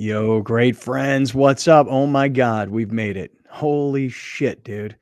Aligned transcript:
Yo, 0.00 0.40
great 0.40 0.76
friends. 0.76 1.34
What's 1.34 1.66
up? 1.66 1.88
Oh 1.90 2.06
my 2.06 2.28
God, 2.28 2.68
we've 2.68 2.92
made 2.92 3.16
it. 3.16 3.32
Holy 3.50 4.08
shit, 4.08 4.62
dude. 4.62 4.96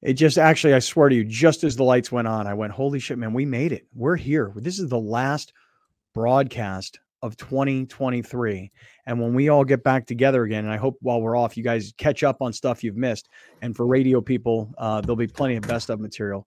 It 0.00 0.14
just 0.14 0.38
actually, 0.38 0.72
I 0.72 0.78
swear 0.78 1.10
to 1.10 1.14
you, 1.14 1.22
just 1.22 1.64
as 1.64 1.76
the 1.76 1.84
lights 1.84 2.10
went 2.10 2.26
on, 2.26 2.46
I 2.46 2.54
went, 2.54 2.72
Holy 2.72 2.98
shit, 2.98 3.18
man, 3.18 3.34
we 3.34 3.44
made 3.44 3.72
it. 3.72 3.86
We're 3.94 4.16
here. 4.16 4.54
This 4.56 4.78
is 4.78 4.88
the 4.88 4.98
last 4.98 5.52
broadcast 6.14 6.98
of 7.20 7.36
2023. 7.36 8.72
And 9.04 9.20
when 9.20 9.34
we 9.34 9.50
all 9.50 9.64
get 9.64 9.84
back 9.84 10.06
together 10.06 10.44
again, 10.44 10.64
and 10.64 10.72
I 10.72 10.78
hope 10.78 10.96
while 11.02 11.20
we're 11.20 11.36
off, 11.36 11.54
you 11.54 11.62
guys 11.62 11.92
catch 11.98 12.22
up 12.22 12.40
on 12.40 12.54
stuff 12.54 12.82
you've 12.82 12.96
missed. 12.96 13.28
And 13.60 13.76
for 13.76 13.86
radio 13.86 14.22
people, 14.22 14.72
uh, 14.78 15.02
there'll 15.02 15.16
be 15.16 15.26
plenty 15.26 15.56
of 15.56 15.64
best 15.64 15.90
of 15.90 16.00
material. 16.00 16.46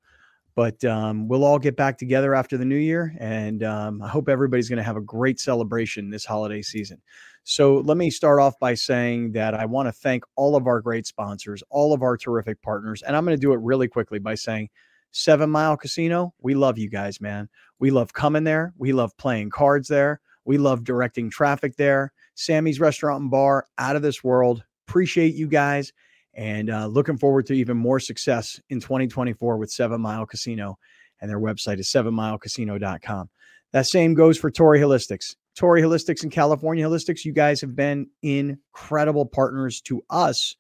But 0.55 0.83
um, 0.85 1.27
we'll 1.27 1.43
all 1.43 1.59
get 1.59 1.77
back 1.77 1.99
together 1.99 2.33
after 2.33 2.57
the 2.57 2.65
new 2.65 2.77
year. 2.77 3.15
And 3.19 3.61
um, 3.61 4.01
I 4.01 4.07
hope 4.07 4.27
everybody's 4.27 4.69
going 4.69 4.77
to 4.77 4.83
have 4.83 4.97
a 4.97 5.01
great 5.01 5.39
celebration 5.39 6.09
this 6.09 6.25
holiday 6.25 6.63
season. 6.63 6.99
So 7.43 7.79
let 7.79 7.97
me 7.97 8.09
start 8.09 8.39
off 8.39 8.59
by 8.59 8.75
saying 8.75 9.31
that 9.31 9.53
I 9.53 9.65
want 9.65 9.87
to 9.87 9.91
thank 9.91 10.23
all 10.35 10.55
of 10.55 10.67
our 10.67 10.81
great 10.81 11.07
sponsors, 11.07 11.63
all 11.69 11.93
of 11.93 12.03
our 12.03 12.17
terrific 12.17 12.61
partners. 12.61 13.01
And 13.01 13.15
I'm 13.15 13.25
going 13.25 13.37
to 13.37 13.41
do 13.41 13.53
it 13.53 13.59
really 13.61 13.87
quickly 13.87 14.19
by 14.19 14.35
saying, 14.35 14.69
Seven 15.11 15.49
Mile 15.49 15.75
Casino, 15.75 16.33
we 16.39 16.53
love 16.53 16.77
you 16.77 16.89
guys, 16.89 17.19
man. 17.19 17.49
We 17.79 17.89
love 17.89 18.13
coming 18.13 18.43
there. 18.43 18.73
We 18.77 18.93
love 18.93 19.17
playing 19.17 19.49
cards 19.49 19.87
there. 19.87 20.21
We 20.45 20.57
love 20.57 20.83
directing 20.83 21.29
traffic 21.31 21.75
there. 21.77 22.13
Sammy's 22.35 22.79
Restaurant 22.79 23.21
and 23.21 23.31
Bar, 23.31 23.65
out 23.77 23.95
of 23.95 24.01
this 24.01 24.23
world. 24.23 24.63
Appreciate 24.87 25.33
you 25.33 25.47
guys 25.47 25.91
and 26.35 26.69
uh, 26.69 26.87
looking 26.87 27.17
forward 27.17 27.45
to 27.47 27.53
even 27.53 27.77
more 27.77 27.99
success 27.99 28.61
in 28.69 28.79
2024 28.79 29.57
with 29.57 29.71
Seven 29.71 29.99
Mile 30.01 30.25
Casino. 30.25 30.77
And 31.21 31.29
their 31.29 31.39
website 31.39 31.79
is 31.79 31.89
sevenmilecasino.com. 31.89 33.29
That 33.73 33.87
same 33.87 34.13
goes 34.13 34.37
for 34.37 34.49
Torrey 34.49 34.79
Holistics. 34.79 35.35
Torrey 35.59 35.81
Holistics 35.81 36.23
and 36.23 36.31
California 36.31 36.85
Holistics, 36.85 37.25
you 37.25 37.33
guys 37.33 37.59
have 37.59 37.75
been 37.75 38.07
incredible 38.21 39.25
partners 39.25 39.81
to 39.81 40.01
us. 40.09 40.55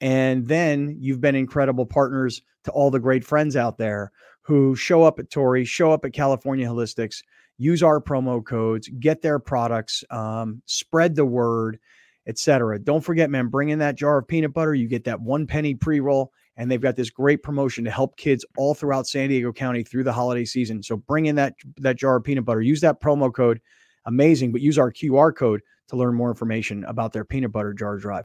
And 0.00 0.46
then 0.46 0.98
you've 1.00 1.20
been 1.20 1.34
incredible 1.34 1.84
partners 1.84 2.40
to 2.62 2.70
all 2.70 2.92
the 2.92 3.00
great 3.00 3.24
friends 3.24 3.56
out 3.56 3.76
there 3.76 4.12
who 4.42 4.76
show 4.76 5.02
up 5.02 5.18
at 5.18 5.30
Torrey, 5.30 5.64
show 5.64 5.90
up 5.90 6.04
at 6.04 6.12
California 6.12 6.64
Holistics, 6.64 7.24
use 7.58 7.82
our 7.82 8.00
promo 8.00 8.44
codes, 8.44 8.88
get 9.00 9.20
their 9.20 9.40
products, 9.40 10.04
um, 10.10 10.62
spread 10.66 11.16
the 11.16 11.26
word, 11.26 11.80
etc. 12.28 12.78
Don't 12.78 13.02
forget, 13.02 13.30
man, 13.30 13.48
bring 13.48 13.70
in 13.70 13.80
that 13.80 13.96
jar 13.96 14.18
of 14.18 14.28
peanut 14.28 14.54
butter. 14.54 14.74
You 14.74 14.86
get 14.86 15.02
that 15.06 15.20
one 15.20 15.48
penny 15.48 15.74
pre 15.74 15.98
roll, 15.98 16.30
and 16.56 16.70
they've 16.70 16.80
got 16.80 16.94
this 16.94 17.10
great 17.10 17.42
promotion 17.42 17.82
to 17.82 17.90
help 17.90 18.16
kids 18.16 18.44
all 18.56 18.74
throughout 18.74 19.08
San 19.08 19.28
Diego 19.28 19.52
County 19.52 19.82
through 19.82 20.04
the 20.04 20.12
holiday 20.12 20.44
season. 20.44 20.84
So 20.84 20.98
bring 20.98 21.26
in 21.26 21.34
that 21.34 21.54
that 21.78 21.96
jar 21.96 22.14
of 22.14 22.22
peanut 22.22 22.44
butter. 22.44 22.62
Use 22.62 22.82
that 22.82 23.00
promo 23.00 23.34
code. 23.34 23.60
Amazing, 24.06 24.52
but 24.52 24.60
use 24.60 24.78
our 24.78 24.92
QR 24.92 25.34
code 25.34 25.60
to 25.88 25.96
learn 25.96 26.14
more 26.14 26.30
information 26.30 26.84
about 26.84 27.12
their 27.12 27.24
peanut 27.24 27.52
butter 27.52 27.72
jar 27.72 27.98
drive. 27.98 28.24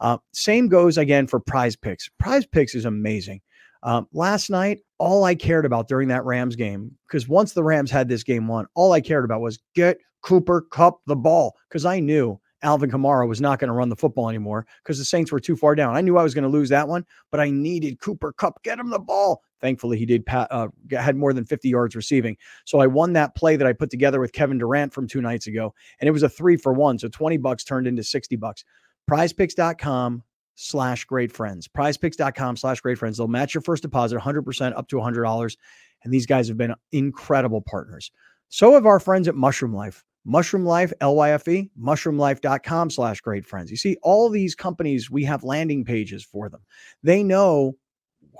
Uh, 0.00 0.18
same 0.32 0.68
goes 0.68 0.98
again 0.98 1.26
for 1.26 1.40
Prize 1.40 1.76
Picks. 1.76 2.08
Prize 2.18 2.46
Picks 2.46 2.74
is 2.74 2.84
amazing. 2.84 3.40
Um, 3.82 4.06
last 4.12 4.48
night, 4.48 4.80
all 4.98 5.24
I 5.24 5.34
cared 5.34 5.64
about 5.66 5.88
during 5.88 6.08
that 6.08 6.24
Rams 6.24 6.56
game, 6.56 6.92
because 7.06 7.28
once 7.28 7.52
the 7.52 7.64
Rams 7.64 7.90
had 7.90 8.08
this 8.08 8.22
game 8.22 8.46
won, 8.46 8.66
all 8.74 8.92
I 8.92 9.00
cared 9.00 9.24
about 9.24 9.40
was 9.40 9.58
get 9.74 9.98
Cooper 10.22 10.62
Kupp 10.70 11.00
the 11.06 11.16
ball, 11.16 11.54
because 11.68 11.84
I 11.84 11.98
knew 11.98 12.40
Alvin 12.62 12.90
Kamara 12.90 13.26
was 13.26 13.40
not 13.40 13.58
going 13.58 13.68
to 13.68 13.74
run 13.74 13.88
the 13.88 13.96
football 13.96 14.28
anymore 14.28 14.66
because 14.82 14.98
the 14.98 15.04
Saints 15.04 15.32
were 15.32 15.40
too 15.40 15.56
far 15.56 15.74
down. 15.74 15.96
I 15.96 16.00
knew 16.00 16.16
I 16.16 16.22
was 16.22 16.34
going 16.34 16.44
to 16.44 16.48
lose 16.48 16.68
that 16.68 16.88
one, 16.88 17.04
but 17.30 17.40
I 17.40 17.50
needed 17.50 18.00
Cooper 18.00 18.32
Kupp. 18.32 18.62
Get 18.62 18.78
him 18.78 18.90
the 18.90 18.98
ball. 18.98 19.42
Thankfully, 19.60 19.96
he 19.96 20.06
did 20.06 20.24
uh, 20.28 20.68
had 20.90 21.16
more 21.16 21.32
than 21.32 21.44
50 21.44 21.68
yards 21.68 21.94
receiving. 21.94 22.36
So 22.64 22.80
I 22.80 22.86
won 22.86 23.12
that 23.12 23.34
play 23.36 23.56
that 23.56 23.66
I 23.66 23.72
put 23.72 23.90
together 23.90 24.20
with 24.20 24.32
Kevin 24.32 24.58
Durant 24.58 24.92
from 24.92 25.06
two 25.06 25.20
nights 25.20 25.46
ago, 25.46 25.74
and 26.00 26.08
it 26.08 26.12
was 26.12 26.22
a 26.22 26.28
three 26.28 26.56
for 26.56 26.72
one. 26.72 26.98
So 26.98 27.08
20 27.08 27.36
bucks 27.38 27.64
turned 27.64 27.86
into 27.86 28.02
60 28.02 28.36
bucks. 28.36 28.64
Prizepicks.com 29.10 30.22
slash 30.54 31.04
great 31.04 31.32
friends. 31.32 31.68
Prizepicks.com 31.68 32.56
slash 32.56 32.80
great 32.80 32.98
friends. 32.98 33.18
They'll 33.18 33.28
match 33.28 33.54
your 33.54 33.62
first 33.62 33.82
deposit 33.82 34.18
100% 34.18 34.76
up 34.76 34.88
to 34.88 34.96
$100. 34.96 35.56
And 36.04 36.12
these 36.12 36.26
guys 36.26 36.48
have 36.48 36.56
been 36.56 36.74
incredible 36.90 37.60
partners. 37.60 38.10
So 38.48 38.74
have 38.74 38.86
our 38.86 39.00
friends 39.00 39.28
at 39.28 39.34
Mushroom 39.34 39.72
Lyfe. 39.72 40.02
Mushroom 40.24 40.64
Lyfe, 40.64 40.92
L-Y-F-E, 41.00 41.70
mushroomlyfe.com 41.80 42.90
slash 42.90 43.20
great 43.20 43.44
friends. 43.44 43.70
You 43.70 43.76
see, 43.76 43.96
all 44.02 44.28
these 44.28 44.54
companies, 44.54 45.10
we 45.10 45.24
have 45.24 45.42
landing 45.42 45.84
pages 45.84 46.24
for 46.24 46.48
them. 46.48 46.60
They 47.02 47.22
know 47.24 47.76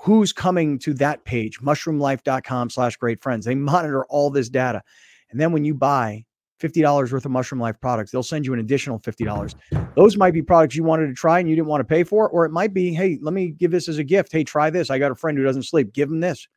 who's 0.01 0.31
coming 0.33 0.79
to 0.79 0.93
that 0.95 1.25
page, 1.25 1.59
mushroomlyfe.com 1.59 2.69
slash 2.69 2.95
great 2.95 3.21
friends. 3.21 3.45
They 3.45 3.55
monitor 3.55 4.05
all 4.05 4.29
this 4.29 4.49
data. 4.49 4.81
And 5.29 5.39
then 5.39 5.51
when 5.51 5.65
you 5.65 5.73
buy 5.73 6.25
$50 6.61 7.11
worth 7.11 7.25
of 7.25 7.31
Mushroom 7.31 7.61
Lyfe 7.61 7.81
products, 7.81 8.11
they'll 8.11 8.23
send 8.23 8.45
you 8.45 8.53
an 8.53 8.59
additional 8.59 8.99
$50. 8.99 9.55
Those 9.95 10.15
might 10.15 10.33
be 10.33 10.41
products 10.41 10.75
you 10.75 10.83
wanted 10.83 11.07
to 11.07 11.13
try 11.13 11.39
and 11.39 11.49
you 11.49 11.55
didn't 11.55 11.67
want 11.67 11.81
to 11.81 11.85
pay 11.85 12.03
for, 12.03 12.29
or 12.29 12.45
it 12.45 12.51
might 12.51 12.73
be, 12.73 12.93
hey, 12.93 13.19
let 13.21 13.33
me 13.33 13.49
give 13.49 13.71
this 13.71 13.89
as 13.89 13.97
a 13.97 14.03
gift. 14.03 14.31
Hey, 14.31 14.43
try 14.43 14.69
this. 14.69 14.89
I 14.89 14.99
got 14.99 15.11
a 15.11 15.15
friend 15.15 15.37
who 15.37 15.43
doesn't 15.43 15.63
sleep. 15.63 15.93
Give 15.93 16.09
him 16.09 16.21
this. 16.21 16.47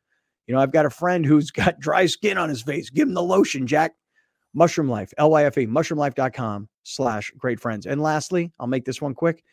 You 0.45 0.55
know, 0.55 0.61
I've 0.61 0.71
got 0.71 0.85
a 0.85 0.89
friend 0.89 1.25
who's 1.25 1.51
got 1.51 1.79
dry 1.79 2.05
skin 2.05 2.37
on 2.37 2.47
his 2.47 2.61
face. 2.61 2.89
Give 2.89 3.07
him 3.07 3.13
the 3.13 3.23
lotion, 3.23 3.67
Jack. 3.67 3.93
Mushroom 4.57 4.87
Lyfe, 4.87 5.13
L-Y-F-E, 5.19 5.67
mushroomlyfe.com 5.67 6.67
slash 6.81 7.31
great 7.37 7.59
friends. 7.59 7.85
And 7.85 8.01
lastly, 8.01 8.51
I'll 8.59 8.65
make 8.65 8.85
this 8.85 8.99
one 8.99 9.13
quick. 9.13 9.43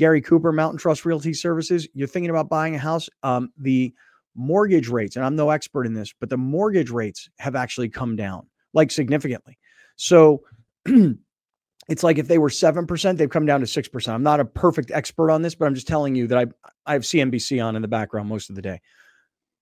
Gary 0.00 0.20
Cooper, 0.20 0.50
Mountain 0.50 0.78
Trust 0.78 1.04
Realty 1.04 1.32
Services. 1.32 1.86
You're 1.94 2.08
thinking 2.08 2.30
about 2.30 2.48
buying 2.48 2.74
a 2.74 2.78
house. 2.78 3.08
Um, 3.22 3.52
the 3.56 3.94
mortgage 4.34 4.88
rates, 4.88 5.14
and 5.14 5.24
I'm 5.24 5.36
no 5.36 5.50
expert 5.50 5.86
in 5.86 5.94
this, 5.94 6.12
but 6.18 6.28
the 6.28 6.36
mortgage 6.36 6.90
rates 6.90 7.30
have 7.38 7.54
actually 7.54 7.88
come 7.88 8.16
down 8.16 8.48
like 8.74 8.90
significantly. 8.90 9.58
So 9.94 10.42
it's 10.86 12.02
like 12.02 12.18
if 12.18 12.26
they 12.26 12.38
were 12.38 12.48
7%, 12.48 13.16
they've 13.16 13.30
come 13.30 13.46
down 13.46 13.60
to 13.60 13.66
6%. 13.66 14.08
I'm 14.08 14.24
not 14.24 14.40
a 14.40 14.44
perfect 14.44 14.90
expert 14.90 15.30
on 15.30 15.42
this, 15.42 15.54
but 15.54 15.66
I'm 15.66 15.74
just 15.74 15.86
telling 15.86 16.16
you 16.16 16.26
that 16.26 16.38
I, 16.38 16.46
I 16.84 16.92
have 16.94 17.02
CNBC 17.02 17.64
on 17.64 17.76
in 17.76 17.82
the 17.82 17.88
background 17.88 18.28
most 18.28 18.50
of 18.50 18.56
the 18.56 18.62
day. 18.62 18.80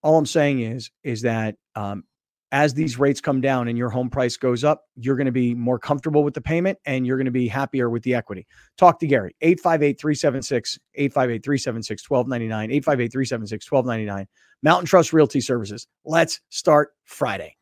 All 0.02 0.16
I'm 0.16 0.24
saying 0.24 0.60
is, 0.60 0.90
is 1.02 1.20
that 1.22 1.56
um, 1.74 2.04
as 2.52 2.74
these 2.74 2.98
rates 2.98 3.20
come 3.20 3.40
down 3.40 3.68
and 3.68 3.76
your 3.76 3.90
home 3.90 4.08
price 4.08 4.36
goes 4.36 4.64
up, 4.64 4.84
you're 4.94 5.16
going 5.16 5.26
to 5.26 5.32
be 5.32 5.54
more 5.54 5.78
comfortable 5.78 6.22
with 6.22 6.34
the 6.34 6.40
payment 6.40 6.78
and 6.86 7.06
you're 7.06 7.16
going 7.16 7.24
to 7.26 7.30
be 7.30 7.48
happier 7.48 7.90
with 7.90 8.02
the 8.02 8.14
equity. 8.14 8.46
Talk 8.78 8.98
to 9.00 9.06
Gary, 9.06 9.34
858 9.40 10.00
376 10.00 10.78
858 10.94 11.44
376 11.44 12.10
1299, 12.10 12.70
858 12.70 13.12
376 13.12 13.70
1299. 13.70 14.26
Mountain 14.62 14.86
Trust 14.86 15.12
Realty 15.12 15.40
Services. 15.40 15.86
Let's 16.04 16.40
start 16.48 16.90
Friday. 17.04 17.56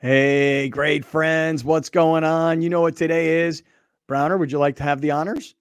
Hey, 0.00 0.68
great 0.68 1.04
friends. 1.04 1.64
What's 1.64 1.88
going 1.88 2.22
on? 2.22 2.62
You 2.62 2.70
know 2.70 2.80
what 2.80 2.96
today 2.96 3.40
is? 3.46 3.64
Browner, 4.06 4.36
would 4.38 4.52
you 4.52 4.58
like 4.58 4.76
to 4.76 4.84
have 4.84 5.00
the 5.00 5.10
honors? 5.10 5.56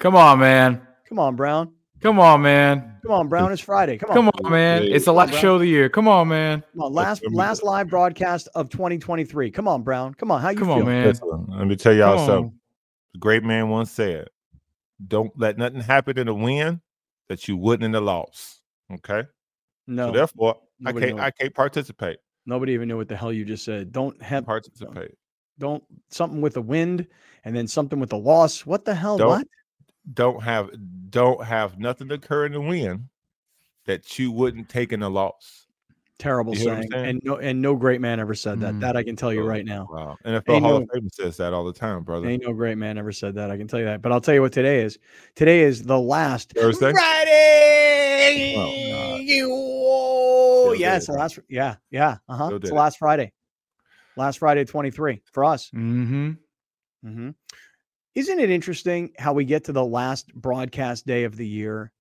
Come 0.00 0.16
on, 0.16 0.40
man. 0.40 0.80
Come 1.08 1.20
on, 1.20 1.36
Brown. 1.36 1.72
Come 2.00 2.18
on, 2.18 2.42
man. 2.42 2.96
Come 3.02 3.12
on, 3.12 3.28
Brown. 3.28 3.52
It's 3.52 3.60
Friday. 3.60 3.96
Come 3.96 4.10
on. 4.10 4.16
Come 4.16 4.30
on, 4.44 4.50
man. 4.50 4.82
It's 4.82 5.04
the 5.04 5.12
last 5.12 5.34
show 5.34 5.54
of 5.54 5.60
the 5.60 5.68
year. 5.68 5.88
Come 5.88 6.08
on, 6.08 6.28
man. 6.28 6.64
Come 6.72 6.82
on, 6.82 6.92
last 6.92 7.22
last 7.30 7.62
live 7.62 7.88
broadcast 7.88 8.48
of 8.54 8.70
2023. 8.70 9.50
Come 9.50 9.68
on, 9.68 9.82
Brown. 9.82 10.14
Come 10.14 10.30
on. 10.32 10.40
How 10.40 10.48
you 10.50 10.58
Come 10.58 10.68
feel? 10.68 10.76
on, 10.78 10.86
man. 10.86 11.06
Listen, 11.06 11.46
let 11.48 11.66
me 11.66 11.76
tell 11.76 11.92
y'all 11.94 12.16
Come 12.16 12.26
something. 12.26 12.54
The 13.12 13.18
great 13.18 13.44
man 13.44 13.68
once 13.68 13.90
said, 13.90 14.28
"Don't 15.06 15.30
let 15.38 15.58
nothing 15.58 15.80
happen 15.80 16.18
in 16.18 16.26
the 16.26 16.34
win 16.34 16.80
that 17.28 17.46
you 17.46 17.56
wouldn't 17.56 17.84
in 17.84 17.92
the 17.92 18.00
loss." 18.00 18.60
Okay, 18.92 19.22
No, 19.86 20.08
so 20.08 20.12
therefore, 20.12 20.56
I 20.84 20.92
can't. 20.92 21.16
knows. 21.16 21.20
I 21.20 21.30
can't 21.30 21.54
participate. 21.54 22.18
Nobody 22.50 22.72
even 22.72 22.88
knew 22.88 22.96
what 22.98 23.08
the 23.08 23.16
hell 23.16 23.32
you 23.32 23.44
just 23.46 23.64
said. 23.64 23.92
Don't 23.92 24.20
have 24.22 24.44
Participate. 24.44 25.12
don't 25.58 25.82
something 26.10 26.40
with 26.42 26.54
the 26.54 26.62
wind 26.62 27.06
and 27.44 27.56
then 27.56 27.66
something 27.66 27.98
with 27.98 28.10
the 28.10 28.18
loss. 28.18 28.66
What 28.66 28.84
the 28.84 28.94
hell? 28.94 29.16
Don't- 29.16 29.28
What? 29.28 29.46
Don't 30.14 30.42
have. 30.42 30.70
Don't 31.10 31.44
have 31.44 31.78
nothing 31.78 32.10
occur 32.10 32.46
in 32.46 32.52
the 32.52 32.60
win 32.60 33.08
that 33.86 34.18
you 34.18 34.32
wouldn't 34.32 34.68
take 34.68 34.92
in 34.92 35.00
the 35.00 35.10
loss. 35.10 35.66
Terrible 36.18 36.54
You 36.54 36.60
hear 36.60 36.68
what 36.74 36.78
I'm 36.84 36.90
saying. 36.90 37.06
And 37.06 37.20
no 37.24 37.36
and 37.36 37.62
no 37.62 37.74
great 37.76 38.00
man 38.00 38.20
ever 38.20 38.34
said 38.34 38.60
that. 38.60 38.74
Mm. 38.74 38.80
That 38.80 38.96
I 38.96 39.02
can 39.02 39.16
tell 39.16 39.32
you 39.32 39.42
right 39.42 39.64
now. 39.64 39.86
Wow. 39.90 40.16
NFL 40.24 40.42
Ain't 40.54 40.64
Hall 40.64 40.78
no- 40.78 40.82
of 40.82 40.88
Fame 40.92 41.08
says 41.12 41.36
that 41.38 41.52
all 41.54 41.64
the 41.64 41.72
time, 41.72 42.02
brother. 42.02 42.28
Ain't 42.28 42.42
no 42.44 42.52
great 42.52 42.76
man 42.78 42.98
ever 42.98 43.12
said 43.12 43.34
that. 43.36 43.50
I 43.50 43.56
can 43.56 43.68
tell 43.68 43.78
you 43.78 43.86
that. 43.86 44.02
But 44.02 44.12
I'll 44.12 44.20
tell 44.20 44.34
you 44.34 44.42
what 44.42 44.52
today 44.52 44.82
is. 44.82 44.98
Today 45.34 45.60
is 45.60 45.82
the 45.82 45.98
last 45.98 46.52
Thursday. 46.52 46.92
Friday. 46.92 48.54
Oh. 48.56 48.62
Oh, 48.62 49.16
yeah, 50.80 50.96
it's 50.96 51.06
the 51.06 51.12
last. 51.12 51.38
Yeah, 51.48 51.76
yeah. 51.90 52.18
Uh 52.28 52.36
huh. 52.36 52.46
Still 52.46 52.58
It's 52.58 52.70
last 52.70 52.98
Friday. 52.98 53.32
Last 54.16 54.38
Friday, 54.38 54.64
twenty 54.64 54.90
three 54.90 55.22
for 55.32 55.44
us. 55.44 55.70
Mm-hmm. 55.74 56.32
hmm 57.02 57.30
Isn't 58.14 58.40
it 58.40 58.50
interesting 58.50 59.12
how 59.18 59.32
we 59.32 59.44
get 59.44 59.64
to 59.64 59.72
the 59.72 59.84
last 59.84 60.34
broadcast 60.34 61.06
day 61.06 61.24
of 61.24 61.36
the 61.36 61.46
year 61.46 61.92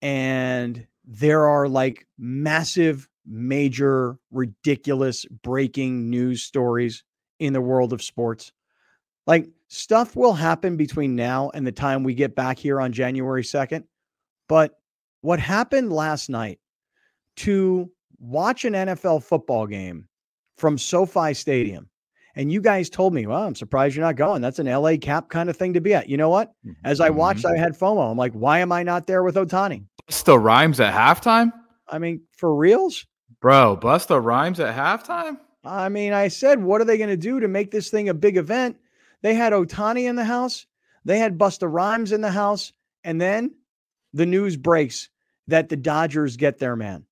and 0.00 0.86
there 1.04 1.46
are 1.48 1.68
like 1.68 2.06
massive, 2.18 3.08
major, 3.26 4.16
ridiculous 4.30 5.24
breaking 5.26 6.10
news 6.10 6.42
stories 6.42 7.04
in 7.38 7.52
the 7.52 7.60
world 7.60 7.92
of 7.92 8.02
sports? 8.02 8.52
Like 9.26 9.48
stuff 9.68 10.16
will 10.16 10.32
happen 10.32 10.76
between 10.76 11.14
now 11.14 11.50
and 11.54 11.66
the 11.66 11.72
time 11.72 12.02
we 12.02 12.14
get 12.14 12.34
back 12.34 12.58
here 12.58 12.80
on 12.80 12.92
January 12.92 13.42
2nd. 13.42 13.84
But 14.48 14.78
what 15.22 15.38
happened 15.38 15.92
last 15.92 16.28
night 16.28 16.58
to 17.36 17.90
watch 18.22 18.64
an 18.64 18.72
NFL 18.72 19.22
football 19.24 19.66
game 19.66 20.08
from 20.56 20.78
SoFi 20.78 21.34
Stadium, 21.34 21.88
and 22.36 22.50
you 22.52 22.60
guys 22.60 22.88
told 22.88 23.12
me, 23.12 23.26
well, 23.26 23.42
I'm 23.42 23.54
surprised 23.54 23.96
you're 23.96 24.04
not 24.06 24.16
going. 24.16 24.40
That's 24.40 24.58
an 24.60 24.66
LA 24.66 24.96
cap 24.96 25.28
kind 25.28 25.50
of 25.50 25.56
thing 25.56 25.74
to 25.74 25.80
be 25.80 25.92
at. 25.92 26.08
You 26.08 26.16
know 26.16 26.28
what? 26.30 26.52
As 26.84 27.00
I 27.00 27.10
watched, 27.10 27.44
Mhm. 27.44 27.54
I 27.54 27.58
had 27.58 27.72
FOMO. 27.78 28.10
I'm 28.10 28.16
like, 28.16 28.32
why 28.32 28.60
am 28.60 28.72
I 28.72 28.82
not 28.84 29.06
there 29.06 29.22
with 29.22 29.34
Ohtani? 29.34 29.84
Busta 30.08 30.42
Rhymes 30.42 30.78
at 30.80 30.94
halftime? 30.94 31.52
I 31.88 31.98
mean, 31.98 32.22
for 32.36 32.54
reals? 32.54 33.04
Bro, 33.40 33.78
Busta 33.82 34.22
Rhymes 34.24 34.60
at 34.60 34.74
halftime? 34.74 35.38
I 35.64 35.88
mean, 35.88 36.12
I 36.12 36.28
said, 36.28 36.62
what 36.62 36.80
are 36.80 36.84
they 36.84 36.96
going 36.98 37.10
to 37.10 37.16
do 37.16 37.40
to 37.40 37.48
make 37.48 37.70
this 37.70 37.90
thing 37.90 38.08
a 38.08 38.14
big 38.14 38.36
event? 38.36 38.76
They 39.22 39.34
had 39.34 39.52
Ohtani 39.52 40.08
in 40.08 40.16
the 40.16 40.24
house, 40.24 40.66
they 41.04 41.18
had 41.18 41.38
Busta 41.38 41.68
Rhymes 41.70 42.12
in 42.12 42.20
the 42.20 42.30
house, 42.30 42.72
and 43.04 43.20
then 43.20 43.54
the 44.12 44.26
news 44.26 44.56
breaks 44.56 45.08
that 45.48 45.68
the 45.68 45.76
Dodgers 45.76 46.36
get 46.36 46.58
their 46.58 46.76
man, 46.76 47.04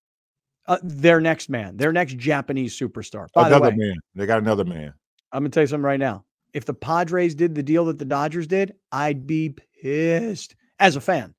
uh, 0.70 0.78
their 0.84 1.20
next 1.20 1.48
man, 1.48 1.76
their 1.76 1.92
next 1.92 2.16
Japanese 2.16 2.78
superstar. 2.78 3.26
By 3.34 3.48
another 3.48 3.72
the 3.72 3.76
way, 3.76 3.88
man. 3.88 3.96
They 4.14 4.24
got 4.24 4.38
another 4.38 4.64
man. 4.64 4.94
I'm 5.32 5.42
going 5.42 5.50
to 5.50 5.54
tell 5.54 5.64
you 5.64 5.66
something 5.66 5.84
right 5.84 5.98
now. 5.98 6.24
If 6.54 6.64
the 6.64 6.74
Padres 6.74 7.34
did 7.34 7.56
the 7.56 7.62
deal 7.62 7.86
that 7.86 7.98
the 7.98 8.04
Dodgers 8.04 8.46
did, 8.46 8.74
I'd 8.92 9.26
be 9.26 9.56
pissed 9.82 10.54
as 10.78 10.94
a 10.94 11.00
fan. 11.00 11.34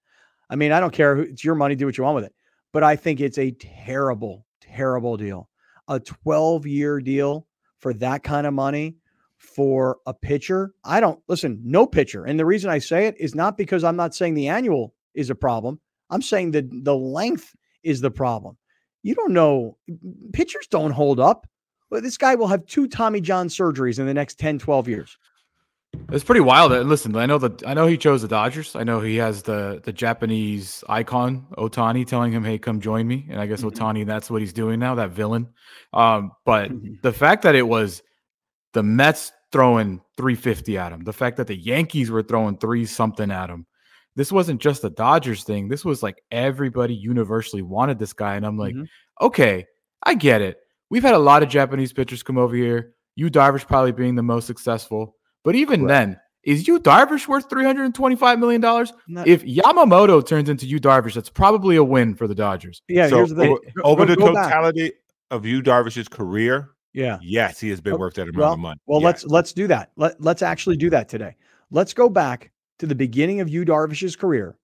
I 0.50 0.58
mean, 0.58 0.74
I 0.74 0.82
don't 0.82 0.94
care. 0.94 1.16
Who, 1.16 1.22
it's 1.22 1.46
your 1.46 1.56
money. 1.56 1.76
Do 1.76 1.86
what 1.86 1.98
you 1.98 2.04
want 2.04 2.16
with 2.16 2.26
it. 2.26 2.36
But 2.74 2.84
I 2.84 2.98
think 2.98 3.22
it's 3.22 3.38
a 3.38 3.52
terrible, 3.52 4.46
terrible 4.60 5.16
deal. 5.16 5.50
A 5.88 6.02
12 6.02 6.68
year 6.68 7.00
deal 7.00 7.48
for 7.80 7.94
that 7.96 8.24
kind 8.24 8.46
of 8.46 8.54
money 8.54 8.98
for 9.38 9.98
a 10.06 10.14
pitcher. 10.14 10.74
I 10.84 11.00
don't 11.00 11.22
listen, 11.30 11.62
no 11.64 11.88
pitcher. 11.88 12.26
And 12.26 12.38
the 12.38 12.46
reason 12.46 12.70
I 12.70 12.80
say 12.80 13.08
it 13.08 13.16
is 13.18 13.34
not 13.34 13.58
because 13.58 13.86
I'm 13.86 13.96
not 13.96 14.14
saying 14.14 14.34
the 14.34 14.50
annual 14.50 14.94
is 15.14 15.30
a 15.30 15.36
problem. 15.36 15.80
I'm 16.10 16.22
saying 16.22 16.52
that 16.52 16.70
the 16.70 16.96
length 16.96 17.56
is 17.82 18.02
the 18.02 18.12
problem. 18.12 18.58
You 19.04 19.16
don't 19.16 19.34
know, 19.34 19.78
pitchers 20.34 20.68
don't 20.68 20.92
hold 20.92 21.20
up. 21.20 21.48
This 21.90 22.18
guy 22.18 22.36
will 22.36 22.48
have 22.48 22.66
two 22.66 22.88
Tommy 22.88 23.20
John 23.20 23.48
surgeries 23.48 24.00
in 24.00 24.06
the 24.06 24.14
next 24.14 24.40
10, 24.40 24.60
12 24.60 24.88
years. 24.88 25.18
It's 26.12 26.24
pretty 26.24 26.42
wild. 26.42 26.72
And 26.72 26.88
listen, 26.88 27.16
I 27.18 27.26
know 27.26 27.38
that 27.38 27.68
I 27.68 27.74
know 27.74 27.86
he 27.86 27.98
chose 27.98 28.22
the 28.22 28.28
Dodgers. 28.30 28.78
I 28.78 28.84
know 28.84 29.02
he 29.02 29.18
has 29.18 29.44
the 29.44 29.82
the 29.84 29.92
Japanese 29.92 30.86
icon 30.88 31.48
Ohtani 31.58 32.08
telling 32.08 32.32
him, 32.32 32.46
"Hey, 32.46 32.58
come 32.58 32.80
join 32.80 33.06
me." 33.08 33.28
And 33.30 33.42
I 33.42 33.46
guess 33.46 33.62
Mhm. 33.62 33.72
Ohtani, 33.72 34.06
that's 34.06 34.32
what 34.32 34.42
he's 34.42 34.54
doing 34.54 34.80
now. 34.80 34.96
That 34.96 35.10
villain. 35.10 35.50
Um, 35.92 36.32
but 36.46 36.72
Mhm. 36.72 37.02
the 37.02 37.12
fact 37.12 37.44
that 37.44 37.56
it 37.56 37.68
was 37.68 38.04
the 38.72 38.84
Mets 38.84 39.34
throwing 39.52 40.00
350 40.16 40.78
at 40.78 40.94
him, 40.94 41.04
the 41.04 41.12
fact 41.12 41.36
that 41.38 41.48
the 41.48 41.58
Yankees 41.58 42.10
were 42.10 42.24
throwing 42.24 42.58
three 42.58 42.86
something 42.86 43.30
at 43.30 43.50
him. 43.50 43.66
This 44.16 44.32
wasn't 44.32 44.62
just 44.62 44.82
the 44.82 44.90
Dodgers 44.90 45.44
thing. 45.44 45.68
This 45.70 45.86
was 45.86 46.04
like 46.04 46.22
everybody 46.32 46.94
universally 46.94 47.62
wanted 47.62 47.98
this 48.00 48.14
guy, 48.14 48.36
and 48.36 48.46
I'm 48.46 48.58
like, 48.58 48.76
Mhm. 48.76 48.88
okay, 49.22 49.66
I 50.04 50.16
get 50.16 50.42
it. 50.42 50.58
We've 50.90 51.04
had 51.04 51.14
a 51.14 51.20
lot 51.20 51.44
of 51.44 51.50
Japanese 51.50 51.94
pitchers 51.94 52.22
come 52.24 52.38
over 52.38 52.56
here. 52.56 52.94
Yu 53.16 53.30
Darvish 53.30 53.66
probably 53.68 53.92
being 53.94 54.16
the 54.16 54.24
most 54.24 54.48
successful. 54.48 55.16
But 55.44 55.56
even 55.56 55.86
then, 55.88 56.18
is 56.44 56.68
Yu 56.68 56.80
Darvish 56.80 57.28
worth 57.28 57.48
$325 57.50 58.40
million? 58.40 58.62
Not- 59.08 59.28
If 59.28 59.44
Yamamoto 59.44 60.26
turns 60.26 60.50
into 60.50 60.66
Yu 60.66 60.80
Darvish, 60.80 61.14
that's 61.14 61.30
probably 61.30 61.76
a 61.78 61.84
win 61.84 62.16
for 62.16 62.28
the 62.28 62.36
Dodgers. 62.36 62.82
yeah, 62.90 63.08
so 63.08 63.18
here's 63.18 63.30
the 63.30 63.36
thing. 63.36 63.52
over, 63.52 63.62
Go- 63.76 63.82
over 63.84 64.06
go- 64.06 64.14
the 64.14 64.16
go 64.18 64.34
back. 64.34 64.46
totality 64.46 64.92
of 65.30 65.46
Yu 65.46 65.62
Darvish's 65.62 66.08
career, 66.10 66.72
Yeah. 66.94 67.18
yes, 67.22 67.60
he 67.60 67.70
has 67.70 67.80
been 67.80 67.94
Oh, 67.94 67.98
worth 67.98 68.16
that 68.16 68.28
amount 68.28 68.54
of 68.54 68.60
money. 68.60 68.80
well, 68.88 69.00
Yes. 69.02 69.06
let's 69.06 69.26
let's 69.28 69.54
do 69.54 69.68
that. 69.68 69.92
Let 69.96 70.20
let's 70.22 70.42
actually 70.42 70.76
do 70.78 70.90
that 70.90 71.08
today. 71.08 71.36
Let's 71.70 71.94
go 71.94 72.10
back 72.10 72.52
to 72.82 72.88
the 72.88 72.96
beginning 72.96 73.40
of 73.42 73.48
Yu 73.48 73.64
Darvish's 73.64 74.16
career. 74.16 74.58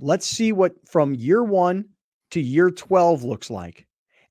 Let's 0.00 0.26
see 0.26 0.50
what 0.50 0.72
from 0.88 1.14
year 1.14 1.44
one 1.44 1.84
to 2.32 2.40
year 2.40 2.68
12 2.68 3.22
looks 3.22 3.48
like. 3.48 3.86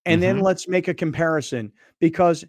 And 0.06 0.22
then 0.22 0.40
Mhm. 0.40 0.44
let's 0.44 0.68
make 0.68 0.90
a 0.90 0.94
comparison 0.94 1.72
because 2.02 2.44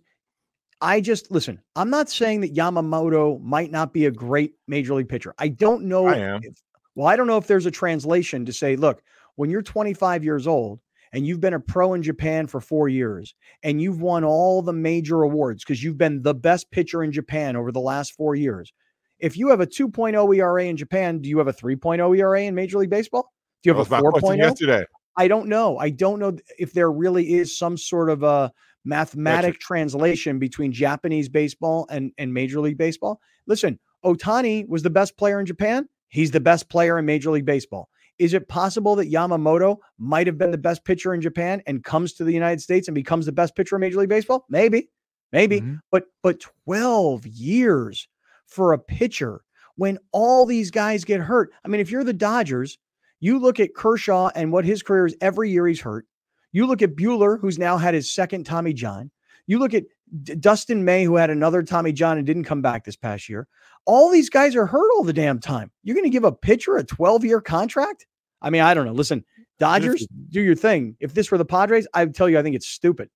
I 0.81 1.01
just 1.01 1.31
listen, 1.31 1.61
I'm 1.77 1.91
not 1.91 2.11
saying 2.11 2.41
that 2.41 2.55
Yamamoto 2.55 3.41
might 3.41 3.71
not 3.71 3.93
be 3.93 4.07
a 4.07 4.11
great 4.11 4.55
major 4.67 4.95
league 4.95 5.09
pitcher. 5.09 5.33
I 5.39 5.47
don't 5.47 5.85
know 5.85 6.09
I 6.09 6.41
if, 6.43 6.61
well, 6.97 7.07
I 7.07 7.15
don't 7.15 7.29
know 7.29 7.37
if 7.37 7.47
there's 7.47 7.67
a 7.67 7.71
translation 7.71 8.45
to 8.47 8.53
say, 8.53 8.75
look, 8.75 9.01
when 9.37 9.49
you're 9.49 9.63
25 9.63 10.25
years 10.25 10.49
old 10.49 10.81
and 11.13 11.25
you've 11.25 11.41
been 11.41 11.55
a 11.55 11.61
pro 11.61 11.95
in 11.95 12.03
Japan 12.03 12.49
for 12.49 12.61
four 12.61 12.89
years 12.89 13.33
and 13.63 13.81
you've 13.81 14.01
won 14.01 14.25
all 14.25 14.61
the 14.61 14.73
major 14.73 15.23
awards 15.23 15.63
because 15.63 15.85
you've 15.85 15.99
been 15.99 16.23
the 16.23 16.35
best 16.35 16.69
pitcher 16.73 17.05
in 17.05 17.13
Japan 17.13 17.55
over 17.55 17.71
the 17.71 17.79
last 17.81 18.15
four 18.15 18.35
years. 18.35 18.73
If 19.21 19.37
you 19.37 19.49
have 19.49 19.61
a 19.61 19.67
2.0 19.67 20.37
ERA 20.37 20.65
in 20.65 20.77
Japan, 20.77 21.19
do 21.21 21.29
you 21.29 21.39
have 21.39 21.49
a 21.49 21.53
3.0 21.53 22.19
ERA 22.19 22.43
in 22.43 22.55
Major 22.55 22.79
League 22.79 22.91
Baseball? 22.91 23.33
Do 23.63 23.71
you 23.71 23.75
That 23.75 23.79
have 23.81 23.91
was 23.91 24.01
a 24.01 24.03
my 24.03 24.11
question 24.11 24.39
4.0? 24.41 24.43
yesterday. 24.43 24.85
I 25.17 25.29
don't 25.29 25.49
know. 25.49 25.77
I 25.79 25.91
don't 25.91 26.19
know 26.19 26.37
if 26.59 26.73
there 26.73 26.91
really 26.91 27.35
is 27.35 27.57
some 27.57 27.77
sort 27.77 28.09
of 28.11 28.23
a 28.23 28.53
mathematic 28.85 29.59
translation 29.61 30.39
between 30.39 30.73
Japanese 30.73 31.29
baseball 31.29 31.87
and, 31.91 32.13
and 32.17 32.33
Major 32.33 32.61
League 32.61 32.79
Baseball. 32.79 33.21
Listen, 33.47 33.79
Ohtani 34.05 34.67
was 34.69 34.83
the 34.83 34.91
best 34.91 35.17
player 35.19 35.39
in 35.39 35.47
Japan. 35.47 35.87
He's 36.09 36.31
the 36.31 36.41
best 36.41 36.69
player 36.71 36.99
in 36.99 37.05
Major 37.05 37.31
League 37.31 37.45
Baseball. 37.45 37.89
Is 38.19 38.35
it 38.35 38.49
possible 38.49 38.97
that 38.97 39.11
Yamamoto 39.11 39.77
might 39.99 40.27
have 40.27 40.39
been 40.39 40.51
the 40.51 40.59
best 40.59 40.85
pitcher 40.85 41.13
in 41.15 41.21
Japan 41.21 41.63
and 41.67 41.85
comes 41.85 42.15
to 42.15 42.25
the 42.25 42.33
United 42.33 42.61
States 42.61 42.89
and 42.89 42.95
becomes 42.95 43.27
the 43.27 43.33
best 43.33 43.55
pitcher 43.57 43.77
in 43.77 43.81
Major 43.81 43.99
League 43.99 44.09
Baseball? 44.09 44.45
Maybe, 44.49 44.89
maybe. 45.33 45.61
Mhm. 45.61 45.81
But 45.91 46.05
but 46.23 46.41
12 46.67 47.27
years 47.27 48.09
for 48.51 48.73
a 48.73 48.79
pitcher 48.79 49.43
when 49.77 49.99
all 50.13 50.45
these 50.45 50.71
guys 50.71 51.05
get 51.05 51.21
hurt. 51.21 51.51
I 51.65 51.69
mean, 51.69 51.81
if 51.81 51.91
you're 51.91 52.05
the 52.05 52.13
Dodgers, 52.13 52.79
you 53.21 53.39
look 53.39 53.61
at 53.61 53.75
Kershaw 53.75 54.31
and 54.35 54.53
what 54.53 54.65
his 54.65 54.83
career 54.83 55.07
is 55.07 55.17
every 55.21 55.51
year 55.51 55.67
he's 55.67 55.81
hurt. 55.81 56.07
You 56.53 56.67
look 56.67 56.83
at 56.83 56.97
Buehler, 56.97 57.41
who's 57.41 57.59
now 57.59 57.79
had 57.79 57.95
his 57.95 58.13
second 58.13 58.45
Tommy 58.45 58.73
John. 58.73 59.11
You 59.47 59.59
look 59.59 59.73
at 59.73 59.85
D- 60.23 60.35
Dustin 60.35 60.85
May, 60.85 61.05
who 61.05 61.17
had 61.17 61.31
another 61.31 61.63
Tommy 61.63 61.93
John 61.93 62.19
and 62.19 62.27
didn't 62.27 62.45
come 62.45 62.61
back 62.61 62.85
this 62.85 62.97
past 62.97 63.29
year. 63.29 63.47
All 63.87 64.11
these 64.11 64.29
guys 64.29 64.57
are 64.57 64.67
hurt 64.67 64.91
all 64.97 65.05
the 65.05 65.13
damn 65.13 65.39
time. 65.39 65.71
You're 65.83 65.95
going 65.95 66.05
to 66.05 66.11
give 66.11 66.25
a 66.25 66.33
pitcher 66.33 66.77
a 66.77 66.85
12 66.85 67.25
year 67.25 67.41
contract? 67.41 68.07
I 68.43 68.51
mean, 68.51 68.63
I 68.63 68.75
don't 68.75 68.87
know. 68.87 68.93
Listen, 68.93 69.25
Dodgers, 69.59 70.07
do 70.31 70.41
your 70.41 70.57
thing. 70.57 70.97
If 71.01 71.15
this 71.15 71.31
were 71.31 71.39
the 71.39 71.45
Padres, 71.45 71.87
I 71.95 72.05
would 72.05 72.15
tell 72.15 72.29
you 72.29 72.39
I 72.39 72.43
think 72.43 72.57
it's 72.57 72.69
stupid. 72.69 73.11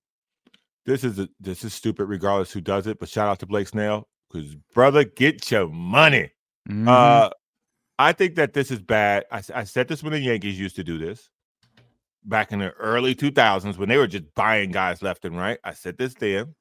This 0.87 1.03
is 1.03 1.19
a, 1.19 1.29
this 1.41 1.65
is 1.65 1.73
stupid, 1.73 2.05
regardless 2.07 2.53
who 2.53 2.61
does 2.61 2.87
it. 2.87 2.99
But 2.99 3.09
shout 3.09 3.29
out 3.29 3.39
to 3.41 3.47
Blake 3.47 3.69
Snell 3.69 4.07
because 4.35 4.55
brother, 4.75 5.05
get 5.05 5.51
your 5.51 5.69
money. 5.69 6.31
Mhm. 6.69 6.89
Uh, 6.89 7.31
I 7.99 8.13
think 8.13 8.35
that 8.35 8.53
this 8.53 8.71
is 8.71 8.81
bad. 8.81 9.25
I, 9.31 9.43
I 9.55 9.65
said 9.65 9.89
this 9.89 10.03
when 10.03 10.13
the 10.13 10.19
Yankees 10.19 10.59
used 10.59 10.77
to 10.77 10.85
do 10.85 10.99
this 10.99 11.31
back 12.25 12.53
in 12.53 12.59
the 12.59 12.73
early 12.73 13.15
2000s 13.15 13.77
when 13.77 13.89
they 13.89 13.99
were 13.99 14.07
just 14.07 14.35
buying 14.35 14.71
guys 14.71 15.03
left 15.03 15.25
and 15.25 15.37
right. 15.37 15.59
I 15.63 15.75
said 15.75 15.99
this 15.99 16.15
then. 16.15 16.55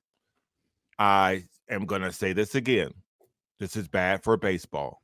I 0.99 1.45
am 1.69 1.85
going 1.85 2.01
to 2.01 2.11
say 2.11 2.33
this 2.33 2.53
again. 2.53 2.93
This 3.59 3.75
is 3.75 3.87
bad 3.87 4.23
for 4.23 4.37
baseball. 4.37 5.01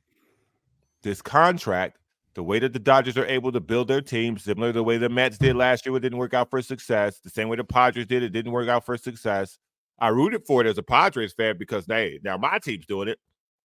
This 1.02 1.22
contract, 1.22 1.98
the 2.34 2.42
way 2.42 2.58
that 2.60 2.72
the 2.72 2.78
Dodgers 2.78 3.16
are 3.16 3.26
able 3.26 3.50
to 3.52 3.60
build 3.60 3.88
their 3.88 4.02
team, 4.02 4.38
similar 4.38 4.68
to 4.68 4.74
the 4.74 4.84
way 4.84 4.98
the 4.98 5.08
Mets 5.08 5.38
did 5.38 5.56
last 5.56 5.84
year, 5.84 5.96
it 5.96 6.00
didn't 6.00 6.18
work 6.18 6.34
out 6.34 6.50
for 6.50 6.62
success. 6.62 7.18
The 7.18 7.30
same 7.30 7.48
way 7.48 7.56
the 7.56 7.64
Padres 7.64 8.06
did, 8.06 8.22
it 8.22 8.30
didn't 8.30 8.52
work 8.52 8.68
out 8.68 8.86
for 8.86 8.96
success. 8.96 9.58
I 10.00 10.08
rooted 10.08 10.46
for 10.46 10.60
it 10.60 10.66
as 10.66 10.78
a 10.78 10.82
Padres 10.82 11.32
fan 11.32 11.56
because 11.58 11.84
hey, 11.86 12.18
now 12.22 12.36
my 12.36 12.58
team's 12.58 12.86
doing 12.86 13.08
it. 13.08 13.18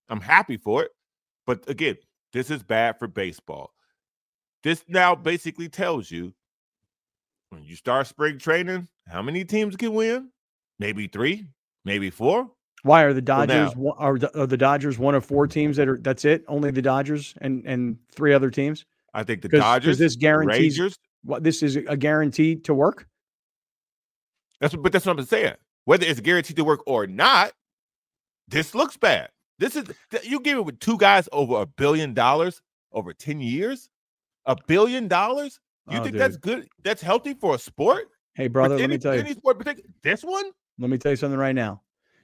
I'm 0.10 0.22
happy 0.22 0.58
for 0.58 0.84
it. 0.84 0.92
But 1.48 1.68
again, 1.70 1.96
this 2.34 2.50
is 2.50 2.62
bad 2.63 3.00
for 3.00 3.08
baseball. 3.08 3.72
This 4.63 4.84
now 4.88 5.15
basically 5.15 5.70
tells 5.70 6.10
you 6.12 6.34
when 7.50 7.63
you 7.63 7.75
start 7.75 8.08
spring 8.08 8.38
training, 8.39 8.88
how 9.08 9.22
many 9.22 9.46
teams 9.46 9.75
can 9.75 9.94
win? 9.94 10.30
Maybe 10.80 11.08
three, 11.08 11.48
maybe 11.86 12.10
four. 12.10 12.50
Why 12.84 13.04
are 13.04 13.13
the 13.13 13.22
Well, 13.25 13.48
Dodgers 13.48 13.75
one- 13.75 13.96
are, 13.98 14.18
the, 14.20 14.39
are 14.39 14.48
the 14.48 14.58
Dodgers 14.58 15.00
one 15.00 15.15
of 15.15 15.25
four 15.25 15.48
teams 15.48 15.77
that 15.77 15.88
are 15.88 15.98
that's 15.98 16.25
it? 16.25 16.44
Only 16.48 16.72
the 16.72 16.82
Dodgers 16.82 17.34
and 17.42 17.63
and 17.65 17.98
three 18.12 18.34
other 18.34 18.50
teams? 18.50 18.86
I 19.13 19.24
think 19.24 19.42
the 19.42 19.50
'Cause- 19.50 19.60
'cause 19.62 19.65
Dodgers, 19.65 19.98
this 20.00 20.13
the 20.15 20.20
guarantees- 20.20 20.77
Rangers. 20.80 21.00
What 21.24 21.44
this 21.44 21.63
is 21.63 21.75
a 21.77 21.98
guarantee 21.98 22.56
to 22.58 22.74
work? 22.74 23.08
That's 24.60 24.75
but 24.75 24.92
that's 24.92 25.06
what 25.06 25.18
I'm 25.20 25.25
saying. 25.25 25.54
Whether 25.86 26.06
it's 26.06 26.20
guaranteed 26.20 26.58
to 26.58 26.63
work 26.63 26.82
or 26.86 27.08
not, 27.08 27.54
this 28.48 28.75
looks 28.75 28.98
bad. 28.98 29.30
This 29.58 29.75
is 29.75 29.86
you 30.24 30.39
give 30.42 30.58
it 30.58 30.65
with 30.65 30.80
two 30.80 30.98
guys 30.98 31.30
over 31.32 31.62
a 31.62 31.65
billion 31.65 32.13
dollars 32.13 32.62
over 32.92 33.13
10 33.13 33.39
years. 33.39 33.89
A 34.46 34.56
billion 34.68 35.08
dollars? 35.08 35.60
You 35.89 36.00
Oh, 36.00 36.04
think 36.04 36.13
dude. 36.13 36.22
that's 36.22 36.38
good? 36.38 36.68
That's 36.84 37.01
healthy 37.01 37.34
for 37.34 37.56
a 37.56 37.60
sport? 37.60 38.10
Hey, 38.36 38.48
brother, 38.48 38.75
For 38.75 38.82
let 38.82 38.89
me 38.89 38.98
tell 38.98 39.13
you. 39.13 39.22
Any 39.22 39.34
sport, 39.34 39.65
this 40.04 40.24
one? 40.24 40.46
Let 40.77 40.89
me 40.89 40.98
tell 40.98 41.12
you 41.12 41.15
something 41.15 41.39
right 41.39 41.56
now. 41.56 41.82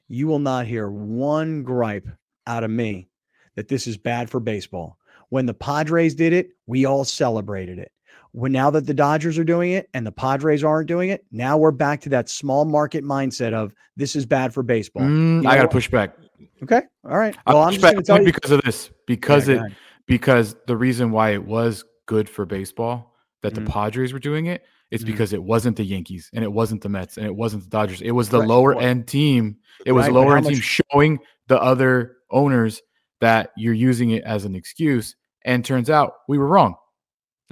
You 0.08 0.28
will 0.28 0.40
not 0.40 0.66
hear 0.66 0.90
one 0.92 1.64
gripe 1.64 2.08
out 2.48 2.64
of 2.64 2.72
me 2.72 3.08
that 3.56 3.68
this 3.70 3.88
is 3.88 3.98
bad 3.98 4.30
for 4.30 4.40
baseball. 4.40 4.98
When 5.30 5.46
the 5.46 5.54
Padres 5.54 6.16
did 6.16 6.34
it, 6.34 6.50
we 6.68 6.86
all 6.86 7.06
celebrated 7.06 7.80
it. 7.80 7.92
When 8.34 8.52
now 8.54 8.70
that 8.72 8.86
the 8.88 8.94
Dodgers 8.94 9.38
are 9.38 9.44
doing 9.44 9.72
it 9.72 9.90
and 9.94 10.08
the 10.08 10.12
Padres 10.12 10.64
aren't 10.64 10.88
doing 10.88 11.10
it, 11.10 11.26
now 11.32 11.58
we're 11.58 11.72
back 11.72 12.00
to 12.02 12.10
that 12.10 12.30
small 12.30 12.64
market 12.64 13.04
mindset 13.04 13.54
of 13.54 13.74
this 13.98 14.16
is 14.16 14.26
bad 14.26 14.54
for 14.54 14.64
baseball. 14.64 15.04
Mm, 15.04 15.44
You 15.44 15.50
I 15.50 15.56
got 15.58 15.64
to 15.64 15.68
push 15.68 15.90
back. 15.90 16.16
Okay. 16.64 16.82
All 17.04 17.18
right. 17.18 17.36
I'll 17.46 17.56
Well, 17.56 17.64
I'm 17.64 17.70
push 17.70 17.76
just 17.76 17.82
back 17.84 17.94
going 17.94 18.04
to 18.04 18.08
tell 18.08 18.20
you 18.20 18.26
because 18.26 18.52
of 18.52 18.62
this. 18.62 18.90
Because 19.06 19.50
Yeah, 19.50 19.66
it 19.66 19.74
because 20.08 20.56
the 20.68 20.76
reason 20.78 21.12
why 21.12 21.32
it 21.32 21.46
was 21.46 21.84
good 22.06 22.30
for 22.30 22.46
baseball 22.46 23.16
that 23.42 23.54
the 23.54 23.62
Mhm. 23.62 23.68
Padres 23.70 24.14
were 24.14 24.20
doing 24.20 24.46
it, 24.46 24.64
it's 24.92 25.04
Mhm. 25.04 25.08
because 25.08 25.34
it 25.34 25.44
wasn't 25.44 25.76
the 25.78 25.84
Yankees 25.84 26.30
and 26.34 26.44
it 26.44 26.52
wasn't 26.52 26.82
the 26.82 26.90
Mets 26.90 27.18
and 27.18 27.26
it 27.26 27.36
wasn't 27.36 27.64
the 27.64 27.70
Dodgers. 27.70 28.02
It 28.02 28.12
was 28.12 28.30
the 28.30 28.40
Right. 28.40 28.48
lower 28.48 28.80
end 28.80 29.08
team. 29.08 29.58
It 29.86 29.92
was 29.92 30.06
Right, 30.06 30.14
lower 30.14 30.38
end 30.38 30.46
team 30.48 30.60
showing 30.60 31.20
the 31.48 31.62
other 31.62 32.18
owners 32.30 32.82
that 33.20 33.52
you're 33.58 33.74
using 33.74 34.12
it 34.12 34.24
as 34.24 34.46
an 34.46 34.56
excuse. 34.56 35.16
And 35.44 35.66
turns 35.66 35.90
out 35.90 36.14
we 36.28 36.38
were 36.38 36.48
wrong. 36.48 36.76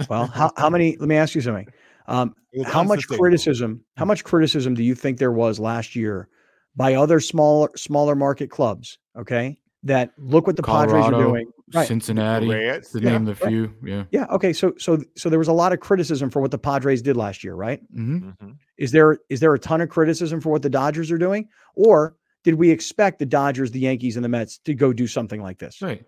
Well, 0.08 0.28
how, 0.28 0.52
how 0.58 0.70
many? 0.70 0.98
Let 0.98 1.10
me 1.10 1.16
ask 1.16 1.36
you 1.36 1.42
something. 1.42 1.68
Um, 2.08 2.36
It 2.52 2.66
how 2.66 2.84
much 2.84 3.08
criticism? 3.08 3.84
How 3.98 4.06
much 4.06 4.24
criticism 4.24 4.74
do 4.74 4.84
you 4.84 4.96
think 4.96 5.20
there 5.20 5.32
was 5.32 5.60
last 5.60 5.96
year 5.96 6.28
by 6.76 6.96
other 6.96 7.20
smaller 7.20 7.70
smaller 7.76 8.16
market 8.16 8.50
clubs? 8.50 8.98
Okay, 9.18 9.60
that 9.84 10.12
look 10.18 10.48
what 10.48 10.56
the 10.56 10.64
Padres 10.64 11.06
are 11.06 11.12
doing. 11.12 11.52
Right. 11.72 11.88
Cincinnati, 11.88 12.48
Reds, 12.48 12.90
to 12.94 13.00
yeah, 13.00 13.12
name 13.12 13.26
the 13.26 13.36
right. 13.36 13.50
few. 13.50 13.74
Yeah. 13.84 14.06
Yeah. 14.10 14.26
Okay. 14.32 14.54
So 14.54 14.74
so 14.80 15.04
so 15.16 15.30
there 15.30 15.38
was 15.38 15.48
a 15.48 15.54
lot 15.54 15.72
of 15.72 15.80
criticism 15.80 16.32
for 16.32 16.42
what 16.42 16.50
the 16.50 16.58
Padres 16.58 17.04
did 17.04 17.16
last 17.16 17.44
year, 17.44 17.54
right? 17.54 17.80
hmm 17.94 18.30
Mhm. 18.30 18.56
Is 18.78 18.92
there 18.92 19.20
is 19.30 19.40
there 19.40 19.54
a 19.54 19.60
ton 19.60 19.82
of 19.82 19.90
criticism 19.90 20.42
for 20.42 20.50
what 20.50 20.64
the 20.64 20.70
Dodgers 20.70 21.12
are 21.12 21.20
doing, 21.20 21.48
or 21.76 22.16
did 22.44 22.56
we 22.56 22.72
expect 22.72 23.20
the 23.20 23.26
Dodgers, 23.28 23.70
the 23.70 23.80
Yankees, 23.80 24.16
and 24.16 24.26
the 24.26 24.30
Mets 24.30 24.58
to 24.60 24.74
go 24.74 24.94
do 24.94 25.06
something 25.06 25.42
like 25.44 25.60
this? 25.60 25.80
Right. 25.82 26.04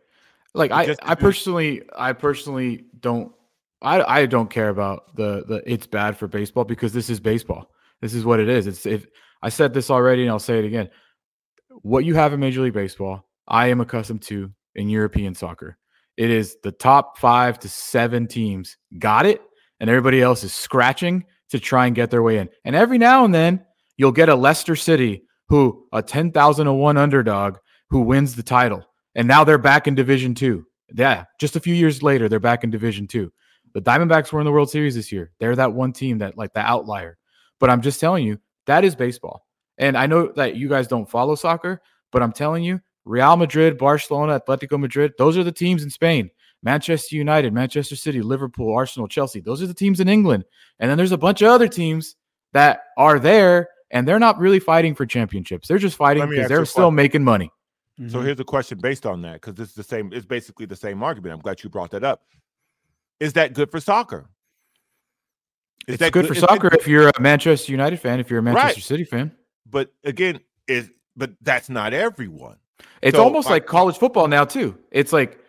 Like 0.53 0.71
I, 0.71 0.95
I 1.03 1.15
personally, 1.15 1.83
I 1.95 2.13
personally 2.13 2.85
don't, 2.99 3.31
I, 3.81 4.21
I 4.21 4.25
don't 4.25 4.49
care 4.49 4.69
about 4.69 5.15
the 5.15 5.43
the 5.47 5.63
it's 5.65 5.87
bad 5.87 6.17
for 6.17 6.27
baseball 6.27 6.63
because 6.63 6.93
this 6.93 7.09
is 7.09 7.19
baseball. 7.19 7.71
This 8.01 8.13
is 8.13 8.25
what 8.25 8.39
it 8.39 8.49
is. 8.49 8.67
It's 8.67 8.85
if 8.85 9.07
I 9.41 9.49
said 9.49 9.73
this 9.73 9.89
already 9.89 10.23
and 10.23 10.31
I'll 10.31 10.39
say 10.39 10.59
it 10.59 10.65
again. 10.65 10.89
What 11.81 12.05
you 12.05 12.15
have 12.15 12.33
in 12.33 12.39
Major 12.39 12.61
League 12.61 12.73
Baseball, 12.73 13.27
I 13.47 13.67
am 13.67 13.81
accustomed 13.81 14.21
to 14.23 14.51
in 14.75 14.89
European 14.89 15.33
soccer. 15.33 15.77
It 16.17 16.29
is 16.29 16.57
the 16.63 16.71
top 16.71 17.17
five 17.17 17.57
to 17.59 17.69
seven 17.69 18.27
teams 18.27 18.77
got 18.99 19.25
it, 19.25 19.41
and 19.79 19.89
everybody 19.89 20.21
else 20.21 20.43
is 20.43 20.53
scratching 20.53 21.25
to 21.49 21.59
try 21.59 21.87
and 21.87 21.95
get 21.95 22.11
their 22.11 22.21
way 22.21 22.37
in. 22.37 22.49
And 22.65 22.75
every 22.75 22.97
now 22.97 23.25
and 23.25 23.33
then, 23.33 23.65
you'll 23.97 24.11
get 24.11 24.29
a 24.29 24.35
Leicester 24.35 24.75
City 24.75 25.23
who 25.47 25.87
a 25.91 26.01
ten 26.01 26.31
thousand 26.31 26.65
to 26.65 26.73
one 26.73 26.97
underdog 26.97 27.57
who 27.89 28.01
wins 28.01 28.35
the 28.35 28.43
title, 28.43 28.85
and 29.15 29.27
now 29.27 29.43
they're 29.43 29.57
back 29.57 29.87
in 29.87 29.95
Division 29.95 30.35
Two. 30.35 30.65
Yeah, 30.93 31.23
just 31.39 31.55
a 31.55 31.61
few 31.61 31.73
years 31.73 32.03
later, 32.03 32.29
they're 32.29 32.39
back 32.39 32.63
in 32.63 32.69
Division 32.69 33.07
Two. 33.07 33.31
The 33.73 33.81
Diamondbacks 33.81 34.31
were 34.31 34.39
in 34.39 34.45
the 34.45 34.51
World 34.51 34.69
Series 34.69 34.95
this 34.95 35.11
year. 35.11 35.31
They're 35.39 35.55
that 35.55 35.73
one 35.73 35.93
team 35.93 36.17
that 36.19 36.37
like 36.37 36.53
the 36.53 36.59
outlier. 36.59 37.17
But 37.59 37.69
I'm 37.69 37.81
just 37.81 37.99
telling 37.99 38.25
you, 38.25 38.39
that 38.65 38.83
is 38.83 38.95
baseball. 38.95 39.45
And 39.77 39.97
I 39.97 40.05
know 40.05 40.31
that 40.35 40.55
you 40.55 40.69
guys 40.69 40.87
don't 40.87 41.09
follow 41.09 41.35
soccer, 41.35 41.81
but 42.11 42.21
I'm 42.21 42.31
telling 42.33 42.63
you, 42.63 42.81
Real 43.05 43.35
Madrid, 43.35 43.77
Barcelona, 43.77 44.39
Atletico 44.39 44.79
Madrid, 44.79 45.13
those 45.17 45.37
are 45.37 45.43
the 45.43 45.51
teams 45.51 45.83
in 45.83 45.89
Spain. 45.89 46.29
Manchester 46.63 47.15
United, 47.15 47.53
Manchester 47.53 47.95
City, 47.95 48.21
Liverpool, 48.21 48.73
Arsenal, 48.75 49.07
Chelsea. 49.07 49.39
Those 49.39 49.61
are 49.63 49.67
the 49.67 49.73
teams 49.73 49.99
in 49.99 50.07
England. 50.07 50.45
And 50.79 50.89
then 50.89 50.97
there's 50.97 51.11
a 51.11 51.17
bunch 51.17 51.41
of 51.41 51.49
other 51.49 51.67
teams 51.67 52.15
that 52.53 52.83
are 52.97 53.17
there 53.17 53.69
and 53.89 54.07
they're 54.07 54.19
not 54.19 54.37
really 54.39 54.59
fighting 54.59 54.93
for 54.93 55.05
championships. 55.05 55.67
They're 55.67 55.79
just 55.79 55.97
fighting 55.97 56.27
because 56.29 56.47
they're 56.47 56.65
still 56.65 56.85
question. 56.85 56.95
making 56.95 57.23
money. 57.23 57.51
So 58.07 58.19
Mhm. 58.19 58.25
here's 58.25 58.39
a 58.39 58.43
question 58.43 58.79
based 58.79 59.05
on 59.05 59.21
that 59.23 59.33
because 59.33 59.55
this 59.55 59.69
is 59.69 59.75
the 59.75 59.83
same. 59.83 60.11
It's 60.13 60.25
basically 60.25 60.65
the 60.65 60.75
same 60.75 61.03
argument. 61.03 61.33
I'm 61.33 61.41
glad 61.41 61.63
you 61.63 61.69
brought 61.69 61.91
that 61.91 62.03
up. 62.03 62.21
Is 63.21 63.33
that 63.33 63.53
good 63.53 63.69
for 63.71 63.79
soccer? 63.79 64.27
Is 65.87 65.93
It's 65.95 65.99
that 65.99 66.11
good 66.11 66.27
for 66.27 66.35
soccer 66.35 66.69
good- 66.71 66.79
if 66.79 66.87
you're 66.87 67.07
a 67.09 67.21
Manchester 67.21 67.71
United 67.71 67.99
fan, 67.99 68.19
if 68.19 68.29
you're 68.29 68.39
a 68.39 68.43
Manchester 68.43 68.67
Right. 68.79 68.83
City 68.83 69.03
fan. 69.03 69.31
But 69.69 69.93
again, 70.03 70.39
is 70.67 70.89
but 71.15 71.31
that's 71.41 71.69
not 71.69 71.93
everyone. 71.93 72.57
It's 73.01 73.15
So, 73.15 73.23
almost 73.23 73.45
like- 73.47 73.63
like 73.63 73.65
college 73.67 73.97
football 73.97 74.27
now 74.27 74.43
too. 74.45 74.77
It's 74.91 75.13
like 75.13 75.39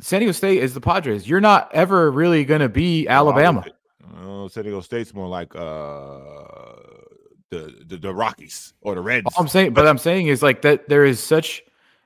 San 0.00 0.20
Diego 0.20 0.32
State 0.32 0.62
is 0.62 0.72
the 0.74 0.80
Padres. 0.80 1.28
You're 1.28 1.40
not 1.40 1.70
ever 1.74 2.10
really 2.10 2.44
going 2.44 2.60
to 2.62 2.68
be 2.68 3.06
Alabama. 3.06 3.64
Oh, 4.22 4.48
San 4.48 4.64
Diego 4.64 4.80
State's 4.80 5.12
more 5.14 5.28
like 5.28 5.54
uh 5.54 6.42
the, 7.50 7.84
the 7.86 7.96
the 7.98 8.14
Rockies 8.14 8.72
or 8.80 8.94
the 8.94 9.00
Reds. 9.02 9.26
All 9.36 9.42
I'm 9.42 9.48
saying, 9.48 9.74
but 9.74 9.86
I'm 9.86 9.98
saying 9.98 10.26
is 10.28 10.42
like 10.42 10.62
that 10.62 10.88
there 10.88 11.04
is 11.04 11.20
such 11.20 11.62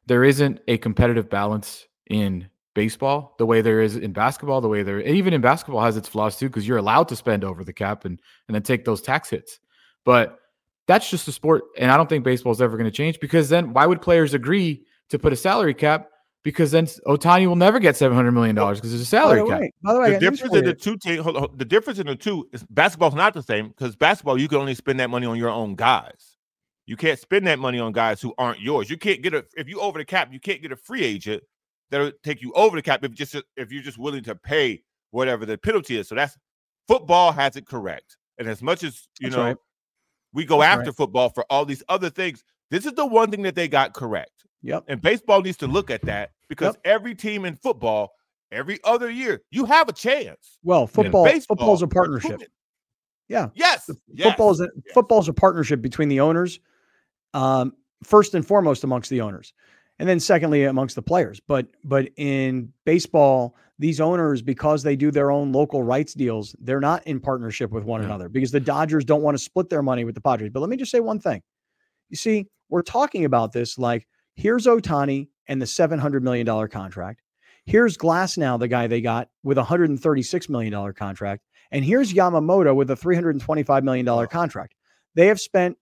there 0.06 0.24
isn't 0.24 0.60
a 0.68 0.76
competitive 0.78 1.30
balance 1.30 1.86
in 2.10 2.48
baseball 2.74 3.34
the 3.38 3.46
way 3.46 3.60
there 3.60 3.80
is 3.80 3.96
in 3.96 4.12
basketball. 4.12 4.60
The 4.60 4.68
way 4.68 4.82
there 4.82 5.00
even 5.00 5.32
in 5.32 5.40
basketball 5.40 5.82
has 5.82 5.96
its 5.96 6.08
flaws 6.08 6.36
too 6.36 6.48
because 6.48 6.66
you're 6.66 6.78
allowed 6.78 7.08
to 7.08 7.16
spend 7.16 7.44
over 7.44 7.64
the 7.64 7.72
cap 7.72 8.04
and 8.04 8.20
and 8.46 8.54
then 8.54 8.62
take 8.62 8.84
those 8.84 9.00
tax 9.02 9.30
hits. 9.30 9.60
But 10.04 10.38
that's 10.86 11.10
just 11.10 11.28
a 11.28 11.32
sport, 11.32 11.64
and 11.76 11.90
I 11.90 11.96
don't 11.96 12.08
think 12.08 12.24
baseball 12.24 12.52
is 12.52 12.62
ever 12.62 12.76
going 12.76 12.90
to 12.90 12.96
change 12.96 13.20
because 13.20 13.48
then 13.48 13.74
why 13.74 13.84
would 13.84 14.00
players 14.00 14.32
agree 14.32 14.86
to 15.10 15.18
put 15.18 15.32
a 15.32 15.36
salary 15.36 15.74
cap? 15.74 16.08
Because 16.44 16.70
then 16.70 16.86
Ohtani 16.86 17.46
will 17.46 17.56
never 17.56 17.78
get 17.78 17.96
seven 17.96 18.16
hundred 18.16 18.32
million 18.32 18.54
dollars 18.54 18.78
because 18.78 18.92
there's 18.92 19.02
a 19.02 19.04
By 19.04 19.18
salary 19.20 19.40
the 19.40 19.46
cap. 19.46 19.70
by 19.82 19.92
the 19.92 20.00
way, 20.00 20.12
the 20.12 20.18
difference 20.20 20.54
in 20.54 20.64
the 20.64 20.72
two 20.72 20.96
team, 20.96 21.22
hold 21.22 21.36
on, 21.36 21.42
hold- 21.42 21.58
the 21.58 21.64
difference 21.64 21.98
in 21.98 22.06
the 22.06 22.16
two 22.16 22.48
is 22.52 22.64
basketball's 22.70 23.14
not 23.14 23.34
the 23.34 23.42
same 23.42 23.68
because 23.68 23.96
basketball 23.96 24.40
you 24.40 24.48
can 24.48 24.58
only 24.58 24.74
spend 24.74 24.98
that 25.00 25.10
money 25.10 25.26
on 25.26 25.36
your 25.36 25.50
own 25.50 25.74
guys. 25.74 26.36
You 26.86 26.96
can't 26.96 27.18
spend 27.18 27.46
that 27.48 27.58
money 27.58 27.78
on 27.80 27.92
guys 27.92 28.22
who 28.22 28.32
aren't 28.38 28.60
yours. 28.60 28.88
You 28.88 28.96
can't 28.96 29.20
get 29.20 29.34
a 29.34 29.44
if 29.56 29.68
you 29.68 29.80
over 29.80 29.98
the 29.98 30.06
cap, 30.06 30.32
you 30.32 30.40
can't 30.40 30.62
get 30.62 30.72
a 30.72 30.76
free 30.76 31.02
agent 31.04 31.42
that'll 31.90 32.12
take 32.22 32.42
you 32.42 32.52
over 32.52 32.76
the 32.76 32.82
cap 32.82 33.04
if 33.04 33.12
just 33.12 33.34
if 33.56 33.72
you're 33.72 33.82
just 33.82 33.98
willing 33.98 34.24
to 34.24 34.34
pay 34.34 34.82
whatever 35.10 35.46
the 35.46 35.58
penalty 35.58 35.98
is. 35.98 36.08
So 36.08 36.14
that's 36.14 36.36
football 36.86 37.32
has 37.32 37.56
it 37.56 37.66
correct. 37.66 38.16
And 38.38 38.48
as 38.48 38.62
much 38.62 38.82
as 38.82 39.08
you 39.20 39.28
That's 39.28 39.36
know, 39.36 39.44
right. 39.44 39.56
we 40.32 40.44
go 40.44 40.60
That's 40.60 40.78
after 40.78 40.90
right. 40.90 40.96
football 40.96 41.30
for 41.30 41.44
all 41.50 41.64
these 41.64 41.82
other 41.88 42.10
things. 42.10 42.44
This 42.70 42.86
is 42.86 42.92
the 42.92 43.06
one 43.06 43.30
thing 43.30 43.42
that 43.42 43.54
they 43.54 43.68
got 43.68 43.94
correct. 43.94 44.44
Yep. 44.62 44.84
And 44.88 45.00
baseball 45.00 45.40
needs 45.40 45.56
to 45.58 45.66
look 45.66 45.90
at 45.90 46.02
that 46.02 46.30
because 46.48 46.76
every 46.84 47.14
team 47.14 47.44
in 47.44 47.56
football, 47.56 48.12
every 48.52 48.78
other 48.84 49.10
year, 49.10 49.42
you 49.50 49.64
have 49.64 49.88
a 49.88 49.92
chance. 49.92 50.58
Well, 50.62 50.86
football 50.86 51.24
Baseball, 51.24 51.56
football's 51.56 51.82
a 51.82 51.86
partnership. 51.86 52.42
Yeah. 53.28 53.48
Yes. 53.54 53.86
The 53.86 53.96
yes, 54.12 54.28
Football 54.28 54.50
is 54.52 54.60
a, 54.60 54.68
yes. 54.84 54.94
football 54.94 55.20
is 55.20 55.28
a 55.28 55.32
partnership 55.32 55.82
between 55.82 56.08
the 56.08 56.20
owners, 56.20 56.60
um, 57.34 57.72
first 58.02 58.34
and 58.34 58.46
foremost 58.46 58.84
amongst 58.84 59.10
the 59.10 59.20
owners, 59.20 59.52
and 59.98 60.08
then 60.08 60.20
secondly 60.20 60.64
amongst 60.64 60.94
the 60.96 61.02
players. 61.02 61.40
But 61.46 61.66
but 61.84 62.08
in 62.16 62.72
baseball, 62.84 63.56
these 63.78 64.00
owners, 64.00 64.42
because 64.42 64.82
they 64.82 64.96
do 64.96 65.10
their 65.10 65.30
own 65.30 65.52
local 65.52 65.82
rights 65.82 66.14
deals, 66.14 66.54
they're 66.60 66.80
not 66.80 67.06
in 67.06 67.20
partnership 67.20 67.70
with 67.70 67.84
one 67.84 68.00
Yeah. 68.00 68.06
another 68.06 68.28
because 68.28 68.50
the 68.50 68.60
Dodgers 68.60 69.04
don't 69.04 69.22
want 69.22 69.36
to 69.36 69.42
split 69.42 69.68
their 69.70 69.82
money 69.82 70.04
with 70.04 70.14
the 70.14 70.20
Padres. 70.20 70.50
But 70.50 70.60
let 70.60 70.68
me 70.68 70.76
just 70.76 70.90
say 70.90 71.00
one 71.00 71.20
thing. 71.20 71.42
You 72.10 72.16
see, 72.16 72.46
we're 72.68 72.82
talking 72.82 73.24
about 73.24 73.52
this 73.52 73.78
like 73.78 74.06
here's 74.34 74.66
Ohtani 74.66 75.28
and 75.46 75.60
the 75.62 75.66
seven 75.66 75.98
hundred 75.98 76.22
million 76.22 76.46
dollar 76.46 76.68
contract. 76.68 77.22
Here's 77.66 77.98
Glasnow, 77.98 78.58
the 78.58 78.68
guy 78.68 78.86
they 78.86 79.00
got 79.02 79.28
with 79.42 79.58
a 79.58 79.64
hundred 79.64 79.90
and 79.90 80.00
thirty 80.00 80.22
six 80.22 80.48
million 80.48 80.72
dollar 80.72 80.92
contract. 80.92 81.42
And 81.70 81.84
here's 81.84 82.14
Yamamoto 82.14 82.74
with 82.74 82.90
a 82.90 82.94
$325 82.94 83.82
million 83.82 84.26
contract. 84.28 84.74
They 85.14 85.26
have 85.26 85.38
spent 85.38 85.76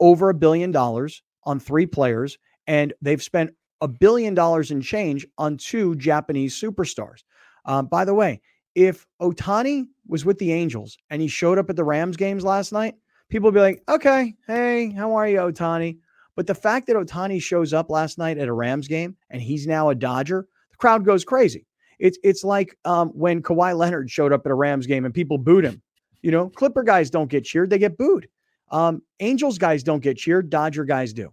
over 0.00 0.30
a 0.30 0.34
billion 0.34 0.72
dollars 0.72 1.22
on 1.44 1.60
three 1.60 1.84
players, 1.84 2.38
and 2.66 2.92
they've 3.00 3.22
spent 3.22 3.50
a 3.80 3.88
billion 3.88 4.34
dollars 4.34 4.70
in 4.70 4.80
change 4.80 5.26
on 5.38 5.56
two 5.56 5.94
Japanese 5.96 6.58
superstars. 6.60 7.22
Um, 7.64 7.86
by 7.86 8.04
the 8.04 8.14
way, 8.14 8.40
if 8.74 9.06
Ohtani 9.20 9.86
was 10.06 10.24
with 10.24 10.38
the 10.38 10.52
Angels 10.52 10.96
and 11.10 11.20
he 11.20 11.28
showed 11.28 11.58
up 11.58 11.70
at 11.70 11.76
the 11.76 11.84
Rams 11.84 12.16
games 12.16 12.44
last 12.44 12.72
night, 12.72 12.94
people 13.28 13.48
would 13.48 13.54
be 13.54 13.60
like, 13.60 13.82
okay, 13.88 14.34
hey, 14.46 14.90
how 14.90 15.14
are 15.14 15.28
you, 15.28 15.38
Ohtani? 15.38 15.98
But 16.36 16.46
the 16.46 16.54
fact 16.54 16.86
that 16.86 16.96
Ohtani 16.96 17.40
shows 17.40 17.72
up 17.72 17.90
last 17.90 18.18
night 18.18 18.38
at 18.38 18.48
a 18.48 18.52
Rams 18.52 18.88
game 18.88 19.16
and 19.30 19.40
he's 19.40 19.66
now 19.66 19.88
a 19.88 19.94
Dodger, 19.94 20.46
the 20.70 20.76
crowd 20.76 21.04
goes 21.04 21.24
crazy. 21.24 21.66
It's 21.98 22.18
it's 22.22 22.44
like 22.44 22.76
um, 22.84 23.08
when 23.08 23.42
Kawhi 23.42 23.76
Leonard 23.76 24.10
showed 24.10 24.32
up 24.32 24.44
at 24.44 24.52
a 24.52 24.54
Rams 24.54 24.86
game 24.86 25.06
and 25.06 25.14
people 25.14 25.38
booed 25.38 25.64
him. 25.64 25.80
You 26.20 26.30
know, 26.30 26.50
Clipper 26.50 26.82
guys 26.82 27.08
don't 27.08 27.30
get 27.30 27.44
cheered; 27.44 27.70
they 27.70 27.78
get 27.78 27.96
booed. 27.96 28.28
Um, 28.70 29.00
Angels 29.20 29.56
guys 29.56 29.82
don't 29.82 30.02
get 30.02 30.18
cheered; 30.18 30.50
Dodger 30.50 30.84
guys 30.84 31.14
do. 31.14 31.32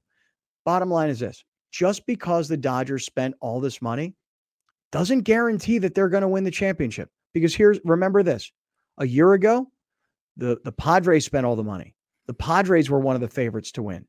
Bottom 0.65 0.89
line 0.89 1.09
is 1.09 1.19
this: 1.19 1.43
just 1.71 2.05
because 2.05 2.47
the 2.47 2.57
Dodgers 2.57 3.05
spent 3.05 3.35
all 3.41 3.59
this 3.59 3.81
money, 3.81 4.15
doesn't 4.91 5.21
guarantee 5.21 5.77
that 5.79 5.95
they're 5.95 6.09
going 6.09 6.21
to 6.21 6.27
win 6.27 6.43
the 6.43 6.51
championship. 6.51 7.09
Because 7.33 7.55
here's 7.55 7.79
remember 7.83 8.23
this: 8.23 8.51
a 8.97 9.07
year 9.07 9.33
ago, 9.33 9.67
the 10.37 10.59
the 10.63 10.71
Padres 10.71 11.25
spent 11.25 11.45
all 11.45 11.55
the 11.55 11.63
money. 11.63 11.95
The 12.27 12.33
Padres 12.33 12.89
were 12.89 12.99
one 12.99 13.15
of 13.15 13.21
the 13.21 13.27
favorites 13.27 13.71
to 13.73 13.83
win. 13.83 14.05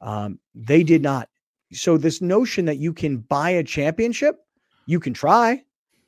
Um, 0.00 0.38
they 0.54 0.82
did 0.82 1.02
not. 1.02 1.28
So 1.72 1.96
this 1.96 2.20
notion 2.20 2.66
that 2.66 2.76
you 2.76 2.92
can 2.92 3.18
buy 3.18 3.50
a 3.50 3.64
championship, 3.64 4.36
you 4.86 5.00
can 5.00 5.14
try, 5.14 5.64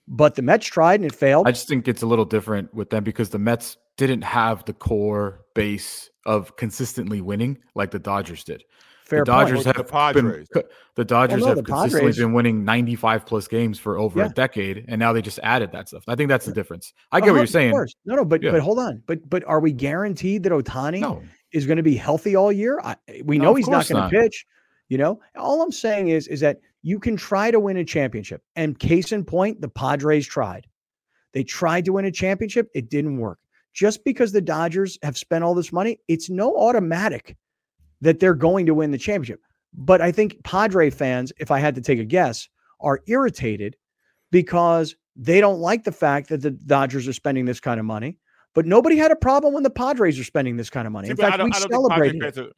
but 0.07 0.35
the 0.35 0.43
Mets 0.43 0.67
tried 0.67 1.01
and 1.01 1.11
it 1.11 1.15
failed. 1.15 1.49
I 1.49 1.53
just 1.53 1.69
think 1.69 1.89
it's 1.89 2.03
a 2.03 2.07
little 2.07 2.25
different 2.25 2.73
with 2.75 2.91
them 2.91 3.03
because 3.03 3.31
the 3.31 3.39
Mets 3.39 3.77
didn't 3.97 4.23
have 4.23 4.65
the 4.65 4.73
core 4.73 5.41
base 5.55 6.11
of 6.27 6.57
consistently 6.57 7.21
winning 7.21 7.59
like 7.75 7.91
the 7.91 7.99
Dodgers 7.99 8.45
did. 8.45 8.63
Fair 9.09 9.21
the 9.21 9.25
Dodgers 9.25 9.65
point. 9.65 9.67
Have 9.67 9.77
the 9.77 9.83
been 9.83 9.91
Padres. 10.31 10.49
co- 10.53 10.63
the 10.95 11.05
Dodgers 11.05 11.41
no, 11.41 11.47
have 11.49 11.57
the 11.57 11.63
consistently 11.63 12.01
Padres- 12.11 12.19
been 12.19 12.33
winning 12.35 12.65
95 12.65 13.25
plus 13.25 13.49
games 13.49 13.79
for 13.79 13.99
over 13.99 14.19
Yeah. 14.21 14.27
a 14.27 14.29
decade 14.29 14.85
and 14.87 14.99
now 14.99 15.13
they 15.13 15.23
just 15.23 15.39
added 15.43 15.73
that 15.73 15.89
stuff. 15.89 16.05
I 16.09 16.15
think 16.15 16.29
that's 16.29 16.45
the 16.47 16.53
difference. 16.53 16.93
I 17.11 17.17
Oh, 17.17 17.21
get 17.21 17.27
what 17.27 17.29
no, 17.29 17.35
you're 17.37 17.43
of 17.45 17.49
saying. 17.51 17.71
course. 17.73 17.95
No, 18.05 18.17
no, 18.17 18.25
but 18.25 18.43
Yeah. 18.43 18.51
but 18.53 18.61
hold 18.61 18.79
on. 18.79 19.03
But 19.07 19.29
but 19.31 19.43
are 19.45 19.61
we 19.61 19.73
guaranteed 19.73 20.43
that 20.43 20.53
Ohtani 20.53 21.01
No. 21.01 21.23
is 21.53 21.65
going 21.67 21.79
to 21.79 21.83
be 21.83 21.95
healthy 21.97 22.37
all 22.37 22.53
year? 22.53 22.81
I, 22.85 22.97
we 23.25 23.39
No, 23.39 23.45
know 23.45 23.55
he's 23.55 23.69
not 23.69 23.89
going 23.89 24.03
to 24.03 24.11
pitch. 24.11 24.45
You 24.89 24.99
know, 24.99 25.21
all 25.37 25.63
I'm 25.63 25.73
saying 25.73 26.09
is 26.09 26.29
is 26.29 26.41
that 26.41 26.61
you 26.83 26.99
can 26.99 27.17
try 27.17 27.51
to 27.51 27.59
win 27.61 27.77
a 27.79 27.85
championship. 27.85 28.43
And 28.57 28.79
case 28.79 29.13
in 29.13 29.25
point, 29.25 29.61
the 29.61 29.69
Padres 29.69 30.27
tried. 30.27 30.67
They 31.33 31.45
tried 31.45 31.85
to 31.87 31.93
win 31.95 32.05
a 32.05 32.11
championship, 32.11 32.69
it 32.75 32.89
didn't 32.89 33.19
work. 33.19 33.39
Just 33.75 34.03
because 34.05 34.33
the 34.33 34.41
Dodgers 34.41 34.99
have 35.03 35.17
spent 35.19 35.45
all 35.45 35.55
this 35.55 35.73
money, 35.73 35.99
it's 36.09 36.31
no 36.31 36.57
automatic 36.57 37.37
that 38.01 38.21
they're 38.21 38.35
going 38.35 38.67
to 38.67 38.75
win 38.75 38.91
the 38.91 38.99
championship. 38.99 39.41
But 39.75 40.01
I 40.01 40.13
think 40.13 40.43
Padre 40.45 40.91
fans, 40.91 41.33
if 41.39 41.51
I 41.51 41.59
had 41.59 41.75
to 41.75 41.81
take 41.81 41.99
a 41.99 42.05
guess, 42.05 42.49
are 42.81 43.01
irritated 43.07 43.77
because 44.31 44.95
they 45.17 45.41
don't 45.41 45.59
like 45.61 45.85
the 45.85 45.93
fact 45.93 46.29
that 46.29 46.41
the 46.43 46.51
Dodgers 46.53 47.09
are 47.09 47.13
spending 47.13 47.45
this 47.45 47.61
kind 47.61 47.81
of 47.81 47.87
money. 47.87 48.17
But 48.55 48.67
nobody 48.67 48.97
had 48.97 49.11
a 49.11 49.17
problem 49.17 49.53
when 49.53 49.63
the 49.63 49.71
Padres 49.71 50.19
are 50.19 50.25
spending 50.25 50.57
this 50.57 50.71
kind 50.71 50.87
of 50.87 50.93
money. 50.93 51.09
See, 51.09 51.11
In 51.13 51.17
but 51.17 51.27
I 51.27 51.29
fact, 51.31 51.39
don't- 51.39 51.47
we 51.47 51.57
I 51.57 51.61
don't 51.61 51.69
think 51.71 51.91
Padre 51.91 52.09
celebrated 52.09 52.39
are- 52.39 52.53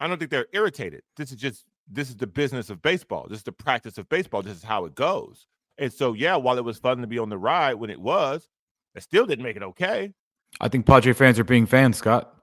I 0.00 0.06
don't 0.08 0.18
think 0.18 0.30
they're 0.30 0.46
irritated. 0.52 1.02
This 1.16 1.30
is 1.30 1.36
just 1.38 1.64
this 1.88 2.08
is 2.08 2.16
the 2.16 2.26
business 2.26 2.68
of 2.68 2.82
baseball. 2.82 3.26
This 3.30 3.38
is 3.38 3.44
the 3.44 3.52
practice 3.52 3.96
of 3.96 4.08
baseball. 4.08 4.42
This 4.42 4.56
is 4.56 4.64
how 4.64 4.86
it 4.86 4.94
goes. 4.96 5.46
And 5.78 5.92
so, 5.92 6.14
yeah, 6.14 6.34
while 6.34 6.58
it 6.58 6.64
was 6.64 6.78
fun 6.78 6.98
to 6.98 7.06
be 7.06 7.18
on 7.18 7.28
the 7.28 7.38
ride 7.38 7.74
when 7.74 7.90
it 7.90 8.00
was, 8.00 8.48
it 8.96 9.02
still 9.04 9.24
didn't 9.24 9.44
make 9.44 9.56
it 9.56 9.62
okay. 9.62 10.12
I 10.60 10.68
think 10.68 10.84
Padre 10.84 11.12
fans 11.12 11.38
are 11.38 11.44
being 11.44 11.64
fans, 11.64 11.96
Scott. 11.98 12.34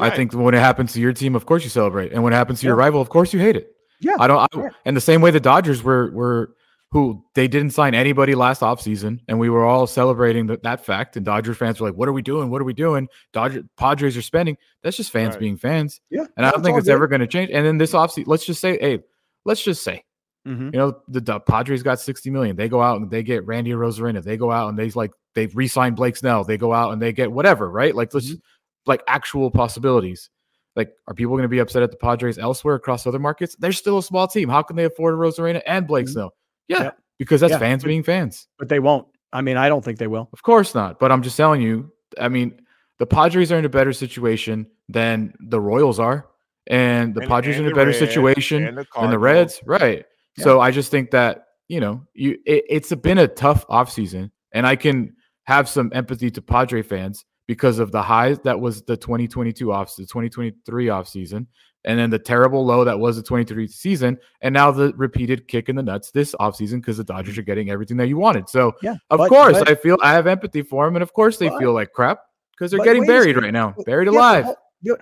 I 0.00 0.10
think 0.10 0.32
when 0.32 0.54
it 0.54 0.58
happens 0.60 0.92
to 0.94 1.00
your 1.00 1.12
team, 1.12 1.34
of 1.34 1.46
course 1.46 1.64
you 1.64 1.70
celebrate, 1.70 2.12
and 2.12 2.22
when 2.22 2.32
it 2.32 2.36
happens 2.36 2.60
to 2.60 2.66
your 2.66 2.76
rival, 2.76 3.00
of 3.00 3.08
course 3.08 3.32
you 3.32 3.40
hate 3.40 3.56
it. 3.56 3.72
Yeah, 4.00 4.14
I 4.18 4.26
don't. 4.26 4.38
I, 4.38 4.46
yeah. 4.56 4.68
And 4.84 4.96
the 4.96 5.00
same 5.00 5.20
way 5.20 5.30
the 5.30 5.40
Dodgers 5.40 5.82
were 5.82 6.10
were 6.12 6.54
who 6.90 7.22
they 7.34 7.46
didn't 7.48 7.70
sign 7.70 7.94
anybody 7.94 8.34
last 8.34 8.62
offseason, 8.62 9.20
and 9.28 9.38
we 9.38 9.50
were 9.50 9.64
all 9.64 9.86
celebrating 9.86 10.46
that 10.46 10.62
that 10.62 10.84
fact. 10.84 11.16
And 11.16 11.26
Dodger 11.26 11.52
fans 11.54 11.80
were 11.80 11.88
like, 11.88 11.96
"What 11.98 12.08
are 12.08 12.12
we 12.12 12.22
doing? 12.22 12.48
What 12.50 12.60
are 12.62 12.64
we 12.64 12.72
doing?" 12.74 13.08
Dodger 13.32 13.64
Padres 13.76 14.16
are 14.16 14.22
spending. 14.22 14.56
That's 14.82 14.96
just 14.96 15.10
fans 15.10 15.34
Right. 15.34 15.40
being 15.40 15.56
fans, 15.56 16.00
Yeah. 16.10 16.24
and 16.36 16.46
I 16.46 16.50
don't 16.50 16.62
think 16.62 16.78
it's 16.78 16.86
good. 16.86 16.92
ever 16.94 17.08
going 17.08 17.20
to 17.20 17.26
change. 17.26 17.50
And 17.52 17.66
then 17.66 17.76
this 17.78 17.92
offseason, 17.92 18.26
let's 18.28 18.46
just 18.46 18.60
say, 18.60 18.78
hey, 18.80 19.00
let's 19.44 19.62
just 19.62 19.82
say, 19.82 20.04
Mhm. 20.46 20.72
you 20.72 20.78
know, 20.78 20.96
the, 21.08 21.20
the 21.20 21.40
Padres 21.40 21.82
got 21.82 22.00
sixty 22.00 22.30
million. 22.30 22.56
They 22.56 22.68
go 22.68 22.80
out 22.80 23.00
and 23.00 23.10
they 23.10 23.22
get 23.22 23.44
Randy 23.46 23.72
Arozarena. 23.72 24.22
They 24.22 24.36
go 24.36 24.50
out 24.52 24.68
and 24.68 24.78
they 24.78 24.88
like 24.90 25.10
they 25.34 25.46
re-sign 25.48 25.94
Blake 25.94 26.16
Snell. 26.16 26.44
They 26.44 26.56
go 26.56 26.72
out 26.72 26.92
and 26.92 27.02
they 27.02 27.12
get 27.12 27.30
whatever, 27.30 27.68
right? 27.70 27.94
Like 27.94 28.14
let's 28.14 28.30
Mhm. 28.30 28.40
Like 28.86 29.02
actual 29.06 29.50
possibilities. 29.50 30.30
Like, 30.76 30.92
are 31.08 31.14
people 31.14 31.32
going 31.34 31.42
to 31.42 31.48
be 31.48 31.58
upset 31.58 31.82
at 31.82 31.90
the 31.90 31.96
Padres 31.96 32.38
elsewhere 32.38 32.76
across 32.76 33.06
other 33.06 33.18
markets? 33.18 33.56
They're 33.58 33.72
still 33.72 33.98
a 33.98 34.02
small 34.02 34.28
team. 34.28 34.48
How 34.48 34.62
can 34.62 34.76
they 34.76 34.84
afford 34.84 35.14
a 35.14 35.16
Arozarena 35.16 35.60
and 35.66 35.86
Blake 35.86 36.06
Mhm. 36.06 36.10
Snell? 36.10 36.34
Yeah, 36.68 36.82
Yep. 36.84 36.98
because 37.18 37.40
that's 37.40 37.52
Yeah. 37.52 37.58
fans 37.58 37.82
being 37.84 38.02
fans. 38.04 38.46
But 38.58 38.68
they 38.68 38.78
won't. 38.78 39.06
I 39.32 39.42
mean, 39.42 39.56
I 39.56 39.68
don't 39.68 39.84
think 39.84 39.98
they 39.98 40.06
will. 40.06 40.28
Of 40.32 40.42
course 40.42 40.74
not. 40.74 40.98
But 41.00 41.10
I'm 41.12 41.22
just 41.22 41.36
telling 41.36 41.60
you. 41.60 41.90
I 42.18 42.28
mean, 42.28 42.60
the 42.98 43.06
Padres 43.06 43.52
are 43.52 43.58
in 43.58 43.64
a 43.64 43.68
better 43.68 43.92
situation 43.92 44.66
than 44.88 45.34
the 45.40 45.60
Royals 45.60 45.98
are, 46.00 46.26
and 46.68 47.14
the 47.14 47.20
And- 47.20 47.28
Padres 47.28 47.56
are 47.58 47.64
in 47.64 47.72
a 47.72 47.74
better 47.74 47.88
Reds 47.88 47.98
situation 47.98 48.64
and 48.66 48.78
the 48.78 48.86
than 48.98 49.10
the 49.10 49.18
Reds, 49.18 49.60
right? 49.66 50.06
Yeah. 50.36 50.44
So 50.44 50.60
I 50.60 50.70
just 50.70 50.90
think 50.90 51.10
that 51.10 51.44
you 51.68 51.80
know, 51.80 52.02
you 52.14 52.38
it, 52.46 52.64
it's 52.70 52.94
been 52.94 53.18
a 53.18 53.28
tough 53.28 53.66
offseason, 53.68 54.30
and 54.52 54.66
I 54.66 54.74
can 54.76 55.14
have 55.44 55.68
some 55.68 55.90
empathy 55.94 56.30
to 56.30 56.40
Padre 56.40 56.80
fans 56.82 57.24
because 57.48 57.80
of 57.80 57.90
the 57.90 58.00
highs 58.02 58.38
that 58.44 58.60
was 58.60 58.82
the 58.82 58.96
2022 58.96 59.72
off, 59.72 59.96
the 59.96 60.02
2023 60.04 60.86
offseason, 60.86 61.46
and 61.84 61.98
then 61.98 62.10
the 62.10 62.18
terrible 62.18 62.64
low 62.64 62.84
that 62.84 62.98
was 63.00 63.16
the 63.16 63.22
23 63.22 63.66
season, 63.66 64.18
and 64.42 64.52
now 64.52 64.70
the 64.70 64.92
repeated 64.96 65.48
kick 65.48 65.68
in 65.68 65.74
the 65.74 65.82
nuts 65.82 66.10
this 66.12 66.34
offseason 66.38 66.76
because 66.76 66.98
the 66.98 67.04
Dodgers 67.04 67.38
are 67.38 67.42
getting 67.42 67.70
everything 67.70 67.96
that 67.96 68.06
you 68.08 68.18
wanted. 68.18 68.48
So 68.48 68.74
Yeah. 68.82 68.96
of 69.10 69.18
but- 69.18 69.28
course, 69.30 69.58
but- 69.58 69.68
I 69.68 69.74
feel 69.74 69.96
I 70.02 70.12
have 70.12 70.26
empathy 70.28 70.62
for 70.62 70.84
them, 70.84 70.94
and 70.94 71.02
of 71.02 71.12
course 71.12 71.38
they 71.38 71.48
But- 71.48 71.58
feel 71.58 71.72
like 71.72 71.92
crap 71.92 72.20
because 72.52 72.70
they're 72.70 72.84
getting 72.84 73.06
buried 73.06 73.36
right 73.36 73.52
now, 73.52 73.74
buried 73.86 74.06
yeah, 74.12 74.18
alive. 74.18 74.46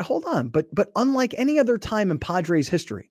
hold 0.00 0.24
on, 0.26 0.48
but 0.48 0.72
but 0.74 0.90
unlike 0.96 1.34
any 1.36 1.58
other 1.58 1.76
time 1.78 2.10
in 2.12 2.18
Padres 2.18 2.68
history, 2.68 3.10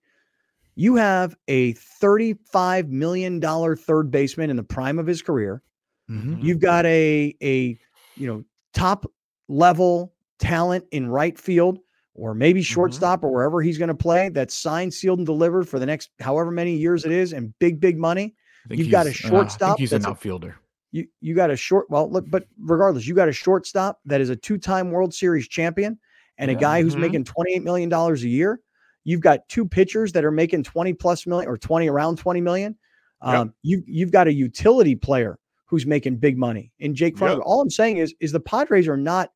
you 0.75 0.96
have 0.96 1.36
a 1.50 1.74
thirty-five 1.74 2.88
million 2.89 3.39
dollar 3.42 3.75
third 3.75 4.12
baseman 4.12 4.50
in 4.50 4.56
the 4.56 4.63
prime 4.63 4.98
of 5.00 5.08
his 5.08 5.22
career. 5.22 5.62
Mhm. 6.10 6.42
You've 6.42 6.60
got 6.60 6.86
a 6.86 7.36
a 7.42 7.77
you 8.15 8.27
know 8.27 8.44
top 8.74 9.06
level 9.47 10.13
talent 10.39 10.85
in 10.91 11.07
right 11.07 11.37
field 11.37 11.79
or 12.13 12.33
maybe 12.33 12.59
Mm-hmm. 12.61 12.73
shortstop 12.73 13.23
or 13.23 13.31
wherever 13.31 13.62
he's 13.62 13.77
going 13.77 13.89
to 13.89 13.93
play 13.95 14.29
that's 14.29 14.53
signed, 14.53 14.93
sealed, 14.93 15.19
and 15.19 15.25
delivered 15.25 15.67
for 15.67 15.79
the 15.79 15.86
next 15.86 16.10
however 16.19 16.51
many 16.51 16.75
years 16.75 17.05
it 17.05 17.12
is, 17.12 17.34
and 17.34 17.53
big 17.60 17.79
big 17.79 17.97
money. 17.97 18.36
You've 18.69 18.89
got 18.89 19.05
a 19.05 19.10
uh, 19.10 19.13
shortstop 19.13 19.77
think 19.77 19.79
he's 19.79 19.91
an 19.93 19.99
that's 20.01 20.08
a- 20.08 20.10
outfielder. 20.12 20.55
You 20.91 21.08
you 21.19 21.36
got 21.36 21.51
a 21.51 21.58
short 21.58 21.89
well 21.89 22.10
look, 22.10 22.25
but 22.29 22.45
regardless, 22.60 23.05
you 23.05 23.13
got 23.15 23.27
a 23.27 23.34
shortstop 23.34 23.99
that 24.05 24.21
is 24.21 24.29
a 24.29 24.36
two-time 24.36 24.91
World 24.91 25.13
Series 25.13 25.47
champion 25.47 25.99
and 26.38 26.49
a 26.49 26.55
guy 26.55 26.81
who's 26.81 26.95
Mhm. 26.95 26.99
making 27.01 27.23
$28 27.25 27.63
million 27.63 27.91
a 27.93 28.13
year. 28.15 28.60
You've 29.03 29.21
got 29.21 29.47
two 29.49 29.65
pitchers 29.67 30.12
that 30.13 30.25
are 30.25 30.31
making 30.31 30.63
20 30.63 30.93
plus 30.93 31.27
million 31.27 31.49
or 31.49 31.58
20 31.58 31.89
around 31.89 32.17
20 32.17 32.41
million. 32.41 32.75
Yep. 33.25 33.34
Um, 33.36 33.53
you 33.62 33.84
you've 33.88 34.12
got 34.12 34.27
a 34.27 34.34
utility 34.34 34.95
player 34.95 35.38
who's 35.65 35.86
making 35.86 36.17
big 36.17 36.38
money 36.38 36.71
in 36.80 36.93
Jake. 36.95 37.19
Yep. 37.19 37.39
All 37.43 37.62
I'm 37.62 37.69
saying 37.69 37.97
is 37.97 38.13
is 38.19 38.32
the 38.32 38.39
Padres 38.39 38.88
are 38.88 38.97
not 38.97 39.32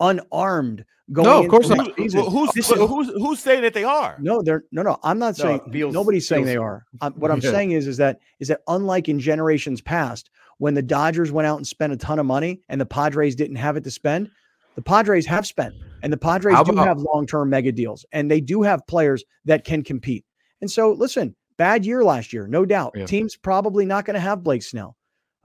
unarmed 0.00 0.84
going 1.12 1.26
No, 1.28 1.42
of 1.42 1.48
course 1.48 1.68
not. 1.68 1.78
the 1.78 1.84
Who- 1.92 2.02
season. 2.02 2.20
well, 2.20 2.30
who's 2.30 2.50
This 2.52 2.70
is- 2.70 2.78
who's 2.78 3.08
who's 3.08 3.38
saying 3.40 3.62
that 3.62 3.74
they 3.74 3.84
are? 3.84 4.16
no, 4.20 4.42
they're 4.42 4.64
no, 4.72 4.82
no. 4.82 4.98
I'm 5.02 5.18
not 5.18 5.36
saying 5.36 5.60
feels- 5.72 5.94
nobody's 5.94 6.26
saying 6.28 6.44
they 6.44 6.56
are. 6.56 6.84
Um, 7.00 7.14
what 7.14 7.30
I'm 7.30 7.40
Yeah. 7.42 7.50
saying 7.52 7.72
is, 7.72 7.86
is 7.86 7.96
that 7.98 8.18
is 8.40 8.48
that 8.48 8.60
unlike 8.68 9.08
in 9.08 9.18
generations 9.20 9.80
past, 9.80 10.30
when 10.58 10.74
the 10.74 10.82
Dodgers 10.82 11.30
went 11.32 11.46
out 11.46 11.56
and 11.58 11.66
spent 11.66 11.92
a 11.92 11.96
ton 11.96 12.18
of 12.18 12.26
money 12.26 12.60
and 12.68 12.80
the 12.80 12.86
Padres 12.86 13.34
didn't 13.36 13.56
have 13.56 13.76
it 13.76 13.84
to 13.84 13.90
spend, 13.90 14.30
the 14.74 14.82
Padres 14.82 15.24
have 15.26 15.46
spent, 15.46 15.74
and 16.02 16.12
the 16.12 16.16
Padres 16.18 16.54
How 16.56 16.64
do 16.64 16.72
about- 16.72 16.86
have 16.88 16.98
long-term 16.98 17.48
mega 17.50 17.72
deals, 17.72 18.04
and 18.12 18.30
they 18.30 18.40
do 18.40 18.62
have 18.62 18.86
players 18.86 19.24
that 19.44 19.64
can 19.64 19.82
compete. 19.82 20.24
And 20.60 20.70
so, 20.70 20.92
listen, 20.92 21.36
bad 21.56 21.86
year 21.86 22.02
last 22.04 22.32
year, 22.32 22.46
no 22.46 22.64
doubt. 22.66 22.94
Yeah. 22.96 23.06
Teams 23.06 23.36
probably 23.36 23.86
not 23.86 24.04
going 24.04 24.14
to 24.14 24.20
have 24.20 24.42
Blake 24.42 24.62
Snell. 24.62 24.95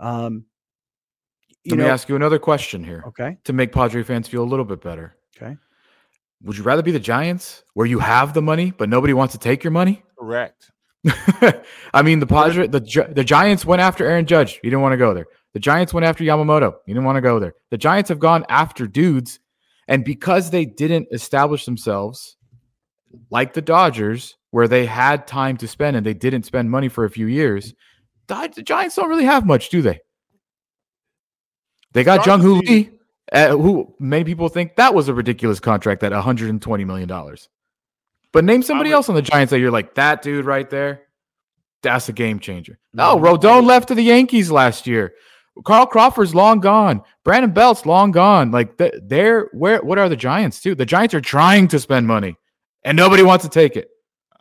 Um, 0.02 0.46
you 1.64 1.76
Let 1.76 1.84
me 1.84 1.90
ask 1.90 2.10
you 2.10 2.16
another 2.16 2.40
question 2.40 2.84
here 2.84 3.04
okay, 3.08 3.38
to 3.44 3.54
make 3.54 3.72
Padre 3.72 4.02
fans 4.04 4.28
feel 4.28 4.44
a 4.44 4.50
little 4.50 4.66
bit 4.66 4.82
better. 4.82 5.16
okay. 5.38 5.56
Would 6.44 6.58
you 6.58 6.64
rather 6.64 6.82
be 6.82 6.92
the 6.92 7.00
Giants 7.00 7.64
where 7.76 7.86
you 7.86 8.00
have 8.00 8.34
the 8.34 8.42
money 8.42 8.74
but 8.76 8.90
nobody 8.90 9.14
wants 9.14 9.34
to 9.34 9.40
take 9.40 9.64
your 9.64 9.72
money? 9.72 10.04
Correct. 10.20 10.72
I 11.94 12.02
mean, 12.04 12.20
the 12.20 12.28
Padre, 12.28 12.68
the 12.68 12.80
the 13.12 13.24
Giants 13.24 13.64
went 13.64 13.82
after 13.82 14.06
Aaron 14.06 14.26
Judge. 14.26 14.54
He 14.62 14.70
didn't 14.70 14.82
want 14.82 14.94
to 14.94 14.98
go 14.98 15.14
there. 15.14 15.28
The 15.54 15.60
Giants 15.60 15.94
went 15.94 16.06
after 16.06 16.24
Yamamoto. 16.24 16.76
He 16.86 16.94
didn't 16.94 17.06
want 17.06 17.18
to 17.18 17.22
go 17.22 17.40
there. 17.40 17.54
The 17.70 17.78
Giants 17.78 18.10
have 18.10 18.20
gone 18.20 18.46
after 18.50 18.88
dudes, 18.88 19.40
and 19.88 20.04
because 20.04 20.50
they 20.50 20.66
didn't 20.66 21.08
establish 21.12 21.66
themselves 21.66 22.38
like 23.30 23.54
the 23.54 23.62
Dodgers, 23.62 24.38
where 24.52 24.68
they 24.68 24.86
had 24.86 25.28
time 25.28 25.58
to 25.58 25.68
spend 25.68 25.98
and 25.98 26.06
they 26.06 26.14
didn't 26.14 26.44
spend 26.44 26.72
money 26.72 26.88
for 26.88 27.06
a 27.06 27.10
few 27.10 27.28
years, 27.28 27.74
the 28.32 28.54
the 28.56 28.62
Giants 28.63 28.96
don't 28.96 29.10
really 29.10 29.26
have 29.26 29.46
much, 29.46 29.70
do 29.70 29.82
they? 29.82 30.00
They 31.94 32.04
got 32.04 32.26
Jung 32.26 32.39
Hoo 32.41 32.56
Lee, 32.62 32.89
uh, 33.32 33.50
who 33.50 33.94
many 34.00 34.24
people 34.24 34.48
think 34.50 34.76
that 34.76 34.94
was 34.94 35.10
a 35.10 35.13
ridiculous 35.13 35.60
contract 35.60 36.04
at 36.04 36.12
120 36.12 36.86
million 36.86 37.08
dollars. 37.08 37.50
But 38.32 38.46
name 38.46 38.63
somebody 38.63 38.89
would- 38.91 38.96
else 38.96 39.10
on 39.10 39.15
the 39.15 39.22
Giants 39.22 39.52
that 39.52 39.60
you're 39.60 39.72
like 39.72 39.96
that 39.96 40.22
dude 40.22 40.46
right 40.46 40.70
there. 40.70 41.02
That's 41.84 42.08
a 42.10 42.13
game 42.13 42.39
changer. 42.39 42.80
No, 42.94 43.17
Mhm. 43.17 43.24
Rodon 43.39 43.65
left 43.65 43.88
to 43.89 43.96
the 43.96 44.04
Yankees 44.04 44.52
last 44.52 44.88
year. 44.88 45.13
Carl 45.65 45.86
Crawford's 45.86 46.34
long 46.34 46.60
gone. 46.62 47.02
Brandon 47.26 47.52
Belt's 47.52 47.86
long 47.86 48.12
gone. 48.12 48.52
Like 48.52 48.78
th- 48.78 48.94
they're 49.04 49.50
where? 49.52 49.82
What 49.84 49.98
are 50.00 50.08
the 50.08 50.15
Giants 50.15 50.62
too? 50.62 50.76
The 50.76 50.86
Giants 50.86 51.13
are 51.13 51.20
trying 51.22 51.67
to 51.70 51.80
spend 51.80 52.08
money, 52.08 52.38
and 52.86 52.96
nobody 52.96 53.22
wants 53.24 53.44
to 53.44 53.50
take 53.50 53.76
it. 53.76 53.89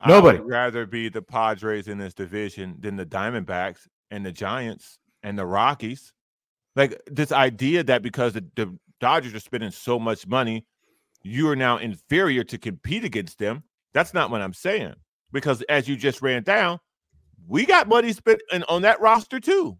Nobody. 0.07 0.39
I 0.39 0.41
would 0.41 0.51
rather 0.51 0.87
be 0.87 1.09
the 1.09 1.23
Padres 1.23 1.89
in 1.89 1.99
this 1.99 2.15
division 2.15 2.77
than 2.81 2.97
the 2.97 3.05
Diamondbacks 3.05 3.87
and 4.11 4.25
the 4.25 4.33
Giants 4.33 4.99
and 5.23 5.39
the 5.39 5.45
Rockies. 5.45 6.13
Like 6.77 7.01
this 7.07 7.33
idea 7.33 7.85
that 7.85 8.03
because 8.03 8.33
the, 8.33 8.45
the 8.57 8.79
Dodgers 9.01 9.35
are 9.35 9.41
spending 9.41 9.71
so 9.71 9.99
much 9.99 10.27
money, 10.27 10.65
you 11.23 11.49
are 11.49 11.57
now 11.57 11.79
inferior 11.79 12.45
to 12.45 12.59
compete 12.59 13.05
against 13.05 13.39
them. 13.39 13.63
That's 13.93 14.15
not 14.15 14.31
what 14.31 14.41
I'm 14.41 14.55
saying. 14.55 14.95
Because 15.33 15.63
as 15.63 15.89
you 15.89 15.97
just 15.97 16.23
ran 16.23 16.43
down, 16.43 16.81
we 17.47 17.67
got 17.67 17.89
money 17.89 18.13
spent 18.13 18.41
in, 18.53 18.63
on 18.65 18.83
that 18.83 19.01
roster 19.01 19.41
too. 19.41 19.77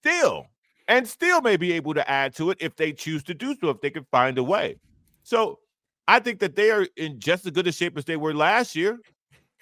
Still, 0.00 0.46
and 0.88 1.06
still 1.06 1.40
may 1.40 1.56
be 1.56 1.72
able 1.72 1.94
to 1.94 2.08
add 2.08 2.34
to 2.36 2.50
it 2.50 2.58
if 2.60 2.76
they 2.76 2.92
choose 2.92 3.22
to 3.24 3.34
do 3.34 3.56
so, 3.60 3.70
if 3.70 3.80
they 3.80 3.90
can 3.90 4.04
find 4.10 4.38
a 4.38 4.42
way. 4.42 4.76
So 5.22 5.60
I 6.08 6.18
think 6.18 6.40
that 6.40 6.56
they 6.56 6.70
are 6.70 6.86
in 6.96 7.20
just 7.20 7.46
as 7.46 7.52
good 7.52 7.66
a 7.66 7.72
shape 7.72 7.96
as 7.96 8.04
they 8.04 8.16
were 8.16 8.34
last 8.34 8.74
year. 8.74 8.98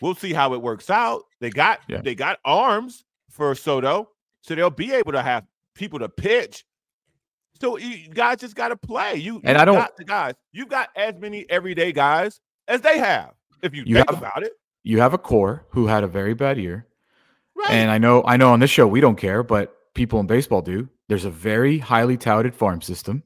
We'll 0.00 0.14
see 0.14 0.32
how 0.32 0.54
it 0.54 0.62
works 0.62 0.90
out. 0.90 1.22
They 1.40 1.50
got 1.50 1.80
Yeah. 1.88 2.00
they 2.02 2.14
got 2.14 2.38
arms 2.44 3.04
for 3.30 3.54
Soto, 3.54 4.10
so 4.42 4.54
they'll 4.54 4.70
be 4.70 4.92
able 4.92 5.12
to 5.12 5.22
have 5.22 5.44
people 5.74 5.98
to 6.00 6.08
pitch. 6.08 6.64
So 7.60 7.76
you 7.76 8.08
guys 8.08 8.38
just 8.38 8.54
got 8.56 8.68
to 8.68 8.76
play. 8.76 9.16
You 9.16 9.40
And 9.44 9.56
you 9.56 9.60
I 9.62 9.64
don't- 9.64 9.76
got 9.76 9.96
the 9.96 10.04
guys. 10.04 10.34
You've 10.52 10.68
got 10.68 10.88
as 10.96 11.14
many 11.18 11.44
everyday 11.50 11.92
guys 11.92 12.40
as 12.68 12.80
they 12.80 12.98
have. 12.98 13.32
If 13.62 13.74
you, 13.74 13.82
You 13.86 13.96
think 13.96 14.10
have- 14.10 14.18
about 14.18 14.42
it, 14.42 14.52
You 14.82 15.00
have 15.00 15.12
a 15.12 15.18
core 15.18 15.66
who 15.70 15.86
had 15.86 16.02
a 16.02 16.06
very 16.06 16.32
bad 16.32 16.56
year, 16.58 16.86
right? 17.54 17.70
and 17.70 17.90
I 17.90 17.98
know 17.98 18.22
I 18.24 18.38
know 18.38 18.50
on 18.52 18.60
this 18.60 18.70
show 18.70 18.86
we 18.86 19.00
don't 19.00 19.16
care, 19.16 19.42
but 19.42 19.76
people 19.94 20.18
in 20.20 20.26
baseball 20.26 20.62
do. 20.62 20.88
There's 21.08 21.26
a 21.26 21.30
very 21.30 21.78
highly 21.78 22.16
touted 22.16 22.54
farm 22.54 22.80
system. 22.80 23.22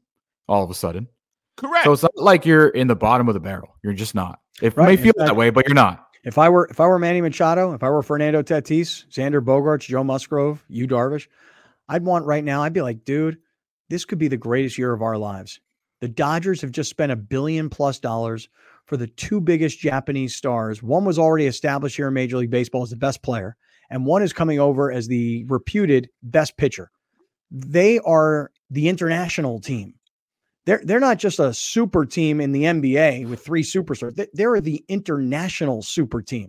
All 0.49 0.65
of 0.65 0.71
a 0.71 0.75
sudden, 0.75 1.09
Correct. 1.57 1.85
so 1.85 1.93
it's 1.93 2.03
not 2.03 2.11
like 2.17 2.45
you're 2.45 2.69
in 2.69 2.89
the 2.89 2.97
bottom 2.97 3.29
of 3.29 3.35
the 3.35 3.41
barrel. 3.41 3.77
You're 3.83 3.93
just 3.95 4.15
not. 4.15 4.41
It 4.61 4.77
Right, 4.77 4.89
may 4.89 4.97
feel 4.97 5.13
fact- 5.17 5.29
that 5.29 5.37
way, 5.37 5.49
but 5.51 5.67
you're 5.69 5.75
not. 5.75 6.04
If 6.25 6.39
I 6.39 6.49
were 6.49 6.67
if 6.71 6.81
I 6.81 6.87
were 6.87 6.99
Manny 6.99 7.21
Machado, 7.21 7.75
if 7.75 7.83
I 7.83 7.91
were 7.91 8.03
Fernando 8.03 8.43
Tatis, 8.43 9.07
Xander 9.09 9.45
Bogaerts, 9.45 9.87
Joe 9.87 10.03
Musgrove, 10.03 10.65
Yu 10.69 10.87
Darvish, 10.87 11.29
I'd 11.89 12.05
want 12.05 12.25
right 12.25 12.43
now. 12.43 12.63
I'd 12.63 12.73
be 12.73 12.83
like, 12.83 13.05
dude, 13.05 13.39
this 13.91 14.05
could 14.07 14.19
be 14.19 14.29
the 14.29 14.39
greatest 14.39 14.79
year 14.79 14.93
of 14.93 15.03
our 15.03 15.19
lives. 15.19 15.61
The 16.01 16.09
Dodgers 16.09 16.63
have 16.63 16.71
just 16.71 16.91
spent 16.91 17.13
a 17.13 17.17
billion 17.17 17.69
plus 17.69 17.99
dollars 17.99 18.49
for 18.87 18.97
the 18.97 19.07
two 19.07 19.41
biggest 19.41 19.79
Japanese 19.79 20.35
stars. 20.35 20.83
One 20.83 21.05
was 21.05 21.19
already 21.19 21.47
established 21.47 21.97
here 21.97 22.09
in 22.09 22.15
Major 22.15 22.39
League 22.39 22.51
Baseball 22.51 22.83
as 22.83 22.91
the 22.91 22.97
best 22.97 23.23
player, 23.23 23.57
and 23.91 24.07
one 24.07 24.23
is 24.23 24.33
coming 24.33 24.59
over 24.59 24.91
as 24.91 25.07
the 25.09 25.45
reputed 25.49 26.09
best 26.23 26.57
pitcher. 26.57 26.91
They 27.51 27.99
are 28.01 28.51
the 28.71 28.89
international 28.89 29.61
team. 29.61 29.95
They're 30.67 30.81
they're 30.85 31.01
not 31.01 31.19
just 31.19 31.39
a 31.39 31.53
super 31.53 32.07
team 32.07 32.41
in 32.41 32.53
the 32.53 32.63
NBA 32.63 33.29
with 33.29 33.45
three 33.45 33.63
superstars. 33.63 34.15
They, 34.15 34.29
they're 34.33 34.61
the 34.61 34.85
international 34.89 35.83
super 35.83 36.23
team. 36.23 36.49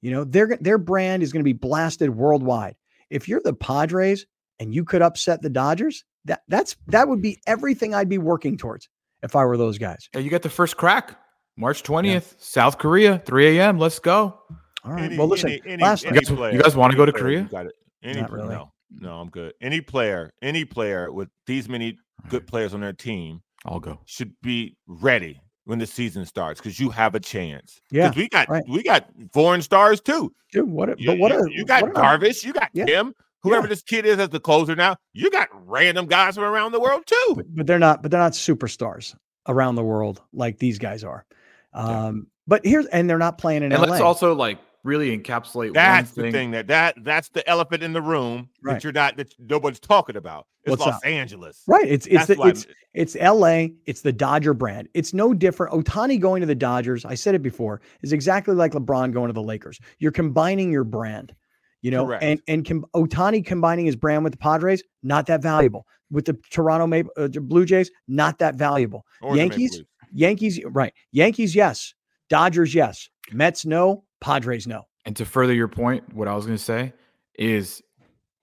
You 0.00 0.10
know, 0.12 0.24
their 0.24 0.56
their 0.60 0.78
brand 0.78 1.22
is 1.22 1.32
going 1.32 1.40
to 1.40 1.44
be 1.44 1.52
blasted 1.52 2.10
worldwide. 2.10 2.76
If 3.10 3.28
you're 3.28 3.42
the 3.42 3.54
Padres 3.54 4.26
and 4.58 4.74
you 4.74 4.84
could 4.84 5.02
upset 5.02 5.42
the 5.42 5.50
Dodgers, 5.50 6.04
that 6.24 6.42
that's 6.48 6.76
that 6.88 7.08
would 7.08 7.22
be 7.22 7.40
everything 7.46 7.94
I'd 7.94 8.08
be 8.08 8.18
working 8.18 8.56
towards 8.56 8.88
if 9.22 9.34
I 9.34 9.44
were 9.44 9.56
those 9.56 9.78
guys. 9.78 10.08
Yeah, 10.14 10.20
you 10.20 10.30
got 10.30 10.42
the 10.42 10.50
first 10.50 10.76
crack. 10.76 11.18
March 11.56 11.82
20th, 11.82 12.06
yeah. 12.06 12.20
South 12.38 12.78
Korea, 12.78 13.18
3 13.26 13.58
a.m. 13.58 13.78
Let's 13.78 13.98
go. 13.98 14.40
All 14.84 14.92
right. 14.92 15.04
Any, 15.04 15.18
well, 15.18 15.26
listen, 15.28 15.50
any, 15.50 15.60
any, 15.66 15.82
last 15.82 16.04
you 16.04 16.12
guys, 16.12 16.30
you 16.30 16.62
guys 16.62 16.74
want 16.74 16.92
to 16.92 16.96
go 16.96 17.04
to 17.04 17.12
Korea? 17.12 17.42
Got 17.42 17.66
it. 17.66 17.74
Any, 18.02 18.20
Not 18.20 18.32
really. 18.32 18.48
No, 18.48 18.72
no, 18.90 19.20
I'm 19.20 19.28
good. 19.28 19.52
Any 19.60 19.80
player, 19.80 20.32
any 20.40 20.64
player 20.64 21.12
with 21.12 21.28
these 21.46 21.68
many 21.68 21.98
good 22.28 22.46
players 22.46 22.74
on 22.74 22.80
their 22.80 22.92
team, 22.92 23.42
I'll 23.64 23.80
go. 23.80 24.00
Should 24.06 24.34
be 24.42 24.76
ready 24.86 25.40
when 25.64 25.78
the 25.78 25.86
season 25.86 26.24
starts 26.26 26.60
because 26.60 26.80
you 26.80 26.90
have 26.90 27.14
a 27.14 27.20
chance. 27.20 27.80
Yeah, 27.90 28.12
we 28.14 28.28
got 28.28 28.48
right. 28.48 28.64
we 28.68 28.82
got 28.82 29.08
foreign 29.32 29.62
stars 29.62 30.00
too. 30.00 30.32
Dude, 30.52 30.68
what? 30.68 30.88
A, 30.88 30.94
you, 30.98 31.06
but 31.06 31.18
what? 31.18 31.32
You, 31.32 31.38
a, 31.38 31.50
you 31.50 31.64
got 31.64 31.82
what 31.82 31.94
Darvish, 31.94 32.44
you 32.44 32.52
got 32.52 32.70
yeah. 32.72 32.84
Kim, 32.84 33.14
whoever 33.42 33.66
yeah. 33.66 33.70
this 33.70 33.82
kid 33.82 34.06
is 34.06 34.18
as 34.18 34.30
the 34.30 34.40
closer 34.40 34.74
now. 34.74 34.96
You 35.12 35.30
got 35.30 35.48
random 35.66 36.06
guys 36.06 36.34
from 36.34 36.44
around 36.44 36.72
the 36.72 36.80
world 36.80 37.04
too. 37.06 37.34
But, 37.36 37.54
but 37.54 37.66
they're 37.66 37.78
not. 37.78 38.02
But 38.02 38.10
they're 38.10 38.20
not 38.20 38.32
superstars 38.32 39.14
around 39.48 39.74
the 39.74 39.84
world 39.84 40.20
like 40.32 40.58
these 40.58 40.78
guys 40.78 41.04
are. 41.04 41.24
Um, 41.72 41.88
yeah. 41.88 42.22
But 42.48 42.66
here's 42.66 42.86
and 42.86 43.08
they're 43.08 43.18
not 43.18 43.38
playing 43.38 43.62
in 43.62 43.72
and 43.72 43.82
LA. 43.82 43.88
let's 43.88 44.02
also 44.02 44.34
like 44.34 44.58
really 44.84 45.16
encapsulate. 45.16 45.74
That's 45.74 46.10
the 46.12 46.22
thing. 46.22 46.32
thing. 46.32 46.50
that 46.52 46.66
that 46.68 46.96
that's 47.04 47.28
the 47.28 47.48
elephant 47.48 47.82
in 47.82 47.92
the 47.92 48.02
room 48.02 48.48
right. 48.62 48.74
that 48.74 48.84
you're 48.84 48.92
not 48.92 49.16
that 49.16 49.34
nobody's 49.38 49.80
talking 49.80 50.16
about. 50.16 50.46
It's 50.64 50.70
What's 50.70 50.82
Los 50.82 50.94
up? 50.94 51.06
Angeles, 51.06 51.62
right? 51.66 51.86
It's 51.86 52.06
it's 52.06 52.26
the, 52.26 52.40
it's 52.42 52.66
it's 52.94 53.16
LA. 53.16 53.66
It's 53.86 54.02
the 54.02 54.12
Dodger 54.12 54.54
brand. 54.54 54.88
It's 54.94 55.12
no 55.12 55.34
different. 55.34 55.72
Ohtani 55.72 56.20
going 56.20 56.40
to 56.40 56.46
the 56.46 56.54
Dodgers. 56.54 57.04
I 57.04 57.14
said 57.14 57.34
it 57.34 57.42
before. 57.42 57.80
Is 58.02 58.12
exactly 58.12 58.54
like 58.54 58.72
LeBron 58.72 59.12
going 59.12 59.28
to 59.28 59.32
the 59.32 59.42
Lakers. 59.42 59.78
You're 59.98 60.12
combining 60.12 60.70
your 60.70 60.84
brand. 60.84 61.34
You 61.80 61.90
know, 61.90 62.06
Correct. 62.06 62.22
and 62.22 62.40
and 62.46 62.66
com- 62.66 62.86
Ohtani 62.94 63.44
combining 63.44 63.86
his 63.86 63.96
brand 63.96 64.22
with 64.22 64.32
the 64.32 64.38
Padres, 64.38 64.82
not 65.02 65.26
that 65.26 65.42
valuable. 65.42 65.86
With 66.10 66.26
the 66.26 66.38
Toronto 66.50 66.86
Maple, 66.86 67.10
uh, 67.16 67.28
Blue 67.28 67.64
Jays, 67.64 67.90
not 68.06 68.38
that 68.38 68.54
valuable. 68.54 69.04
Or 69.22 69.34
Yankees, 69.34 69.82
Yankees, 70.12 70.60
right? 70.66 70.92
Yankees, 71.10 71.56
yes. 71.56 71.94
Dodgers, 72.28 72.74
yes. 72.74 73.08
Mets, 73.32 73.64
no. 73.64 74.04
Padres, 74.22 74.66
no. 74.66 74.86
And 75.04 75.16
to 75.16 75.24
further 75.26 75.52
your 75.52 75.68
point, 75.68 76.14
what 76.14 76.28
I 76.28 76.34
was 76.34 76.46
going 76.46 76.56
to 76.56 76.62
say 76.62 76.92
is 77.34 77.82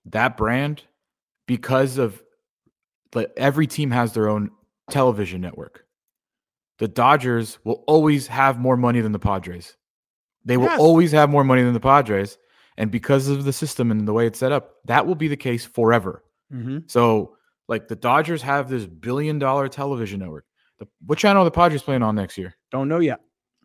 that 0.05 0.37
brand, 0.37 0.83
because 1.47 1.97
of 1.97 2.21
like 3.15 3.31
every 3.37 3.65
team 3.65 3.89
has 3.91 4.13
their 4.13 4.29
own 4.29 4.51
television 4.91 5.41
network. 5.41 5.85
The 6.77 6.87
Dodgers 6.87 7.57
will 7.63 7.83
always 7.87 8.27
have 8.27 8.59
more 8.59 8.77
money 8.77 9.01
than 9.01 9.11
the 9.11 9.19
Padres. 9.19 9.75
They 10.45 10.57
will 10.57 10.65
Yes. 10.67 10.79
always 10.79 11.11
have 11.11 11.29
more 11.29 11.43
money 11.43 11.63
than 11.63 11.73
the 11.73 11.79
Padres. 11.79 12.37
And 12.77 12.89
because 12.91 13.27
of 13.27 13.43
the 13.43 13.51
system 13.51 13.91
and 13.91 14.07
the 14.07 14.13
way 14.13 14.25
it's 14.27 14.39
set 14.39 14.51
up, 14.53 14.75
that 14.85 15.05
will 15.05 15.15
be 15.15 15.27
the 15.27 15.35
case 15.35 15.65
forever. 15.65 16.23
Mm-hmm. 16.53 16.79
So, 16.87 17.35
like 17.67 17.87
the 17.89 17.95
Dodgers 17.95 18.41
have 18.43 18.69
this 18.69 18.85
billion 18.85 19.37
dollar 19.39 19.67
television 19.67 20.19
network. 20.21 20.45
The, 20.79 20.87
what 21.05 21.17
channel 21.17 21.41
are 21.41 21.45
the 21.45 21.51
Padres 21.51 21.83
playing 21.83 22.03
on 22.03 22.15
next 22.15 22.37
year? 22.37 22.55
Don't 22.71 22.87
know 22.87 22.99
yet. 22.99 23.19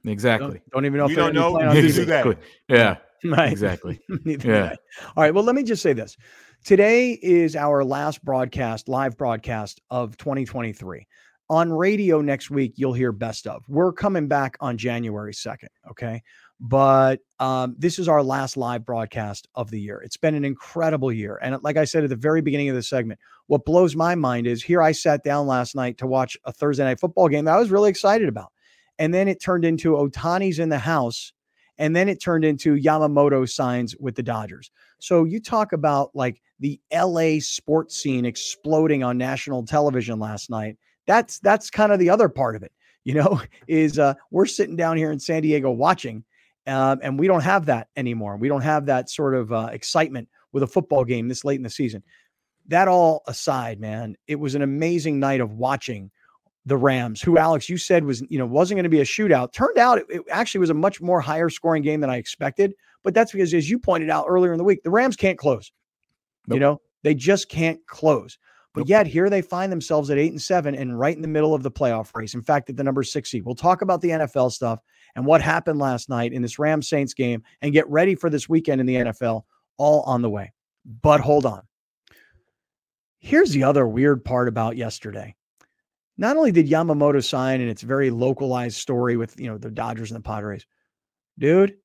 Exactly. 0.06 0.48
Don't, 0.58 0.70
don't 0.72 0.86
even 0.86 0.98
know 0.98 1.06
We 1.06 1.12
if 1.12 1.16
they're 1.16 1.24
don't 1.26 1.34
know. 1.34 1.50
playing 1.52 1.68
on 1.68 1.74
Neither 1.74 1.88
TV. 1.88 1.94
do 1.94 2.04
they. 2.04 2.18
Exactly. 2.20 2.36
Yeah. 2.68 2.96
Right. 3.24 3.50
Exactly. 3.52 4.00
Yeah. 4.26 4.74
All 5.16 5.22
right. 5.22 5.32
Well, 5.32 5.44
let 5.44 5.54
me 5.54 5.62
just 5.62 5.82
say 5.82 5.94
this. 5.94 6.14
Today 6.62 7.12
is 7.22 7.56
our 7.56 7.82
last 7.82 8.22
broadcast, 8.22 8.86
live 8.88 9.16
broadcast 9.16 9.80
of 9.90 10.16
2023. 10.18 11.06
On 11.50 11.72
radio 11.72 12.20
next 12.20 12.50
week, 12.50 12.74
you'll 12.76 12.92
hear 12.92 13.12
best 13.12 13.46
of. 13.46 13.64
We're 13.68 13.92
coming 13.92 14.28
back 14.28 14.56
on 14.60 14.76
January 14.76 15.32
2nd. 15.32 15.68
Okay. 15.90 16.22
But 16.60 17.20
um, 17.40 17.74
this 17.78 17.98
is 17.98 18.08
our 18.08 18.22
last 18.22 18.56
live 18.56 18.84
broadcast 18.84 19.48
of 19.54 19.70
the 19.70 19.80
year. 19.80 20.00
It's 20.04 20.16
been 20.16 20.34
an 20.34 20.44
incredible 20.44 21.10
year. 21.12 21.38
And 21.42 21.56
like 21.62 21.76
I 21.76 21.84
said 21.84 22.04
at 22.04 22.10
the 22.10 22.16
very 22.16 22.40
beginning 22.42 22.68
of 22.68 22.74
the 22.76 22.82
segment, 22.82 23.20
what 23.46 23.64
blows 23.64 23.96
my 23.96 24.14
mind 24.14 24.46
is 24.46 24.62
here 24.62 24.80
I 24.82 24.92
sat 24.92 25.24
down 25.24 25.46
last 25.46 25.74
night 25.74 25.98
to 25.98 26.06
watch 26.06 26.36
a 26.44 26.52
Thursday 26.52 26.84
night 26.84 27.00
football 27.00 27.28
game 27.28 27.44
that 27.46 27.54
I 27.54 27.58
was 27.58 27.70
really 27.70 27.90
excited 27.90 28.28
about. 28.28 28.52
And 28.98 29.12
then 29.12 29.28
it 29.28 29.42
turned 29.42 29.64
into 29.64 29.92
Ohtani's 29.92 30.59
in 30.59 30.68
the 30.68 30.78
house 30.78 31.33
and 31.78 31.94
then 31.94 32.09
it 32.09 32.20
turned 32.20 32.44
into 32.44 32.76
Yamamoto 32.76 33.48
signs 33.48 33.96
with 33.96 34.14
the 34.14 34.22
Dodgers. 34.22 34.70
So 34.98 35.24
you 35.24 35.40
talk 35.40 35.72
about 35.72 36.11
like 36.14 36.40
the 36.61 36.80
LA 36.92 37.38
sports 37.40 37.96
scene 37.96 38.24
exploding 38.24 39.02
on 39.02 39.18
national 39.18 39.64
television 39.64 40.18
last 40.18 40.50
night. 40.50 40.76
That's 41.07 41.38
that's 41.40 41.70
kind 41.70 41.92
of 41.92 41.98
the 41.98 42.11
other 42.11 42.28
part 42.28 42.57
of 42.57 42.62
it. 42.62 42.72
You 43.04 43.14
know, 43.14 43.40
is 43.68 43.98
uh, 43.98 44.14
we're 44.30 44.46
sitting 44.46 44.76
down 44.76 44.96
here 44.96 45.11
in 45.11 45.18
San 45.18 45.42
Diego 45.42 45.70
watching, 45.70 46.24
um, 46.66 47.00
and 47.02 47.18
we 47.18 47.26
don't 47.26 47.42
have 47.42 47.66
that 47.66 47.88
anymore. 47.96 48.37
We 48.37 48.48
don't 48.48 48.62
have 48.62 48.87
that 48.87 49.11
sort 49.11 49.35
of 49.35 49.52
uh, 49.52 49.70
excitement 49.72 50.28
with 50.52 50.62
a 50.62 50.68
football 50.68 51.04
game 51.04 51.28
this 51.28 51.44
late 51.44 51.57
in 51.57 51.62
the 51.62 51.70
season. 51.70 52.02
That 52.68 52.88
all 52.88 53.22
aside, 53.26 53.80
man, 53.80 54.16
it 54.26 54.37
was 54.37 54.54
an 54.54 54.62
amazing 54.62 55.20
night 55.20 55.40
of 55.40 55.52
watching 55.52 56.11
the 56.66 56.77
Rams, 56.77 57.20
who 57.20 57.37
Alex, 57.37 57.68
you 57.68 57.77
said 57.77 58.05
was, 58.05 58.22
you 58.29 58.38
know, 58.38 58.46
wasn't 58.46 58.77
going 58.77 58.85
to 58.85 58.88
be 58.88 59.00
a 59.00 59.05
shootout. 59.05 59.53
Turned 59.53 59.79
out 59.79 59.98
it, 59.98 60.07
it 60.09 60.22
actually 60.31 60.61
was 60.61 60.70
a 60.70 60.74
much 60.74 61.00
more 61.00 61.20
higher 61.20 61.50
scoring 61.50 61.83
game 61.83 62.00
than 62.00 62.11
I 62.11 62.16
expected. 62.16 62.74
But 63.03 63.12
that's 63.12 63.33
because, 63.33 63.53
as 63.53 63.68
you 63.68 63.79
pointed 63.79 64.09
out 64.09 64.24
earlier 64.29 64.53
in 64.53 64.59
the 64.59 64.64
week, 64.64 64.83
the 64.83 64.90
Rams 64.90 65.16
can't 65.16 65.38
close. 65.38 65.72
You 66.48 66.59
know, 66.59 66.81
they 67.03 67.14
just 67.14 67.48
can't 67.48 67.81
close. 67.87 68.38
But 68.74 68.81
Nope. 68.81 68.88
yet 68.88 69.07
here 69.07 69.31
they 69.31 69.40
find 69.40 69.70
themselves 69.70 70.11
at 70.11 70.18
eight 70.18 70.33
and 70.33 70.42
seven 70.42 70.74
and 70.74 70.98
right 70.98 71.14
in 71.14 71.22
the 71.22 71.29
middle 71.29 71.55
of 71.55 71.62
the 71.62 71.70
playoff 71.70 72.14
race. 72.14 72.35
In 72.35 72.42
fact, 72.42 72.68
at 72.70 72.77
the 72.77 72.83
number 72.83 73.03
six 73.03 73.31
seed. 73.31 73.44
We'll 73.44 73.55
talk 73.55 73.83
about 73.83 74.00
the 74.00 74.11
NFL 74.11 74.50
stuff 74.50 74.81
and 75.14 75.24
what 75.24 75.40
happened 75.40 75.79
last 75.79 76.09
night 76.09 76.33
in 76.33 76.42
this 76.42 76.59
Rams 76.59 76.88
Saints 76.88 77.14
game 77.14 77.42
and 77.62 77.72
get 77.72 77.88
ready 77.88 78.14
for 78.14 78.31
this 78.31 78.48
weekend 78.48 78.81
in 78.81 78.87
the 78.87 78.96
NFL 78.96 79.44
all 79.77 80.03
on 80.03 80.22
the 80.22 80.31
way. 80.31 80.53
But 81.03 81.20
hold 81.20 81.46
on. 81.46 81.62
Here's 83.20 83.50
the 83.50 83.64
other 83.64 83.87
weird 83.87 84.24
part 84.24 84.48
about 84.48 84.77
yesterday. 84.77 85.35
Not 86.16 86.37
only 86.37 86.53
did 86.53 86.68
Yamamoto 86.68 87.22
sign, 87.24 87.61
and 87.61 87.68
it's 87.68 87.83
very 87.83 88.11
localized 88.11 88.77
story 88.77 89.16
with 89.16 89.38
you 89.38 89.48
know 89.48 89.59
the 89.59 89.70
Dodgers 89.70 90.11
and 90.11 90.18
the 90.18 90.27
Padres, 90.27 90.66
dude. 91.38 91.77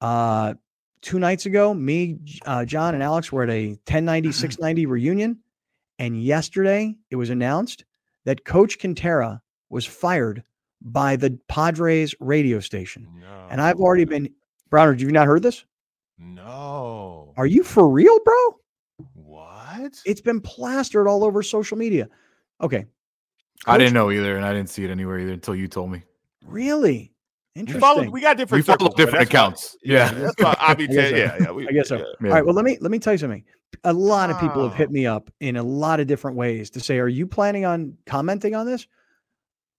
Uh, 0.00 0.54
two 1.00 1.18
nights 1.18 1.46
ago, 1.46 1.72
me, 1.72 2.18
uh, 2.46 2.64
John, 2.64 2.94
and 2.94 3.02
Alex 3.02 3.30
were 3.30 3.44
at 3.44 3.50
a 3.50 3.68
1090 3.68 4.32
690 4.32 4.86
reunion, 4.86 5.38
and 5.98 6.22
yesterday 6.22 6.96
it 7.10 7.16
was 7.16 7.30
announced 7.30 7.84
that 8.24 8.44
Coach 8.44 8.78
Kentera 8.78 9.40
was 9.70 9.86
fired 9.86 10.42
by 10.80 11.16
the 11.16 11.38
Padres 11.48 12.14
radio 12.20 12.60
station. 12.60 13.08
No. 13.20 13.46
And 13.50 13.60
I've 13.60 13.80
already 13.80 14.04
been 14.04 14.30
Browner. 14.70 14.92
Have 14.92 15.00
you 15.00 15.10
not 15.10 15.26
heard 15.26 15.42
this? 15.42 15.64
No. 16.18 17.32
Are 17.36 17.46
you 17.46 17.62
for 17.62 17.88
real, 17.88 18.18
bro? 18.24 18.58
What? 19.14 20.00
It's 20.04 20.20
been 20.20 20.40
plastered 20.40 21.06
all 21.06 21.24
over 21.24 21.42
social 21.42 21.76
media. 21.76 22.08
Okay, 22.60 22.86
I 23.66 23.78
didn't 23.78 23.94
know 23.94 24.10
either, 24.10 24.36
and 24.36 24.44
I 24.44 24.52
didn't 24.52 24.70
see 24.70 24.84
it 24.84 24.90
anywhere 24.90 25.18
either 25.18 25.32
until 25.32 25.54
you 25.54 25.68
told 25.68 25.90
me. 25.90 26.02
really 26.46 27.14
we, 27.54 27.60
interesting. 27.60 27.80
follow, 27.80 28.10
we 28.10 28.20
got 28.20 28.36
different. 28.36 28.58
We 28.58 28.58
different 28.62 28.80
follow 28.80 28.90
circles, 28.90 28.96
different 28.96 29.30
that's 29.30 29.34
why- 29.34 29.40
accounts. 29.40 29.76
Yeah. 29.82 30.12
That's 30.12 30.42
why 30.42 30.56
I 30.60 30.74
be 30.74 30.84
I 30.90 30.92
guess 30.92 31.08
so. 31.10 31.16
Yeah, 31.16 31.36
yeah. 31.40 31.50
we- 31.52 31.68
I 31.68 31.72
guess 31.72 31.88
so. 31.88 31.96
yeah. 31.96 32.04
Yeah. 32.20 32.28
All 32.28 32.34
right. 32.34 32.44
Well, 32.44 32.54
let 32.54 32.64
me 32.64 32.78
let 32.80 32.90
me 32.90 32.98
tell 32.98 33.12
you 33.14 33.18
something. 33.18 33.44
A 33.82 33.92
lot 33.92 34.30
of 34.30 34.38
people 34.38 34.62
have 34.68 34.76
hit 34.76 34.88
ah. 34.88 34.92
me 34.92 35.06
up 35.06 35.30
in 35.40 35.56
a 35.56 35.62
lot 35.62 36.00
of 36.00 36.06
different 36.06 36.36
ways 36.36 36.70
to 36.70 36.80
say, 36.80 36.98
"Are 36.98 37.08
you 37.08 37.26
planning 37.26 37.64
on 37.64 37.96
commenting 38.06 38.54
on 38.54 38.66
this?" 38.66 38.86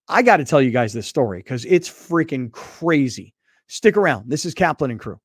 I 0.08 0.22
got 0.22 0.38
to 0.38 0.46
tell 0.46 0.62
you 0.62 0.72
guys 0.72 0.94
this 0.94 1.08
story 1.08 1.40
because 1.40 1.66
it's 1.66 1.90
freaking 1.90 2.52
crazy. 2.52 3.34
Stick 3.68 3.98
around. 3.98 4.30
This 4.30 4.46
is 4.46 4.54
Kaplan 4.54 4.92
and 4.92 5.00
crew. 5.00 5.20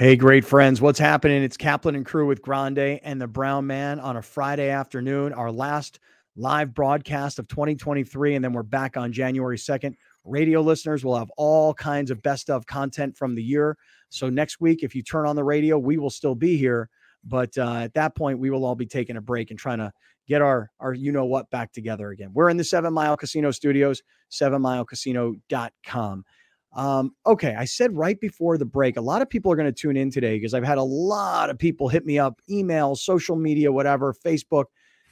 Hey, 0.00 0.16
great 0.16 0.46
friends. 0.46 0.80
What's 0.80 0.98
happening? 0.98 1.42
It's 1.42 1.58
Kaplan 1.58 1.94
and 1.94 2.06
crew 2.06 2.26
with 2.26 2.40
Grande 2.40 2.78
and 2.78 3.20
the 3.20 3.26
Brown 3.26 3.66
Man 3.66 4.00
on 4.00 4.16
a 4.16 4.22
Friday 4.22 4.70
afternoon, 4.70 5.34
our 5.34 5.52
last 5.52 6.00
live 6.36 6.72
broadcast 6.72 7.38
of 7.38 7.48
2023. 7.48 8.34
And 8.34 8.42
then 8.42 8.54
we're 8.54 8.62
back 8.62 8.96
on 8.96 9.12
January 9.12 9.58
2nd. 9.58 9.92
Radio 10.24 10.62
listeners 10.62 11.04
will 11.04 11.18
have 11.18 11.30
all 11.36 11.74
kinds 11.74 12.10
of 12.10 12.22
best 12.22 12.48
of 12.48 12.64
content 12.64 13.14
from 13.14 13.34
the 13.34 13.42
year. 13.42 13.76
So 14.08 14.30
next 14.30 14.58
week, 14.58 14.82
if 14.82 14.94
you 14.94 15.02
turn 15.02 15.26
on 15.26 15.36
the 15.36 15.44
radio, 15.44 15.76
we 15.76 15.98
will 15.98 16.08
still 16.08 16.34
be 16.34 16.56
here. 16.56 16.88
But 17.22 17.58
uh, 17.58 17.80
at 17.80 17.92
that 17.92 18.16
point, 18.16 18.38
we 18.38 18.48
will 18.48 18.64
all 18.64 18.76
be 18.76 18.86
taking 18.86 19.18
a 19.18 19.20
break 19.20 19.50
and 19.50 19.60
trying 19.60 19.80
to 19.80 19.92
get 20.26 20.40
our 20.40 20.70
our 20.80 20.94
you 20.94 21.12
know 21.12 21.26
what 21.26 21.50
back 21.50 21.72
together 21.72 22.08
again. 22.08 22.30
We're 22.32 22.48
in 22.48 22.56
the 22.56 22.64
Seven 22.64 22.94
Mile 22.94 23.18
Casino 23.18 23.50
Studios, 23.50 24.00
sevenmilecasino.com. 24.30 26.24
Um, 26.72 27.14
okay, 27.26 27.54
I 27.56 27.64
said 27.64 27.96
right 27.96 28.18
before 28.20 28.56
the 28.56 28.64
break, 28.64 28.96
a 28.96 29.00
lot 29.00 29.22
of 29.22 29.28
people 29.28 29.50
are 29.50 29.56
going 29.56 29.72
to 29.72 29.72
tune 29.72 29.96
in 29.96 30.10
today 30.10 30.36
because 30.36 30.54
I've 30.54 30.64
had 30.64 30.78
a 30.78 30.82
lot 30.82 31.50
of 31.50 31.58
people 31.58 31.88
hit 31.88 32.06
me 32.06 32.18
up, 32.18 32.40
email, 32.48 32.94
social 32.94 33.34
media, 33.34 33.72
whatever, 33.72 34.14
Facebook, 34.14 34.66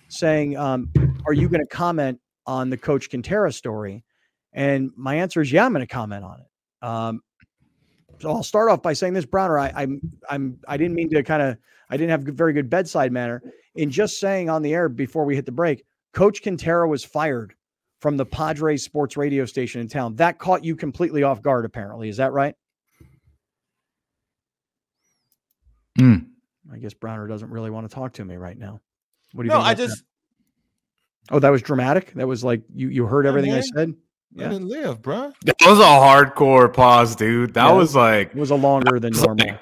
saying, 0.09 0.57
um, 0.57 0.93
"Are 1.27 1.33
you 1.33 1.49
going 1.49 1.61
to 1.61 1.67
comment 1.67 2.21
on 2.47 2.71
the 2.71 2.77
Coach 2.77 3.11
Kentera 3.11 3.53
story?" 3.53 4.05
And 4.53 4.93
my 4.97 5.17
answer 5.17 5.41
is, 5.41 5.51
"Yeah, 5.51 5.65
I'm 5.65 5.73
going 5.73 5.87
to 5.87 5.93
comment 5.93 6.25
on 6.25 6.41
it." 6.41 6.87
Um, 6.87 7.23
so 8.21 8.31
I'll 8.31 8.43
start 8.43 8.71
off 8.71 8.83
by 8.83 8.93
saying 8.93 9.15
this, 9.15 9.27
Browner. 9.27 9.59
I, 9.59 9.73
I'm 9.75 10.01
I'm 10.29 10.59
I 10.69 10.77
didn't 10.77 10.95
mean 10.95 11.11
to 11.11 11.23
kind 11.23 11.43
of 11.43 11.57
I 11.91 11.97
didn't 11.97 12.11
have 12.11 12.23
very 12.23 12.53
good 12.53 12.71
bedside 12.71 13.13
manner 13.13 13.43
in 13.75 13.91
just 13.91 14.21
saying 14.21 14.49
on 14.49 14.63
the 14.63 14.75
air 14.75 14.89
before 14.89 15.25
we 15.25 15.35
hit 15.35 15.47
the 15.47 15.53
break. 15.53 15.85
Coach 16.13 16.43
Kentera 16.43 16.89
was 16.89 17.05
fired 17.05 17.55
from 18.01 18.17
the 18.17 18.25
Padres 18.27 18.83
sports 18.85 19.17
radio 19.17 19.45
station 19.45 19.81
in 19.81 19.89
town. 19.89 20.15
That 20.17 20.39
caught 20.39 20.65
you 20.65 20.77
completely 20.77 21.23
off 21.23 21.43
guard, 21.43 21.65
apparently. 21.65 22.09
Is 22.09 22.19
that 22.19 22.33
right? 22.33 22.55
Mm. 25.99 26.27
I 26.73 26.79
guess 26.79 26.95
Browner 26.95 27.27
doesn't 27.27 27.51
really 27.51 27.71
want 27.71 27.89
to 27.89 27.95
talk 27.95 28.13
to 28.15 28.25
me 28.25 28.37
right 28.37 28.57
now. 28.57 28.81
What 29.33 29.43
do 29.43 29.47
you 29.49 29.51
No, 29.51 29.57
think? 29.57 29.67
I 29.69 29.73
about 29.73 29.77
that? 29.83 29.89
just 29.89 30.03
Oh, 31.31 31.39
that 31.41 31.51
was 31.51 31.61
dramatic. 31.61 32.13
That 32.15 32.27
was 32.27 32.43
like 32.45 32.63
you 32.73 32.89
you 32.89 33.07
heard 33.07 33.25
Yeah, 33.25 33.31
everything 33.31 33.53
I 33.53 33.57
man. 33.57 33.63
said. 33.75 33.95
let 34.35 34.51
Yeah. 34.53 34.57
it 34.57 34.63
live, 34.63 35.03
bro. 35.03 35.33
That 35.45 35.57
was 35.67 35.79
a 35.79 35.83
hardcore 35.83 36.73
pause, 36.73 37.17
dude. 37.17 37.55
That 37.55 37.67
Yeah. 37.69 37.73
was 37.73 37.95
like, 37.97 38.29
It 38.29 38.37
was 38.37 38.51
a 38.51 38.55
longer 38.55 38.99
than 39.01 39.13
It's 39.13 39.21
like- 39.25 39.39
normal. 39.39 39.59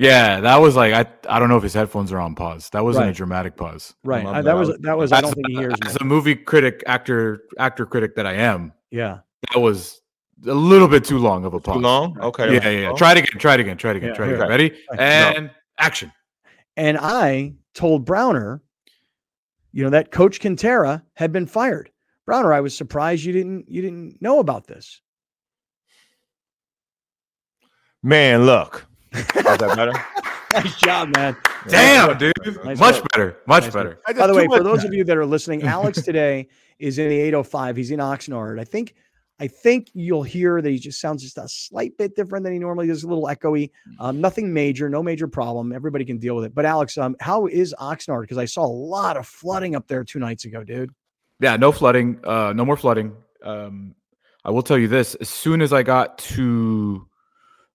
Yeah, 0.00 0.40
that 0.40 0.56
was 0.58 0.76
like, 0.76 0.92
I 0.94 1.06
I 1.28 1.38
don't 1.38 1.48
know 1.48 1.56
if 1.56 1.62
his 1.62 1.74
headphones 1.74 2.12
are 2.12 2.18
on 2.20 2.34
pause. 2.34 2.70
That 2.70 2.84
wasn't 2.84 3.04
Right. 3.06 3.10
a 3.10 3.14
dramatic 3.14 3.56
pause. 3.56 3.94
Right. 4.04 4.24
I- 4.24 4.28
uh, 4.30 4.32
bad. 4.34 4.44
that 4.44 4.54
was 4.56 4.68
was- 4.68 4.78
that 4.80 4.96
was 4.98 5.12
I 5.12 5.20
don't 5.20 5.34
think 5.34 5.48
he 5.48 5.54
hears 5.56 5.72
me. 5.74 5.88
as 5.88 5.96
a 5.96 6.04
movie 6.04 6.34
critic, 6.36 6.82
actor, 6.86 7.42
actor 7.58 7.84
critic 7.86 8.14
that 8.16 8.26
I 8.26 8.34
am, 8.34 8.72
Yeah. 8.90 9.18
that 9.52 9.58
was 9.60 10.00
a 10.46 10.54
little 10.54 10.86
bit 10.88 11.04
too 11.04 11.18
long 11.18 11.44
of 11.44 11.54
a 11.54 11.60
pause. 11.60 11.76
Too 11.76 11.80
long? 11.80 12.18
Okay. 12.20 12.54
Yeah, 12.54 12.68
yeah, 12.68 12.80
yeah. 12.90 12.92
Try 12.92 13.12
it 13.12 13.18
again. 13.18 13.38
Try 13.40 13.54
it 13.54 13.60
again. 13.60 13.76
Try 13.76 13.90
it 13.92 13.96
again. 13.96 14.10
Yeah, 14.10 14.14
try 14.14 14.26
it 14.26 14.28
here. 14.28 14.36
again. 14.36 14.48
Ready? 14.48 14.70
Right. 14.90 15.00
And 15.00 15.50
action. 15.78 16.12
And 16.76 16.96
I 16.96 17.54
told 17.74 18.04
Browner, 18.04 18.62
you 19.72 19.82
know, 19.82 19.90
that 19.90 20.12
Coach 20.12 20.38
Kentera 20.40 21.02
had 21.14 21.32
been 21.32 21.46
fired. 21.46 21.90
Browner, 22.24 22.52
I 22.52 22.60
was 22.60 22.76
surprised 22.76 23.24
you 23.24 23.32
didn't 23.32 23.68
you 23.68 23.82
didn't 23.82 24.20
know 24.22 24.38
about 24.38 24.66
this. 24.68 25.00
Man, 28.02 28.46
look. 28.46 28.86
How's 29.12 29.58
that 29.58 29.76
better? 29.76 29.92
nice 30.52 30.76
job, 30.76 31.14
man. 31.16 31.36
Damn, 31.68 32.16
dude. 32.18 32.32
Nice 32.64 32.78
Much 32.78 32.96
work. 32.96 33.08
better. 33.12 33.36
Much 33.46 33.64
Nice 33.64 33.72
better. 33.72 33.88
work. 34.06 34.16
By 34.16 34.26
the 34.26 34.34
way, 34.34 34.46
for 34.46 34.62
those 34.62 34.84
of 34.84 34.92
you 34.94 35.04
that 35.04 35.16
are 35.16 35.26
listening, 35.26 35.62
Alex 35.62 36.02
today 36.02 36.48
is 36.78 36.98
in 36.98 37.08
the 37.08 37.20
805. 37.20 37.76
He's 37.76 37.90
in 37.90 38.00
Oxnard. 38.00 38.60
I 38.60 38.64
think 38.64 38.94
I 39.40 39.46
think 39.46 39.90
you'll 39.94 40.24
hear 40.24 40.60
that 40.60 40.68
he 40.68 40.78
just 40.78 41.00
sounds 41.00 41.22
just 41.22 41.38
a 41.38 41.48
slight 41.48 41.96
bit 41.96 42.16
different 42.16 42.42
than 42.44 42.52
he 42.52 42.58
normally 42.58 42.88
does, 42.88 43.04
a 43.04 43.08
little 43.08 43.26
echoey. 43.26 43.70
Um, 44.00 44.20
nothing 44.20 44.52
major, 44.52 44.88
no 44.88 45.00
major 45.02 45.28
problem. 45.28 45.72
Everybody 45.72 46.04
can 46.04 46.18
deal 46.18 46.34
with 46.34 46.44
it. 46.46 46.54
But 46.54 46.64
Alex, 46.64 46.98
um, 46.98 47.14
how 47.20 47.46
is 47.46 47.72
Oxnard? 47.78 48.22
Because 48.22 48.38
I 48.38 48.46
saw 48.46 48.64
a 48.64 48.66
lot 48.66 49.16
of 49.16 49.26
flooding 49.28 49.76
up 49.76 49.86
there 49.86 50.02
two 50.02 50.18
nights 50.18 50.44
ago, 50.44 50.64
dude. 50.64 50.90
Yeah, 51.40 51.56
no 51.56 51.70
flooding. 51.70 52.18
Uh, 52.24 52.52
no 52.52 52.64
more 52.64 52.76
flooding. 52.76 53.14
Um, 53.44 53.94
I 54.44 54.50
will 54.50 54.62
tell 54.62 54.78
you 54.78 54.88
this: 54.88 55.14
as 55.16 55.28
soon 55.28 55.62
as 55.62 55.72
I 55.72 55.84
got 55.84 56.18
to 56.18 57.06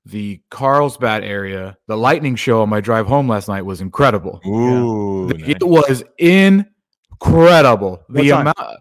the 0.06 0.42
Carlsbad 0.50 1.24
area, 1.24 1.78
the 1.88 1.96
lightning 1.98 2.36
show 2.36 2.62
on 2.62 2.70
my 2.70 2.82
drive 2.82 3.08
home 3.08 3.28
last 3.28 3.48
night 3.48 3.62
was 3.64 3.80
incredible. 3.82 4.42
Ooh. 4.46 5.28
The- 5.30 5.38
nice. 5.38 5.50
It 5.50 5.64
was 5.64 6.04
incredible. 6.18 8.04
What 8.08 8.24
The 8.24 8.30
time? 8.30 8.42
amount 8.42 8.58
uh, 8.60 8.76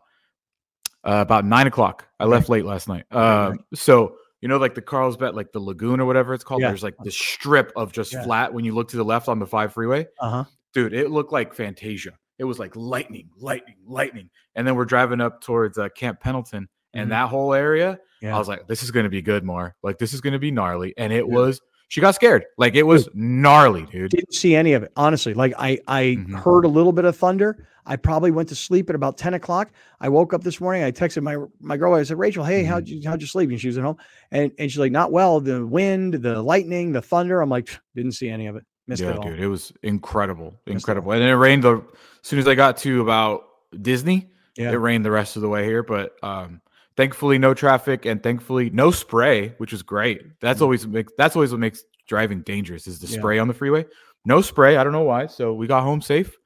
about 1.04 1.44
nine 1.44 1.66
o'clock. 1.66 2.06
I 2.20 2.24
left 2.24 2.48
late 2.48 2.64
last 2.64 2.88
night. 2.88 3.04
Um, 3.12 3.58
so 3.74 4.16
you 4.40 4.48
know, 4.48 4.56
like 4.58 4.74
the 4.74 4.82
Carlsbad, 4.82 5.34
like 5.36 5.52
the 5.52 5.60
lagoon 5.60 6.00
or 6.00 6.04
whatever 6.04 6.34
it's 6.34 6.42
called. 6.42 6.62
Yeah. 6.62 6.68
There's 6.68 6.82
like 6.82 6.96
this 7.04 7.16
strip 7.16 7.72
of 7.76 7.92
just 7.92 8.12
Yeah. 8.12 8.24
flat 8.24 8.52
when 8.52 8.64
you 8.64 8.74
look 8.74 8.88
to 8.88 8.96
the 8.96 9.04
left 9.04 9.28
on 9.28 9.38
the 9.38 9.46
five 9.46 9.72
freeway. 9.72 10.06
Uh 10.18 10.30
huh. 10.30 10.44
Dude, 10.74 10.92
it 10.94 11.10
looked 11.10 11.32
like 11.32 11.54
Fantasia. 11.54 12.12
It 12.38 12.44
was 12.44 12.58
like 12.58 12.74
lightning, 12.74 13.28
lightning, 13.38 13.76
lightning. 13.86 14.30
And 14.56 14.66
then 14.66 14.74
we're 14.74 14.84
driving 14.86 15.20
up 15.20 15.42
towards 15.42 15.78
uh, 15.78 15.90
Camp 15.90 16.18
Pendleton, 16.18 16.68
and 16.94 17.06
Mhm. 17.06 17.10
that 17.10 17.28
whole 17.28 17.54
area. 17.54 17.98
Yeah. 18.20 18.34
I 18.36 18.38
was 18.38 18.48
like, 18.48 18.66
this 18.68 18.82
is 18.82 18.90
going 18.90 19.04
to 19.04 19.10
be 19.10 19.22
good, 19.22 19.44
more. 19.44 19.74
Like, 19.82 19.98
this 19.98 20.12
is 20.12 20.20
going 20.20 20.32
to 20.34 20.38
be 20.38 20.50
gnarly. 20.50 20.94
And 20.96 21.12
it 21.12 21.26
Yeah. 21.26 21.34
was, 21.34 21.60
she 21.88 22.00
got 22.00 22.14
scared. 22.14 22.44
Like, 22.56 22.74
it 22.76 22.84
was 22.84 23.08
gnarly, 23.14 23.86
dude. 23.90 24.10
didn't 24.12 24.32
see 24.34 24.54
any 24.54 24.72
of 24.74 24.82
it 24.82 24.92
honestly 24.96 25.34
like 25.34 25.52
i 25.58 25.78
i 25.88 26.16
Mhm. 26.18 26.34
heard 26.40 26.64
a 26.64 26.68
little 26.68 26.92
bit 26.92 27.04
of 27.04 27.14
thunder 27.16 27.66
i 27.84 27.96
probably 27.96 28.30
went 28.30 28.48
to 28.48 28.54
sleep 28.54 28.88
at 28.88 28.94
about 28.96 29.18
10 29.18 29.34
o'clock 29.34 29.70
i 30.00 30.08
woke 30.08 30.32
up 30.32 30.42
this 30.42 30.60
morning 30.60 30.82
i 30.84 30.90
texted 30.90 31.22
my 31.22 31.36
my 31.60 31.76
girl 31.76 31.92
i 31.94 32.02
said 32.02 32.18
rachel 32.18 32.44
hey 32.44 32.62
how'd 32.64 32.88
you 32.88 33.00
how'd 33.06 33.20
you 33.20 33.26
sleep 33.26 33.50
and 33.50 33.60
she 33.60 33.66
was 33.66 33.76
at 33.76 33.84
home 33.84 33.96
and 34.30 34.52
and 34.58 34.70
she's 34.70 34.78
like 34.78 34.92
not 34.92 35.10
well 35.12 35.40
the 35.40 35.66
wind 35.66 36.14
the 36.14 36.40
lightning 36.42 36.92
the 36.92 37.02
thunder 37.02 37.40
i'm 37.42 37.50
like 37.50 37.68
didn't 37.94 38.12
see 38.12 38.28
any 38.30 38.46
of 38.46 38.56
it 38.56 38.64
missed 38.86 39.02
yeah, 39.02 39.10
it 39.10 39.18
all 39.18 39.24
dude, 39.28 39.40
it 39.40 39.48
was 39.48 39.72
incredible, 39.82 40.54
it 40.66 40.72
incredible. 40.72 41.12
And 41.12 41.20
then 41.22 41.28
it 41.28 41.34
rained 41.34 41.64
the 41.64 41.76
as 41.76 41.82
soon 42.28 42.38
as 42.38 42.46
I 42.48 42.54
got 42.54 42.76
to 42.78 43.00
about 43.02 43.44
Disney, 43.82 44.28
yeah 44.56 44.70
it 44.70 44.76
rained 44.76 45.04
the 45.04 45.10
rest 45.10 45.36
of 45.36 45.42
the 45.42 45.48
way 45.48 45.64
here. 45.64 45.82
But 45.82 46.12
um, 46.22 46.60
thankfully, 46.96 47.38
no 47.38 47.54
traffic 47.54 48.04
and 48.06 48.22
thankfully 48.22 48.70
no 48.70 48.90
spray, 48.90 49.48
which 49.58 49.72
is 49.72 49.82
great. 49.82 50.22
That's 50.40 50.58
Mhm. 50.60 50.62
always 50.62 50.86
makes 50.86 51.12
that's 51.18 51.36
always 51.36 51.50
what 51.52 51.60
makes 51.60 51.84
driving 52.06 52.42
dangerous 52.42 52.86
is 52.86 52.98
the 52.98 53.06
Yeah. 53.06 53.18
spray 53.18 53.38
on 53.38 53.48
the 53.48 53.54
freeway. 53.54 53.86
No 54.24 54.40
spray. 54.40 54.76
I 54.76 54.84
don't 54.84 54.92
know 54.92 55.02
why. 55.02 55.26
So 55.26 55.54
we 55.54 55.66
got 55.66 55.82
home 55.82 56.00
safe. 56.02 56.36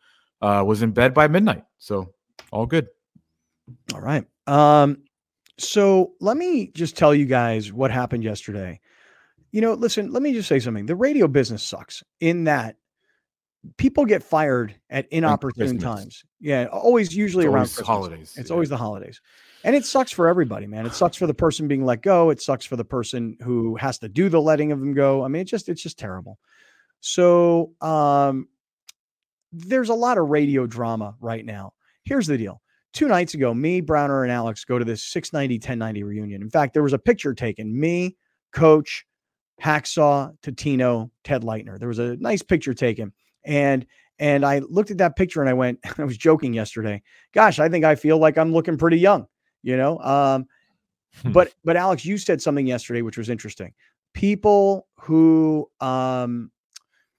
Uh, 0.42 0.62
was 0.66 0.82
in 0.82 0.90
bed 0.92 1.14
by 1.14 1.28
midnight. 1.28 1.64
So 1.78 2.12
all 2.52 2.66
good. 2.66 2.88
all 3.94 4.00
right 4.00 4.24
um 4.46 4.98
so 5.58 6.12
let 6.20 6.36
me 6.36 6.68
just 6.68 6.96
tell 6.96 7.12
you 7.12 7.24
guys 7.26 7.72
what 7.72 7.90
happened 7.90 8.22
yesterday 8.22 8.78
you 9.50 9.60
know 9.60 9.72
listen 9.74 10.12
let 10.12 10.22
me 10.22 10.32
just 10.32 10.48
say 10.48 10.60
something 10.60 10.86
the 10.86 10.94
radio 10.94 11.26
business 11.26 11.64
sucks 11.64 12.04
in 12.20 12.44
that 12.44 12.76
people 13.76 14.04
get 14.04 14.22
fired 14.22 14.72
at 14.88 15.08
inopportune 15.10 15.78
times 15.78 16.24
yeah 16.38 16.66
always 16.66 17.12
usually 17.16 17.46
around 17.46 17.54
always 17.56 17.70
Christmas. 17.74 17.86
holidays. 17.88 18.34
It's 18.36 18.50
yeah. 18.50 18.54
always 18.54 18.68
the 18.68 18.76
holidays. 18.76 19.20
And 19.66 19.74
it 19.74 19.84
sucks 19.84 20.12
for 20.12 20.28
everybody, 20.28 20.68
man. 20.68 20.86
It 20.86 20.94
sucks 20.94 21.16
for 21.16 21.26
the 21.26 21.34
person 21.34 21.66
being 21.66 21.84
let 21.84 22.00
go. 22.00 22.30
It 22.30 22.40
sucks 22.40 22.64
for 22.64 22.76
the 22.76 22.84
person 22.84 23.36
who 23.42 23.74
has 23.74 23.98
to 23.98 24.08
do 24.08 24.28
the 24.28 24.40
letting 24.40 24.70
of 24.70 24.78
them 24.78 24.94
go. 24.94 25.24
I 25.24 25.28
mean, 25.28 25.42
it 25.42 25.46
just 25.46 25.68
it's 25.68 25.82
just 25.82 25.98
terrible. 25.98 26.38
So 27.00 27.72
um 27.80 28.46
there's 29.52 29.88
a 29.88 29.94
lot 29.94 30.18
of 30.18 30.28
radio 30.28 30.68
drama 30.68 31.16
right 31.20 31.44
now. 31.44 31.72
Here's 32.04 32.28
the 32.28 32.38
deal. 32.38 32.62
Two 32.92 33.08
nights 33.08 33.34
ago, 33.34 33.52
me, 33.52 33.80
Browner, 33.80 34.22
and 34.22 34.32
Alex 34.32 34.64
go 34.64 34.78
to 34.78 34.84
this 34.84 35.02
690 35.02 35.56
1090 35.56 36.02
reunion. 36.04 36.42
In 36.42 36.50
fact, 36.50 36.72
there 36.72 36.84
was 36.84 36.92
a 36.92 36.98
picture 36.98 37.34
taken. 37.34 37.78
Me, 37.78 38.16
coach, 38.52 39.04
Hacksaw, 39.60 40.32
Totino, 40.42 41.10
Ted 41.24 41.42
Leitner. 41.42 41.78
There 41.78 41.88
was 41.88 41.98
a 41.98 42.16
nice 42.18 42.42
picture 42.42 42.72
taken. 42.72 43.12
And 43.44 43.84
and 44.20 44.46
I 44.46 44.60
looked 44.60 44.92
at 44.92 44.98
that 44.98 45.16
picture 45.16 45.40
and 45.40 45.50
I 45.50 45.54
went, 45.54 45.80
I 45.98 46.04
was 46.04 46.16
joking 46.16 46.54
yesterday. 46.54 47.02
Gosh, 47.34 47.58
I 47.58 47.68
think 47.68 47.84
I 47.84 47.96
feel 47.96 48.18
like 48.18 48.38
I'm 48.38 48.52
looking 48.52 48.78
pretty 48.78 48.98
young, 48.98 49.26
you 49.66 49.76
know. 49.76 49.98
Um, 49.98 50.46
Hmm. 51.22 51.32
but 51.32 51.54
but 51.64 51.76
Alex, 51.76 52.04
you 52.04 52.18
said 52.18 52.42
something 52.42 52.66
yesterday 52.66 53.00
which 53.00 53.16
was 53.16 53.30
interesting. 53.30 53.72
People 54.12 54.86
who 55.00 55.66
um 55.80 56.50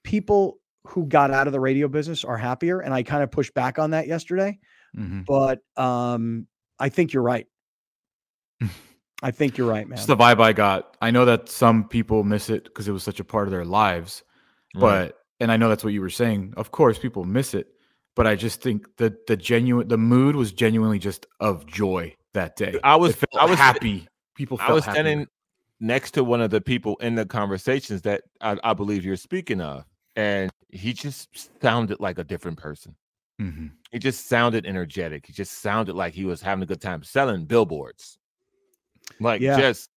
people 0.04 0.60
who 0.86 1.08
got 1.08 1.32
out 1.32 1.48
of 1.48 1.54
the 1.54 1.60
radio 1.60 1.88
business 1.88 2.24
are 2.24 2.38
happier. 2.38 2.80
And 2.80 2.94
I 2.94 3.02
kind 3.02 3.24
of 3.24 3.32
pushed 3.32 3.56
back 3.56 3.80
on 3.80 3.90
that 3.92 4.06
yesterday. 4.08 4.60
Mhm. 4.96 5.26
But 5.26 5.62
um 5.82 6.46
I 6.80 6.90
think 6.90 7.12
you're 7.12 7.24
right. 7.24 7.48
I 9.24 9.32
think 9.32 9.58
you're 9.58 9.68
right, 9.68 9.88
man. 9.88 9.98
It's 9.98 10.06
the 10.06 10.16
vibe 10.16 10.40
I 10.40 10.54
got. 10.54 10.96
I 11.02 11.10
know 11.10 11.26
that 11.26 11.50
some 11.50 11.88
people 11.88 12.24
miss 12.24 12.52
it 12.52 12.66
because 12.66 12.88
it 12.88 12.92
was 12.92 13.02
such 13.04 13.20
a 13.20 13.24
part 13.24 13.48
of 13.48 13.52
their 13.52 13.66
lives, 13.66 14.22
Right. 14.76 14.82
but 15.10 15.20
and 15.40 15.52
I 15.52 15.58
know 15.58 15.70
that's 15.70 15.84
what 15.84 15.94
you 15.94 16.02
were 16.02 16.12
saying. 16.12 16.54
Of 16.56 16.70
course, 16.72 17.00
people 17.00 17.24
miss 17.26 17.56
it, 17.56 17.68
but 18.16 18.28
I 18.28 18.36
just 18.36 18.62
think 18.62 18.96
that 18.98 19.26
the 19.26 19.36
genuine 19.36 19.88
the 19.88 19.98
mood 19.98 20.36
was 20.36 20.52
genuinely 20.54 21.00
just 21.00 21.26
of 21.40 21.66
joy 21.66 22.14
that 22.34 22.56
day. 22.56 22.80
I 22.84 22.96
was 22.96 23.16
I 23.38 23.46
was 23.46 23.58
happy. 23.58 24.08
People 24.36 24.58
felt 24.58 24.70
I 24.70 24.74
was 24.74 24.86
happy. 24.86 24.96
standing 24.96 25.28
next 25.80 26.12
to 26.12 26.24
one 26.24 26.42
of 26.42 26.50
the 26.50 26.62
people 26.62 26.96
in 26.98 27.16
the 27.16 27.26
conversations 27.26 28.02
that 28.04 28.24
I, 28.42 28.58
I 28.64 28.74
believe 28.74 29.06
you're 29.06 29.16
speaking 29.16 29.62
of, 29.62 29.86
and 30.16 30.52
he 30.70 30.94
just 30.94 31.62
sounded 31.62 32.00
like 32.00 32.18
a 32.20 32.24
different 32.24 32.58
person. 32.58 32.96
Mhm. 33.42 33.72
He 33.92 34.00
just 34.00 34.28
sounded 34.28 34.66
energetic. 34.66 35.26
He 35.28 35.34
just 35.34 35.60
sounded 35.62 35.96
like 35.96 36.14
he 36.14 36.26
was 36.26 36.42
having 36.42 36.64
a 36.64 36.66
good 36.66 36.82
time 36.82 37.04
selling 37.04 37.46
billboards. 37.46 38.18
Like 39.20 39.42
Yeah. 39.42 39.60
just 39.60 39.90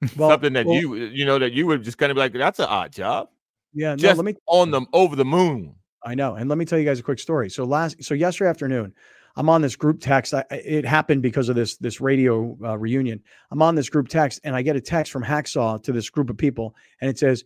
Well- 0.16 0.30
something 0.30 0.52
that 0.54 0.66
well, 0.66 0.76
you 0.80 0.94
you 0.96 1.24
know 1.24 1.38
that 1.38 1.52
you 1.52 1.66
would 1.66 1.82
just 1.82 1.98
kind 1.98 2.10
of 2.10 2.16
be 2.16 2.20
like, 2.20 2.32
that's 2.32 2.58
an 2.60 2.66
odd 2.66 2.92
job. 2.92 3.28
yeah, 3.72 3.90
no, 3.90 3.96
Just 3.96 4.16
let 4.16 4.24
me 4.24 4.34
on 4.46 4.70
them 4.70 4.86
over 4.92 5.16
the 5.16 5.24
moon. 5.24 5.74
I 6.04 6.14
know. 6.14 6.34
And 6.34 6.48
let 6.48 6.58
me 6.58 6.64
tell 6.64 6.78
you 6.78 6.84
guys 6.84 7.00
a 7.00 7.02
quick 7.02 7.18
story. 7.18 7.48
So 7.50 7.64
last, 7.64 8.02
so 8.04 8.14
yesterday 8.14 8.50
afternoon, 8.50 8.92
I'm 9.36 9.48
on 9.48 9.62
this 9.62 9.76
group 9.76 10.00
text. 10.00 10.32
I, 10.32 10.44
it 10.50 10.84
happened 10.84 11.22
because 11.22 11.48
of 11.48 11.56
this 11.56 11.76
this 11.76 12.00
radio 12.00 12.56
uh, 12.62 12.78
reunion. 12.78 13.20
I'm 13.50 13.62
on 13.62 13.74
this 13.74 13.88
group 13.88 14.08
text, 14.08 14.40
and 14.44 14.54
I 14.54 14.62
get 14.62 14.76
a 14.76 14.80
text 14.80 15.12
from 15.12 15.24
Hacksaw 15.24 15.82
to 15.82 15.92
this 15.92 16.08
group 16.10 16.30
of 16.30 16.36
people, 16.36 16.74
and 17.00 17.10
it 17.10 17.18
says, 17.18 17.44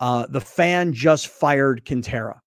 uh, 0.00 0.26
"The 0.28 0.40
fan 0.40 0.92
just 0.92 1.28
fired 1.28 1.84
Kentera." 1.84 2.40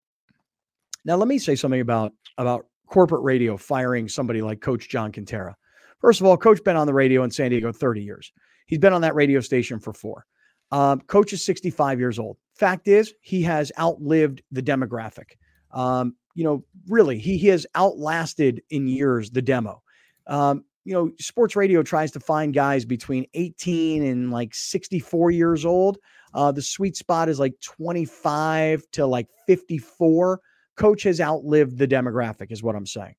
Now, 1.06 1.16
let 1.16 1.28
me 1.28 1.40
say 1.40 1.56
something 1.56 1.82
about 1.82 2.14
about 2.38 2.68
corporate 2.88 3.24
radio 3.24 3.58
firing 3.58 4.08
somebody 4.08 4.42
like 4.42 4.62
Coach 4.62 4.90
John 4.90 5.12
Kentera. 5.12 5.56
First 6.00 6.22
of 6.22 6.28
all, 6.28 6.38
Coach 6.38 6.64
been 6.64 6.76
on 6.76 6.86
the 6.88 6.94
radio 6.94 7.24
in 7.24 7.32
San 7.32 7.50
Diego 7.50 7.72
30 7.72 8.04
years. 8.04 8.32
He's 8.68 8.80
been 8.80 8.94
on 8.94 9.02
that 9.02 9.16
radio 9.16 9.40
station 9.40 9.80
for 9.80 9.94
four. 9.94 10.26
Um, 10.72 11.02
Coach 11.02 11.34
is 11.34 11.44
65 11.46 12.00
years 12.00 12.20
old. 12.20 12.38
Fact 12.56 12.88
is, 12.88 13.14
he 13.22 13.42
has 13.44 13.72
outlived 13.80 14.42
the 14.52 14.62
demographic. 14.62 15.38
Um, 15.72 16.16
you 16.36 16.44
know, 16.44 16.64
really, 16.88 17.20
he, 17.20 17.38
he 17.38 17.48
has 17.48 17.66
outlasted 17.76 18.62
in 18.70 18.88
years 18.88 19.30
the 19.32 19.42
demo. 19.42 19.82
Um, 20.28 20.64
you 20.86 20.94
know, 20.94 21.12
sports 21.20 21.56
radio 21.56 21.82
tries 21.82 22.12
to 22.12 22.20
find 22.20 22.54
guys 22.54 22.86
between 22.86 23.26
18 23.34 24.04
and 24.04 24.32
like 24.32 24.54
64 24.54 25.32
years 25.32 25.66
old. 25.66 25.98
Uh, 26.34 26.52
the 26.52 26.62
sweet 26.62 26.98
spot 26.98 27.30
is 27.30 27.40
like 27.40 27.54
25 27.62 28.84
to 28.94 29.06
like 29.06 29.28
54. 29.48 30.42
Coach 30.76 31.04
has 31.04 31.22
outlived 31.22 31.78
the 31.78 31.88
demographic, 31.88 32.52
is 32.52 32.64
what 32.64 32.76
I'm 32.76 32.86
saying. 32.86 33.16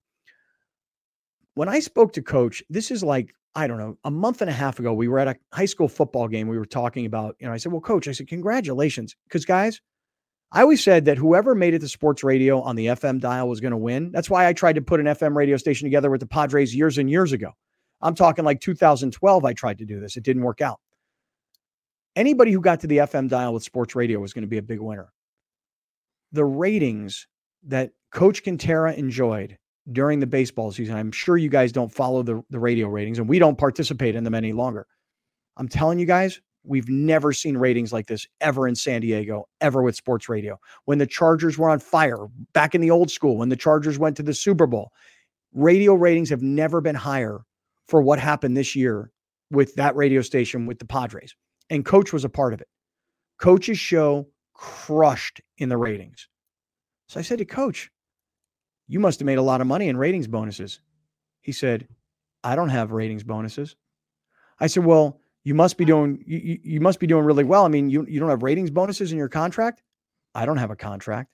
When 1.55 1.69
I 1.69 1.79
spoke 1.79 2.13
to 2.15 2.23
Coach, 2.23 2.63
this 2.69 2.91
is 2.91 3.03
like, 3.03 3.33
I 3.55 3.69
don't 3.69 3.79
know, 3.79 3.97
a 4.03 4.11
month 4.11 4.41
and 4.43 4.51
a 4.51 4.55
half 4.55 4.81
ago, 4.81 4.93
we 4.93 5.07
were 5.07 5.21
at 5.21 5.29
a 5.29 5.37
high 5.53 5.65
school 5.67 5.89
football 5.89 6.27
game. 6.27 6.49
We 6.49 6.59
were 6.59 6.67
talking 6.67 7.07
about, 7.07 7.37
you 7.39 7.47
know, 7.47 7.53
I 7.53 7.57
said, 7.57 7.71
Well, 7.71 7.81
Coach, 7.81 8.09
I 8.09 8.13
said, 8.13 8.27
Congratulations. 8.27 9.15
Because, 9.29 9.45
guys, 9.45 9.81
I 10.55 10.63
always 10.63 10.85
said 10.85 11.07
that 11.07 11.19
whoever 11.19 11.57
made 11.57 11.75
it 11.75 11.81
to 11.81 11.89
sports 11.89 12.23
radio 12.23 12.61
on 12.61 12.77
the 12.77 12.87
FM 12.87 13.19
dial 13.19 13.49
was 13.49 13.61
going 13.61 13.73
to 13.73 13.77
win. 13.77 14.13
That's 14.13 14.31
why 14.31 14.47
I 14.47 14.53
tried 14.53 14.77
to 14.77 14.83
put 14.83 15.01
an 15.01 15.07
FM 15.07 15.35
radio 15.35 15.57
station 15.57 15.85
together 15.85 16.11
with 16.11 16.21
the 16.21 16.29
Padres 16.29 16.73
years 16.73 16.97
and 16.97 17.11
years 17.11 17.33
ago. 17.33 17.51
I'm 18.01 18.15
talking 18.15 18.45
like 18.45 18.61
2012, 18.61 19.45
I 19.45 19.53
tried 19.53 19.79
to 19.79 19.85
do 19.85 19.99
this. 19.99 20.17
It 20.17 20.23
didn't 20.23 20.45
work 20.45 20.61
out. 20.61 20.79
Anybody 22.15 22.53
who 22.53 22.61
got 22.61 22.81
to 22.81 22.87
the 22.87 22.99
FM 22.99 23.29
dial 23.29 23.53
with 23.53 23.65
sports 23.65 23.97
radio 23.97 24.21
was 24.21 24.33
going 24.33 24.43
to 24.43 24.49
be 24.49 24.59
a 24.59 24.63
big 24.63 24.81
winner. 24.81 25.13
The 26.31 26.45
ratings 26.45 27.27
that 27.65 27.91
Coach 28.13 28.45
Kentera 28.45 28.97
enjoyed 28.97 29.59
during 29.91 30.21
the 30.21 30.27
baseball 30.27 30.71
season, 30.71 30.97
I'm 30.97 31.11
sure 31.11 31.37
you 31.37 31.49
guys 31.49 31.73
don't 31.73 31.93
follow 31.93 32.23
the, 32.23 32.45
the 32.51 32.61
radio 32.61 32.87
ratings 32.87 33.19
and 33.19 33.29
we 33.29 33.41
don't 33.41 33.59
participate 33.59 34.15
in 34.15 34.23
them 34.23 34.35
any 34.35 34.53
longer. 34.53 34.87
I'm 35.57 35.69
telling 35.69 35.99
you 35.99 36.07
guys, 36.07 36.41
we've 36.65 36.89
never 36.89 37.33
seen 37.33 37.57
ratings 37.57 37.93
like 37.93 38.07
this 38.07 38.27
ever 38.41 38.67
in 38.67 38.75
San 38.75 39.03
Diego, 39.03 39.49
ever 39.61 39.83
with 39.83 39.95
sports 39.95 40.29
radio. 40.29 40.59
When 40.87 40.99
the 40.99 41.07
Chargers 41.07 41.59
were 41.59 41.71
on 41.71 41.79
fire 41.79 42.27
back 42.53 42.75
in 42.75 42.81
the 42.81 42.91
old 42.91 43.11
school, 43.11 43.37
when 43.37 43.51
the 43.51 43.57
Chargers 43.57 43.99
went 43.99 44.17
to 44.17 44.23
the 44.23 44.35
Super 44.35 44.67
Bowl, 44.67 44.93
radio 45.53 45.95
ratings 45.95 46.31
have 46.31 46.43
never 46.43 46.81
been 46.81 46.95
higher 46.95 47.41
for 47.87 48.01
what 48.03 48.19
happened 48.19 48.57
this 48.57 48.75
year 48.75 49.11
with 49.51 49.75
that 49.75 49.95
radio 49.95 50.23
station 50.23 50.67
with 50.67 50.79
the 50.79 50.87
Padres. 50.87 51.35
And 51.71 51.85
coach 51.85 52.13
was 52.13 52.25
a 52.25 52.31
part 52.31 52.55
of 52.55 52.61
it. 52.61 52.69
Coach's 53.39 53.79
show 53.79 54.29
crushed 54.55 55.41
in 55.59 55.69
the 55.69 55.77
ratings. 55.77 56.29
So 57.09 57.21
I 57.21 57.23
said 57.23 57.39
to 57.39 57.45
coach, 57.45 57.91
You 58.89 59.01
must 59.01 59.21
have 59.21 59.27
made 59.27 59.39
a 59.39 59.43
lot 59.43 59.61
of 59.61 59.67
money 59.67 59.89
in 59.89 59.97
ratings 59.97 60.27
bonuses. 60.27 60.81
He 61.43 61.53
said, 61.53 61.87
I 62.43 62.57
don't 62.57 62.71
have 62.71 62.93
ratings 62.93 63.23
bonuses. 63.23 63.77
I 64.61 64.67
said, 64.67 64.85
Well, 64.85 65.21
you 65.45 65.55
must 65.55 65.77
be 65.77 65.85
doing 65.85 66.23
you, 66.27 66.59
you 66.63 66.81
must 66.81 66.99
be 66.99 67.07
doing 67.07 67.25
really 67.25 67.45
well. 67.45 67.65
I 67.65 67.69
mean, 67.69 67.91
you, 67.91 68.07
you 68.09 68.19
don't 68.19 68.31
have 68.31 68.43
ratings 68.43 68.71
bonuses 68.71 69.13
in 69.13 69.19
your 69.19 69.29
contract? 69.29 69.83
I 70.35 70.47
don't 70.47 70.57
have 70.57 70.71
a 70.71 70.77
contract. 70.77 71.31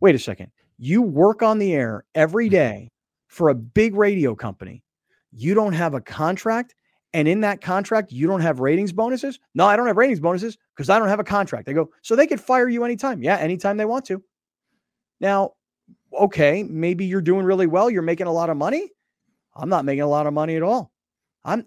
Wait 0.00 0.14
a 0.14 0.18
second. 0.18 0.52
You 0.78 1.02
work 1.02 1.42
on 1.42 1.58
the 1.58 1.74
air 1.74 2.04
every 2.14 2.46
mm-hmm. 2.46 2.54
day 2.54 2.88
for 3.28 3.48
a 3.48 3.54
big 3.54 3.94
radio 3.94 4.34
company. 4.34 4.84
You 5.32 5.54
don't 5.54 5.72
have 5.72 5.94
a 5.94 6.00
contract. 6.00 6.74
And 7.12 7.26
in 7.26 7.40
that 7.40 7.60
contract, 7.60 8.12
you 8.12 8.28
don't 8.28 8.40
have 8.40 8.60
ratings 8.60 8.92
bonuses? 8.92 9.40
No, 9.54 9.66
I 9.66 9.74
don't 9.74 9.88
have 9.88 9.96
ratings 9.96 10.20
bonuses 10.20 10.56
because 10.76 10.88
I 10.88 10.98
don't 10.98 11.08
have 11.08 11.18
a 11.18 11.24
contract. 11.24 11.66
They 11.66 11.72
go, 11.72 11.90
so 12.02 12.14
they 12.14 12.26
could 12.26 12.40
fire 12.40 12.68
you 12.68 12.84
anytime. 12.84 13.20
Yeah, 13.22 13.36
anytime 13.36 13.76
they 13.76 13.84
want 13.84 14.04
to. 14.06 14.22
Now, 15.20 15.54
okay, 16.16 16.62
maybe 16.62 17.06
you're 17.06 17.20
doing 17.20 17.44
really 17.44 17.66
well. 17.66 17.90
You're 17.90 18.02
making 18.02 18.28
a 18.28 18.32
lot 18.32 18.48
of 18.48 18.56
money. 18.56 18.90
I'm 19.56 19.68
not 19.68 19.84
making 19.84 20.02
a 20.02 20.08
lot 20.08 20.28
of 20.28 20.34
money 20.34 20.54
at 20.54 20.62
all. 20.62 20.92
I'm 21.44 21.66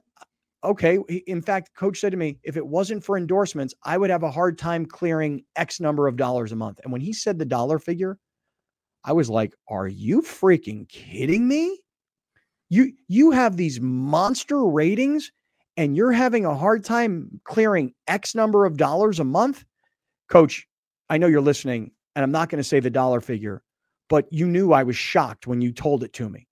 okay. 0.63 0.99
In 1.27 1.41
fact, 1.41 1.75
coach 1.75 1.99
said 1.99 2.11
to 2.11 2.17
me, 2.17 2.37
if 2.43 2.57
it 2.57 2.65
wasn't 2.65 3.03
for 3.03 3.17
endorsements, 3.17 3.73
I 3.83 3.97
would 3.97 4.09
have 4.09 4.23
a 4.23 4.31
hard 4.31 4.57
time 4.57 4.85
clearing 4.85 5.43
X 5.55 5.79
number 5.79 6.07
of 6.07 6.15
dollars 6.15 6.51
a 6.51 6.55
month. 6.55 6.79
And 6.83 6.91
when 6.91 7.01
he 7.01 7.13
said 7.13 7.37
the 7.37 7.45
dollar 7.45 7.79
figure, 7.79 8.17
I 9.03 9.13
was 9.13 9.29
like, 9.29 9.53
are 9.67 9.87
you 9.87 10.21
freaking 10.21 10.87
kidding 10.87 11.47
me? 11.47 11.79
You 12.69 12.93
you 13.07 13.31
have 13.31 13.57
these 13.57 13.79
monster 13.81 14.63
ratings 14.65 15.31
and 15.77 15.95
you're 15.95 16.11
having 16.11 16.45
a 16.45 16.55
hard 16.55 16.83
time 16.83 17.41
clearing 17.43 17.93
X 18.07 18.33
number 18.35 18.65
of 18.65 18.77
dollars 18.77 19.19
a 19.19 19.23
month? 19.23 19.65
Coach, 20.29 20.67
I 21.09 21.17
know 21.17 21.27
you're 21.27 21.41
listening 21.41 21.91
and 22.15 22.23
I'm 22.23 22.31
not 22.31 22.49
going 22.49 22.59
to 22.59 22.67
say 22.67 22.79
the 22.79 22.89
dollar 22.89 23.21
figure, 23.21 23.61
but 24.09 24.31
you 24.31 24.47
knew 24.47 24.71
I 24.71 24.83
was 24.83 24.95
shocked 24.95 25.47
when 25.47 25.61
you 25.61 25.71
told 25.71 26.03
it 26.03 26.13
to 26.13 26.29
me. 26.29 26.47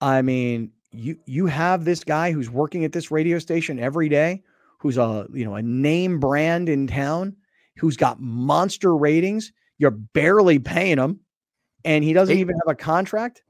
I 0.00 0.22
mean, 0.22 0.72
you 0.92 1.18
you 1.26 1.46
have 1.46 1.84
this 1.84 2.04
guy 2.04 2.32
who's 2.32 2.50
working 2.50 2.84
at 2.84 2.92
this 2.92 3.10
radio 3.10 3.38
station 3.38 3.78
every 3.78 4.08
day, 4.08 4.42
who's 4.78 4.96
a 4.96 5.26
you 5.32 5.44
know 5.44 5.54
a 5.54 5.62
name 5.62 6.18
brand 6.18 6.68
in 6.68 6.86
town, 6.86 7.36
who's 7.76 7.96
got 7.96 8.20
monster 8.20 8.96
ratings. 8.96 9.52
You're 9.78 9.90
barely 9.90 10.58
paying 10.58 10.98
him, 10.98 11.20
and 11.84 12.02
he 12.02 12.12
doesn't 12.12 12.36
Eight, 12.36 12.40
even 12.40 12.56
have 12.56 12.72
a 12.72 12.74
contract. 12.74 13.42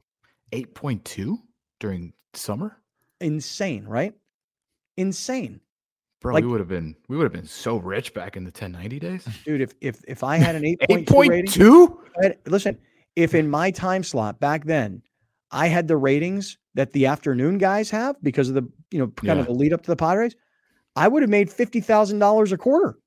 Eight 0.53 0.75
point 0.75 1.05
two 1.05 1.39
during 1.81 2.13
summer. 2.35 2.79
Insane, 3.21 3.85
right? 3.85 4.15
Insane. 4.97 5.61
Bro, 6.21 6.35
like, 6.35 6.45
we 6.45 6.51
would 6.51 6.61
have 6.61 6.69
been 6.69 6.97
we 7.09 7.17
would 7.17 7.25
have 7.25 7.33
been 7.33 7.47
so 7.47 7.77
rich 7.77 8.13
back 8.13 8.37
in 8.37 8.43
the 8.43 8.49
1090 8.49 8.99
days. 8.99 9.29
Dude, 9.45 9.61
if 9.61 9.73
if 9.81 10.03
if 10.09 10.25
I 10.25 10.37
had 10.37 10.57
an 10.57 10.63
8.2 10.91 11.07
8.2 11.07 12.37
listen, 12.47 12.77
if 13.15 13.35
in 13.35 13.49
my 13.49 13.71
time 13.71 14.03
slot 14.03 14.41
back 14.41 14.65
then 14.65 15.03
I 15.53 15.69
had 15.69 15.87
the 15.87 15.97
ratings 15.97 16.59
that 16.79 16.93
the 16.93 17.07
afternoon 17.07 17.59
guys 17.59 17.91
have 17.91 18.15
because 18.23 18.49
of 18.49 18.55
the, 18.55 18.63
you 18.93 19.01
know, 19.01 19.09
kind 19.09 19.37
yeah. 19.37 19.41
of 19.41 19.47
the 19.47 19.53
lead 19.53 19.73
up 19.73 19.83
to 19.83 19.91
the 19.91 19.97
Padres, 19.97 20.37
I 20.95 21.09
would 21.09 21.23
have 21.23 21.29
made 21.29 21.49
$50,000 21.49 22.53
a 22.53 22.57
quarter. 22.57 23.01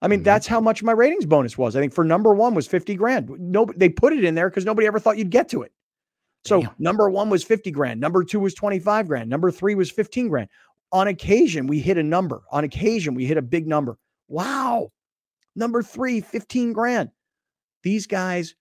I 0.00 0.08
mean, 0.08 0.20
mm-hmm. 0.20 0.24
that's 0.24 0.46
how 0.46 0.58
much 0.58 0.82
my 0.82 0.92
ratings 0.92 1.26
bonus 1.26 1.58
was. 1.58 1.76
I 1.76 1.80
think 1.80 1.92
for 1.92 2.02
number 2.02 2.32
one 2.32 2.54
was 2.54 2.66
50 2.66 2.94
grand. 2.94 3.28
No, 3.38 3.66
they 3.76 3.90
put 3.90 4.14
it 4.14 4.24
in 4.24 4.34
there 4.34 4.48
because 4.48 4.64
nobody 4.64 4.86
ever 4.86 4.98
thought 4.98 5.18
you'd 5.18 5.28
get 5.28 5.50
to 5.50 5.60
it. 5.60 5.72
So 6.46 6.62
Damn. 6.62 6.70
number 6.78 7.10
one 7.10 7.28
was 7.28 7.44
50 7.44 7.70
grand. 7.72 8.00
Number 8.00 8.24
two 8.24 8.40
was 8.40 8.54
25 8.54 9.06
grand. 9.06 9.28
Number 9.28 9.50
three 9.50 9.74
was 9.74 9.90
15 9.90 10.28
grand. 10.28 10.48
On 10.90 11.08
occasion, 11.08 11.66
we 11.66 11.78
hit 11.78 11.98
a 11.98 12.02
number. 12.02 12.40
On 12.50 12.64
occasion, 12.64 13.14
we 13.14 13.26
hit 13.26 13.36
a 13.36 13.42
big 13.42 13.66
number. 13.66 13.98
Wow. 14.28 14.92
Number 15.54 15.82
three, 15.82 16.22
15 16.22 16.72
grand. 16.72 17.10
These 17.82 18.06
guys 18.06 18.54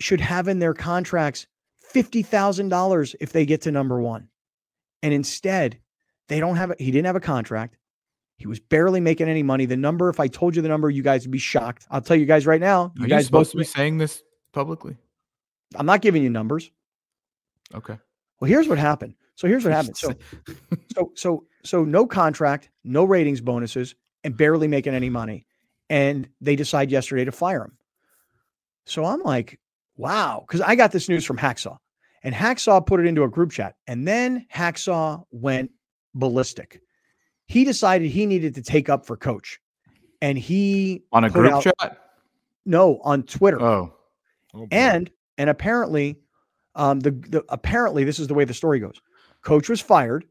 should 0.00 0.22
have 0.22 0.48
in 0.48 0.60
their 0.60 0.72
contracts 0.72 1.46
$50,000 1.94 3.14
if 3.20 3.32
they 3.32 3.46
get 3.46 3.62
to 3.62 3.70
number 3.70 4.00
one. 4.00 4.28
And 5.02 5.14
instead, 5.14 5.78
they 6.28 6.40
don't 6.40 6.56
have 6.56 6.70
it. 6.70 6.80
He 6.80 6.90
didn't 6.90 7.06
have 7.06 7.16
a 7.16 7.20
contract. 7.20 7.76
He 8.36 8.46
was 8.46 8.58
barely 8.58 9.00
making 9.00 9.28
any 9.28 9.42
money. 9.42 9.64
The 9.64 9.76
number, 9.76 10.08
if 10.08 10.18
I 10.18 10.26
told 10.26 10.56
you 10.56 10.62
the 10.62 10.68
number, 10.68 10.90
you 10.90 11.02
guys 11.02 11.24
would 11.24 11.30
be 11.30 11.38
shocked. 11.38 11.86
I'll 11.90 12.00
tell 12.00 12.16
you 12.16 12.26
guys 12.26 12.46
right 12.46 12.60
now. 12.60 12.92
You 12.96 13.04
Are 13.04 13.08
guys 13.08 13.20
you 13.20 13.26
supposed 13.26 13.52
to 13.52 13.58
be 13.58 13.64
saying 13.64 13.98
this 13.98 14.22
publicly? 14.52 14.96
I'm 15.76 15.86
not 15.86 16.00
giving 16.00 16.22
you 16.22 16.30
numbers. 16.30 16.70
Okay. 17.74 17.96
Well, 18.40 18.48
here's 18.48 18.68
what 18.68 18.78
happened. 18.78 19.14
So 19.36 19.46
here's 19.46 19.64
what 19.64 19.72
happened. 19.74 19.96
So, 19.96 20.14
so, 20.94 21.12
so, 21.14 21.44
so 21.64 21.84
no 21.84 22.06
contract, 22.06 22.70
no 22.82 23.04
ratings 23.04 23.40
bonuses, 23.40 23.94
and 24.24 24.36
barely 24.36 24.68
making 24.68 24.94
any 24.94 25.10
money. 25.10 25.46
And 25.90 26.28
they 26.40 26.56
decide 26.56 26.90
yesterday 26.90 27.24
to 27.24 27.32
fire 27.32 27.62
him. 27.62 27.76
So 28.86 29.04
I'm 29.04 29.22
like, 29.22 29.60
wow, 29.96 30.44
because 30.46 30.60
I 30.60 30.74
got 30.74 30.92
this 30.92 31.08
news 31.08 31.24
from 31.24 31.38
Hacksaw. 31.38 31.76
And 32.24 32.34
Hacksaw 32.34 32.84
put 32.86 33.00
it 33.00 33.06
into 33.06 33.22
a 33.22 33.28
group 33.28 33.52
chat. 33.52 33.76
And 33.86 34.08
then 34.08 34.46
Hacksaw 34.52 35.24
went 35.30 35.70
ballistic. 36.14 36.80
He 37.46 37.64
decided 37.64 38.10
he 38.10 38.26
needed 38.26 38.54
to 38.54 38.62
take 38.62 38.88
up 38.88 39.06
for 39.06 39.16
coach. 39.16 39.60
And 40.22 40.38
he 40.38 41.04
on 41.12 41.24
a 41.24 41.30
group 41.30 41.52
out, 41.52 41.62
chat? 41.62 41.98
No, 42.64 42.98
on 43.04 43.24
Twitter. 43.24 43.60
Oh. 43.60 43.92
oh 44.54 44.66
and 44.70 45.10
and 45.36 45.50
apparently, 45.50 46.16
um, 46.74 47.00
the, 47.00 47.10
the 47.10 47.44
apparently 47.50 48.04
this 48.04 48.18
is 48.18 48.26
the 48.26 48.34
way 48.34 48.44
the 48.44 48.54
story 48.54 48.80
goes. 48.80 49.00
Coach 49.42 49.68
was 49.68 49.82
fired, 49.82 50.24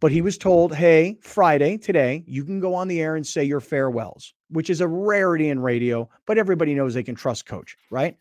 but 0.00 0.10
he 0.10 0.20
was 0.20 0.36
told, 0.36 0.74
hey, 0.74 1.18
Friday, 1.22 1.78
today, 1.78 2.24
you 2.26 2.44
can 2.44 2.58
go 2.58 2.74
on 2.74 2.88
the 2.88 3.00
air 3.00 3.14
and 3.14 3.24
say 3.24 3.44
your 3.44 3.60
farewells, 3.60 4.34
which 4.50 4.70
is 4.70 4.80
a 4.80 4.88
rarity 4.88 5.48
in 5.48 5.60
radio, 5.60 6.08
but 6.26 6.38
everybody 6.38 6.74
knows 6.74 6.94
they 6.94 7.04
can 7.04 7.14
trust 7.14 7.46
coach, 7.46 7.76
right? 7.90 8.16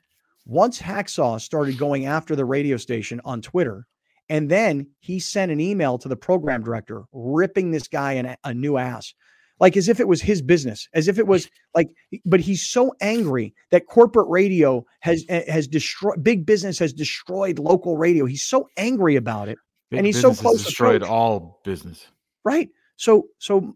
Once 0.47 0.81
Hacksaw 0.81 1.41
started 1.41 1.77
going 1.77 2.05
after 2.05 2.33
the 2.33 2.45
radio 2.45 2.77
station 2.77 3.19
on 3.25 3.41
Twitter, 3.41 3.85
and 4.29 4.49
then 4.49 4.87
he 4.99 5.19
sent 5.19 5.51
an 5.51 5.59
email 5.59 5.97
to 5.97 6.07
the 6.07 6.15
program 6.15 6.63
director 6.63 7.03
ripping 7.11 7.71
this 7.71 7.89
guy 7.89 8.13
a, 8.13 8.37
a 8.45 8.53
new 8.53 8.77
ass, 8.77 9.13
like 9.59 9.75
as 9.75 9.89
if 9.89 9.99
it 9.99 10.07
was 10.07 10.21
his 10.21 10.41
business, 10.41 10.87
as 10.93 11.09
if 11.09 11.19
it 11.19 11.27
was 11.27 11.49
like, 11.75 11.89
but 12.25 12.39
he's 12.39 12.65
so 12.65 12.93
angry 13.01 13.53
that 13.71 13.87
corporate 13.87 14.29
radio 14.29 14.85
has 15.01 15.25
eh, 15.27 15.51
has 15.51 15.67
destroyed 15.67 16.23
big 16.23 16.45
business 16.45 16.79
has 16.79 16.93
destroyed 16.93 17.59
local 17.59 17.97
radio. 17.97 18.25
He's 18.25 18.43
so 18.43 18.69
angry 18.77 19.17
about 19.17 19.49
it. 19.49 19.57
Big 19.91 19.97
and 19.97 20.07
he's 20.07 20.19
so 20.19 20.33
close 20.33 20.63
destroyed 20.63 21.03
all 21.03 21.59
business. 21.65 22.07
Right. 22.45 22.69
So 22.95 23.27
so 23.39 23.75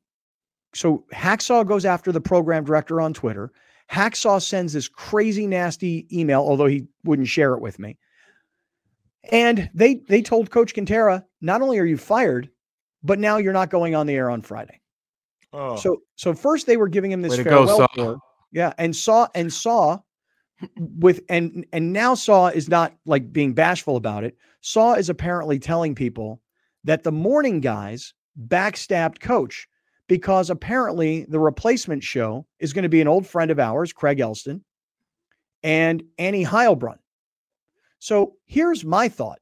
so 0.74 1.04
Hacksaw 1.14 1.68
goes 1.68 1.84
after 1.84 2.14
the 2.14 2.22
program 2.22 2.64
director 2.64 3.02
on 3.02 3.14
Twitter. 3.14 3.52
Hacksaw 3.92 4.42
sends 4.42 4.74
this 4.74 4.88
crazy, 4.88 5.46
nasty 5.48 6.08
email, 6.18 6.40
although 6.40 6.68
he 6.68 6.88
wouldn't 7.04 7.28
share 7.28 7.54
it 7.54 7.62
with 7.62 7.78
me. 7.78 7.98
And 9.32 9.70
they 9.74 9.96
they 10.08 10.22
told 10.22 10.50
Coach 10.50 10.74
Kentera, 10.74 11.24
not 11.42 11.62
only 11.62 11.78
are 11.78 11.86
you 11.86 11.98
fired, 11.98 12.50
but 13.04 13.20
now 13.20 13.38
you're 13.38 13.54
not 13.54 13.70
going 13.70 13.94
on 13.94 14.08
the 14.08 14.14
air 14.14 14.30
on 14.30 14.42
Friday. 14.42 14.80
Oh. 15.54 15.76
So 15.76 16.02
so 16.16 16.34
first 16.34 16.68
they 16.68 16.78
were 16.78 16.88
giving 16.88 17.12
him 17.12 17.22
this 17.22 17.38
Way 17.38 17.44
go, 17.44 17.50
farewell 17.50 17.78
Saw. 17.78 17.88
tour. 17.88 18.18
Yeah, 18.52 18.74
and 18.78 18.96
saw 18.96 19.28
and 19.36 19.52
saw 19.52 20.00
with 20.78 21.22
and 21.30 21.66
and 21.74 21.94
now 21.94 22.16
Saw 22.16 22.48
is 22.48 22.70
not 22.70 22.94
like 23.06 23.32
being 23.32 23.54
bashful 23.54 23.98
about 23.98 24.24
it. 24.24 24.38
Saw 24.62 24.94
is 24.94 25.10
apparently 25.10 25.60
telling 25.60 25.96
people 25.96 26.42
that 26.84 27.04
the 27.04 27.12
morning 27.12 27.60
guys 27.60 28.14
backstabbed 28.48 29.20
coach 29.20 29.68
because 30.12 30.50
apparently 30.50 31.24
the 31.30 31.40
replacement 31.40 32.04
show 32.04 32.46
is 32.60 32.74
going 32.74 32.84
to 32.84 32.90
be 32.90 33.00
an 33.00 33.08
old 33.08 33.26
friend 33.26 33.50
of 33.50 33.60
ours, 33.60 33.94
Craig 33.94 34.20
Elsten, 34.20 34.62
and 35.64 36.04
Annie 36.18 36.44
Heilbrunn. 36.44 36.98
So 38.00 38.34
here's 38.46 38.84
my 38.84 39.08
thought. 39.08 39.40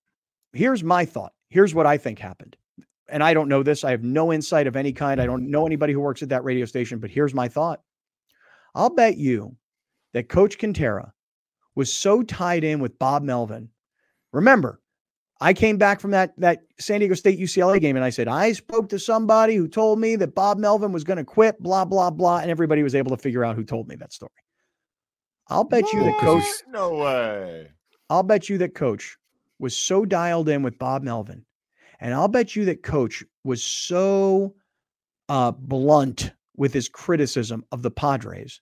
Here's 0.54 0.84
my 0.84 1.06
thought. 1.06 1.34
Here's 1.50 1.74
what 1.74 1.88
I 1.88 1.98
think 1.98 2.20
happened. 2.20 2.56
And 3.08 3.24
I 3.24 3.34
don't 3.34 3.50
know 3.50 3.64
this. 3.64 3.84
I 3.84 3.90
have 3.90 4.04
no 4.04 4.32
insight 4.32 4.68
of 4.68 4.76
any 4.76 4.94
kind. 4.94 5.20
I 5.20 5.26
don't 5.26 5.50
know 5.50 5.66
anybody 5.66 5.92
who 5.92 6.02
works 6.02 6.22
at 6.22 6.30
that 6.30 6.44
radio 6.44 6.68
station, 6.68 7.00
but 7.00 7.10
here's 7.10 7.34
my 7.34 7.48
thought. 7.48 7.82
I'll 8.76 8.92
bet 8.92 9.18
you 9.18 9.56
that 10.14 10.30
Coach 10.30 10.60
Kentera 10.60 11.12
was 11.74 11.92
so 11.92 12.22
tied 12.22 12.64
in 12.64 12.80
with 12.80 13.00
Bob 13.00 13.24
Melvin. 13.24 13.70
Remember, 14.34 14.80
I 15.42 15.54
came 15.54 15.78
back 15.78 16.02
from 16.02 16.12
that 16.12 16.34
that 16.40 16.64
San 16.80 17.00
Diego 17.00 17.16
State 17.16 17.40
UCLA 17.40 17.80
game 17.80 17.96
and 17.96 18.04
I 18.04 18.10
said, 18.10 18.28
I 18.28 18.52
spoke 18.52 18.90
to 18.90 19.00
somebody 19.00 19.56
who 19.56 19.68
told 19.68 20.00
me 20.00 20.16
that 20.18 20.36
Bob 20.36 20.58
Melvin 20.58 20.92
was 20.92 21.04
going 21.04 21.18
to 21.18 21.24
quit, 21.24 21.62
blah, 21.62 21.86
blah, 21.86 22.10
blah. 22.10 22.40
And 22.40 22.52
everybody 22.52 22.84
was 22.84 22.96
able 22.96 23.12
to 23.12 23.22
figure 23.22 23.46
out 23.46 23.56
who 23.56 23.64
told 23.64 23.88
me 23.88 23.96
that 23.96 24.12
story. 24.12 24.32
I'll 25.48 25.64
bet 25.64 25.92
you 25.94 26.04
that 26.04 26.20
Coach 26.20 26.44
No 26.68 26.96
way. 26.96 27.72
I'll 28.10 28.24
bet 28.24 28.50
you 28.50 28.58
that 28.60 28.74
coach 28.74 29.18
was 29.60 29.76
so 29.76 30.06
dialed 30.06 30.50
in 30.50 30.64
with 30.64 30.80
Bob 30.80 31.04
Melvin. 31.04 31.46
And 32.00 32.14
I'll 32.14 32.28
bet 32.28 32.56
you 32.56 32.66
that 32.66 32.82
coach 32.82 33.24
was 33.44 33.62
so 33.62 34.56
uh, 35.28 35.52
blunt 35.52 36.32
with 36.56 36.74
his 36.74 36.90
criticism 36.90 37.64
of 37.72 37.84
the 37.84 37.92
Padres. 37.92 38.62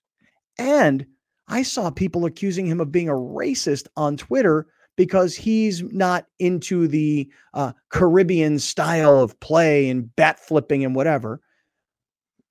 And 0.58 1.06
I 1.46 1.62
saw 1.62 1.90
people 1.90 2.26
accusing 2.26 2.66
him 2.66 2.80
of 2.80 2.92
being 2.92 3.08
a 3.08 3.14
racist 3.14 3.86
on 3.96 4.16
Twitter 4.16 4.66
because 4.98 5.36
he's 5.36 5.84
not 5.84 6.26
into 6.40 6.88
the 6.88 7.30
uh, 7.54 7.72
Caribbean 7.88 8.58
style 8.58 9.20
of 9.20 9.38
play 9.38 9.88
and 9.88 10.14
bat 10.16 10.40
flipping 10.40 10.84
and 10.84 10.92
whatever. 10.92 11.40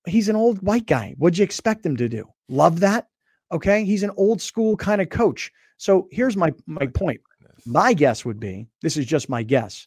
He's 0.07 0.29
an 0.29 0.37
old 0.37 0.61
white 0.63 0.85
guy. 0.85 1.13
What'd 1.17 1.37
you 1.37 1.43
expect 1.43 1.85
him 1.85 1.97
to 1.97 2.07
do? 2.07 2.25
Love 2.47 2.79
that? 2.79 3.09
Okay. 3.51 3.83
He's 3.83 4.01
an 4.01 4.11
old 4.15 4.41
school 4.41 4.77
kind 4.77 5.01
of 5.01 5.09
coach. 5.09 5.51
So 5.75 6.07
here's 6.09 6.37
my 6.37 6.53
my 6.65 6.87
point. 6.87 7.19
My 7.65 7.93
guess 7.93 8.23
would 8.23 8.39
be 8.39 8.65
this 8.81 8.95
is 8.95 9.05
just 9.05 9.27
my 9.27 9.43
guess. 9.43 9.85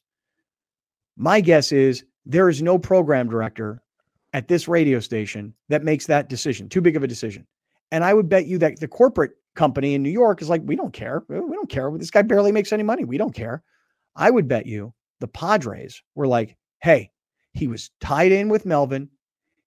My 1.17 1.41
guess 1.41 1.73
is 1.73 2.05
there 2.27 2.51
is 2.51 2.61
no 2.61 2.79
program 2.79 3.31
director 3.31 3.83
at 4.35 4.49
this 4.49 4.69
radio 4.69 5.01
station 5.01 5.55
that 5.71 5.83
makes 5.83 6.07
that 6.07 6.29
decision, 6.29 6.69
too 6.69 6.83
big 6.83 6.95
of 6.95 7.03
a 7.03 7.09
decision. 7.09 7.47
And 7.91 8.05
I 8.05 8.13
would 8.13 8.29
bet 8.29 8.47
you 8.47 8.59
that 8.59 8.79
the 8.81 8.87
corporate 8.87 9.33
company 9.61 9.95
in 9.95 10.03
New 10.03 10.11
York 10.11 10.41
is 10.41 10.49
like, 10.49 10.63
we 10.65 10.75
don't 10.75 10.95
care. 10.95 11.23
We 11.29 11.39
we 11.39 11.55
don't 11.55 11.69
care. 11.69 11.91
This 11.99 12.11
guy 12.11 12.23
barely 12.23 12.51
makes 12.51 12.73
any 12.73 12.83
money. 12.83 13.05
We 13.05 13.19
don't 13.19 13.35
care. 13.35 13.63
I 14.17 14.31
would 14.31 14.49
bet 14.49 14.65
you 14.65 14.95
the 15.21 15.29
Padres 15.29 16.03
were 16.15 16.27
like, 16.27 16.57
hey, 16.83 17.11
he 17.53 17.67
was 17.67 17.91
tied 18.01 18.33
in 18.33 18.49
with 18.49 18.65
Melvin. 18.65 19.11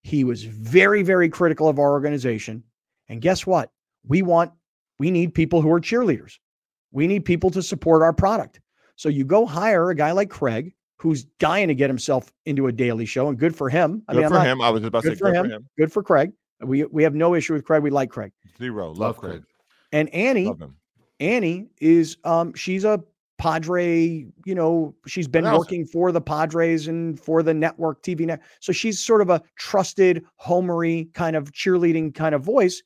He 0.02 0.24
was 0.24 0.44
very, 0.46 1.04
very 1.04 1.30
critical 1.30 1.70
of 1.70 1.78
our 1.78 1.92
organization. 1.92 2.64
And 3.08 3.22
guess 3.22 3.46
what? 3.46 3.70
We 4.08 4.24
want, 4.24 4.52
we 4.98 5.12
need 5.12 5.36
people 5.36 5.62
who 5.62 5.72
are 5.72 5.80
cheerleaders. 5.80 6.40
We 6.92 7.06
need 7.06 7.24
people 7.24 7.52
to 7.52 7.62
support 7.62 8.02
our 8.02 8.14
product. 8.14 8.60
So 8.96 9.10
you 9.10 9.24
go 9.26 9.46
hire 9.46 9.92
a 9.92 9.96
guy 9.96 10.12
like 10.12 10.30
Craig, 10.32 10.74
who's 10.98 11.26
dying 11.40 11.68
to 11.68 11.76
get 11.76 11.90
himself 11.90 12.34
into 12.46 12.66
a 12.68 12.72
daily 12.72 13.06
show, 13.06 13.28
and 13.30 13.38
good 13.38 13.56
for 13.56 13.70
him. 13.70 14.02
I 14.08 14.14
Good 14.14 14.20
mean, 14.22 14.30
for 14.30 14.34
not- 14.36 14.48
him. 14.48 14.62
I 14.62 14.70
was 14.72 14.84
about 14.84 15.04
to 15.04 15.10
good 15.10 15.18
say 15.18 15.20
for 15.20 15.32
good 15.32 15.38
him. 15.38 15.46
for 15.46 15.56
him. 15.56 15.70
Good 15.78 15.92
for 15.94 16.02
Craig. 16.04 16.32
We 16.62 16.86
we 16.86 17.04
have 17.04 17.14
no 17.14 17.36
issue 17.36 17.54
with 17.54 17.64
Craig. 17.66 17.84
We 17.84 17.90
like 17.92 18.10
Craig. 18.10 18.32
Zero. 18.58 18.88
Love, 18.88 18.98
Love 18.98 19.18
Craig. 19.18 19.32
Craig. 19.32 19.44
And 19.94 20.10
Annie, 20.14 20.52
Annie 21.22 21.70
is 21.80 22.18
um 22.26 22.54
she's 22.56 22.84
a 22.84 23.02
Padre, 23.38 24.26
you 24.46 24.56
know, 24.56 24.96
she's 25.06 25.28
been 25.28 25.44
working 25.60 25.86
for 25.86 26.12
the 26.12 26.22
Padres 26.22 26.88
and 26.88 27.20
for 27.20 27.44
the 27.44 27.54
network 27.54 28.02
TV 28.02 28.26
net. 28.26 28.42
So 28.60 28.72
she's 28.72 29.00
sort 29.00 29.22
of 29.22 29.30
a 29.30 29.42
trusted, 29.58 30.24
homery 30.42 31.14
kind 31.14 31.36
of 31.36 31.52
cheerleading 31.52 32.14
kind 32.16 32.36
of 32.36 32.42
voice. 32.44 32.82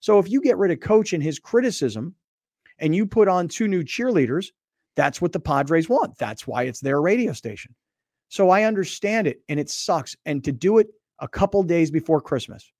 So 0.00 0.18
if 0.18 0.30
you 0.30 0.42
get 0.42 0.58
rid 0.58 0.70
of 0.70 0.80
coach 0.80 1.12
and 1.12 1.22
his 1.22 1.38
criticism 1.38 2.14
and 2.78 2.94
you 2.94 3.06
put 3.06 3.28
on 3.28 3.48
two 3.48 3.68
new 3.68 3.82
cheerleaders, 3.84 4.48
that's 4.96 5.22
what 5.22 5.32
the 5.32 5.40
Padres 5.40 5.88
want. 5.88 6.18
That's 6.18 6.46
why 6.46 6.64
it's 6.64 6.80
their 6.80 7.00
radio 7.00 7.32
station. 7.32 7.74
So 8.28 8.50
I 8.50 8.64
understand 8.64 9.26
it 9.26 9.42
and 9.48 9.58
it 9.60 9.70
sucks. 9.70 10.16
And 10.26 10.44
to 10.44 10.52
do 10.52 10.78
it 10.78 10.88
a 11.20 11.28
couple 11.28 11.62
days 11.62 11.90
before 11.90 12.20
Christmas 12.20 12.70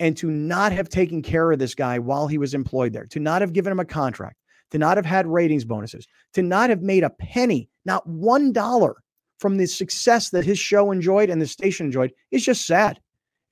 and 0.00 0.16
to 0.16 0.30
not 0.30 0.72
have 0.72 0.88
taken 0.88 1.22
care 1.22 1.50
of 1.50 1.58
this 1.58 1.74
guy 1.74 1.98
while 1.98 2.26
he 2.26 2.38
was 2.38 2.54
employed 2.54 2.92
there, 2.92 3.06
to 3.06 3.20
not 3.20 3.40
have 3.40 3.52
given 3.52 3.72
him 3.72 3.80
a 3.80 3.84
contract, 3.84 4.36
to 4.70 4.78
not 4.78 4.96
have 4.96 5.06
had 5.06 5.26
ratings 5.26 5.64
bonuses, 5.64 6.06
to 6.34 6.42
not 6.42 6.70
have 6.70 6.82
made 6.82 7.02
a 7.02 7.10
penny, 7.10 7.68
not 7.84 8.06
one 8.06 8.52
dollar 8.52 8.96
from 9.38 9.56
the 9.56 9.66
success 9.66 10.30
that 10.30 10.44
his 10.44 10.58
show 10.58 10.90
enjoyed 10.90 11.30
and 11.30 11.40
the 11.40 11.46
station 11.46 11.86
enjoyed 11.86 12.12
is 12.30 12.44
just 12.44 12.66
sad. 12.66 13.00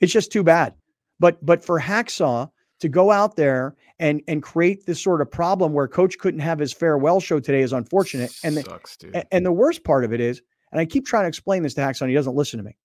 It's 0.01 0.13
just 0.13 0.33
too 0.33 0.43
bad. 0.43 0.75
But 1.19 1.45
but 1.45 1.65
for 1.65 1.81
Hacksaw 1.81 2.51
to 2.81 2.89
go 2.89 3.11
out 3.11 3.37
there 3.37 3.75
and 3.99 4.21
and 4.29 4.43
create 4.43 4.85
this 4.87 5.03
sort 5.03 5.21
of 5.21 5.31
problem 5.31 5.73
where 5.73 5.89
coach 5.89 6.19
couldn't 6.19 6.41
have 6.41 6.59
his 6.59 6.73
farewell 6.73 7.21
show 7.21 7.41
today 7.41 7.63
is 7.63 7.73
unfortunate. 7.73 8.33
And 8.45 8.57
the, 8.57 8.63
sucks, 8.63 8.97
dude. 8.97 9.25
and 9.31 9.47
the 9.47 9.53
worst 9.53 9.85
part 9.85 10.05
of 10.05 10.13
it 10.13 10.21
is, 10.21 10.43
and 10.73 10.81
I 10.81 10.85
keep 10.85 11.07
trying 11.07 11.25
to 11.25 11.29
explain 11.29 11.63
this 11.63 11.75
to 11.75 11.81
Hacksaw, 11.81 12.03
and 12.03 12.11
he 12.11 12.17
doesn't 12.17 12.35
listen 12.35 12.59
to 12.59 12.65
me. 12.65 12.77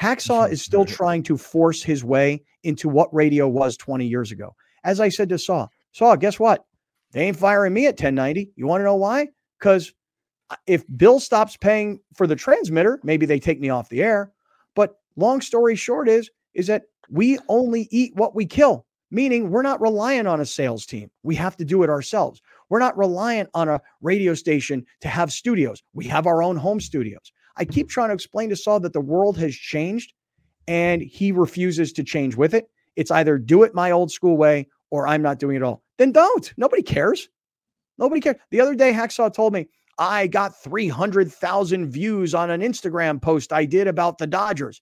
Hacksaw 0.00 0.50
is 0.50 0.62
still 0.62 0.84
trying 0.86 1.22
to 1.24 1.36
force 1.36 1.82
his 1.82 2.02
way 2.02 2.42
into 2.62 2.88
what 2.88 3.12
radio 3.14 3.46
was 3.46 3.76
20 3.76 4.06
years 4.06 4.32
ago. 4.32 4.54
As 4.82 4.98
I 4.98 5.10
said 5.10 5.28
to 5.28 5.38
Saw, 5.38 5.68
Saw, 5.92 6.16
guess 6.16 6.40
what? 6.40 6.64
They 7.12 7.26
ain't 7.26 7.36
firing 7.36 7.74
me 7.74 7.86
at 7.86 7.94
1090. 7.94 8.52
You 8.56 8.66
want 8.66 8.80
to 8.80 8.84
know 8.84 8.96
why? 8.96 9.28
Because 9.58 9.92
uh, 10.48 10.56
if 10.66 10.84
Bill 10.96 11.20
stops 11.20 11.56
paying 11.56 12.00
for 12.14 12.26
the 12.26 12.36
transmitter, 12.36 12.98
maybe 13.02 13.26
they 13.26 13.38
take 13.38 13.60
me 13.60 13.68
off 13.68 13.88
the 13.88 14.02
air. 14.02 14.32
But 14.74 14.96
long 15.16 15.40
story 15.40 15.76
short 15.76 16.08
is, 16.08 16.30
is 16.54 16.66
that 16.68 16.84
we 17.10 17.38
only 17.48 17.88
eat 17.90 18.14
what 18.14 18.34
we 18.34 18.46
kill, 18.46 18.86
meaning 19.10 19.50
we're 19.50 19.62
not 19.62 19.80
reliant 19.80 20.28
on 20.28 20.40
a 20.40 20.46
sales 20.46 20.86
team. 20.86 21.10
We 21.24 21.34
have 21.34 21.56
to 21.58 21.64
do 21.64 21.82
it 21.82 21.90
ourselves. 21.90 22.40
We're 22.68 22.78
not 22.78 22.96
reliant 22.96 23.50
on 23.52 23.68
a 23.68 23.80
radio 24.00 24.34
station 24.34 24.86
to 25.00 25.08
have 25.08 25.32
studios. 25.32 25.82
We 25.92 26.06
have 26.06 26.26
our 26.26 26.42
own 26.42 26.56
home 26.56 26.80
studios. 26.80 27.32
I 27.60 27.66
keep 27.66 27.90
trying 27.90 28.08
to 28.08 28.14
explain 28.14 28.48
to 28.48 28.56
Saw 28.56 28.78
that 28.78 28.94
the 28.94 29.00
world 29.00 29.38
has 29.38 29.54
changed 29.54 30.14
and 30.66 31.02
he 31.02 31.30
refuses 31.30 31.92
to 31.92 32.02
change 32.02 32.34
with 32.34 32.54
it. 32.54 32.70
It's 32.96 33.10
either 33.10 33.36
do 33.38 33.62
it 33.62 33.74
my 33.74 33.90
old 33.90 34.10
school 34.10 34.38
way 34.38 34.66
or 34.90 35.06
I'm 35.06 35.20
not 35.20 35.38
doing 35.38 35.56
it 35.56 35.62
all. 35.62 35.82
Then 35.98 36.10
don't. 36.10 36.52
Nobody 36.56 36.82
cares. 36.82 37.28
Nobody 37.98 38.20
cares. 38.20 38.36
The 38.50 38.62
other 38.62 38.74
day, 38.74 38.92
Hacksaw 38.92 39.32
told 39.34 39.52
me 39.52 39.68
I 39.98 40.26
got 40.26 40.60
300,000 40.62 41.90
views 41.90 42.34
on 42.34 42.50
an 42.50 42.62
Instagram 42.62 43.20
post 43.20 43.52
I 43.52 43.66
did 43.66 43.86
about 43.86 44.16
the 44.16 44.26
Dodgers. 44.26 44.80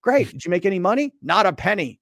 Great. 0.00 0.30
Did 0.30 0.44
you 0.44 0.50
make 0.50 0.64
any 0.64 0.78
money? 0.78 1.12
Not 1.20 1.46
a 1.46 1.52
penny. 1.52 1.98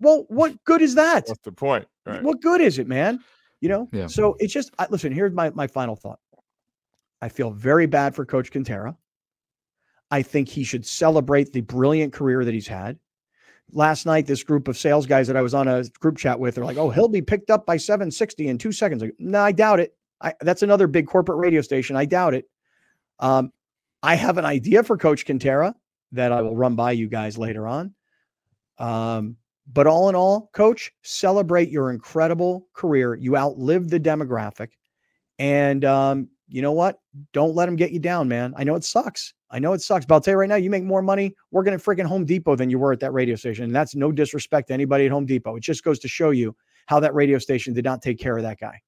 Well, 0.00 0.24
what 0.28 0.62
good 0.64 0.82
is 0.82 0.96
that? 0.96 1.28
What's 1.28 1.40
the 1.42 1.52
point? 1.52 1.86
Right. 2.04 2.20
What 2.22 2.40
good 2.40 2.60
is 2.60 2.80
it, 2.80 2.88
man? 2.88 3.20
You 3.60 3.68
know? 3.68 3.88
Yeah. 3.92 4.08
So 4.08 4.36
it's 4.40 4.52
just, 4.52 4.72
I, 4.80 4.88
listen, 4.90 5.12
here's 5.12 5.32
my, 5.32 5.50
my 5.50 5.68
final 5.68 5.94
thought. 5.94 6.18
I 7.20 7.28
feel 7.28 7.52
very 7.52 7.86
bad 7.86 8.16
for 8.16 8.26
Coach 8.26 8.50
Kentera. 8.50 8.96
I 10.12 10.20
think 10.20 10.48
he 10.48 10.62
should 10.62 10.84
celebrate 10.84 11.52
the 11.52 11.62
brilliant 11.62 12.12
career 12.12 12.44
that 12.44 12.52
he's 12.52 12.68
had. 12.68 12.98
Last 13.72 14.04
night, 14.04 14.26
this 14.26 14.42
group 14.42 14.68
of 14.68 14.76
sales 14.76 15.06
guys 15.06 15.26
that 15.26 15.38
I 15.38 15.40
was 15.40 15.54
on 15.54 15.66
a 15.66 15.84
group 16.00 16.18
chat 16.18 16.38
with, 16.38 16.54
they're 16.54 16.66
like, 16.66 16.76
oh, 16.76 16.90
he'll 16.90 17.08
be 17.08 17.22
picked 17.22 17.50
up 17.50 17.64
by 17.64 17.78
760 17.78 18.48
in 18.48 18.58
two 18.58 18.72
seconds. 18.72 19.00
Like, 19.00 19.14
no, 19.18 19.40
I 19.40 19.52
doubt 19.52 19.80
it. 19.80 19.96
I, 20.20 20.34
that's 20.42 20.62
another 20.62 20.86
big 20.86 21.06
corporate 21.06 21.38
radio 21.38 21.62
station. 21.62 21.96
I 21.96 22.04
doubt 22.04 22.34
it. 22.34 22.44
Um, 23.20 23.52
I 24.02 24.14
have 24.16 24.36
an 24.36 24.44
idea 24.44 24.82
for 24.82 24.98
Coach 24.98 25.24
Kentera 25.24 25.72
that 26.12 26.30
I 26.30 26.42
will 26.42 26.54
run 26.54 26.76
by 26.76 26.92
you 26.92 27.08
guys 27.08 27.38
later 27.38 27.66
on. 27.66 27.94
Um, 28.76 29.36
but 29.72 29.86
all 29.86 30.10
in 30.10 30.14
all, 30.14 30.50
coach, 30.52 30.92
celebrate 31.02 31.70
your 31.70 31.90
incredible 31.90 32.68
career. 32.74 33.14
You 33.14 33.38
outlived 33.38 33.88
the 33.88 34.00
demographic. 34.00 34.72
And 35.38 35.86
um, 35.86 36.28
you 36.52 36.62
know 36.62 36.72
what? 36.72 36.98
Don't 37.32 37.54
let 37.54 37.66
them 37.66 37.76
get 37.76 37.92
you 37.92 37.98
down, 37.98 38.28
man. 38.28 38.52
I 38.56 38.64
know 38.64 38.74
it 38.74 38.84
sucks. 38.84 39.34
I 39.50 39.58
know 39.58 39.72
it 39.72 39.80
sucks, 39.80 40.04
but 40.06 40.14
I'll 40.14 40.20
tell 40.20 40.32
you 40.34 40.38
right 40.38 40.48
now, 40.48 40.56
you 40.56 40.70
make 40.70 40.84
more 40.84 41.02
money 41.02 41.34
working 41.50 41.72
at 41.74 41.80
freaking 41.80 42.04
Home 42.06 42.24
Depot 42.24 42.56
than 42.56 42.70
you 42.70 42.78
were 42.78 42.92
at 42.92 43.00
that 43.00 43.12
radio 43.12 43.36
station. 43.36 43.64
And 43.64 43.74
that's 43.74 43.94
no 43.94 44.12
disrespect 44.12 44.68
to 44.68 44.74
anybody 44.74 45.06
at 45.06 45.10
Home 45.12 45.26
Depot. 45.26 45.56
It 45.56 45.62
just 45.62 45.82
goes 45.84 45.98
to 46.00 46.08
show 46.08 46.30
you 46.30 46.54
how 46.86 47.00
that 47.00 47.14
radio 47.14 47.38
station 47.38 47.72
did 47.74 47.84
not 47.84 48.02
take 48.02 48.18
care 48.18 48.36
of 48.36 48.42
that 48.44 48.58
guy. 48.60 48.80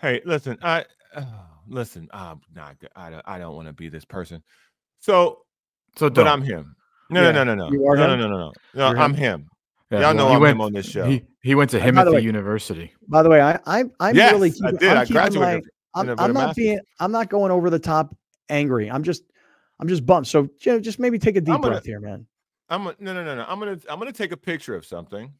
Hey, 0.00 0.20
listen, 0.24 0.58
I 0.62 0.84
uh, 1.14 1.24
listen. 1.68 2.08
I'm 2.12 2.40
not. 2.54 2.76
I 2.96 3.10
don't. 3.10 3.22
I 3.26 3.38
don't 3.38 3.54
want 3.56 3.66
to 3.68 3.72
be 3.74 3.88
this 3.88 4.04
person. 4.04 4.42
So, 5.00 5.40
So 5.96 6.08
but 6.08 6.14
don't. 6.14 6.28
I'm 6.28 6.42
him. 6.42 6.74
No, 7.10 7.22
Yeah, 7.22 7.32
no, 7.32 7.44
no, 7.44 7.54
no, 7.54 7.68
no, 7.68 7.72
you 7.72 7.86
are 7.86 7.96
no, 7.96 8.06
no, 8.06 8.14
him? 8.14 8.20
no, 8.20 8.28
no, 8.28 8.36
no. 8.38 8.52
No, 8.74 8.88
You're 8.90 8.98
I'm 8.98 9.14
him? 9.14 9.40
him. 9.40 9.48
Yeah, 9.90 10.00
Y'all 10.00 10.14
know 10.14 10.28
he 10.28 10.34
I'm 10.36 10.40
went, 10.40 10.52
him 10.52 10.60
on 10.62 10.72
this 10.72 10.86
show. 10.86 11.04
He, 11.04 11.22
he 11.42 11.54
went 11.54 11.70
to 11.72 11.86
Uh, 11.86 11.92
by 11.92 12.04
the 12.04 12.12
way- 12.12 12.20
University. 12.20 12.92
By 13.08 13.22
the 13.22 13.28
way, 13.28 13.42
I, 13.42 13.58
I 13.66 13.84
I'm 14.00 14.16
yes, 14.16 14.32
really 14.32 14.52
I 14.64 14.70
did. 14.70 14.82
I'm 14.84 14.98
I 14.98 15.04
keeping 15.04 15.14
graduated. 15.14 15.64
I'm, 15.94 16.18
I'm 16.18 16.32
not 16.32 16.56
being 16.56 16.80
I'm 17.00 17.12
not 17.12 17.28
going 17.28 17.50
over 17.52 17.70
the 17.70 17.78
top 17.78 18.16
angry. 18.48 18.90
I'm 18.90 19.02
just 19.02 19.22
I'm 19.80 19.88
just 19.88 20.06
bummed. 20.06 20.26
So 20.26 20.48
you 20.60 20.72
know, 20.72 20.80
just 20.80 20.98
maybe 20.98 21.18
take 21.18 21.36
a 21.36 21.40
deep 21.40 21.54
gonna- 21.54 21.68
breath 21.68 21.84
here, 21.84 22.00
man. 22.00 22.26
I'm 22.68 22.86
a, 22.86 22.94
no 23.00 23.12
no 23.12 23.22
no 23.24 23.34
no. 23.36 23.44
I'm 23.48 23.58
gonna 23.58 23.78
I'm 23.88 23.98
gonna 23.98 24.12
take 24.12 24.32
a 24.32 24.36
picture 24.36 24.74
of 24.74 24.86
something, 24.86 25.30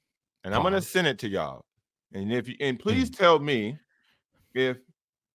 and 0.45 0.55
I'm 0.55 0.63
gonna 0.63 0.83
send 0.83 1.07
it 1.07 1.19
to 1.21 1.29
y'all. 1.29 1.65
And 2.13 2.31
if 2.33 2.47
you 2.49 2.57
and 2.61 2.79
please 2.79 3.11
Mm. 3.11 3.17
tell 3.17 3.39
me 3.39 3.79
if 4.55 4.77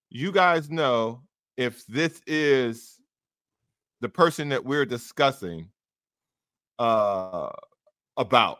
you 0.10 0.32
guys 0.32 0.70
know 0.70 1.24
if 1.56 1.86
this 1.88 2.22
is 2.28 3.00
the 4.02 4.10
person 4.10 4.50
that 4.50 4.64
we're 4.64 4.86
discussing 4.86 5.70
uh 6.78 7.50
about. 8.18 8.60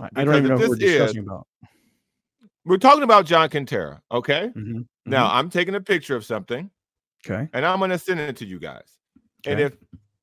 I, 0.00 0.08
I 0.16 0.24
don't 0.24 0.34
even 0.36 0.48
know 0.48 0.54
if 0.54 0.60
what 0.60 0.68
we're 0.70 0.74
is- 0.74 0.80
discussing 0.80 1.18
about. 1.24 1.46
We're 2.64 2.78
talking 2.78 3.02
about 3.02 3.26
John 3.26 3.48
Kentera, 3.48 4.00
okay? 4.10 4.50
Mhm, 4.54 4.86
Now 5.04 5.30
I'm 5.32 5.50
taking 5.50 5.74
a 5.74 5.80
picture 5.80 6.14
of 6.16 6.24
something. 6.24 6.70
Okay. 7.24 7.48
and 7.52 7.64
I'm 7.64 7.78
gonna 7.78 7.98
send 7.98 8.18
it 8.18 8.36
to 8.38 8.44
you 8.44 8.58
guys. 8.58 8.98
And 9.46 9.60
if 9.60 9.76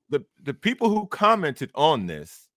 the 0.10 0.26
the 0.44 0.54
people 0.54 0.90
who 0.90 1.08
commented 1.08 1.72
on 1.76 2.08
this, 2.08 2.50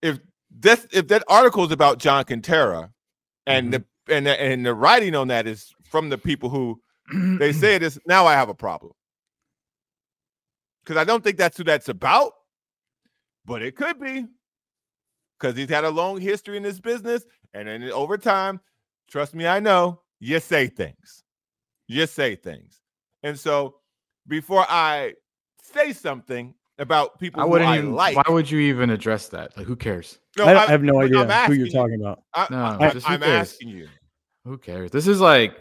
if 0.00 0.18
this 0.50 0.86
if 0.92 1.08
that 1.08 1.22
article 1.28 1.64
is 1.64 1.70
about 1.72 1.98
John 1.98 2.24
Kentera, 2.24 2.90
and 3.46 3.72
the 3.74 3.84
and 4.08 4.26
the, 4.26 4.40
and 4.40 4.64
the 4.64 4.74
writing 4.74 5.14
on 5.14 5.28
that 5.28 5.46
is 5.46 5.72
from 5.84 6.08
the 6.08 6.16
people 6.18 6.48
who 6.48 6.80
they 7.38 7.52
say 7.62 7.74
it 7.74 7.82
is, 7.82 7.98
now 8.06 8.26
I 8.26 8.32
have 8.32 8.48
a 8.48 8.54
problem 8.54 8.92
because 10.82 10.96
I 10.96 11.04
don't 11.04 11.22
think 11.22 11.36
that's 11.36 11.56
who 11.58 11.64
that's 11.64 11.88
about, 11.90 12.32
but 13.44 13.60
it 13.62 13.76
could 13.76 14.00
be 14.00 14.26
because 15.42 15.56
he's 15.56 15.68
had 15.68 15.84
a 15.84 15.90
long 15.90 16.20
history 16.20 16.56
in 16.56 16.62
this 16.62 16.78
business, 16.80 17.26
and 17.52 17.66
then 17.66 17.82
over 17.90 18.16
time, 18.16 18.60
trust 19.10 19.34
me, 19.34 19.46
I 19.46 19.58
know 19.58 20.00
you 20.20 20.38
say 20.38 20.68
things, 20.68 21.24
you 21.88 22.06
say 22.06 22.36
things, 22.36 22.80
and 23.24 23.38
so 23.38 23.76
before 24.28 24.64
I 24.68 25.14
say 25.62 25.92
something 25.92 26.54
about 26.78 27.18
people 27.18 27.42
I 27.42 27.44
wouldn't 27.44 27.68
I 27.70 27.78
even. 27.78 27.92
like, 27.94 28.16
Why 28.16 28.24
would 28.32 28.48
you 28.50 28.60
even 28.60 28.90
address 28.90 29.28
that? 29.28 29.56
Like, 29.56 29.66
who 29.66 29.74
cares? 29.76 30.18
no, 30.38 30.44
I, 30.46 30.52
I- 30.52 30.64
I 30.64 30.70
have 30.70 30.82
no 30.82 31.00
idea 31.00 31.18
I'm 31.26 31.50
who 31.50 31.56
you're 31.56 31.66
you. 31.66 31.72
talking 31.72 32.00
about. 32.00 32.22
I, 32.34 32.46
No, 32.50 32.76
I, 32.80 32.90
just 32.92 33.06
who 33.06 33.14
I'm 33.14 33.20
cares? 33.20 33.52
asking 33.52 33.68
you. 33.68 33.88
Who 34.44 34.58
cares? 34.58 34.90
This 34.90 35.06
is 35.08 35.20
like, 35.20 35.56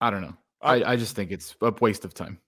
I 0.00 0.10
don't 0.10 0.20
know. 0.22 0.36
I- 0.60 0.82
I, 0.82 0.92
I 0.92 0.96
just 0.96 1.14
think 1.16 1.30
it's 1.30 1.54
a 1.62 1.72
waste 1.80 2.04
of 2.04 2.14
time. 2.14 2.38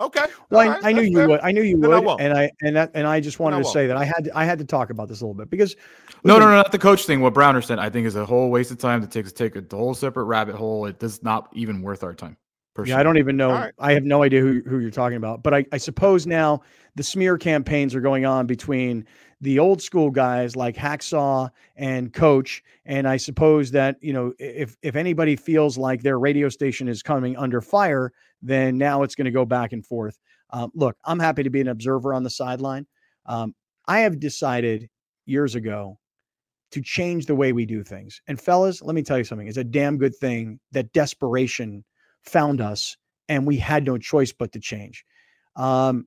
Okay. 0.00 0.24
Well, 0.50 0.68
all 0.68 0.84
I, 0.84 0.88
I 0.88 0.92
knew 0.92 1.02
you 1.02 1.16
fair. 1.16 1.28
would. 1.28 1.40
I 1.40 1.52
knew 1.52 1.62
you 1.62 1.78
Then 1.78 1.92
I 1.92 1.96
would, 1.96 2.04
won't. 2.04 2.20
and 2.20 2.32
I 2.36 2.50
and 2.62 2.74
that 2.76 2.90
and 2.94 3.06
I 3.06 3.20
just 3.20 3.38
wanted 3.38 3.56
I 3.56 3.62
to 3.62 3.68
say 3.68 3.86
that 3.86 3.96
I 3.96 4.04
had 4.04 4.30
I 4.34 4.44
had 4.44 4.58
to 4.58 4.64
talk 4.64 4.90
about 4.90 5.08
this 5.08 5.20
a 5.20 5.24
little 5.24 5.34
bit 5.34 5.50
because 5.50 5.76
No, 6.24 6.38
no, 6.38 6.46
no, 6.46 6.52
not 6.56 6.72
the 6.72 6.78
coach 6.78 7.06
thing. 7.06 7.20
What 7.20 7.32
Browner 7.34 7.62
said, 7.62 7.78
I 7.78 7.90
think, 7.90 8.06
is 8.06 8.16
a 8.16 8.26
whole 8.26 8.50
waste 8.50 8.70
of 8.72 8.78
time 8.78 9.00
to 9.00 9.06
take 9.06 9.32
take 9.34 9.54
a 9.56 9.64
whole 9.76 9.94
separate 9.94 10.24
rabbit 10.24 10.56
hole. 10.56 10.86
It 10.86 10.98
does 10.98 11.22
not 11.22 11.48
even 11.52 11.80
worth 11.80 12.02
our 12.02 12.14
time. 12.14 12.36
Personally. 12.74 12.96
Yeah, 12.96 13.00
I 13.00 13.02
don't 13.04 13.18
even 13.18 13.36
know. 13.36 13.50
Right. 13.52 13.72
I 13.78 13.92
have 13.92 14.02
no 14.02 14.24
idea 14.24 14.40
who, 14.40 14.60
who 14.66 14.80
you're 14.80 14.90
talking 14.90 15.16
about. 15.16 15.44
But 15.44 15.54
I, 15.54 15.64
I 15.70 15.76
suppose 15.76 16.26
now 16.26 16.62
the 16.96 17.04
smear 17.04 17.38
campaigns 17.38 17.94
are 17.94 18.00
going 18.00 18.26
on 18.26 18.46
between 18.48 19.06
the 19.44 19.58
old 19.58 19.82
school 19.82 20.10
guys 20.10 20.56
like 20.56 20.74
Hacksaw 20.74 21.50
and 21.76 22.12
Coach. 22.12 22.64
And 22.86 23.06
I 23.06 23.18
suppose 23.18 23.70
that, 23.72 23.96
you 24.00 24.12
know, 24.12 24.32
if 24.38 24.76
if 24.82 24.96
anybody 24.96 25.36
feels 25.36 25.76
like 25.76 26.02
their 26.02 26.18
radio 26.18 26.48
station 26.48 26.88
is 26.88 27.02
coming 27.02 27.36
under 27.36 27.60
fire, 27.60 28.10
then 28.40 28.78
now 28.78 29.02
it's 29.02 29.14
going 29.14 29.26
to 29.26 29.30
go 29.30 29.44
back 29.44 29.72
and 29.72 29.84
forth. 29.84 30.18
Um, 30.50 30.70
look, 30.74 30.96
I'm 31.04 31.18
happy 31.18 31.42
to 31.42 31.50
be 31.50 31.60
an 31.60 31.68
observer 31.68 32.14
on 32.14 32.22
the 32.22 32.30
sideline. 32.30 32.86
Um, 33.26 33.54
I 33.86 34.00
have 34.00 34.18
decided 34.18 34.88
years 35.26 35.54
ago 35.54 35.98
to 36.72 36.80
change 36.80 37.26
the 37.26 37.34
way 37.34 37.52
we 37.52 37.66
do 37.66 37.84
things. 37.84 38.22
And 38.26 38.40
fellas, 38.40 38.80
let 38.80 38.94
me 38.94 39.02
tell 39.02 39.18
you 39.18 39.24
something. 39.24 39.46
It's 39.46 39.58
a 39.58 39.64
damn 39.64 39.98
good 39.98 40.16
thing 40.16 40.58
that 40.72 40.92
desperation 40.92 41.84
found 42.22 42.62
us 42.62 42.96
and 43.28 43.46
we 43.46 43.58
had 43.58 43.84
no 43.84 43.98
choice 43.98 44.32
but 44.32 44.52
to 44.52 44.60
change. 44.60 45.04
Um, 45.54 46.06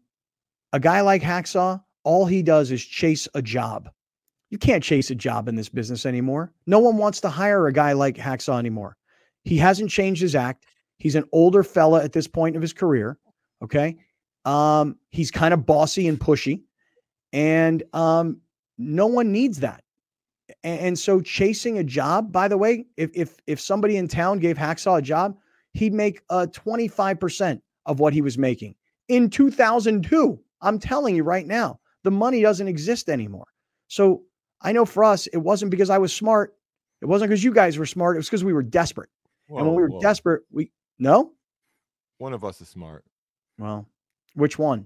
a 0.73 0.79
guy 0.79 1.01
like 1.01 1.21
Hacksaw, 1.21 1.81
all 2.07 2.25
he 2.25 2.41
does 2.41 2.71
is 2.71 2.83
chase 2.83 3.27
a 3.35 3.41
job. 3.41 3.89
You 4.49 4.57
can't 4.57 4.81
chase 4.83 5.11
a 5.11 5.15
job 5.15 5.49
in 5.49 5.55
this 5.55 5.67
business 5.67 6.05
anymore. 6.05 6.53
No 6.65 6.79
one 6.79 6.95
wants 6.97 7.19
to 7.21 7.29
hire 7.29 7.67
a 7.67 7.73
guy 7.73 7.91
like 7.91 8.15
Hacksaw 8.15 8.57
anymore. 8.57 8.95
He 9.43 9.57
hasn't 9.57 9.89
changed 9.91 10.21
his 10.21 10.33
act. 10.35 10.65
He's 10.99 11.15
an 11.15 11.25
older 11.33 11.63
fella 11.63 12.01
at 12.03 12.13
this 12.13 12.27
point 12.27 12.55
of 12.55 12.61
his 12.61 12.71
career. 12.73 13.17
Okay. 13.61 13.97
Um, 14.45 14.95
he's 15.09 15.31
kind 15.31 15.53
of 15.53 15.65
bossy 15.65 16.07
and 16.07 16.17
pushy. 16.17 16.61
And 17.33 17.83
um, 17.93 18.39
no 18.77 19.07
one 19.07 19.33
needs 19.33 19.59
that. 19.59 19.83
A- 20.63 20.67
And, 20.67 20.97
so 20.97 21.19
chasing 21.19 21.77
a 21.77 21.83
job, 21.83 22.31
by 22.31 22.47
the 22.47 22.57
way, 22.57 22.85
if 22.95 23.11
if 23.13 23.35
if 23.47 23.59
somebody 23.59 23.97
in 23.97 24.07
town 24.07 24.39
gave 24.39 24.57
Hacksaw 24.57 24.99
a 24.99 25.01
job, 25.01 25.37
he'd 25.73 25.93
make 25.93 26.21
uh 26.29 26.47
25% 26.51 27.61
of 27.85 27.99
what 27.99 28.13
he 28.13 28.21
was 28.21 28.37
making 28.37 28.75
in 29.09 29.29
2002. 29.29 30.39
I'm 30.61 30.79
telling 30.79 31.15
you 31.17 31.23
right 31.23 31.45
now, 31.45 31.79
the 32.07 32.11
money 32.11 32.41
doesn't 32.41 32.69
exist 32.69 33.09
anymore. 33.09 33.47
So 33.89 34.23
I 34.61 34.71
know 34.71 34.85
for 34.85 35.03
us, 35.03 35.27
it 35.27 35.37
wasn't 35.39 35.71
because 35.71 35.89
I 35.89 35.97
was 35.97 36.13
smart. 36.13 36.55
It 37.01 37.05
wasn't 37.05 37.29
because 37.29 37.43
you 37.43 37.53
guys 37.53 37.77
were 37.77 37.85
smart. 37.85 38.15
It 38.15 38.19
was 38.19 38.27
because 38.27 38.45
we 38.45 38.53
were 38.53 38.63
desperate. 38.63 39.09
and 39.49 39.57
when 39.57 39.75
we 39.75 39.81
were 39.81 39.89
Whoa, 39.89 39.97
whoa. 39.97 40.01
desperate, 40.01 40.43
we 40.49 40.71
no. 40.99 41.33
one 42.17 42.31
of 42.31 42.45
us 42.45 42.61
is 42.61 42.69
smart. 42.69 43.03
Well, 43.59 43.85
which 44.35 44.57
one? 44.57 44.85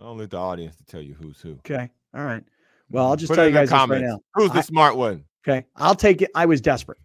I'll 0.00 0.14
let 0.14 0.30
the 0.30 0.36
audience 0.36 0.76
to 0.76 0.84
tell 0.84 1.02
you 1.02 1.14
who's 1.14 1.40
who. 1.40 1.54
Okay. 1.54 1.90
All 2.14 2.24
right. 2.24 2.44
Well, 2.88 3.06
I'll 3.06 3.14
mm-hmm. 3.14 3.18
just 3.18 3.30
Put 3.30 3.36
tell 3.36 3.46
you 3.46 3.52
guys 3.52 3.72
right 3.72 4.00
now. 4.00 4.20
Who's 4.34 4.52
the 4.52 4.62
smart 4.62 4.96
one? 4.96 5.24
Okay. 5.44 5.66
I'll 5.74 5.96
take 5.96 6.22
it. 6.22 6.30
I 6.36 6.46
was 6.46 6.60
desperate. 6.60 6.98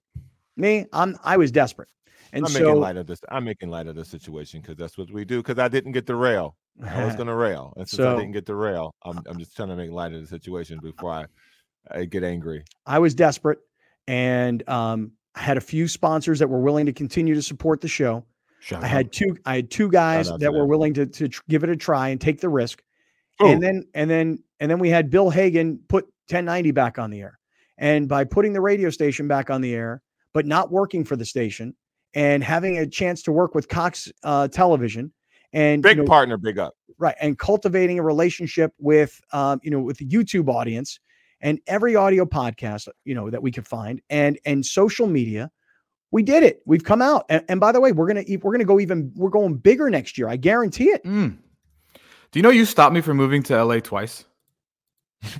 Me, 0.57 0.85
I'm 0.93 1.17
I 1.23 1.37
was 1.37 1.51
desperate. 1.51 1.89
And 2.33 2.45
I'm 2.45 2.51
so 2.51 2.59
making 2.59 2.81
light 2.81 2.97
of 2.97 3.07
this. 3.07 3.21
I'm 3.29 3.45
making 3.45 3.69
light 3.69 3.87
of 3.87 3.95
the 3.95 4.05
situation 4.05 4.61
because 4.61 4.75
that's 4.75 4.95
what 4.95 5.09
we 5.09 5.25
do. 5.25 5.41
Because 5.41 5.57
I 5.57 5.69
didn't 5.69 5.93
get 5.93 6.05
the 6.05 6.15
rail. 6.15 6.55
I 6.83 7.05
was 7.05 7.15
going 7.15 7.27
to 7.35 7.35
rail, 7.35 7.73
and 7.77 7.87
since 7.87 8.01
I 8.01 8.15
didn't 8.15 8.33
get 8.33 8.45
the 8.45 8.55
rail, 8.55 8.93
I'm 9.03 9.21
I'm 9.27 9.37
just 9.37 9.55
trying 9.55 9.69
to 9.69 9.75
make 9.75 9.91
light 9.91 10.13
of 10.13 10.21
the 10.21 10.27
situation 10.27 10.79
before 10.81 11.11
I, 11.11 11.25
I 11.89 12.05
get 12.05 12.23
angry. 12.23 12.63
I 12.85 12.99
was 12.99 13.13
desperate 13.13 13.59
and 14.07 14.67
um, 14.69 15.11
I 15.35 15.41
had 15.41 15.57
a 15.57 15.61
few 15.61 15.87
sponsors 15.87 16.39
that 16.39 16.47
were 16.47 16.59
willing 16.59 16.85
to 16.85 16.93
continue 16.93 17.35
to 17.35 17.41
support 17.41 17.81
the 17.81 17.87
show. 17.87 18.25
Shout 18.59 18.83
I 18.83 18.85
out. 18.85 18.91
had 18.91 19.11
two 19.11 19.37
I 19.45 19.55
had 19.57 19.69
two 19.71 19.89
guys 19.89 20.27
that 20.39 20.51
were 20.51 20.59
them. 20.59 20.67
willing 20.69 20.93
to 20.95 21.05
to 21.05 21.27
tr- 21.27 21.41
give 21.49 21.63
it 21.63 21.69
a 21.69 21.75
try 21.75 22.09
and 22.09 22.19
take 22.19 22.41
the 22.41 22.49
risk. 22.49 22.81
Who? 23.39 23.47
And 23.47 23.61
then 23.61 23.85
and 23.93 24.09
then 24.09 24.43
and 24.59 24.71
then 24.71 24.79
we 24.79 24.89
had 24.89 25.09
Bill 25.09 25.29
Hagan 25.29 25.79
put 25.87 26.05
1090 26.29 26.71
back 26.71 26.97
on 26.97 27.11
the 27.11 27.21
air. 27.21 27.39
And 27.77 28.07
by 28.07 28.23
putting 28.23 28.53
the 28.53 28.61
radio 28.61 28.89
station 28.89 29.27
back 29.27 29.49
on 29.49 29.59
the 29.61 29.73
air, 29.75 30.01
but 30.33 30.45
not 30.45 30.71
working 30.71 31.03
for 31.03 31.17
the 31.17 31.25
station 31.25 31.75
and 32.13 32.41
having 32.41 32.77
a 32.77 32.87
chance 32.87 33.21
to 33.23 33.33
work 33.33 33.53
with 33.53 33.67
Cox 33.67 34.09
uh, 34.23 34.47
Television 34.47 35.11
and 35.55 35.81
Big 35.81 35.97
you 35.97 36.03
know, 36.03 36.07
partner, 36.07 36.37
big 36.37 36.59
up. 36.59 36.75
right 36.99 37.15
and 37.19 37.39
cultivating 37.39 37.97
a 37.97 38.03
relationship 38.03 38.71
with 38.77 39.19
um, 39.33 39.59
you 39.63 39.71
know 39.71 39.79
with 39.81 39.97
the 39.97 40.05
youtube 40.05 40.47
audience 40.49 40.99
and 41.41 41.59
every 41.65 41.95
audio 41.95 42.25
podcast 42.25 42.87
you 43.05 43.15
know 43.15 43.29
that 43.31 43.41
we 43.41 43.51
could 43.51 43.67
find 43.67 44.01
and 44.11 44.37
and 44.45 44.63
social 44.65 45.07
media 45.07 45.49
we 46.11 46.21
did 46.21 46.43
it 46.43 46.61
we've 46.67 46.83
come 46.83 47.01
out 47.01 47.25
and, 47.29 47.43
and 47.49 47.59
by 47.59 47.71
the 47.71 47.79
way 47.81 47.91
we're 47.91 48.07
gonna 48.07 48.23
we're 48.43 48.51
gonna 48.51 48.63
go 48.65 48.79
even 48.79 49.11
we're 49.15 49.29
going 49.31 49.55
bigger 49.55 49.89
next 49.89 50.17
year 50.17 50.27
i 50.29 50.37
guarantee 50.37 50.89
it 50.89 51.03
Mm. 51.03 51.37
Do 52.31 52.39
you 52.39 52.43
know 52.43 52.49
you 52.49 52.65
stopped 52.65 52.93
me 52.93 52.99
from 52.99 53.15
moving 53.15 53.43
to 53.43 53.63
LA 53.63 53.79
twice? 53.79 54.25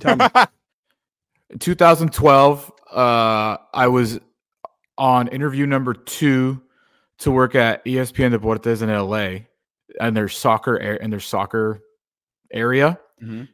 Tell 0.00 0.16
me. 0.16 0.24
2012, 1.60 2.72
uh, 2.90 3.56
I 3.74 3.88
was 3.88 4.18
on 4.96 5.28
interview 5.28 5.66
number 5.66 5.92
two 5.92 6.62
to 7.18 7.30
work 7.30 7.54
at 7.54 7.84
ESPN 7.84 8.34
Deportes 8.34 8.80
in 8.82 8.88
LA, 8.88 9.44
and 10.00 10.16
their 10.16 10.28
soccer 10.28 10.76
in 10.76 11.10
their 11.10 11.20
soccer 11.20 11.80
area. 12.52 12.98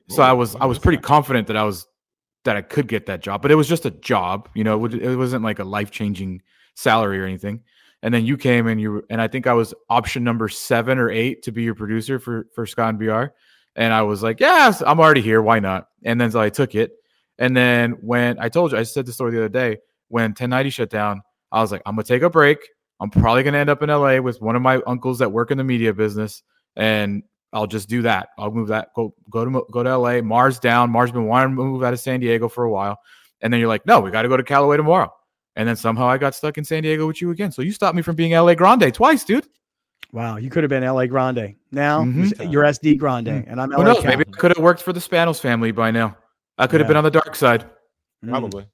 So 0.08 0.22
I 0.22 0.32
was 0.32 0.56
I 0.56 0.66
was 0.66 0.78
pretty 0.78 0.98
confident 0.98 1.46
that 1.46 1.56
I 1.56 1.64
was 1.64 1.86
that 2.44 2.56
I 2.56 2.62
could 2.62 2.88
get 2.88 3.06
that 3.06 3.20
job, 3.22 3.40
but 3.42 3.50
it 3.52 3.54
was 3.54 3.68
just 3.68 3.86
a 3.86 3.90
job. 3.92 4.48
You 4.54 4.64
know, 4.64 4.74
it, 4.74 4.78
would- 4.78 4.94
it 4.94 5.16
wasn't 5.16 5.44
like 5.44 5.60
a 5.60 5.64
life 5.64 5.90
changing 5.92 6.42
salary 6.74 7.20
or 7.20 7.24
anything. 7.24 7.60
And 8.02 8.12
then 8.12 8.24
you 8.26 8.36
came 8.36 8.66
and 8.66 8.80
you 8.80 9.04
and 9.10 9.20
I 9.20 9.28
think 9.28 9.46
I 9.46 9.52
was 9.52 9.72
option 9.88 10.24
number 10.24 10.48
seven 10.48 10.98
or 10.98 11.08
eight 11.10 11.44
to 11.44 11.52
be 11.52 11.62
your 11.62 11.76
producer 11.76 12.18
for 12.18 12.48
for 12.54 12.66
Scott 12.66 12.88
and 12.90 12.98
BR. 12.98 13.26
And 13.76 13.92
I 13.94 14.02
was 14.02 14.22
like, 14.22 14.40
yes, 14.40 14.82
I'm 14.84 14.98
already 14.98 15.20
here. 15.22 15.40
Why 15.40 15.60
not? 15.60 15.86
And 16.04 16.20
then 16.20 16.30
so 16.32 16.40
I 16.40 16.50
took 16.50 16.74
it. 16.74 16.90
And 17.38 17.56
then 17.56 17.92
when 18.00 18.38
I 18.40 18.48
told 18.48 18.72
you, 18.72 18.78
I 18.78 18.82
said 18.82 19.06
the 19.06 19.12
story 19.12 19.30
the 19.32 19.38
other 19.38 19.48
day 19.48 19.78
when 20.08 20.30
1090 20.30 20.70
shut 20.70 20.90
down, 20.90 21.22
I 21.52 21.60
was 21.60 21.70
like, 21.70 21.82
I'm 21.86 21.94
gonna 21.94 22.02
take 22.02 22.22
a 22.22 22.28
break. 22.30 22.58
I'm 23.02 23.10
probably 23.10 23.42
gonna 23.42 23.58
end 23.58 23.68
up 23.68 23.82
in 23.82 23.88
LA 23.90 24.20
with 24.20 24.40
one 24.40 24.54
of 24.54 24.62
my 24.62 24.80
uncles 24.86 25.18
that 25.18 25.30
work 25.32 25.50
in 25.50 25.58
the 25.58 25.64
media 25.64 25.92
business, 25.92 26.42
and 26.76 27.24
I'll 27.52 27.66
just 27.66 27.88
do 27.88 28.00
that. 28.02 28.28
I'll 28.38 28.52
move 28.52 28.68
that. 28.68 28.94
Go 28.94 29.12
go 29.28 29.44
to 29.44 29.66
go 29.72 29.82
to 29.82 29.98
LA. 29.98 30.22
Mars 30.22 30.60
down. 30.60 30.90
Mars 30.90 31.10
been 31.10 31.26
wanting 31.26 31.56
to 31.56 31.62
move 31.62 31.82
out 31.82 31.92
of 31.92 31.98
San 32.00 32.20
Diego 32.20 32.48
for 32.48 32.62
a 32.64 32.70
while, 32.70 32.98
and 33.40 33.52
then 33.52 33.58
you're 33.60 33.68
like, 33.68 33.84
no, 33.86 33.98
we 34.00 34.10
got 34.12 34.22
to 34.22 34.28
go 34.28 34.36
to 34.36 34.44
Callaway 34.44 34.76
tomorrow. 34.76 35.12
And 35.56 35.68
then 35.68 35.74
somehow 35.76 36.06
I 36.08 36.16
got 36.16 36.34
stuck 36.34 36.56
in 36.58 36.64
San 36.64 36.82
Diego 36.84 37.06
with 37.06 37.20
you 37.20 37.30
again. 37.32 37.50
So 37.52 37.60
you 37.60 37.72
stopped 37.72 37.96
me 37.96 38.02
from 38.02 38.14
being 38.16 38.32
LA 38.32 38.54
Grande 38.54 38.94
twice, 38.94 39.24
dude. 39.24 39.46
wow 40.12 40.36
you 40.36 40.50
could 40.50 40.62
have 40.62 40.68
been 40.68 40.84
la 40.84 41.06
grande 41.06 41.54
now 41.70 42.02
Mhm. 42.04 42.52
you're 42.52 42.64
sd 42.64 42.98
grande 42.98 43.28
Mhm. 43.28 43.44
and 43.50 43.60
i'm 43.60 43.70
Who 43.70 43.78
LA 43.82 43.94
knows? 43.94 44.04
Maybe 44.04 44.24
I 44.28 44.30
could 44.36 44.50
have 44.54 44.62
worked 44.62 44.82
for 44.82 44.92
the 44.92 45.00
Spanos 45.00 45.40
family 45.40 45.72
by 45.72 45.90
now. 45.90 46.16
I 46.58 46.66
could 46.66 46.80
have 46.80 46.88
been 46.88 46.98
on 46.98 47.04
the 47.04 47.10
dark 47.10 47.34
side. 47.34 47.64
Mm. 48.24 48.28
Probably. 48.30 48.66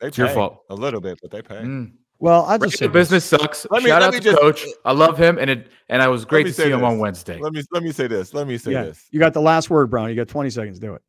They 0.00 0.06
It's 0.08 0.18
your 0.18 0.28
fault. 0.28 0.64
A 0.70 0.74
little 0.74 1.00
bit, 1.00 1.18
but 1.20 1.30
they 1.32 1.42
pay. 1.42 1.56
Mm. 1.56 1.92
Well, 2.20 2.44
I'll 2.46 2.58
just 2.58 2.78
say 2.78 2.86
Regular 2.86 3.00
this. 3.04 3.10
business 3.10 3.24
sucks. 3.24 3.66
Let 3.70 3.82
me- 3.84 3.90
Shout 3.90 4.00
let 4.02 4.08
out 4.08 4.14
me 4.14 4.18
to 4.20 4.24
just- 4.24 4.38
coach. 4.40 4.64
I 4.84 4.92
love 4.92 5.16
him, 5.18 5.38
and 5.38 5.48
it 5.50 5.70
and 5.88 6.02
I 6.02 6.08
was 6.08 6.24
great 6.24 6.44
to 6.44 6.52
see 6.52 6.64
say 6.64 6.70
him 6.70 6.82
on. 6.84 6.98
Wednesday. 6.98 7.38
Let 7.38 7.52
me 7.52 7.62
let 7.72 7.82
me 7.82 7.92
say 7.92 8.06
this. 8.08 8.34
Let 8.34 8.46
me 8.48 8.58
say 8.58 8.72
Yeah, 8.72 8.84
this. 8.84 9.06
you 9.10 9.20
got 9.20 9.34
the 9.34 9.40
last 9.40 9.70
word, 9.70 9.88
Brown. 9.90 10.08
You 10.10 10.16
got 10.16 10.28
20 10.28 10.50
seconds. 10.50 10.78
Do 10.80 10.94
it. 10.94 11.02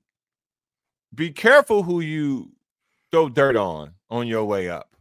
Be 1.16 1.32
careful 1.32 1.82
who 1.84 2.02
you 2.02 2.52
throw 3.12 3.28
dirt 3.30 3.56
on 3.56 3.94
on 4.12 4.28
your 4.28 4.46
way 4.46 4.70
up, 4.70 4.96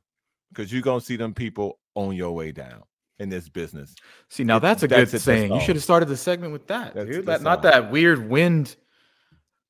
because 0.51 0.73
you're 0.73 0.81
gonna 0.83 1.01
see 1.03 1.17
them 1.17 1.35
people 1.35 1.79
on 1.95 2.15
your 2.17 2.33
way 2.33 2.53
down 2.53 2.83
in 3.19 3.29
this 3.29 3.49
business. 3.51 3.95
See, 4.31 4.45
now 4.45 4.59
that's 4.59 4.83
a 4.83 4.89
that's 4.89 5.11
good 5.11 5.17
that's 5.17 5.25
saying. 5.25 5.53
You 5.53 5.61
should 5.61 5.77
have 5.77 5.83
started 5.83 6.07
the 6.09 6.17
segment 6.17 6.53
with 6.55 6.67
that, 6.69 6.95
That's- 6.95 7.15
dude. 7.17 7.27
that's 7.27 7.43
That, 7.43 7.45
not 7.45 7.63
that 7.63 7.91
weird 7.91 8.31
wind. 8.31 8.77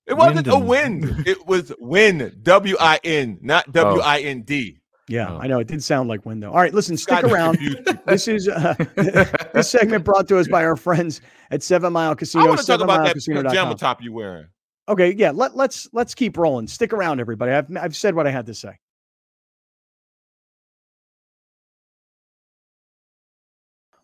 It 0.07 0.14
wasn't 0.16 0.47
a 0.47 0.57
wind. 0.57 1.05
It 1.26 1.47
was 1.47 1.72
win. 1.80 2.39
W 2.43 2.76
I 2.78 3.01
N, 3.03 3.39
not 3.43 3.64
oh. 3.68 3.72
W 3.72 4.01
I 4.03 4.20
N 4.20 4.43
D. 4.43 4.78
Yeah, 5.09 5.32
Oh. 5.32 5.38
I 5.38 5.46
know 5.46 5.59
it 5.59 5.66
did 5.66 5.82
sound 5.82 6.09
like 6.09 6.26
window. 6.26 6.50
All 6.50 6.59
right, 6.59 6.72
listen, 6.74 6.96
stick 6.96 7.22
God, 7.22 7.32
around. 7.32 7.59
This 8.06 8.26
is 8.26 8.48
uh, 8.48 8.74
this 9.52 9.70
segment 9.70 10.02
brought 10.04 10.28
to 10.28 10.38
us 10.38 10.48
by 10.48 10.64
our 10.64 10.76
friends 10.76 11.20
at 11.50 11.62
Seven 11.62 11.92
Mile 11.92 12.14
Casino. 12.16 12.44
I 12.44 12.48
want 12.48 12.61
to 12.61 12.66
talk 12.66 12.80
about 12.80 13.04
that 13.04 13.16
pajama 13.16 13.74
top 13.74 14.02
you 14.02 14.12
wearing. 14.14 14.46
Okay, 14.88 15.14
yeah, 15.14 15.30
let, 15.30 15.54
let's 15.54 15.88
let's 15.92 16.14
keep 16.14 16.38
rolling. 16.38 16.66
Stick 16.66 16.94
around, 16.94 17.20
everybody. 17.20 17.52
I've 17.52 17.76
I've 17.76 17.94
said 17.96 18.14
what 18.14 18.26
I 18.26 18.30
had 18.30 18.46
to 18.46 18.54
say. 18.54 18.78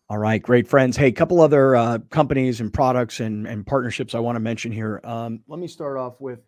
All 0.07 0.19
right, 0.19 0.41
great 0.41 0.67
friends. 0.67 0.95
Hey, 0.95 1.07
a 1.07 1.11
couple 1.11 1.41
other 1.41 1.75
uh, 1.75 1.97
companies 2.11 2.61
and 2.61 2.71
products 2.71 3.19
and 3.19 3.47
and 3.47 3.65
partnerships 3.65 4.13
I 4.13 4.19
want 4.19 4.35
to 4.35 4.39
mention 4.39 4.71
here. 4.71 5.01
Um, 5.03 5.41
let 5.47 5.59
me 5.59 5.67
start 5.67 5.97
off 5.97 6.21
with 6.21 6.41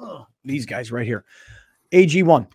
oh, 0.00 0.26
these 0.44 0.66
guys 0.66 0.90
right 0.90 1.06
here, 1.06 1.24
AG1. 1.92 2.48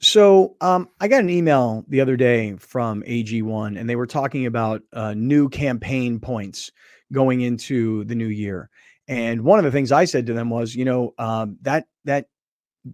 So 0.00 0.56
um, 0.60 0.88
I 1.00 1.08
got 1.08 1.20
an 1.20 1.30
email 1.30 1.84
the 1.88 2.00
other 2.00 2.16
day 2.16 2.54
from 2.58 3.02
AG1, 3.02 3.78
and 3.78 3.90
they 3.90 3.96
were 3.96 4.06
talking 4.06 4.46
about 4.46 4.82
uh, 4.92 5.14
new 5.14 5.48
campaign 5.48 6.20
points 6.20 6.70
going 7.12 7.40
into 7.40 8.04
the 8.04 8.14
new 8.14 8.28
year. 8.28 8.70
And 9.08 9.42
one 9.42 9.58
of 9.58 9.64
the 9.64 9.72
things 9.72 9.90
I 9.90 10.04
said 10.04 10.26
to 10.26 10.34
them 10.34 10.50
was, 10.50 10.74
you 10.74 10.84
know, 10.84 11.14
um, 11.18 11.56
that 11.62 11.86
that 12.04 12.26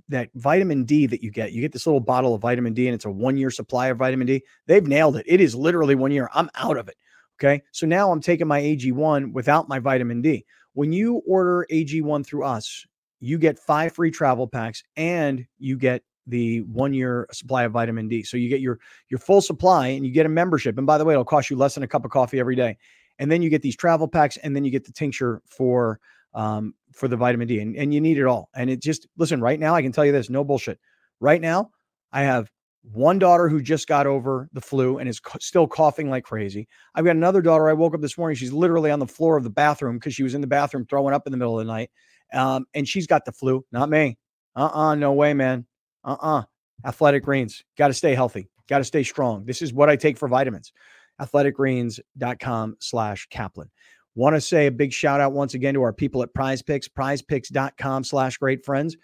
that 0.08 0.30
vitamin 0.34 0.84
D 0.84 1.06
that 1.06 1.22
you 1.22 1.30
get, 1.30 1.52
you 1.52 1.60
get 1.60 1.72
this 1.72 1.86
little 1.86 2.00
bottle 2.00 2.34
of 2.34 2.40
vitamin 2.40 2.72
D, 2.72 2.86
and 2.86 2.94
it's 2.94 3.04
a 3.04 3.10
one 3.10 3.36
year 3.36 3.50
supply 3.50 3.88
of 3.88 3.98
vitamin 3.98 4.26
D. 4.26 4.42
They've 4.66 4.86
nailed 4.86 5.16
it. 5.16 5.26
It 5.28 5.40
is 5.40 5.54
literally 5.54 5.94
one 5.94 6.10
year. 6.12 6.30
I'm 6.32 6.48
out 6.54 6.78
of 6.78 6.88
it. 6.88 6.96
Okay, 7.38 7.62
so 7.72 7.86
now 7.86 8.12
I'm 8.12 8.20
taking 8.20 8.46
my 8.46 8.60
AG1 8.60 9.32
without 9.32 9.68
my 9.68 9.80
vitamin 9.80 10.22
D. 10.22 10.46
When 10.72 10.92
you 10.92 11.16
order 11.26 11.66
AG1 11.70 12.24
through 12.24 12.44
us, 12.44 12.86
you 13.20 13.38
get 13.38 13.58
five 13.58 13.92
free 13.92 14.10
travel 14.10 14.46
packs, 14.46 14.84
and 14.96 15.44
you 15.58 15.76
get 15.76 16.02
the 16.26 16.60
one 16.62 16.94
year 16.94 17.26
supply 17.32 17.64
of 17.64 17.72
vitamin 17.72 18.08
D. 18.08 18.22
So 18.22 18.36
you 18.36 18.48
get 18.48 18.60
your 18.60 18.78
your 19.08 19.18
full 19.18 19.40
supply, 19.40 19.88
and 19.88 20.04
you 20.06 20.12
get 20.12 20.26
a 20.26 20.30
membership. 20.30 20.78
And 20.78 20.86
by 20.86 20.98
the 20.98 21.04
way, 21.04 21.14
it'll 21.14 21.24
cost 21.24 21.50
you 21.50 21.56
less 21.56 21.74
than 21.74 21.82
a 21.82 21.88
cup 21.88 22.04
of 22.04 22.10
coffee 22.10 22.40
every 22.40 22.56
day. 22.56 22.76
And 23.18 23.30
then 23.30 23.42
you 23.42 23.50
get 23.50 23.62
these 23.62 23.76
travel 23.76 24.08
packs 24.08 24.36
and 24.38 24.54
then 24.54 24.64
you 24.64 24.70
get 24.70 24.84
the 24.84 24.92
tincture 24.92 25.42
for 25.46 26.00
um 26.34 26.74
for 26.92 27.08
the 27.08 27.16
vitamin 27.16 27.46
D 27.46 27.60
and, 27.60 27.76
and 27.76 27.94
you 27.94 28.00
need 28.00 28.18
it 28.18 28.26
all. 28.26 28.48
And 28.54 28.68
it 28.70 28.80
just 28.82 29.06
listen 29.16 29.40
right 29.40 29.58
now 29.58 29.74
I 29.74 29.82
can 29.82 29.92
tell 29.92 30.04
you 30.04 30.12
this 30.12 30.30
no 30.30 30.44
bullshit. 30.44 30.78
Right 31.20 31.40
now 31.40 31.70
I 32.12 32.22
have 32.22 32.50
one 32.82 33.18
daughter 33.18 33.48
who 33.48 33.62
just 33.62 33.86
got 33.86 34.06
over 34.06 34.48
the 34.52 34.60
flu 34.60 34.98
and 34.98 35.08
is 35.08 35.20
co- 35.20 35.38
still 35.40 35.66
coughing 35.66 36.10
like 36.10 36.24
crazy. 36.24 36.68
I've 36.94 37.04
got 37.04 37.16
another 37.16 37.40
daughter 37.40 37.68
I 37.68 37.72
woke 37.72 37.94
up 37.94 38.00
this 38.00 38.18
morning 38.18 38.36
she's 38.36 38.52
literally 38.52 38.90
on 38.90 38.98
the 38.98 39.06
floor 39.06 39.36
of 39.36 39.44
the 39.44 39.50
bathroom 39.50 39.96
because 39.98 40.14
she 40.14 40.22
was 40.22 40.34
in 40.34 40.40
the 40.40 40.46
bathroom 40.46 40.84
throwing 40.84 41.14
up 41.14 41.26
in 41.26 41.30
the 41.30 41.36
middle 41.36 41.58
of 41.58 41.64
the 41.64 41.72
night 41.72 41.90
um 42.32 42.66
and 42.74 42.88
she's 42.88 43.06
got 43.06 43.24
the 43.24 43.32
flu. 43.32 43.64
Not 43.70 43.88
me. 43.90 44.18
Uh-uh 44.56 44.96
no 44.96 45.12
way 45.12 45.34
man 45.34 45.66
uh-uh 46.04 46.42
athletic 46.86 47.24
greens 47.24 47.64
got 47.76 47.88
to 47.88 47.94
stay 47.94 48.14
healthy 48.14 48.48
got 48.68 48.78
to 48.78 48.84
stay 48.84 49.02
strong 49.02 49.44
this 49.44 49.62
is 49.62 49.72
what 49.72 49.88
I 49.88 49.96
take 49.96 50.18
for 50.18 50.28
vitamins 50.28 50.72
athleticgreens.com 51.20 52.76
slash 52.80 53.26
Kaplan. 53.30 53.70
Want 54.14 54.36
to 54.36 54.40
say 54.40 54.66
a 54.66 54.70
big 54.70 54.92
shout 54.92 55.20
out 55.20 55.32
once 55.32 55.54
again 55.54 55.74
to 55.74 55.82
our 55.82 55.92
people 55.92 56.22
at 56.22 56.32
Prize 56.34 56.62
Picks, 56.62 56.88
prizepicks.com 56.88 58.04
slash 58.04 58.36
great 58.36 58.64
friends. 58.64 58.96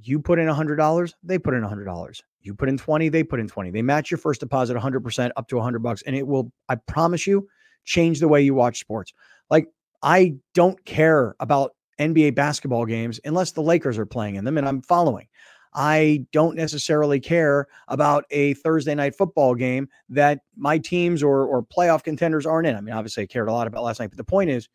You 0.00 0.20
put 0.20 0.38
in 0.38 0.46
$100, 0.46 1.12
they 1.22 1.38
put 1.38 1.54
in 1.54 1.62
$100. 1.62 2.22
You 2.40 2.54
put 2.54 2.68
in 2.68 2.78
20, 2.78 3.08
they 3.08 3.22
put 3.22 3.40
in 3.40 3.48
20. 3.48 3.70
They 3.70 3.82
match 3.82 4.10
your 4.10 4.18
first 4.18 4.40
deposit 4.40 4.76
100% 4.76 5.30
up 5.36 5.48
to 5.48 5.56
100 5.56 5.78
bucks 5.80 6.02
and 6.02 6.16
it 6.16 6.26
will 6.26 6.52
I 6.68 6.76
promise 6.76 7.26
you 7.26 7.48
change 7.84 8.20
the 8.20 8.28
way 8.28 8.42
you 8.42 8.54
watch 8.54 8.80
sports. 8.80 9.12
Like 9.50 9.66
I 10.02 10.36
don't 10.54 10.82
care 10.84 11.36
about 11.40 11.72
NBA 12.00 12.34
basketball 12.34 12.86
games 12.86 13.20
unless 13.24 13.52
the 13.52 13.62
Lakers 13.62 13.98
are 13.98 14.06
playing 14.06 14.36
in 14.36 14.44
them 14.44 14.58
and 14.58 14.66
I'm 14.66 14.82
following. 14.82 15.28
I 15.74 16.26
don't 16.32 16.56
necessarily 16.56 17.20
care 17.20 17.66
about 17.88 18.24
a 18.30 18.54
Thursday 18.54 18.94
night 18.94 19.14
football 19.16 19.54
game 19.54 19.88
that 20.10 20.40
my 20.56 20.78
teams 20.78 21.22
or 21.22 21.46
or 21.46 21.62
playoff 21.62 22.02
contenders 22.02 22.46
aren't 22.46 22.66
in. 22.66 22.76
I 22.76 22.80
mean, 22.80 22.94
obviously 22.94 23.22
I 23.22 23.26
cared 23.26 23.48
a 23.48 23.52
lot 23.52 23.66
about 23.66 23.84
last 23.84 24.00
night, 24.00 24.10
but 24.10 24.18
the 24.18 24.24
point 24.24 24.50
is 24.50 24.68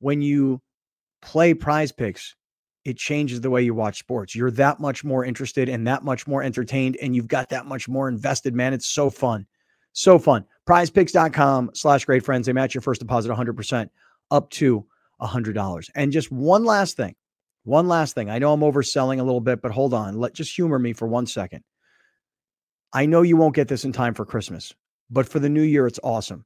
when 0.00 0.22
you 0.22 0.60
play 1.22 1.54
prize 1.54 1.92
picks, 1.92 2.34
it 2.84 2.96
changes 2.96 3.40
the 3.40 3.50
way 3.50 3.62
you 3.62 3.74
watch 3.74 3.98
sports. 3.98 4.34
You're 4.34 4.50
that 4.52 4.80
much 4.80 5.04
more 5.04 5.24
interested 5.24 5.68
and 5.68 5.86
that 5.86 6.02
much 6.02 6.26
more 6.26 6.42
entertained, 6.42 6.96
and 7.00 7.14
you've 7.14 7.28
got 7.28 7.50
that 7.50 7.66
much 7.66 7.88
more 7.88 8.08
invested, 8.08 8.54
man. 8.54 8.72
It's 8.72 8.86
so 8.86 9.10
fun. 9.10 9.46
So 9.92 10.18
fun. 10.18 10.44
Prizepicks.com 10.68 11.72
slash 11.74 12.04
great 12.04 12.24
friends. 12.24 12.46
They 12.46 12.52
match 12.52 12.74
your 12.74 12.80
first 12.80 13.00
deposit 13.00 13.30
100% 13.30 13.90
up 14.30 14.50
to 14.50 14.86
$100. 15.20 15.90
And 15.94 16.12
just 16.12 16.30
one 16.32 16.64
last 16.64 16.96
thing. 16.96 17.14
One 17.64 17.88
last 17.88 18.14
thing. 18.14 18.30
I 18.30 18.38
know 18.38 18.52
I'm 18.52 18.60
overselling 18.60 19.20
a 19.20 19.22
little 19.22 19.40
bit, 19.40 19.60
but 19.60 19.72
hold 19.72 19.92
on. 19.92 20.18
Let 20.18 20.34
just 20.34 20.54
humor 20.54 20.78
me 20.78 20.92
for 20.92 21.06
one 21.06 21.26
second. 21.26 21.62
I 22.92 23.06
know 23.06 23.22
you 23.22 23.36
won't 23.36 23.54
get 23.54 23.68
this 23.68 23.84
in 23.84 23.92
time 23.92 24.14
for 24.14 24.24
Christmas, 24.24 24.74
but 25.10 25.28
for 25.28 25.38
the 25.38 25.48
new 25.48 25.62
year, 25.62 25.86
it's 25.86 26.00
awesome. 26.02 26.44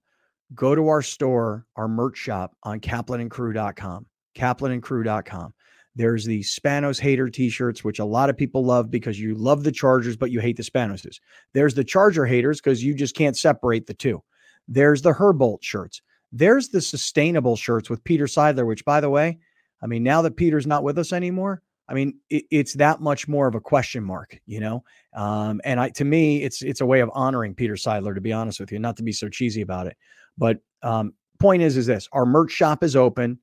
Go 0.55 0.75
to 0.75 0.89
our 0.89 1.03
store, 1.03 1.67
our 1.77 1.89
merch 1.89 2.19
shop 2.19 2.55
on 2.65 2.81
kaplanandcrew.com. 2.81 4.07
Kaplanandcrew.com. 4.37 5.55
There's 5.97 6.25
the 6.25 6.41
Spanos 6.41 7.01
hater 7.01 7.29
t-shirts, 7.29 7.85
which 7.85 8.01
a 8.01 8.05
lot 8.05 8.29
of 8.29 8.37
people 8.37 8.65
love 8.65 8.91
because 8.91 9.19
you 9.19 9.35
love 9.35 9.63
the 9.63 9.73
Chargers, 9.73 10.17
but 10.17 10.33
you 10.33 10.41
hate 10.41 10.57
the 10.57 10.63
Spanoses. 10.65 11.21
There's 11.53 11.75
the 11.75 11.85
Charger 11.85 12.27
haters 12.27 12.61
because 12.61 12.83
you 12.83 12.95
just 12.95 13.15
can't 13.15 13.37
separate 13.37 13.87
the 13.87 13.95
two. 13.95 14.23
There's 14.67 15.03
the 15.03 15.13
Herbolt 15.13 15.63
shirts. 15.63 16.03
There's 16.33 16.69
the 16.69 16.81
sustainable 16.81 17.55
shirts 17.55 17.89
with 17.89 18.03
Peter 18.03 18.25
Seidler, 18.25 18.67
which 18.67 18.85
by 18.85 19.01
the 19.01 19.11
way, 19.11 19.39
I 19.83 19.87
mean, 19.87 20.03
now 20.03 20.23
that 20.23 20.37
Peter's 20.37 20.67
not 20.67 20.83
with 20.83 20.99
us 20.99 21.13
anymore, 21.13 21.63
I 21.89 21.95
mean, 21.95 22.19
it, 22.31 22.45
it's 22.51 22.75
that 22.75 23.01
much 23.01 23.29
more 23.29 23.47
of 23.47 23.55
a 23.55 23.61
question 23.61 24.03
mark, 24.03 24.41
you 24.47 24.61
know. 24.61 24.85
Um, 25.15 25.61
and 25.65 25.79
I, 25.79 25.91
to 25.91 26.05
me, 26.05 26.43
it's 26.43 26.63
it's 26.63 26.81
a 26.81 26.87
way 26.87 27.01
of 27.01 27.11
honoring 27.15 27.55
Peter 27.55 27.75
Seidler, 27.75 28.15
to 28.15 28.21
be 28.21 28.33
honest 28.33 28.61
with 28.61 28.73
you, 28.73 28.79
not 28.79 28.97
to 28.97 29.03
be 29.03 29.13
so 29.13 29.29
cheesy 29.29 29.61
about 29.61 29.87
it. 29.87 29.97
But 30.39 30.59
um, 30.83 31.13
point 31.39 31.63
is, 31.63 31.77
is 31.77 31.87
this: 31.87 32.09
our 32.13 32.25
merch 32.25 32.53
shop 32.53 32.83
is 32.83 32.97
open. 32.97 33.39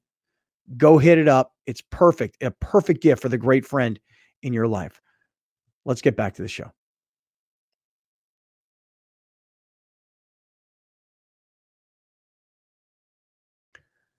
Go 0.77 0.97
hit 0.97 1.17
it 1.17 1.27
up. 1.27 1.53
It's 1.65 1.81
perfect, 1.81 2.41
a 2.41 2.51
perfect 2.51 3.01
gift 3.01 3.21
for 3.21 3.29
the 3.29 3.37
great 3.37 3.65
friend 3.65 3.99
in 4.41 4.53
your 4.53 4.67
life. 4.67 5.01
Let's 5.85 6.01
get 6.01 6.15
back 6.15 6.33
to 6.35 6.41
the 6.41 6.47
show. 6.47 6.71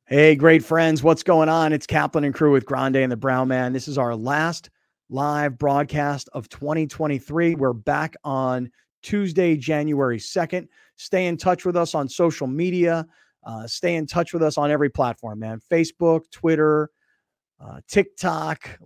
Hey, 0.06 0.34
great 0.34 0.64
friends. 0.64 1.00
What's 1.00 1.22
going 1.22 1.48
on? 1.48 1.72
It's 1.72 1.86
Kaplan 1.86 2.24
and 2.24 2.34
crew 2.34 2.50
with 2.50 2.66
Grande 2.66 2.96
and 2.96 3.12
the 3.12 3.16
Brown 3.16 3.46
Man. 3.46 3.72
This 3.72 3.86
is 3.86 3.96
our 3.96 4.16
last 4.16 4.68
live 5.08 5.56
broadcast 5.56 6.28
of 6.32 6.48
2023. 6.48 7.54
We're 7.54 7.72
back 7.72 8.16
on 8.24 8.68
Tuesday, 9.02 9.56
January 9.56 10.18
2nd. 10.18 10.66
Stay 10.96 11.26
in 11.28 11.36
touch 11.36 11.64
with 11.64 11.76
us 11.76 11.94
on 11.94 12.08
social 12.08 12.48
media. 12.48 13.06
Uh, 13.46 13.68
stay 13.68 13.94
in 13.94 14.08
touch 14.08 14.32
with 14.32 14.42
us 14.42 14.58
on 14.58 14.72
every 14.72 14.90
platform, 14.90 15.38
man. 15.38 15.60
Facebook, 15.70 16.28
Twitter, 16.32 16.90
uh, 17.60 17.80
TikTok, 17.86 18.80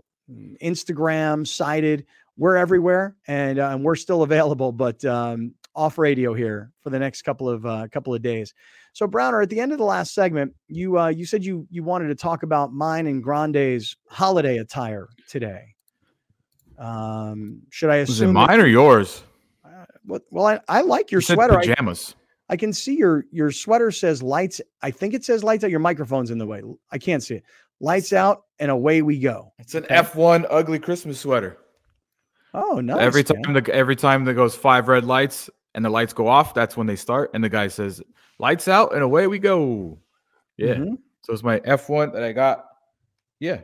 Instagram, 0.62 1.46
cited. 1.46 2.04
We're 2.36 2.56
everywhere, 2.56 3.16
and, 3.26 3.58
uh, 3.58 3.70
and 3.70 3.82
we're 3.82 3.96
still 3.96 4.22
available, 4.22 4.70
but 4.70 5.02
um, 5.06 5.54
off 5.76 5.98
radio 5.98 6.34
here 6.34 6.72
for 6.82 6.90
the 6.90 6.98
next 6.98 7.22
couple 7.22 7.48
of 7.48 7.64
uh, 7.66 7.86
couple 7.92 8.12
of 8.14 8.22
days. 8.22 8.52
So, 8.94 9.06
Browner, 9.06 9.42
at 9.42 9.50
the 9.50 9.60
end 9.60 9.72
of 9.72 9.78
the 9.78 9.84
last 9.84 10.14
segment, 10.14 10.54
you 10.68 10.98
uh, 10.98 11.08
you 11.08 11.26
said 11.26 11.44
you 11.44 11.66
you 11.70 11.84
wanted 11.84 12.08
to 12.08 12.14
talk 12.16 12.42
about 12.42 12.72
mine 12.72 13.06
and 13.06 13.22
Grande's 13.22 13.96
holiday 14.08 14.56
attire 14.58 15.08
today. 15.28 15.74
Um, 16.78 17.62
should 17.70 17.90
I 17.90 18.00
Was 18.00 18.08
it 18.10 18.12
assume 18.14 18.34
that- 18.34 18.48
mine 18.48 18.60
or 18.60 18.66
yours? 18.66 19.22
uh, 19.64 19.84
what, 20.04 20.22
well, 20.30 20.46
I, 20.46 20.60
I 20.68 20.80
like 20.82 21.10
your 21.10 21.20
You 21.20 21.34
sweater. 21.34 21.58
I, 21.58 21.66
pajamas. 21.66 22.14
I 22.48 22.56
can 22.56 22.72
see 22.72 22.96
your 22.96 23.24
your 23.32 23.50
sweater 23.50 23.90
says 23.90 24.22
lights. 24.22 24.60
I 24.82 24.90
think 24.90 25.14
it 25.14 25.24
says 25.24 25.42
lights 25.42 25.64
out. 25.64 25.70
Your 25.70 25.80
microphone's 25.80 26.30
in 26.30 26.38
the 26.38 26.46
way. 26.46 26.62
I 26.92 26.98
can't 26.98 27.22
see 27.22 27.36
it. 27.36 27.44
Lights 27.80 28.12
out, 28.12 28.44
and 28.58 28.70
away 28.70 29.02
we 29.02 29.18
go. 29.18 29.52
It's 29.58 29.74
an 29.74 29.82
F1 29.84 30.46
ugly 30.48 30.78
Christmas 30.78 31.20
sweater. 31.20 31.58
Oh, 32.54 32.80
nice. 32.80 32.98
every 33.00 33.24
man. 33.34 33.42
time 33.42 33.52
the 33.54 33.74
every 33.74 33.96
time 33.96 34.24
there 34.24 34.32
goes 34.34 34.54
five 34.54 34.88
red 34.88 35.04
lights 35.04 35.50
and 35.76 35.84
the 35.84 35.90
lights 35.90 36.12
go 36.12 36.26
off, 36.26 36.52
that's 36.54 36.76
when 36.76 36.88
they 36.88 36.96
start. 36.96 37.30
And 37.34 37.44
the 37.44 37.48
guy 37.48 37.68
says, 37.68 38.02
"Lights 38.40 38.66
out," 38.66 38.92
and 38.94 39.02
away 39.04 39.28
we 39.28 39.38
go. 39.38 39.98
Yeah. 40.56 40.74
Mhm. 40.74 40.98
So 41.22 41.32
it's 41.32 41.42
my 41.44 41.60
F1 41.60 42.12
that 42.14 42.24
I 42.24 42.32
got. 42.32 42.64
Yeah. 43.38 43.60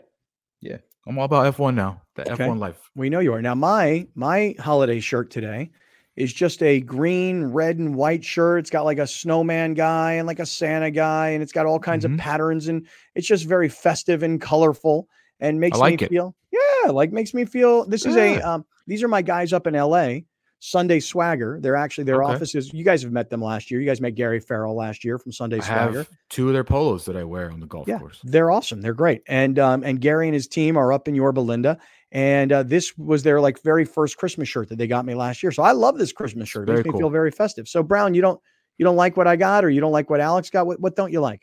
Yeah. 0.60 0.76
I'm 1.06 1.18
all 1.18 1.24
about 1.24 1.46
F1 1.46 1.74
now. 1.74 2.02
The 2.14 2.30
Okay. 2.32 2.44
F1 2.44 2.58
life. 2.60 2.90
We 2.94 3.08
know 3.10 3.18
you 3.20 3.32
are. 3.32 3.42
Now, 3.42 3.54
my 3.56 4.06
my 4.14 4.54
holiday 4.60 5.00
shirt 5.00 5.30
today 5.30 5.70
is 6.14 6.32
just 6.32 6.62
a 6.62 6.80
green, 6.80 7.44
red, 7.46 7.78
and 7.78 7.96
white 7.96 8.22
shirt. 8.22 8.58
It's 8.60 8.70
got 8.70 8.84
like 8.84 8.98
a 8.98 9.06
snowman 9.06 9.72
guy 9.74 10.12
and 10.12 10.26
like 10.26 10.38
a 10.40 10.46
Santa 10.46 10.90
guy, 10.90 11.30
and 11.30 11.42
it's 11.42 11.52
got 11.52 11.64
all 11.66 11.78
kinds 11.80 12.04
Mhm. 12.04 12.12
of 12.14 12.18
patterns, 12.20 12.68
and 12.68 12.86
it's 13.14 13.26
just 13.26 13.46
very 13.46 13.68
festive 13.70 14.22
and 14.22 14.38
colorful, 14.40 15.08
and 15.40 15.58
makes 15.58 15.78
like 15.78 16.00
me 16.00 16.04
it. 16.04 16.10
feel 16.10 16.34
yeah, 16.52 16.90
like 16.90 17.12
makes 17.12 17.32
me 17.32 17.46
feel. 17.46 17.86
This 17.86 18.04
is 18.04 18.14
a 18.16 18.40
um, 18.42 18.66
these 18.86 19.02
are 19.02 19.08
my 19.08 19.22
guys 19.22 19.52
up 19.54 19.66
in 19.66 19.74
L.A. 19.74 20.26
Sunday 20.64 21.00
Swagger. 21.00 21.58
They're 21.60 21.74
actually 21.74 22.04
their 22.04 22.22
Okay. 22.22 22.34
offices. 22.34 22.72
You 22.72 22.84
guys 22.84 23.02
have 23.02 23.10
met 23.10 23.28
them 23.30 23.42
last 23.42 23.68
year. 23.68 23.80
You 23.80 23.86
guys 23.86 24.00
met 24.00 24.14
Gary 24.14 24.38
Farrell 24.38 24.76
last 24.76 25.02
year 25.04 25.18
from 25.18 25.32
Sunday 25.32 25.56
I 25.56 25.60
Swagger. 25.60 25.98
have 25.98 26.08
two 26.30 26.46
of 26.46 26.54
their 26.54 26.62
polos 26.62 27.04
that 27.06 27.16
I 27.16 27.24
wear 27.24 27.50
on 27.50 27.58
the 27.58 27.66
golf 27.66 27.88
Yeah, 27.88 27.98
course. 27.98 28.20
they're 28.22 28.52
awesome. 28.52 28.80
They're 28.80 28.94
great. 28.94 29.22
And 29.26 29.58
um, 29.58 29.82
and 29.82 30.00
Gary 30.00 30.28
and 30.28 30.34
his 30.34 30.46
team 30.46 30.76
are 30.76 30.92
up 30.92 31.08
in 31.08 31.16
Yorba 31.16 31.40
Linda. 31.40 31.78
And 32.12 32.52
uh, 32.52 32.62
this 32.62 32.96
was 32.96 33.24
their 33.24 33.40
like 33.40 33.60
very 33.62 33.84
first 33.84 34.18
Christmas 34.18 34.48
shirt 34.48 34.68
that 34.68 34.76
they 34.78 34.86
got 34.86 35.04
me 35.04 35.14
last 35.16 35.42
year. 35.42 35.50
So 35.50 35.64
I 35.64 35.72
love 35.72 35.98
this 35.98 36.12
Christmas 36.12 36.48
shirt. 36.48 36.62
It 36.62 36.66
Very 36.66 36.76
makes 36.78 36.84
me 36.86 36.90
cool. 36.92 37.00
feel 37.00 37.10
very 37.10 37.32
festive. 37.32 37.66
So 37.66 37.82
Brown, 37.82 38.14
you 38.14 38.22
don't 38.22 38.40
you 38.78 38.84
don't 38.84 38.94
like 38.96 39.16
what 39.16 39.26
I 39.26 39.34
got, 39.34 39.64
or 39.64 39.70
you 39.70 39.80
don't 39.80 39.90
like 39.92 40.10
what 40.10 40.20
Alex 40.20 40.48
got? 40.48 40.64
What 40.68 40.78
what 40.78 40.94
don't 40.94 41.10
you 41.10 41.20
like? 41.20 41.42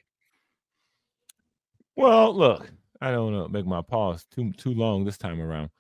Well, 1.97 2.33
look, 2.33 2.71
I 3.01 3.11
don't 3.11 3.33
want 3.33 3.47
to 3.47 3.51
make 3.51 3.65
my 3.65 3.81
pause 3.81 4.25
too 4.33 4.53
too 4.53 4.73
long 4.73 5.03
this 5.03 5.17
time 5.17 5.41
around. 5.41 5.71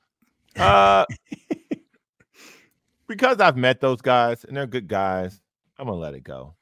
Uh, 0.57 1.05
because 3.09 3.41
I've 3.41 3.57
met 3.57 3.81
those 3.81 3.99
guys 4.01 4.45
and 4.45 4.55
they're 4.55 4.65
good 4.67 4.87
guys, 4.87 5.41
I'm 5.77 5.87
gonna 5.87 5.97
let 5.99 6.13
it 6.13 6.23
go. 6.23 6.55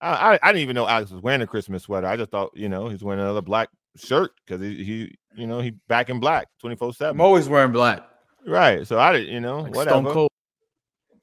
I, 0.00 0.32
I, 0.34 0.38
I 0.42 0.46
didn't 0.48 0.62
even 0.62 0.74
know 0.74 0.88
Alex 0.88 1.12
was 1.12 1.22
wearing 1.22 1.42
a 1.42 1.46
Christmas 1.46 1.84
sweater. 1.84 2.08
I 2.08 2.16
just 2.16 2.32
thought, 2.32 2.50
you 2.54 2.68
know, 2.68 2.88
he's 2.88 3.04
wearing 3.04 3.20
another 3.22 3.42
black 3.42 3.68
shirt 3.96 4.32
because 4.44 4.60
he, 4.60 4.82
he, 4.82 5.14
you 5.36 5.46
know, 5.46 5.60
he 5.60 5.70
back 5.86 6.10
in 6.10 6.18
black 6.18 6.48
24 6.60 6.94
7. 6.94 7.14
I'm 7.16 7.20
always 7.20 7.48
wearing 7.48 7.70
black. 7.70 8.02
Right. 8.44 8.84
So 8.84 8.98
I 8.98 9.12
didn't, 9.12 9.32
you 9.32 9.38
know, 9.40 9.60
Like 9.60 9.76
whatever. 9.76 10.00
Stone 10.00 10.12
Cold. 10.12 10.30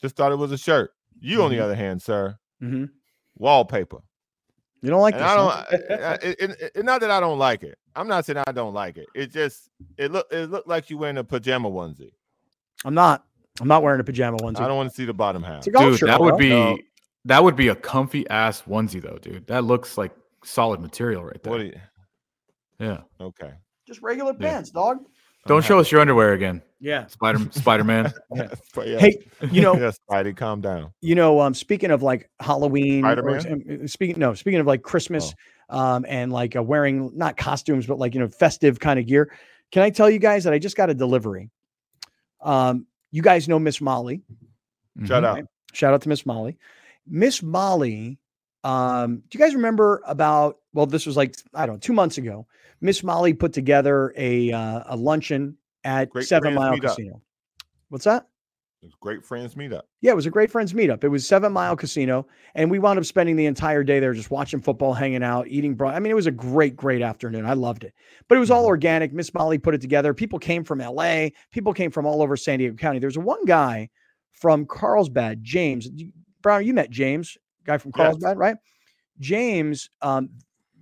Just 0.02 0.16
thought 0.16 0.32
it 0.32 0.38
was 0.38 0.54
a 0.54 0.58
shirt. 0.58 0.92
You, 1.20 1.44
on 1.44 1.50
the 1.52 1.58
Mhm. 1.58 1.62
other 1.64 1.76
hand, 1.76 2.02
sir, 2.02 2.38
Mm-hmm. 2.64 2.86
wallpaper. 3.36 3.98
You 4.82 4.90
don't 4.90 5.02
like 5.02 5.16
And 5.16 5.24
this? 5.24 5.30
I 5.30 5.36
don't. 5.36 5.52
I- 5.52 6.12
I- 6.14 6.14
it, 6.22 6.72
it- 6.76 6.86
not 6.86 7.02
that 7.02 7.12
I 7.12 7.20
don't 7.20 7.38
like 7.38 7.64
it. 7.64 7.78
I'm 7.96 8.08
not 8.08 8.24
saying 8.24 8.42
I 8.48 8.52
don't 8.54 8.74
like 8.74 8.96
it. 8.98 9.08
It 9.14 9.32
just 9.34 9.70
it 9.98 10.10
look 10.12 10.28
it 10.32 10.50
looked 10.50 10.70
like 10.70 10.90
you 10.90 10.98
wearing 10.98 11.18
a 11.18 11.24
pajama 11.26 11.70
onesie. 11.70 12.12
I'm 12.86 12.94
not. 12.94 13.26
I'm 13.62 13.68
not 13.68 13.84
wearing 13.84 14.00
a 14.00 14.04
pajama 14.04 14.38
onesie. 14.38 14.60
I 14.62 14.68
don't 14.68 14.78
want 14.78 14.90
to 14.90 14.96
see 14.96 15.06
the 15.06 15.14
bottom 15.14 15.44
half. 15.44 15.60
It's 15.60 15.68
a 15.68 15.72
golf 15.72 15.86
Dude, 15.92 16.00
shirt, 16.00 16.08
that 16.08 16.20
would 16.22 16.38
be 16.38 16.50
No. 16.50 16.78
that 17.26 17.44
would 17.44 17.56
be 17.56 17.68
a 17.70 17.76
comfy 17.76 18.28
ass 18.30 18.62
onesie 18.64 19.02
though, 19.02 19.18
dude. 19.22 19.48
That 19.48 19.64
looks 19.66 19.98
like 19.98 20.12
solid 20.44 20.80
material 20.80 21.24
right 21.24 21.42
there. 21.44 21.52
What? 21.52 21.62
you- 21.66 21.74
yeah. 22.80 23.02
okay. 23.20 23.54
just 23.88 24.02
regular 24.02 24.34
Yeah. 24.40 24.50
pants, 24.52 24.70
dog. 24.72 25.00
Don't 25.48 25.64
show 25.66 25.80
us 25.80 25.92
your 25.92 26.00
underwear 26.02 26.34
again, 26.34 26.62
Yeah. 26.80 27.08
Spider 27.08 27.40
Spider 27.52 27.84
Man. 27.84 28.14
Yeah, 28.36 28.48
Hey, 28.76 29.18
you 29.52 29.62
know, 29.62 29.76
yes, 29.80 30.00
Spidey, 30.10 30.36
calm 30.38 30.62
down. 30.62 30.92
you 31.02 31.16
know, 31.16 31.40
um, 31.42 31.54
speaking 31.54 31.92
of 31.92 32.04
like 32.04 32.30
Halloween, 32.40 33.04
or, 33.06 33.40
Spider-Man? 33.40 33.80
um, 33.82 33.88
speaking 33.88 34.20
no, 34.20 34.34
speaking 34.36 34.60
of 34.60 34.68
like 34.68 34.82
Christmas, 34.84 35.34
um, 35.70 36.06
and 36.08 36.32
like 36.32 36.56
uh, 36.56 36.62
wearing 36.64 37.12
not 37.18 37.36
costumes, 37.36 37.86
but 37.88 37.98
like 38.00 38.14
you 38.14 38.20
know, 38.20 38.28
festive 38.28 38.80
kind 38.80 39.00
of 39.00 39.08
gear. 39.08 39.32
Can 39.72 39.82
I 39.84 39.90
tell 39.90 40.10
you 40.10 40.20
guys 40.20 40.44
that 40.44 40.54
I 40.54 40.60
just 40.60 40.76
got 40.78 40.90
a 40.90 40.94
delivery? 40.94 41.50
Um, 42.42 42.86
you 43.12 43.22
guys 43.22 43.48
know 43.48 43.60
Miss 43.60 43.82
Molly. 43.82 44.22
Mhm. 45.00 45.12
up. 45.12 45.36
Right. 45.36 45.46
Shout 45.74 45.94
out 45.94 46.02
to 46.04 46.10
Miss 46.10 46.26
Molly. 46.26 46.58
Miss 47.08 47.42
Molly, 47.44 48.20
um, 48.64 49.18
do 49.30 49.38
you 49.38 49.44
guys 49.44 49.56
remember 49.56 50.02
about? 50.06 50.60
Well, 50.74 50.86
this 50.86 51.06
was 51.06 51.18
like 51.18 51.36
I 51.54 51.66
don't 51.66 51.76
know, 51.76 51.80
two 51.80 51.94
months 51.94 52.18
ago. 52.18 52.48
Miss 52.82 53.04
Molly 53.04 53.34
put 53.34 53.54
together 53.54 54.14
a 54.16 54.52
uh, 54.52 54.84
a 54.88 54.96
luncheon 54.96 55.58
at 55.84 56.10
Great 56.10 56.28
Seven 56.28 56.54
Mile. 56.54 56.80
Casino. 56.80 57.22
What's 57.90 58.06
that? 58.06 58.28
Great 59.02 59.26
friends 59.26 59.58
meet 59.58 59.74
up. 59.74 59.88
Yeah, 60.02 60.12
it 60.12 60.16
was 60.16 60.26
a 60.26 60.30
great 60.30 60.50
friends 60.52 60.74
meetup. 60.74 61.04
It 61.04 61.10
was 61.10 61.28
Seven 61.28 61.52
Mile 61.52 61.76
Casino, 61.76 62.26
and 62.56 62.72
we 62.72 62.80
wound 62.80 62.98
up 62.98 63.06
spending 63.06 63.36
the 63.36 63.46
entire 63.46 63.84
day 63.84 64.00
there, 64.00 64.14
just 64.14 64.32
watching 64.32 64.62
football, 64.62 64.94
hanging 64.94 65.24
out, 65.24 65.48
eating. 65.48 65.78
I 65.82 66.00
mean, 66.00 66.12
it 66.12 66.16
was 66.16 66.28
a 66.28 66.32
great, 66.32 66.76
great 66.78 67.02
afternoon. 67.02 67.46
I 67.46 67.54
loved 67.54 67.84
it, 67.84 67.94
but 68.28 68.36
it 68.36 68.40
was 68.40 68.52
all 68.52 68.64
Mhm. 68.64 68.68
organic. 68.68 69.14
Miss 69.14 69.34
Molly 69.34 69.58
put 69.58 69.74
it 69.76 69.82
together. 69.82 70.14
People 70.14 70.40
came 70.40 70.64
from 70.64 70.80
L.A. 70.80 71.34
People 71.52 71.74
came 71.74 71.92
from 71.92 72.06
all 72.06 72.22
over 72.22 72.38
San 72.38 72.60
Diego 72.60 72.76
County. 72.76 73.00
There's 73.00 73.18
one 73.18 73.44
guy 73.46 73.90
from 74.32 74.66
Carlsbad, 74.66 75.44
James 75.44 75.90
Brown. 76.42 76.66
You 76.66 76.74
met 76.74 76.90
James, 76.90 77.38
guy 77.66 77.78
from 77.78 77.92
Yes. 77.96 78.06
Carlsbad, 78.06 78.38
right? 78.38 78.58
James, 79.20 79.90
um, 80.02 80.30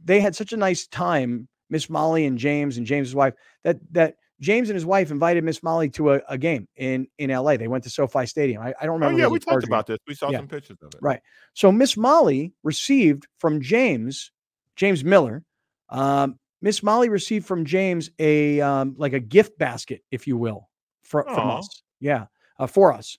they 0.06 0.20
had 0.20 0.36
such 0.36 0.54
a 0.54 0.58
nice 0.58 0.86
time, 0.88 1.48
Miss 1.70 1.90
Molly 1.90 2.26
and 2.26 2.38
James 2.38 2.78
and 2.78 2.86
James's 2.86 3.16
wife, 3.16 3.34
that 3.64 3.80
that 3.94 4.18
James 4.40 4.70
and 4.70 4.76
his 4.76 4.86
wife 4.86 5.10
invited 5.10 5.44
Miss 5.44 5.64
Molly 5.64 5.90
to 5.92 6.14
a, 6.14 6.22
a 6.30 6.38
game 6.38 6.68
in 6.76 7.08
in 7.18 7.30
LA. 7.32 7.58
They 7.58 7.68
went 7.68 7.84
to 7.86 7.90
SoFi 7.90 8.26
Stadium. 8.26 8.62
I, 8.62 8.74
I 8.80 8.86
don't 8.86 8.94
remember. 8.94 9.06
Oh 9.06 9.10
remember. 9.10 9.22
yeah, 9.22 9.28
we 9.28 9.40
talked 9.40 9.64
about 9.64 9.88
this. 9.88 9.98
We 10.08 10.14
saw 10.14 10.30
Yeah. 10.30 10.38
some 10.40 10.48
pictures 10.48 10.78
of 10.82 10.94
it. 10.94 11.00
Right. 11.02 11.22
So 11.54 11.72
Miss 11.72 11.98
Molly 11.98 12.54
received 12.64 13.28
from 13.40 13.62
James, 13.62 14.32
James 14.76 15.04
Miller. 15.04 15.44
Um, 15.90 16.38
Miss 16.62 16.84
Molly 16.84 17.10
received 17.10 17.46
from 17.46 17.66
James 17.66 18.10
a 18.20 18.62
um, 18.62 18.96
like 18.98 19.14
a 19.14 19.20
gift 19.20 19.58
basket, 19.58 20.04
if 20.12 20.28
you 20.28 20.38
will, 20.38 20.70
fro- 21.04 21.24
from 21.24 21.50
us. 21.50 21.84
Yeah, 22.00 22.26
uh, 22.60 22.68
for 22.68 22.94
us. 22.94 23.18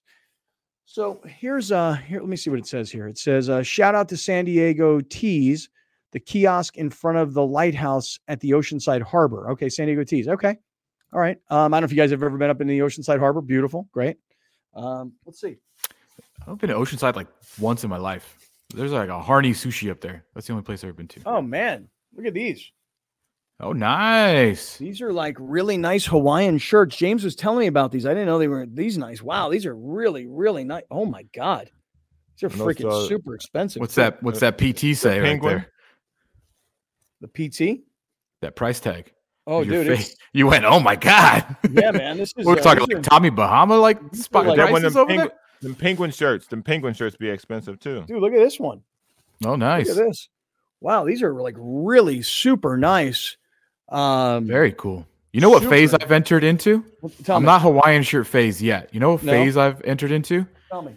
So 0.84 1.20
here's 1.26 1.70
uh 1.72 1.94
here. 1.94 2.20
Let 2.20 2.28
me 2.28 2.36
see 2.36 2.50
what 2.50 2.58
it 2.60 2.66
says 2.66 2.90
here. 2.90 3.08
It 3.08 3.18
says 3.18 3.48
uh, 3.50 3.62
shout 3.62 3.94
out 3.94 4.08
to 4.10 4.16
San 4.16 4.44
Diego 4.46 5.00
Tees, 5.00 5.68
the 6.12 6.20
kiosk 6.20 6.76
in 6.76 6.90
front 6.90 7.18
of 7.18 7.34
the 7.34 7.44
lighthouse 7.44 8.18
at 8.28 8.40
the 8.40 8.52
Oceanside 8.52 9.02
Harbor. 9.02 9.50
Okay, 9.50 9.68
San 9.68 9.86
Diego 9.86 10.04
Tees. 10.04 10.28
Okay, 10.28 10.56
all 11.12 11.20
right. 11.20 11.38
Um, 11.50 11.72
I 11.72 11.76
don't 11.76 11.82
know 11.82 11.84
if 11.86 11.92
you 11.92 11.96
guys 11.96 12.10
have 12.10 12.22
ever 12.22 12.36
been 12.36 12.50
up 12.50 12.60
in 12.60 12.66
the 12.66 12.80
Oceanside 12.80 13.18
Harbor. 13.18 13.40
Beautiful, 13.40 13.88
great. 13.92 14.18
Um, 14.74 15.12
let's 15.24 15.40
see. 15.40 15.56
I've 16.46 16.58
been 16.58 16.70
to 16.70 16.76
Oceanside 16.76 17.16
like 17.16 17.28
once 17.58 17.84
in 17.84 17.90
my 17.90 17.98
life. 17.98 18.36
There's 18.74 18.92
like 18.92 19.08
a 19.08 19.20
Harney 19.20 19.52
sushi 19.52 19.90
up 19.90 20.00
there. 20.00 20.24
That's 20.34 20.46
the 20.46 20.52
only 20.52 20.62
place 20.62 20.84
I've 20.84 20.88
ever 20.88 20.96
been 20.96 21.08
to. 21.08 21.20
Oh 21.24 21.42
man, 21.42 21.88
look 22.14 22.26
at 22.26 22.34
these. 22.34 22.70
Oh, 23.60 23.72
nice. 23.72 24.76
These 24.76 25.00
are 25.00 25.12
like 25.12 25.36
really 25.40 25.76
nice 25.76 26.06
Hawaiian 26.06 26.58
shirts. 26.58 26.96
James 26.96 27.24
was 27.24 27.34
telling 27.34 27.58
me 27.58 27.66
about 27.66 27.90
these. 27.90 28.06
I 28.06 28.10
didn't 28.10 28.26
know 28.26 28.38
they 28.38 28.46
were 28.46 28.66
these 28.66 28.96
nice. 28.96 29.20
Wow, 29.20 29.48
these 29.48 29.66
are 29.66 29.74
really, 29.74 30.26
really 30.26 30.62
nice. 30.62 30.84
Oh 30.90 31.04
my 31.04 31.24
god, 31.34 31.70
these 32.36 32.44
are 32.44 32.52
And 32.52 32.60
those, 32.60 32.76
freaking 32.76 32.90
uh, 32.90 33.08
super 33.08 33.34
expensive. 33.34 33.80
What's 33.80 33.96
too. 33.96 34.02
that? 34.02 34.22
What's 34.22 34.40
that 34.40 34.58
PT 34.58 34.96
say 34.96 35.18
right 35.18 35.42
there? 35.42 35.72
The 37.20 37.28
PT? 37.28 37.80
That 38.42 38.54
price 38.54 38.78
tag. 38.78 39.12
Oh, 39.50 39.62
Your 39.62 39.82
dude, 39.82 39.96
face. 39.96 40.14
You 40.34 40.46
went, 40.46 40.66
oh 40.66 40.78
my 40.78 40.94
god. 40.94 41.56
yeah, 41.70 41.90
man. 41.90 42.18
This 42.18 42.34
is. 42.36 42.44
We're 42.46 42.58
uh, 42.58 42.62
talking 42.62 42.86
like 42.96 43.02
Tommy 43.02 43.30
Bahama, 43.30 43.76
like 43.78 43.98
spot 44.14 44.46
like- 44.46 44.58
That 44.58 44.70
one, 44.70 44.82
prices 44.82 44.92
them, 44.94 45.00
over 45.00 45.08
penguin, 45.08 45.28
there. 45.28 45.38
them 45.62 45.74
penguin 45.74 46.10
shirts. 46.10 46.46
Them 46.48 46.62
penguin 46.62 46.92
shirts 46.92 47.16
be 47.16 47.30
expensive 47.30 47.80
too. 47.80 48.04
dude, 48.06 48.20
look 48.20 48.32
at 48.34 48.38
this 48.38 48.60
one. 48.60 48.82
Oh, 49.46 49.56
nice. 49.56 49.88
Look 49.88 49.96
at 49.98 50.06
this. 50.06 50.28
Wow, 50.80 51.04
these 51.06 51.22
are 51.22 51.32
like 51.34 51.54
really 51.58 52.20
super 52.22 52.76
nice. 52.76 53.36
Um, 53.88 54.46
Very 54.46 54.72
cool. 54.72 55.06
You 55.32 55.40
know 55.40 55.50
what 55.50 55.64
phase 55.64 55.94
I've 55.94 56.12
entered 56.12 56.44
into? 56.44 56.84
tell 57.24 57.36
I'm 57.36 57.42
me, 57.42 57.46
not 57.46 57.62
Hawaiian 57.62 58.02
shirt 58.02 58.26
phase 58.26 58.62
yet. 58.62 58.88
You 58.92 59.00
know 59.00 59.12
what 59.12 59.22
No. 59.22 59.32
phase 59.32 59.56
I've 59.56 59.80
entered 59.82 60.10
into? 60.12 60.46
Tell 60.70 60.82
me. 60.82 60.92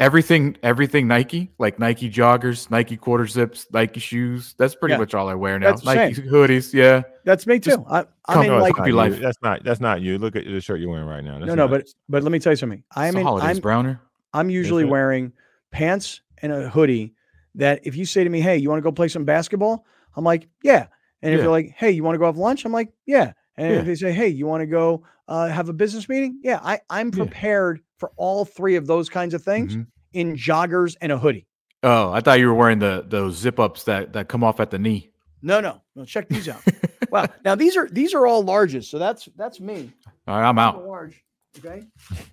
Everything, 0.00 0.56
everything 0.62 1.06
Nike, 1.06 1.52
like 1.58 1.78
Nike 1.78 2.10
joggers, 2.10 2.70
Nike 2.70 2.96
quarter 2.96 3.26
zips, 3.26 3.66
Nike 3.70 4.00
shoes. 4.00 4.54
That's 4.58 4.74
pretty 4.74 4.94
Yeah. 4.94 4.98
much 4.98 5.12
all 5.12 5.28
I 5.28 5.34
wear 5.34 5.58
now. 5.58 5.68
That's 5.70 5.84
Nike 5.84 6.14
hoodies, 6.22 6.72
yeah. 6.72 7.02
That's 7.26 7.46
me 7.46 7.60
too. 7.60 7.70
Just 7.72 7.80
I, 7.86 8.00
in 8.42 8.48
to 8.50 8.58
like 8.60 8.74
you. 8.86 8.94
life. 8.94 9.20
That's 9.20 9.36
not. 9.42 9.62
That's 9.62 9.78
not 9.80 10.00
you. 10.00 10.16
Look 10.18 10.36
at 10.36 10.46
the 10.46 10.58
shirt 10.60 10.80
you're 10.80 10.88
wearing 10.90 11.06
right 11.06 11.22
now. 11.22 11.38
That's 11.38 11.48
no, 11.48 11.54
no, 11.54 11.68
but 11.68 11.86
but 12.08 12.22
let 12.22 12.32
me 12.32 12.38
tell 12.38 12.50
you 12.52 12.56
something. 12.56 12.82
I'm 12.96 13.14
in. 13.14 13.22
holidays, 13.22 13.56
I'm 13.58 13.60
Browner. 13.60 14.00
I'm 14.32 14.48
usually 14.48 14.84
wearing 14.86 15.32
pants 15.70 16.22
and 16.40 16.50
a 16.50 16.68
hoodie 16.70 17.12
that 17.56 17.80
if 17.82 17.94
you 17.94 18.06
say 18.06 18.24
to 18.24 18.30
me, 18.30 18.40
Hey, 18.40 18.56
you 18.56 18.70
want 18.70 18.78
to 18.78 18.82
go 18.82 18.92
play 18.92 19.08
some 19.08 19.26
basketball? 19.26 19.84
I'm 20.16 20.24
like, 20.24 20.48
Yeah. 20.62 20.86
And 21.20 21.34
if 21.34 21.38
Yeah. 21.38 21.42
you're 21.44 21.52
like, 21.52 21.74
Hey, 21.76 21.90
you 21.90 22.02
want 22.04 22.14
to 22.14 22.18
go 22.18 22.24
have 22.24 22.38
lunch? 22.38 22.64
I'm 22.64 22.72
like, 22.72 22.88
Yeah. 23.06 23.32
And 23.58 23.74
if 23.74 23.84
they 23.86 23.96
say, 23.96 24.12
Hey, 24.12 24.28
you 24.28 24.46
want 24.46 24.62
to 24.62 24.66
go 24.66 25.02
uh, 25.28 25.48
have 25.48 25.68
a 25.68 25.72
business 25.74 26.08
meeting? 26.08 26.40
Yeah. 26.42 26.58
I, 26.62 26.80
I'm 26.88 27.08
Yeah. 27.08 27.24
prepared 27.24 27.80
for 28.00 28.10
all 28.16 28.44
three 28.44 28.74
of 28.76 28.86
those 28.88 29.08
kinds 29.08 29.34
of 29.34 29.42
things 29.44 29.76
Mhm. 29.76 29.86
in 30.14 30.34
joggers 30.34 30.96
and 31.00 31.12
a 31.12 31.18
hoodie. 31.18 31.46
Oh, 31.84 32.10
I 32.10 32.20
thought 32.20 32.40
you 32.40 32.48
were 32.48 32.54
wearing 32.54 32.78
the 32.80 33.04
those 33.06 33.36
zip 33.36 33.60
ups 33.60 33.84
that 33.84 34.12
that 34.14 34.28
come 34.28 34.42
off 34.42 34.58
at 34.58 34.70
the 34.70 34.78
knee. 34.78 35.10
No, 35.42 35.60
no, 35.60 35.80
no. 35.94 36.04
Check 36.04 36.28
these 36.28 36.48
out. 36.48 36.60
wow. 37.10 37.26
Now 37.44 37.54
these 37.54 37.76
are 37.76 37.88
these 37.88 38.12
are 38.14 38.26
all 38.26 38.42
larges. 38.44 38.84
So 38.84 38.98
that's 38.98 39.28
that's 39.36 39.60
me. 39.60 39.92
All 40.26 40.34
right, 40.38 40.48
I'm 40.48 40.58
I'm 40.58 40.74
out. 40.76 40.86
large. 40.86 41.22
Okay. 41.58 41.84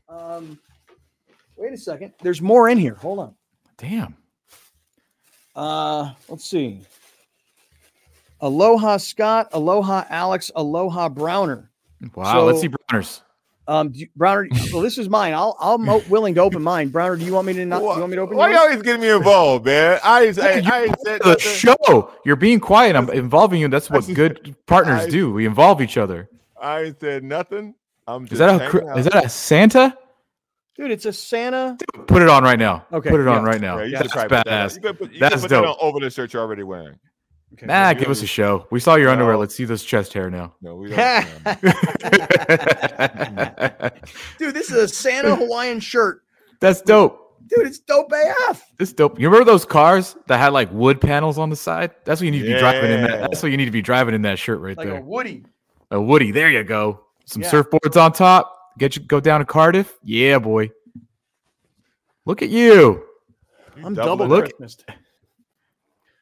Um, 0.09 0.59
wait 1.55 1.71
a 1.73 1.77
second. 1.77 2.13
There's 2.21 2.41
more 2.41 2.67
in 2.69 2.77
here. 2.77 2.95
Hold 2.95 3.19
on. 3.19 3.35
Damn. 3.77 4.15
Uh, 5.55 6.11
let's 6.29 6.45
see. 6.45 6.81
Aloha 8.41 8.97
Scott, 8.97 9.47
Aloha 9.53 10.03
Alex, 10.09 10.51
Aloha 10.55 11.09
Browner. 11.09 11.71
Wow. 12.15 12.43
let's 12.43 12.61
see 12.61 12.67
Browners. 12.69 13.21
Um, 13.69 13.91
do 13.91 13.99
you- 13.99 14.07
Browner. 14.15 14.47
Well, 14.71 14.81
this 14.81 14.97
is 14.97 15.09
mine. 15.09 15.33
I'll 15.33 15.57
I'm 15.59 15.85
willing 16.09 16.35
to 16.35 16.41
open 16.41 16.61
mine. 16.63 16.89
Browner, 16.89 17.15
do 17.17 17.25
you 17.25 17.33
want 17.33 17.47
me 17.47 17.53
to 17.53 17.65
not? 17.65 17.79
Do 17.79 17.83
you 17.83 17.89
want 17.89 18.09
me 18.09 18.15
to 18.15 18.21
open 18.21 18.37
Why 18.37 18.51
you 18.51 18.57
always 18.57 18.81
getting 18.81 19.01
me 19.01 19.09
involved, 19.09 19.65
man? 19.65 19.99
I 20.03 20.25
ain't, 20.25 20.39
I, 20.39 20.51
I 20.59 20.87
said 21.03 21.21
The 21.21 21.29
nothing. 21.29 21.37
show. 21.39 22.11
You're 22.25 22.35
being 22.37 22.59
quiet. 22.59 22.95
I'm 22.95 23.09
involving 23.09 23.59
you. 23.61 23.67
That's 23.67 23.89
what 23.89 24.03
just- 24.03 24.13
good 24.15 24.55
partners 24.67 25.01
I- 25.05 25.09
do. 25.09 25.31
We 25.33 25.45
involve 25.45 25.81
each 25.81 25.97
other. 25.97 26.29
I 26.61 26.83
ain't 26.83 26.99
said 26.99 27.23
nothing. 27.23 27.75
I'm 28.07 28.23
just 28.25 28.33
Is 28.33 28.39
that 28.39 28.61
a 28.61 28.89
out. 28.89 28.97
is 28.99 29.05
that 29.05 29.25
a 29.25 29.29
Santa? 29.29 29.97
Dude, 30.77 30.91
it's 30.91 31.05
a 31.05 31.11
Santa. 31.13 31.75
Put 32.07 32.21
it 32.21 32.29
on 32.29 32.43
right 32.43 32.57
now. 32.59 32.85
Okay, 32.93 33.09
Put 33.09 33.19
it 33.19 33.27
on 33.27 33.43
right 33.43 33.59
now. 33.59 33.79
Yeah, 33.79 33.83
you 33.85 33.91
Yeah, 33.91 33.97
That's 34.03 34.13
probably 34.13 34.37
put 34.37 34.45
that 34.45 34.61
on. 34.61 34.69
badass. 34.69 34.75
You 34.83 34.93
put, 34.93 35.13
you 35.13 35.19
That's 35.19 35.33
could 35.35 35.41
put 35.41 35.49
that 35.49 35.61
dope. 35.63 35.77
on 35.81 35.87
over 35.89 35.99
the 35.99 36.09
shirt 36.09 36.33
you're 36.33 36.41
already 36.41 36.63
wearing. 36.63 36.97
Okay, 37.53 37.65
Nah, 37.65 37.93
give 37.93 38.09
us 38.09 38.21
a 38.21 38.27
show. 38.27 38.67
We 38.71 38.79
saw 38.79 38.95
your 38.95 39.09
underwear. 39.09 39.33
No. 39.33 39.39
Let's 39.39 39.55
see 39.55 39.65
this 39.65 39.83
chest 39.83 40.13
hair 40.13 40.29
now. 40.29 40.53
No, 40.61 40.75
we 40.75 40.89
don't. 40.89 40.97
Dude, 44.37 44.53
this 44.53 44.69
is 44.71 44.77
a 44.77 44.87
Santa 44.87 45.35
Hawaiian 45.35 45.79
shirt. 45.79 46.23
That's 46.59 46.81
dope. 46.81 47.23
Dude, 47.47 47.65
it's 47.65 47.79
dope 47.79 48.11
AF. 48.13 48.61
This 48.77 48.91
dope. 48.91 49.19
You 49.19 49.27
remember 49.29 49.49
those 49.49 49.63
cars 49.65 50.17
that 50.27 50.37
had 50.37 50.51
like 50.53 50.69
wood 50.71 50.99
panels 50.99 51.37
on 51.37 51.49
the 51.49 51.55
side? 51.55 51.91
That's 52.03 52.19
what 52.19 52.25
you 52.25 52.31
need 52.31 52.41
to 52.43 52.53
be 52.53 52.59
driving 52.59 52.91
in 52.91 53.01
that. 53.03 53.21
That's 53.21 53.41
what 53.41 53.51
you 53.51 53.57
need 53.57 53.65
to 53.65 53.71
be 53.71 53.81
driving 53.81 54.13
in 54.13 54.21
that 54.23 54.37
shirt 54.37 54.59
right 54.59 54.77
Like 54.77 54.87
there. 54.87 54.97
a 54.97 55.01
Woody. 55.01 55.45
A 55.91 56.01
Woody. 56.01 56.31
There 56.31 56.49
you 56.51 56.63
go. 56.65 57.05
Some 57.25 57.41
Yeah. 57.43 57.51
surfboards 57.51 57.99
on 58.01 58.11
top. 58.11 58.53
Get 58.77 58.97
you 58.97 59.03
go 59.03 59.19
down 59.21 59.39
to 59.39 59.45
Cardiff. 59.45 59.97
Yeah, 60.03 60.39
boy. 60.39 60.71
Look 62.25 62.41
at 62.41 62.49
you, 62.49 63.03
You 63.77 63.85
I'm 63.85 63.93
double 63.93 64.17
double 64.17 64.25
it. 64.25 64.27
Look- 64.27 64.45
Christmas. 64.57 64.77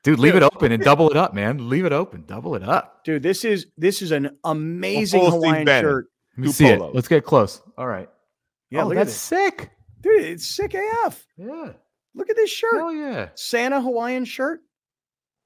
Dude. 0.05 0.19
Leave 0.19 0.33
Dude. 0.33 0.43
it 0.43 0.45
open 0.45 0.71
and 0.71 0.81
double 0.81 1.09
it 1.09 1.17
up, 1.17 1.33
man. 1.33 1.67
Leave 1.69 1.85
it 1.85 1.91
open. 1.91 2.23
Double 2.25 2.55
it 2.55 2.63
up. 2.63 3.03
Dude, 3.03 3.23
this 3.23 3.43
is 3.43 3.67
this 3.77 4.01
is 4.01 4.11
an 4.11 4.37
amazing 4.45 5.19
full 5.19 5.31
Steve 5.31 5.41
Hawaiian 5.41 5.67
shirt. 5.67 6.07
Let 6.37 6.41
me 6.41 6.47
Two 6.47 6.53
see 6.53 6.63
polos. 6.65 6.89
it. 6.89 6.95
Let's 6.95 7.07
get 7.07 7.25
close. 7.25 7.61
All 7.77 7.87
right. 7.87 8.09
Yeah, 8.69 8.83
oh, 8.83 8.87
look 8.87 8.97
at 8.97 9.07
that's 9.07 9.11
this. 9.11 9.21
sick. 9.21 9.71
Dude, 10.01 10.23
it's 10.23 10.45
sick 10.45 10.75
AF. 10.75 11.25
Yeah. 11.37 11.73
Look 12.13 12.29
at 12.29 12.35
this 12.35 12.49
shirt. 12.49 12.75
Hell 12.75 12.93
yeah. 12.93 13.29
Santa 13.35 13.81
Hawaiian 13.81 14.25
shirt. 14.25 14.61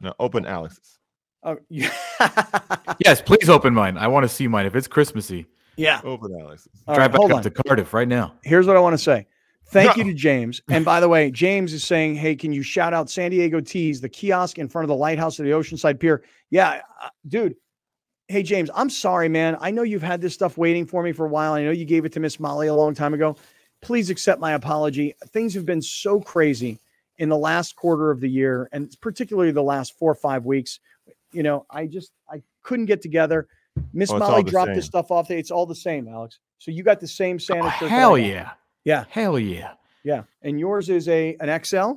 No, 0.01 0.13
open 0.19 0.45
Alex's. 0.45 0.99
Oh, 1.43 1.57
yeah. 1.69 1.91
Yes, 3.05 3.21
please 3.21 3.49
open 3.49 3.73
mine. 3.73 3.97
I 3.97 4.07
want 4.07 4.23
to 4.25 4.29
see 4.29 4.47
mine. 4.47 4.65
If 4.65 4.75
it's 4.75 4.87
Christmassy, 4.87 5.47
yeah. 5.77 6.01
Open 6.03 6.37
Alex's. 6.39 6.69
All 6.87 6.95
drive 6.95 7.11
right, 7.11 7.17
hold 7.17 7.29
back 7.29 7.35
on. 7.35 7.45
up 7.47 7.53
to 7.53 7.63
Cardiff 7.63 7.93
right 7.93 8.07
now. 8.07 8.33
Here's 8.43 8.67
what 8.67 8.75
I 8.75 8.79
want 8.81 8.93
to 8.93 8.97
say. 8.97 9.27
Thank 9.71 9.97
you 9.97 10.03
to 10.05 10.13
James. 10.13 10.61
And 10.69 10.83
by 10.83 10.99
the 10.99 11.07
way, 11.07 11.29
James 11.31 11.73
is 11.73 11.83
saying, 11.83 12.15
"Hey, 12.15 12.35
can 12.35 12.51
you 12.51 12.63
shout 12.63 12.93
out 12.93 13.09
San 13.09 13.31
Diego 13.31 13.59
Tees, 13.59 14.01
the 14.01 14.09
kiosk 14.09 14.57
in 14.57 14.67
front 14.67 14.83
of 14.83 14.87
the 14.89 14.95
lighthouse 14.95 15.37
of 15.39 15.45
the 15.45 15.51
Oceanside 15.51 15.99
Pier?" 15.99 16.23
Yeah, 16.49 16.81
uh, 17.01 17.09
dude. 17.27 17.55
Hey, 18.27 18.43
James, 18.43 18.69
I'm 18.75 18.89
sorry, 18.89 19.27
man. 19.29 19.57
I 19.59 19.71
know 19.71 19.81
you've 19.83 20.03
had 20.03 20.21
this 20.21 20.33
stuff 20.33 20.57
waiting 20.57 20.85
for 20.85 21.01
me 21.01 21.11
for 21.11 21.25
a 21.25 21.29
while. 21.29 21.53
I 21.53 21.63
know 21.63 21.71
you 21.71 21.85
gave 21.85 22.05
it 22.05 22.11
to 22.13 22.19
Miss 22.19 22.39
Molly 22.39 22.67
a 22.67 22.73
long 22.75 22.93
time 22.93 23.13
ago. 23.13 23.35
Please 23.81 24.09
accept 24.09 24.39
my 24.39 24.53
apology. 24.53 25.15
Things 25.29 25.53
have 25.53 25.65
been 25.65 25.81
so 25.81 26.19
crazy 26.19 26.79
in 27.17 27.29
the 27.29 27.37
last 27.37 27.75
quarter 27.75 28.11
of 28.11 28.19
the 28.19 28.29
year, 28.29 28.69
and 28.71 28.95
particularly 29.01 29.51
the 29.51 29.63
last 29.63 29.97
four 29.97 30.11
or 30.11 30.15
five 30.15 30.45
weeks. 30.45 30.79
You 31.31 31.43
know, 31.43 31.65
I 31.69 31.85
just 31.87 32.11
I 32.31 32.41
couldn't 32.63 32.85
get 32.87 33.01
together. 33.01 33.47
Miss 33.93 34.11
Molly 34.11 34.43
dropped 34.43 34.73
this 34.75 34.85
stuff 34.85 35.11
off. 35.11 35.31
It's 35.31 35.51
all 35.51 35.65
the 35.65 35.75
same, 35.75 36.07
Alex. 36.07 36.39
So 36.57 36.71
you 36.71 36.83
got 36.83 36.99
the 36.99 37.07
same 37.07 37.39
Santa 37.39 37.67
Oh, 37.67 37.71
shirt. 37.79 37.89
hell 37.89 38.17
yeah. 38.17 38.51
Yeah. 38.85 39.05
Hell 39.09 39.37
yeah. 39.39 39.73
Yeah, 40.03 40.23
and 40.41 40.57
yours 40.59 40.89
is 40.89 41.07
a 41.09 41.35
an 41.41 41.63
XL, 41.63 41.91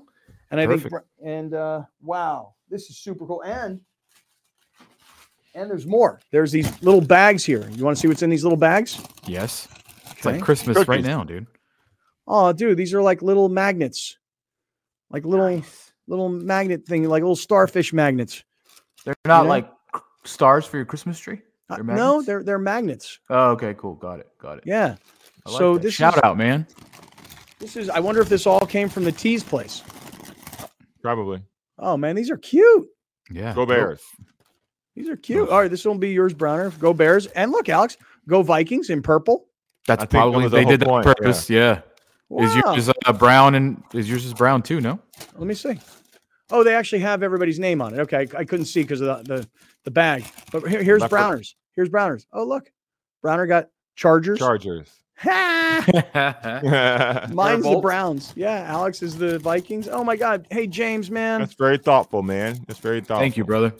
and 0.51 0.61
I 0.61 0.67
think 0.67 0.83
Perfect. 0.83 0.91
Br- 0.91 1.25
and 1.29 1.55
uh, 1.55 1.83
wow, 2.03 2.55
this 2.69 2.91
is 2.91 2.99
super 2.99 3.25
cool. 3.27 3.43
And 3.43 3.81
and 5.55 5.71
there's 5.71 5.87
more. 5.87 6.21
There's 6.31 6.51
these 6.51 6.83
little 6.83 7.01
bags 7.01 7.45
here. 7.45 7.69
You 7.71 7.85
want 7.85 7.97
to 7.97 8.01
see 8.01 8.09
what's 8.09 8.23
in 8.23 8.31
these 8.31 8.43
little 8.43 8.59
bags? 8.59 9.01
Yes. 9.27 9.69
It's 10.11 10.27
Okay. 10.27 10.37
like 10.37 10.43
Christmas 10.43 10.89
right 10.89 11.03
now, 11.05 11.25
dude. 11.25 11.47
Oh, 12.27 12.53
dude, 12.53 12.77
these 12.77 12.95
are 12.95 13.03
like 13.03 13.23
little 13.23 13.49
magnets, 13.49 14.17
like 15.11 15.25
little 15.25 15.63
little 16.09 16.29
magnet 16.29 16.85
thing, 16.87 17.05
like 17.09 17.23
little 17.23 17.37
starfish 17.37 17.93
magnets. 17.93 18.43
They're 19.05 19.15
not 19.27 19.45
know? 19.45 19.49
like 19.49 19.71
stars 20.25 20.65
for 20.67 20.77
your 20.77 20.87
Christmas 20.87 21.19
tree? 21.21 21.41
Uh, 21.71 21.77
They're 21.77 21.85
no, 21.85 22.21
they're 22.23 22.43
they're 22.43 22.59
magnets. 22.59 23.19
Oh, 23.31 23.51
okay, 23.53 23.75
cool. 23.75 23.95
Got 23.95 24.21
it. 24.21 24.29
Got 24.39 24.59
it. 24.59 24.65
Yeah. 24.67 24.97
I 25.47 25.51
like 25.51 25.59
so 25.59 25.75
that. 25.75 25.83
this 25.83 25.95
shout 25.95 26.17
is 26.17 26.23
out, 26.23 26.37
man. 26.37 26.67
this 27.59 27.77
is. 27.77 27.89
I 27.91 28.01
wonder 28.01 28.21
if 28.21 28.29
this 28.29 28.47
all 28.47 28.61
came 28.67 28.89
from 28.89 29.05
the 29.05 29.13
teas 29.13 29.43
place. 29.43 29.83
Probably. 31.03 31.43
Oh 31.79 31.97
man, 31.97 32.15
these 32.17 32.31
are 32.31 32.37
cute. 32.37 32.87
Yeah. 33.31 33.55
Go 33.55 33.63
dope. 33.67 33.69
Bears. 33.69 34.03
These 34.95 35.09
are 35.09 35.17
cute. 35.17 35.49
All 35.49 35.61
right, 35.61 35.71
this 35.71 35.85
will 35.85 35.97
be 35.97 36.11
yours, 36.11 36.35
Browner. 36.35 36.71
Go 36.79 36.93
Bears. 36.93 37.27
And 37.29 37.51
look, 37.51 37.69
Alex, 37.69 37.97
go 38.29 38.43
Vikings 38.43 38.91
in 38.91 39.03
purple. 39.03 39.47
That's 39.87 40.03
I 40.03 40.07
think 40.07 40.11
probably 40.11 40.43
was 40.45 40.53
the 40.53 40.59
they 40.59 40.65
did 40.65 40.81
that 40.81 40.89
on 40.89 41.03
point, 41.03 41.07
yeah. 41.07 41.15
purpose. 41.15 41.51
Yeah. 41.51 41.81
Is 42.39 42.55
Wow. 42.65 42.75
yours 42.75 42.91
uh, 43.05 43.13
brown 43.13 43.55
and 43.57 43.83
is 43.93 44.09
yours 44.09 44.25
is 44.25 44.33
brown 44.33 44.63
too? 44.63 44.81
No. 44.81 44.99
Let 45.37 45.47
me 45.47 45.55
see. 45.55 45.79
Oh, 46.51 46.63
they 46.63 46.75
actually 46.75 47.01
have 47.01 47.23
everybody's 47.23 47.59
name 47.59 47.83
on 47.83 47.95
it. 47.95 48.01
Okay, 48.01 48.19
I, 48.19 48.41
I 48.41 48.45
couldn't 48.45 48.67
see 48.67 48.83
because 48.83 49.01
of 49.01 49.25
the, 49.27 49.35
the 49.37 49.49
the 49.85 49.91
bag. 49.91 50.25
But 50.53 50.67
here, 50.69 50.83
here's 50.83 51.01
Left 51.01 51.11
foot. 51.11 51.17
Browners. 51.19 51.55
Here's 51.75 51.89
Browners. 51.89 52.27
Oh, 52.33 52.45
look, 52.45 52.71
Browner 53.23 53.47
got 53.47 53.69
Chargers. 53.97 54.39
Chargers. 54.39 54.89
Ha! 55.19 55.85
That's 56.13 57.33
Mine's 57.35 57.65
the 57.65 57.79
Browns. 57.81 58.33
Yeah, 58.37 58.65
Alex 58.69 59.03
is 59.03 59.17
the 59.17 59.39
Vikings. 59.39 59.89
Oh 59.89 60.03
my 60.05 60.17
God. 60.17 60.47
Hey, 60.51 60.67
James, 60.67 61.11
man. 61.11 61.41
That's 61.41 61.55
very 61.55 61.79
thoughtful, 61.79 62.23
man. 62.23 62.65
That's 62.67 62.81
very 62.81 63.01
thoughtful. 63.01 63.19
Thank 63.19 63.37
you, 63.37 63.45
brother. 63.45 63.73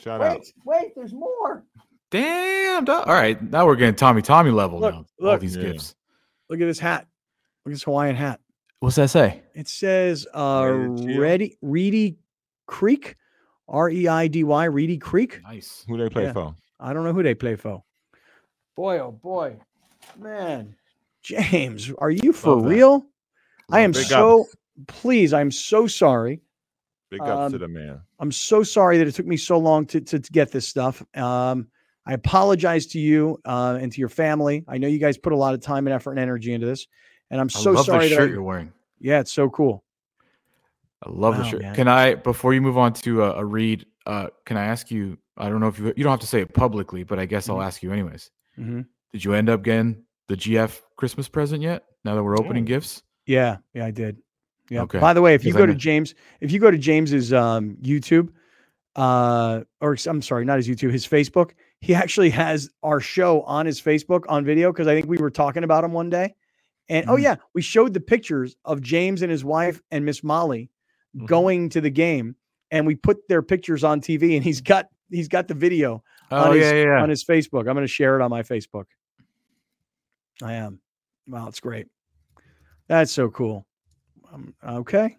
Shout 0.00 0.20
out. 0.20 0.40
Wait, 0.40 0.52
wait. 0.64 0.92
There's 0.96 1.12
more. 1.12 1.64
Damn. 2.10 2.88
All 2.88 3.04
right, 3.06 3.40
now 3.50 3.66
we're 3.66 3.76
getting 3.76 3.94
Tommy 3.94 4.22
Tommy 4.22 4.50
level 4.50 4.78
Look, 4.80 4.94
now. 4.94 4.98
All 5.00 5.06
look. 5.32 5.40
these 5.40 5.56
Yeah. 5.56 5.72
gifts. 5.72 5.94
Look 6.48 6.60
at 6.60 6.66
this 6.66 6.78
hat. 6.78 7.06
Look 7.64 7.72
at 7.72 7.76
this 7.76 7.82
Hawaiian 7.84 8.14
hat. 8.16 8.40
What's 8.80 8.96
that 8.96 9.08
say? 9.10 9.42
It 9.54 9.66
says 9.68 10.26
uh, 10.34 10.66
Ready 10.70 11.06
to? 11.14 11.20
Ready 11.20 11.58
Reidy 11.62 12.16
Creek, 12.66 13.16
R 13.68 13.88
E 13.88 14.06
I 14.08 14.28
D 14.28 14.44
Y, 14.44 14.64
Reidy 14.66 14.98
Creek. 14.98 15.40
Nice. 15.42 15.84
Who 15.88 15.96
they 15.96 16.08
play 16.08 16.24
Yeah. 16.24 16.32
for? 16.34 16.54
I 16.78 16.92
don't 16.92 17.04
know 17.04 17.12
who 17.14 17.22
they 17.22 17.34
play 17.34 17.56
for. 17.56 17.82
Boy, 18.76 18.98
oh 18.98 19.10
boy, 19.12 19.56
man, 20.18 20.74
James, 21.22 21.90
are 21.98 22.10
you 22.10 22.32
for 22.32 22.54
Love 22.56 22.64
that. 22.64 22.68
real? 22.68 23.06
I 23.70 23.80
am 23.80 23.92
Big 23.92 24.04
so 24.04 24.42
ups. 24.42 24.54
please. 24.88 25.32
I'm 25.32 25.50
so 25.50 25.86
sorry. 25.86 26.40
Big 27.10 27.20
ups 27.20 27.28
to 27.52 27.56
um, 27.56 27.60
the 27.60 27.68
man. 27.68 28.00
I'm 28.18 28.32
so 28.32 28.62
sorry 28.62 28.98
that 28.98 29.06
it 29.06 29.14
took 29.14 29.26
me 29.26 29.36
so 29.36 29.58
long 29.58 29.86
to 29.86 30.00
to, 30.00 30.18
to 30.20 30.32
get 30.32 30.50
this 30.52 30.66
stuff. 30.68 31.02
Um, 31.16 31.68
I 32.06 32.12
apologize 32.12 32.86
to 32.88 32.98
you 32.98 33.38
uh, 33.46 33.78
and 33.80 33.90
to 33.90 33.98
your 33.98 34.10
family. 34.10 34.64
I 34.68 34.76
know 34.78 34.88
you 34.88 34.98
guys 34.98 35.16
put 35.16 35.32
a 35.32 35.36
lot 35.36 35.54
of 35.54 35.60
time 35.60 35.86
and 35.86 35.94
effort 35.94 36.10
and 36.12 36.20
energy 36.20 36.52
into 36.52 36.66
this, 36.66 36.86
and 37.30 37.40
I'm 37.40 37.48
I 37.54 37.58
so 37.60 37.72
love 37.72 37.86
sorry 37.86 38.04
the 38.08 38.14
that 38.14 38.16
shirt 38.20 38.30
I- 38.30 38.32
you're 38.32 38.42
wearing. 38.42 38.72
yeah, 39.00 39.20
it's 39.20 39.32
so 39.32 39.48
cool. 39.48 39.84
I 41.02 41.10
love 41.10 41.36
the 41.36 41.44
shirt. 41.44 41.62
man. 41.62 41.74
Can 41.74 41.86
I, 41.88 42.14
before 42.14 42.54
you 42.54 42.62
move 42.62 42.78
on 42.78 42.94
to 42.94 43.24
a, 43.24 43.32
a 43.34 43.44
read, 43.44 43.84
uh, 44.06 44.28
can 44.46 44.56
I 44.56 44.64
ask 44.64 44.90
you? 44.90 45.18
I 45.36 45.48
don't 45.50 45.60
know 45.60 45.68
if 45.68 45.78
you 45.78 45.92
you 45.96 46.04
don't 46.04 46.10
have 46.12 46.20
to 46.20 46.26
say 46.26 46.40
it 46.40 46.54
publicly, 46.54 47.02
but 47.04 47.18
I 47.18 47.26
guess 47.26 47.48
I'll 47.48 47.56
Mhm. 47.56 47.66
ask 47.66 47.82
you 47.82 47.92
anyways. 47.92 48.30
Mhm. 48.58 48.86
Did 49.12 49.24
you 49.24 49.34
end 49.34 49.48
up 49.50 49.62
getting 49.62 50.03
the 50.28 50.36
GF 50.36 50.80
Christmas 50.96 51.28
present 51.28 51.62
yet? 51.62 51.84
Now 52.04 52.14
that 52.14 52.22
we're 52.22 52.38
opening 52.38 52.64
Mm. 52.64 52.68
gifts, 52.68 53.02
Yeah, 53.26 53.58
yeah, 53.72 53.86
I 53.86 53.90
did. 53.90 54.18
Yeah. 54.70 54.82
Okay. 54.82 54.98
By 54.98 55.12
the 55.14 55.22
way, 55.22 55.34
if 55.34 55.44
you 55.44 55.52
go 55.52 55.64
to 55.66 55.74
James, 55.74 56.14
if 56.40 56.52
you 56.52 56.58
go 56.58 56.70
to 56.70 56.78
James's 56.78 57.32
um, 57.32 57.76
YouTube, 57.82 58.28
uh, 58.96 59.60
or 59.80 59.96
I'm 60.06 60.22
sorry, 60.22 60.44
not 60.44 60.56
his 60.58 60.68
YouTube, 60.68 60.90
his 60.92 61.06
Facebook, 61.06 61.50
he 61.80 61.94
actually 61.94 62.30
has 62.30 62.70
our 62.82 63.00
show 63.00 63.42
on 63.42 63.66
his 63.66 63.80
Facebook 63.80 64.22
on 64.28 64.44
video 64.44 64.72
because 64.72 64.86
I 64.86 64.94
think 64.94 65.06
we 65.06 65.18
were 65.18 65.30
talking 65.30 65.64
about 65.64 65.84
him 65.84 65.92
one 65.92 66.10
day. 66.10 66.34
And 66.88 67.08
oh 67.08 67.14
Mhm. 67.16 67.22
yeah, 67.22 67.36
we 67.54 67.62
showed 67.62 67.94
the 67.94 68.00
pictures 68.00 68.56
of 68.64 68.80
James 68.82 69.22
and 69.22 69.30
his 69.30 69.44
wife 69.44 69.82
and 69.90 70.04
Miss 70.04 70.22
Molly 70.22 70.70
Mhm. 71.16 71.26
going 71.26 71.68
to 71.70 71.80
the 71.80 71.90
game, 71.90 72.36
and 72.70 72.86
we 72.86 72.94
put 72.94 73.26
their 73.28 73.42
pictures 73.42 73.84
on 73.84 74.00
TV, 74.00 74.36
and 74.36 74.44
he's 74.44 74.60
got 74.60 74.86
he's 75.10 75.28
got 75.28 75.48
the 75.48 75.54
video 75.54 76.02
oh 76.30 76.36
on 76.50 76.56
yeah, 76.56 76.62
his 76.62 76.72
yeah, 76.72 76.82
yeah. 76.84 77.02
on 77.02 77.08
his 77.08 77.24
Facebook. 77.24 77.60
I'm 77.60 77.74
going 77.74 77.82
to 77.82 77.86
share 77.86 78.18
it 78.18 78.22
on 78.22 78.30
my 78.30 78.42
Facebook. 78.42 78.84
I 80.42 80.54
am. 80.54 80.80
Wow, 81.28 81.48
it's 81.48 81.60
great. 81.60 81.86
That's 82.88 83.12
so 83.12 83.30
cool. 83.30 83.66
Um, 84.32 84.54
okay. 84.66 85.16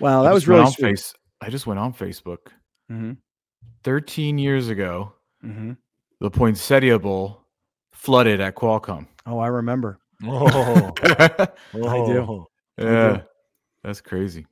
Wow, 0.00 0.22
that 0.22 0.32
was 0.32 0.46
really 0.46 0.62
on 0.62 0.72
sweet. 0.72 0.84
face. 0.84 1.14
I 1.40 1.50
just 1.50 1.66
went 1.66 1.80
on 1.80 1.92
Facebook. 1.92 2.38
Mhm, 2.90 3.18
13 3.84 4.38
years 4.38 4.68
ago, 4.68 5.12
mhm. 5.44 5.76
the 6.20 6.30
Poinsettia 6.30 6.98
Bowl 6.98 7.44
flooded 7.92 8.40
at 8.40 8.54
Qualcomm. 8.54 9.06
Oh, 9.26 9.38
I 9.38 9.48
remember. 9.48 9.98
Oh, 10.24 10.90
do. 11.72 12.46
yeah, 12.78 13.22
that's 13.82 14.00
crazy. 14.00 14.46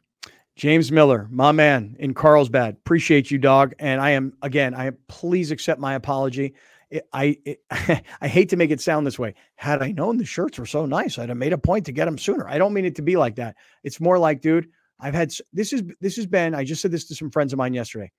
James 0.57 0.91
Miller, 0.91 1.29
my 1.31 1.53
man 1.53 1.97
in 1.99 2.15
Carlsbad. 2.15 2.75
Appreciate 2.75 3.31
you, 3.31 3.39
dog. 3.39 3.75
And 3.79 4.01
I 4.01 4.11
am 4.11 4.33
again. 4.43 4.75
I 4.75 4.91
please 5.07 5.51
accept 5.51 5.81
my 5.81 5.95
apology. 5.95 6.55
It- 6.91 7.09
I 7.12 7.37
it, 7.45 7.61
I 8.20 8.28
hate 8.28 8.51
to 8.51 8.57
make 8.57 8.70
it 8.70 8.80
sound 8.80 9.07
this 9.07 9.18
way. 9.18 9.34
Had 9.57 9.82
I 9.82 9.93
known 9.93 10.16
the 10.18 10.24
shirts 10.24 10.59
were 10.59 10.66
so 10.66 10.87
nice, 10.87 11.18
I'd 11.18 11.28
have 11.28 11.39
made 11.39 11.53
a 11.53 11.59
point 11.59 11.87
to 11.87 11.93
get 11.93 12.05
them 12.07 12.18
sooner. 12.18 12.49
I 12.49 12.59
don't 12.59 12.72
mean 12.72 12.84
it 12.84 12.97
to 12.97 13.03
be 13.03 13.16
like 13.16 13.37
that. 13.37 13.57
It's 13.82 14.01
more 14.01 14.18
like, 14.18 14.41
dude, 14.41 14.68
I've 15.01 15.14
had 15.14 15.32
this 15.53 15.72
is 15.72 15.82
this 16.01 16.16
has 16.16 16.26
been. 16.26 16.55
I 16.55 16.64
just 16.64 16.82
said 16.82 16.93
this 16.93 17.07
to 17.09 17.14
some 17.14 17.30
friends 17.30 17.53
of 17.53 17.59
mine 17.59 17.74
yesterday. 17.74 18.12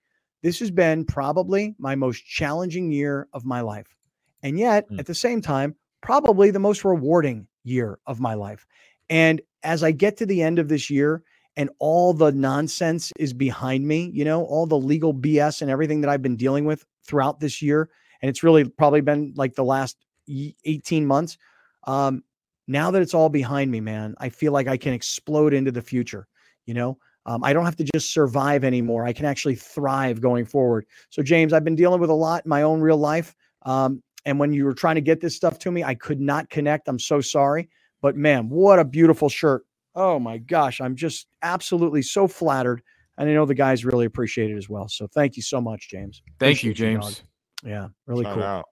This 0.43 0.59
has 0.59 0.69
been 0.69 1.05
probably 1.05 1.75
my 1.79 1.95
most 1.95 2.23
challenging 2.25 2.91
year 2.91 3.27
of 3.33 3.45
my 3.45 3.61
life, 3.61 3.95
and 4.43 4.59
yet 4.59 4.89
Mm. 4.89 4.99
at 4.99 5.05
the 5.07 5.15
same 5.15 5.41
time, 5.41 5.75
probably 6.01 6.51
the 6.51 6.59
most 6.59 6.85
rewarding 6.85 7.47
year 7.63 7.99
of 8.05 8.19
my 8.19 8.33
life. 8.35 8.65
And 9.09 9.41
as 9.63 9.83
I 9.83 9.91
get 9.91 10.17
to 10.17 10.25
the 10.25 10.41
end 10.43 10.59
of 10.59 10.67
this 10.69 10.89
year 10.89 11.23
and 11.55 11.69
all 11.79 12.13
the 12.13 12.31
nonsense 12.31 13.11
is 13.17 13.33
behind 13.33 13.87
me, 13.87 14.11
you 14.13 14.23
know, 14.23 14.43
all 14.43 14.67
the 14.67 14.77
legal 14.77 15.13
BS 15.13 15.61
and 15.63 15.71
everything 15.71 16.01
that 16.01 16.09
I've 16.09 16.21
been 16.21 16.35
dealing 16.35 16.65
with 16.65 16.85
throughout 17.07 17.39
this 17.39 17.61
year, 17.61 17.89
and 18.21 18.29
it's 18.29 18.43
really 18.43 18.65
probably 18.65 19.01
been 19.01 19.33
like 19.35 19.55
the 19.55 19.63
last 19.63 19.97
18 20.27 21.05
months. 21.05 21.37
Um, 21.85 22.23
now 22.67 22.91
that 22.91 23.01
it's 23.01 23.13
all 23.13 23.29
behind 23.29 23.71
me, 23.71 23.79
man, 23.79 24.15
I 24.19 24.29
feel 24.29 24.51
like 24.51 24.67
I 24.67 24.77
can 24.77 24.93
explode 24.93 25.53
into 25.53 25.71
the 25.71 25.81
future. 25.81 26.27
You 26.65 26.73
know, 26.73 26.97
um, 27.25 27.43
I 27.43 27.53
don't 27.53 27.65
have 27.65 27.75
to 27.77 27.83
just 27.83 28.11
survive 28.11 28.63
anymore. 28.63 29.05
I 29.05 29.13
can 29.13 29.25
actually 29.25 29.55
thrive 29.55 30.21
going 30.21 30.45
forward. 30.45 30.85
So, 31.09 31.21
James, 31.21 31.53
I've 31.53 31.63
been 31.63 31.75
dealing 31.75 32.01
with 32.01 32.09
a 32.09 32.13
lot 32.13 32.45
in 32.45 32.49
my 32.49 32.61
own 32.61 32.81
real 32.81 32.97
life. 32.97 33.35
Um, 33.63 34.01
and 34.25 34.39
when 34.39 34.53
you 34.53 34.65
were 34.65 34.73
trying 34.73 34.95
to 34.95 35.01
get 35.01 35.21
this 35.21 35.35
stuff 35.35 35.59
to 35.59 35.71
me, 35.71 35.83
I 35.83 35.93
could 35.93 36.19
not 36.19 36.49
connect. 36.49 36.87
I'm 36.87 36.99
so 36.99 37.21
sorry. 37.21 37.69
But 38.01 38.15
man, 38.15 38.49
what 38.49 38.79
a 38.79 38.85
beautiful 38.85 39.29
shirt. 39.29 39.65
Oh 39.95 40.19
my 40.19 40.37
gosh. 40.37 40.79
I'm 40.79 40.95
just 40.95 41.27
absolutely 41.41 42.01
so 42.01 42.27
flattered. 42.27 42.81
And 43.17 43.29
I 43.29 43.33
know 43.33 43.45
the 43.45 43.55
guys 43.55 43.83
really 43.83 44.05
appreciate 44.05 44.51
it 44.51 44.57
as 44.57 44.69
well. 44.69 44.87
So 44.87 45.07
thank 45.07 45.37
you 45.37 45.41
so 45.43 45.59
much, 45.59 45.89
James. 45.89 46.21
Thank 46.39 46.59
Appreciate 46.59 46.69
you, 46.69 46.73
James. 46.73 47.23
Yeah, 47.63 47.87
really 48.05 48.23
Shout 48.23 48.35
cool. 48.35 48.43
out. 48.43 48.65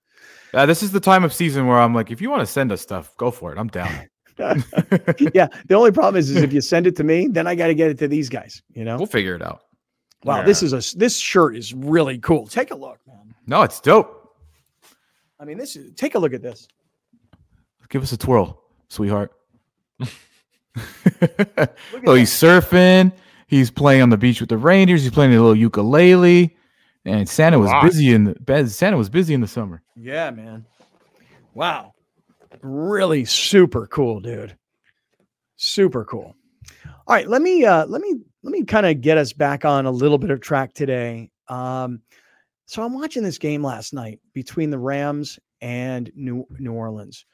Uh, 0.53 0.65
this 0.65 0.81
is 0.81 0.91
the 0.91 0.99
time 0.99 1.23
of 1.23 1.33
season 1.33 1.67
where 1.67 1.77
I'm 1.77 1.93
like, 1.93 2.11
if 2.11 2.21
you 2.21 2.29
want 2.29 2.41
to 2.41 2.45
send 2.45 2.71
us 2.71 2.81
stuff, 2.81 3.15
go 3.17 3.29
for 3.29 3.51
it. 3.51 3.57
I'm 3.57 3.67
down. 3.67 3.91
yeah. 4.37 5.47
The 5.67 5.75
only 5.75 5.91
problem 5.91 6.17
is, 6.17 6.29
is 6.29 6.37
if 6.37 6.53
you 6.53 6.61
send 6.73 6.87
it 6.87 6.95
to 6.97 7.03
me, 7.03 7.27
then 7.27 7.47
I 7.47 7.55
got 7.55 7.67
to 7.67 7.75
get 7.75 7.89
it 7.89 7.97
to 7.99 8.07
these 8.07 8.29
guys. 8.29 8.61
You 8.73 8.85
know. 8.85 8.97
we'll 8.97 9.05
figure 9.05 9.35
it 9.35 9.41
out. 9.41 9.61
Wow, 10.23 10.41
this 10.41 10.63
is 10.63 10.73
a 10.73 10.97
this 10.97 11.17
shirt 11.17 11.55
is 11.55 11.73
really 11.73 12.17
cool. 12.17 12.47
Take 12.47 12.71
a 12.71 12.75
look, 12.75 12.99
man. 13.05 13.35
No, 13.45 13.61
it's 13.61 13.79
dope. 13.79 14.35
I 15.39 15.45
mean, 15.45 15.57
this 15.57 15.75
is 15.75 15.93
take 15.93 16.15
a 16.15 16.19
look 16.19 16.33
at 16.33 16.41
this. 16.41 16.67
Give 17.89 18.01
us 18.01 18.11
a 18.11 18.17
twirl, 18.17 18.63
sweetheart. 18.89 19.31
Look 19.99 20.09
oh, 20.77 20.83
that. 21.55 22.15
he's 22.17 22.31
surfing. 22.31 23.11
He's 23.47 23.69
playing 23.69 24.01
on 24.01 24.09
the 24.09 24.17
beach 24.17 24.39
with 24.39 24.49
the 24.49 24.57
Rangers. 24.57 25.03
He's 25.03 25.11
playing 25.11 25.31
a 25.33 25.35
little 25.35 25.55
ukulele. 25.55 26.57
And 27.05 27.29
Santa 27.29 27.59
was 27.59 27.69
Wow. 27.69 27.81
busy 27.83 28.13
in 28.13 28.35
the 28.45 28.67
Santa 28.67 28.97
was 28.97 29.09
busy 29.09 29.33
in 29.33 29.41
the 29.41 29.47
summer. 29.47 29.81
Yeah, 29.95 30.31
man. 30.31 30.65
Wow. 31.53 31.93
Really 32.61 33.25
super 33.25 33.85
cool, 33.87 34.19
dude. 34.19 34.57
Super 35.55 36.03
cool. 36.05 36.35
All 37.07 37.15
right, 37.15 37.27
let 37.27 37.41
me 37.41 37.63
uh 37.65 37.85
let 37.85 38.01
me 38.01 38.15
let 38.43 38.51
me 38.51 38.63
kind 38.63 38.85
of 38.85 39.01
get 39.01 39.17
us 39.17 39.33
back 39.33 39.65
on 39.65 39.85
a 39.85 39.91
little 39.91 40.17
bit 40.17 40.31
of 40.31 40.41
track 40.41 40.73
today. 40.73 41.29
Um 41.47 42.01
so 42.65 42.81
I'm 42.83 42.93
watching 42.93 43.21
this 43.23 43.37
game 43.37 43.63
last 43.63 43.93
night 43.93 44.19
between 44.33 44.71
the 44.71 44.79
Rams 44.79 45.37
and 45.61 46.11
New 46.15 46.45
New 46.57 46.73
Orleans. 46.73 47.25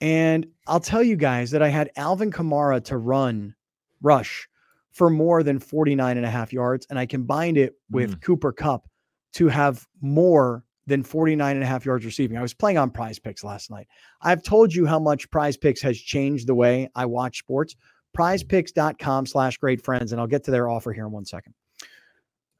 And 0.00 0.46
I'll 0.66 0.80
tell 0.80 1.02
you 1.02 1.14
guys 1.14 1.52
that 1.52 1.62
I 1.62 1.68
had 1.68 1.90
Alvin 1.96 2.32
Kamara 2.32 2.82
to 2.86 2.96
run 2.98 3.54
rush 4.02 4.48
for 4.90 5.08
more 5.08 5.44
than 5.44 5.60
49 5.60 6.16
and 6.16 6.26
a 6.26 6.30
half 6.30 6.52
yards 6.52 6.86
and 6.90 6.98
I 6.98 7.06
combined 7.06 7.56
it 7.56 7.74
with 7.88 8.20
Cooper 8.20 8.52
Kupp 8.52 8.88
to 9.32 9.48
have 9.48 9.86
more 10.00 10.64
than 10.86 11.02
49 11.02 11.54
and 11.54 11.62
a 11.62 11.66
half 11.66 11.86
yards 11.86 12.04
receiving. 12.04 12.36
I 12.36 12.42
was 12.42 12.54
playing 12.54 12.78
on 12.78 12.90
prize 12.90 13.18
picks 13.18 13.44
last 13.44 13.70
night. 13.70 13.86
I've 14.20 14.42
told 14.42 14.74
you 14.74 14.84
how 14.86 14.98
much 14.98 15.30
prize 15.30 15.56
picks 15.56 15.80
has 15.82 15.98
changed 15.98 16.48
the 16.48 16.54
way 16.54 16.90
I 16.94 17.06
watch 17.06 17.38
sports. 17.38 17.76
Prizepicks.com 18.16 19.26
slash 19.26 19.58
great 19.58 19.84
friends. 19.84 20.12
And 20.12 20.20
I'll 20.20 20.26
get 20.26 20.44
to 20.44 20.50
their 20.50 20.68
offer 20.68 20.92
here 20.92 21.06
in 21.06 21.12
one 21.12 21.24
second. 21.24 21.54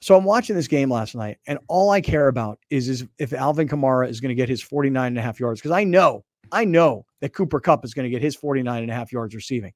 So 0.00 0.16
I'm 0.16 0.24
watching 0.24 0.56
this 0.56 0.66
game 0.66 0.90
last 0.90 1.14
night, 1.14 1.38
and 1.46 1.60
all 1.68 1.90
I 1.90 2.00
care 2.00 2.26
about 2.26 2.58
is, 2.70 2.88
is 2.88 3.06
if 3.20 3.32
Alvin 3.32 3.68
Kamara 3.68 4.08
is 4.08 4.20
going 4.20 4.30
to 4.30 4.34
get 4.34 4.48
his 4.48 4.60
49 4.60 5.06
and 5.06 5.18
a 5.18 5.22
half 5.22 5.38
yards. 5.38 5.60
Because 5.60 5.70
I 5.70 5.84
know, 5.84 6.24
I 6.50 6.64
know 6.64 7.06
that 7.20 7.34
Cooper 7.34 7.60
Kupp 7.60 7.84
is 7.84 7.94
going 7.94 8.04
to 8.04 8.10
get 8.10 8.20
his 8.20 8.34
49 8.34 8.82
and 8.82 8.90
a 8.90 8.94
half 8.94 9.12
yards 9.12 9.32
receiving. 9.32 9.72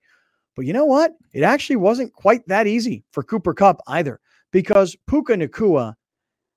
But 0.57 0.67
you 0.67 0.73
know 0.73 0.85
what? 0.85 1.13
It 1.33 1.43
actually 1.45 1.77
wasn't 1.77 2.13
quite 2.13 2.47
that 2.49 2.67
easy 2.67 3.05
for 3.13 3.23
Cooper 3.23 3.55
Kupp 3.55 3.81
either. 3.87 4.19
Because 4.51 4.97
Puka 5.07 5.35
Nacua 5.35 5.95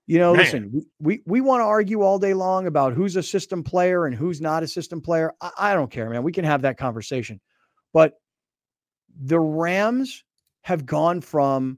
you 0.10 0.18
know, 0.18 0.34
Man. 0.34 0.41
listen, 0.41 0.86
we, 0.99 1.22
we, 1.28 1.39
want 1.39 1.60
to 1.62 1.66
argue 1.66 2.01
all 2.01 2.18
day 2.18 2.34
long 2.34 2.66
about 2.66 2.93
who's 2.93 3.16
a 3.16 3.22
system 3.22 3.64
player 3.64 4.07
and 4.07 4.16
who's 4.16 4.41
not 4.41 4.64
a 4.64 4.68
system 4.68 5.01
player. 5.01 5.36
I, 5.39 5.51
I 5.60 5.74
don't 5.76 5.91
care, 5.91 6.10
man. 6.10 6.24
We 6.24 6.32
can 6.32 6.43
have 6.45 6.64
that 6.64 6.80
conversation. 6.80 7.39
But 7.93 8.16
the 9.22 9.39
Rams 9.39 10.24
have 10.62 10.88
gone 10.88 11.22
from 11.22 11.78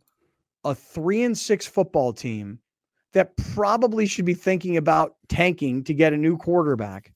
a 0.63 0.73
three 0.73 1.23
and 1.23 1.38
six 1.38 1.67
football 1.67 2.13
team 2.13 2.59
that 3.11 3.36
probably 3.53 4.05
should 4.05 4.23
be 4.23 4.34
thinking 4.34 4.77
about 4.77 5.15
tanking 5.27 5.84
to 5.84 5.93
get 5.93 6.13
a 6.13 6.17
new 6.17 6.38
quarterback 6.38 7.11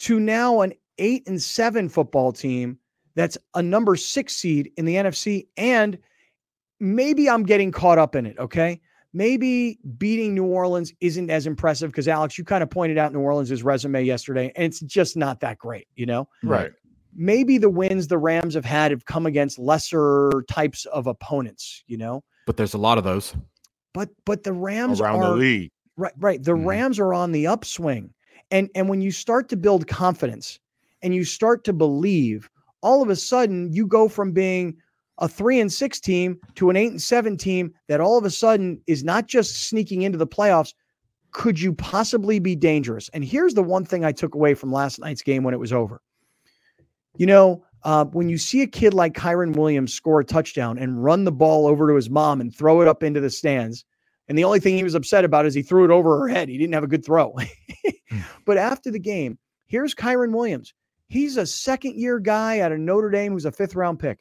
to 0.00 0.20
now 0.20 0.60
an 0.60 0.74
eight 0.98 1.26
and 1.26 1.40
seven 1.40 1.88
football 1.88 2.32
team 2.32 2.78
that's 3.14 3.38
a 3.54 3.62
number 3.62 3.96
six 3.96 4.36
seed 4.36 4.72
in 4.76 4.84
the 4.84 4.96
NFC. 4.96 5.46
And 5.56 5.96
maybe 6.80 7.30
I'm 7.30 7.44
getting 7.44 7.72
caught 7.72 7.96
up 7.96 8.14
in 8.14 8.26
it. 8.26 8.38
Okay 8.38 8.78
maybe 9.12 9.78
beating 9.98 10.34
New 10.34 10.44
Orleans 10.44 10.92
isn't 11.00 11.30
as 11.30 11.46
impressive 11.46 11.90
because 11.90 12.08
Alex, 12.08 12.38
you 12.38 12.44
kind 12.44 12.62
of 12.62 12.70
pointed 12.70 12.98
out 12.98 13.12
New 13.12 13.20
Orleans' 13.20 13.62
resume 13.62 14.02
yesterday, 14.04 14.52
and 14.56 14.64
it's 14.64 14.80
just 14.80 15.16
not 15.16 15.40
that 15.40 15.58
great, 15.58 15.86
you 15.94 16.06
know? 16.06 16.28
Right. 16.42 16.72
Maybe 17.14 17.58
the 17.58 17.68
wins 17.68 18.08
the 18.08 18.18
Rams 18.18 18.54
have 18.54 18.64
had 18.64 18.90
have 18.90 19.04
come 19.04 19.26
against 19.26 19.58
lesser 19.58 20.44
types 20.48 20.86
of 20.86 21.06
opponents, 21.06 21.84
you 21.86 21.98
know? 21.98 22.24
But 22.46 22.56
there's 22.56 22.74
a 22.74 22.78
lot 22.78 22.96
of 22.98 23.04
those. 23.04 23.34
But 23.92 24.08
but 24.24 24.44
the 24.44 24.54
Rams 24.54 25.00
Around 25.00 25.22
are 25.22 25.30
the 25.32 25.36
league. 25.36 25.70
right, 25.98 26.14
right. 26.18 26.42
The 26.42 26.52
Mhm. 26.52 26.66
Rams 26.66 26.98
are 26.98 27.12
on 27.12 27.32
the 27.32 27.46
upswing. 27.46 28.14
And 28.50 28.70
and 28.74 28.88
when 28.88 29.02
you 29.02 29.10
start 29.10 29.50
to 29.50 29.56
build 29.56 29.86
confidence 29.86 30.58
and 31.02 31.14
you 31.14 31.24
start 31.24 31.64
to 31.64 31.74
believe, 31.74 32.48
all 32.80 33.02
of 33.02 33.10
a 33.10 33.16
sudden 33.16 33.70
you 33.72 33.86
go 33.86 34.08
from 34.08 34.32
being 34.32 34.76
a 35.22 35.28
three 35.28 35.60
and 35.60 35.72
six 35.72 36.00
team 36.00 36.36
to 36.56 36.68
an 36.68 36.76
eight 36.76 36.90
and 36.90 37.00
seven 37.00 37.36
team 37.36 37.72
that 37.86 38.00
all 38.00 38.18
of 38.18 38.24
a 38.24 38.30
sudden 38.30 38.82
is 38.88 39.04
not 39.04 39.28
just 39.28 39.68
sneaking 39.68 40.02
into 40.02 40.18
the 40.18 40.26
playoffs. 40.26 40.74
Could 41.30 41.60
you 41.60 41.72
possibly 41.72 42.40
be 42.40 42.56
dangerous? 42.56 43.08
And 43.14 43.24
here's 43.24 43.54
the 43.54 43.62
one 43.62 43.84
thing 43.84 44.04
I 44.04 44.10
took 44.10 44.34
away 44.34 44.54
from 44.54 44.72
last 44.72 44.98
night's 44.98 45.22
game 45.22 45.44
when 45.44 45.54
it 45.54 45.60
was 45.60 45.72
over. 45.72 46.02
You 47.16 47.26
know, 47.26 47.64
uh, 47.84 48.04
when 48.06 48.28
you 48.28 48.36
see 48.36 48.62
a 48.62 48.66
kid 48.66 48.94
like 48.94 49.14
Kyren 49.14 49.54
Williams 49.54 49.94
score 49.94 50.18
a 50.18 50.24
touchdown 50.24 50.76
and 50.76 51.02
run 51.02 51.22
the 51.22 51.32
ball 51.32 51.68
over 51.68 51.88
to 51.88 51.94
his 51.94 52.10
mom 52.10 52.40
and 52.40 52.54
throw 52.54 52.82
it 52.82 52.88
up 52.88 53.04
into 53.04 53.20
the 53.20 53.30
stands, 53.30 53.84
and 54.26 54.36
the 54.36 54.44
only 54.44 54.58
thing 54.58 54.76
he 54.76 54.84
was 54.84 54.96
upset 54.96 55.24
about 55.24 55.46
is 55.46 55.54
he 55.54 55.62
threw 55.62 55.84
it 55.84 55.90
over 55.90 56.18
her 56.18 56.28
head. 56.28 56.48
He 56.48 56.58
didn't 56.58 56.74
have 56.74 56.84
a 56.84 56.88
good 56.88 57.04
throw. 57.04 57.36
but 58.44 58.56
after 58.56 58.90
the 58.90 58.98
game, 58.98 59.38
here's 59.66 59.94
Kyren 59.94 60.32
Williams. 60.32 60.74
He's 61.06 61.36
a 61.36 61.46
second 61.46 61.94
year 61.96 62.18
guy 62.18 62.60
out 62.60 62.72
of 62.72 62.80
Notre 62.80 63.10
Dame 63.10 63.32
who's 63.32 63.44
a 63.44 63.52
fifth 63.52 63.76
round 63.76 64.00
pick. 64.00 64.20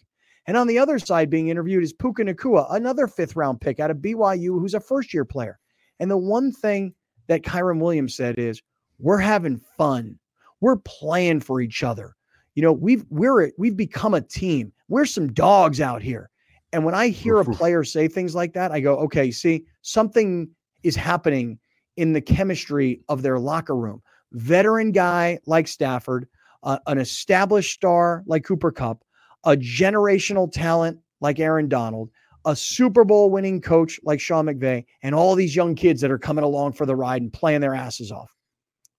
And 0.51 0.57
on 0.57 0.67
the 0.67 0.79
other 0.79 0.99
side, 0.99 1.29
being 1.29 1.47
interviewed 1.47 1.81
is 1.81 1.93
Puka 1.93 2.25
Nacua, 2.25 2.67
another 2.75 3.07
fifth 3.07 3.37
round 3.37 3.61
pick 3.61 3.79
out 3.79 3.89
of 3.89 3.99
BYU 3.99 4.59
who's 4.59 4.73
a 4.73 4.81
first 4.81 5.13
year 5.13 5.23
player. 5.23 5.57
And 6.01 6.11
the 6.11 6.17
one 6.17 6.51
thing 6.51 6.93
that 7.27 7.43
Kyren 7.43 7.79
Williams 7.79 8.17
said 8.17 8.37
is, 8.37 8.61
"We're 8.99 9.17
having 9.17 9.61
fun. 9.77 10.19
We're 10.59 10.75
playing 10.75 11.39
for 11.39 11.61
each 11.61 11.83
other. 11.83 12.17
You 12.55 12.63
know, 12.63 12.73
we've 12.73 13.05
we're 13.09 13.53
we've 13.57 13.77
become 13.77 14.13
a 14.13 14.19
team. 14.19 14.73
We're 14.89 15.05
some 15.05 15.31
dogs 15.31 15.79
out 15.79 16.01
here." 16.01 16.29
And 16.73 16.83
when 16.83 16.95
I 16.95 17.07
hear 17.07 17.37
a 17.37 17.45
player 17.45 17.85
say 17.85 18.09
things 18.09 18.35
like 18.35 18.51
that, 18.51 18.73
I 18.73 18.81
go, 18.81 18.97
"Okay, 18.97 19.31
see, 19.31 19.63
something 19.83 20.49
is 20.83 20.97
happening 20.97 21.59
in 21.95 22.11
the 22.11 22.19
chemistry 22.19 22.99
of 23.07 23.21
their 23.21 23.39
locker 23.39 23.77
room. 23.77 24.01
Veteran 24.33 24.91
guy 24.91 25.39
like 25.45 25.69
Stafford, 25.69 26.27
uh, 26.63 26.79
an 26.87 26.97
established 26.97 27.71
star 27.71 28.25
like 28.27 28.43
Cooper 28.43 28.73
Kupp, 28.73 29.01
a 29.43 29.55
generational 29.55 30.51
talent 30.51 30.99
like 31.19 31.39
Aaron 31.39 31.67
Donald, 31.67 32.09
a 32.45 32.55
Super 32.55 33.03
Bowl 33.03 33.29
winning 33.29 33.61
coach 33.61 33.99
like 34.03 34.19
Sean 34.19 34.45
McVay, 34.45 34.85
and 35.03 35.13
all 35.15 35.35
these 35.35 35.55
young 35.55 35.75
kids 35.75 36.01
that 36.01 36.11
are 36.11 36.19
coming 36.19 36.43
along 36.43 36.73
for 36.73 36.85
the 36.85 36.95
ride 36.95 37.21
and 37.21 37.31
playing 37.31 37.61
their 37.61 37.75
asses 37.75 38.11
off. 38.11 38.35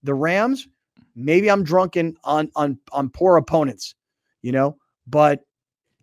The 0.02 0.14
Rams, 0.14 0.68
maybe 1.14 1.50
I'm 1.50 1.64
drunken 1.64 2.16
on 2.24 2.50
on 2.56 2.78
on 2.92 3.10
poor 3.10 3.36
opponents, 3.36 3.94
you 4.42 4.52
know, 4.52 4.76
but 5.06 5.44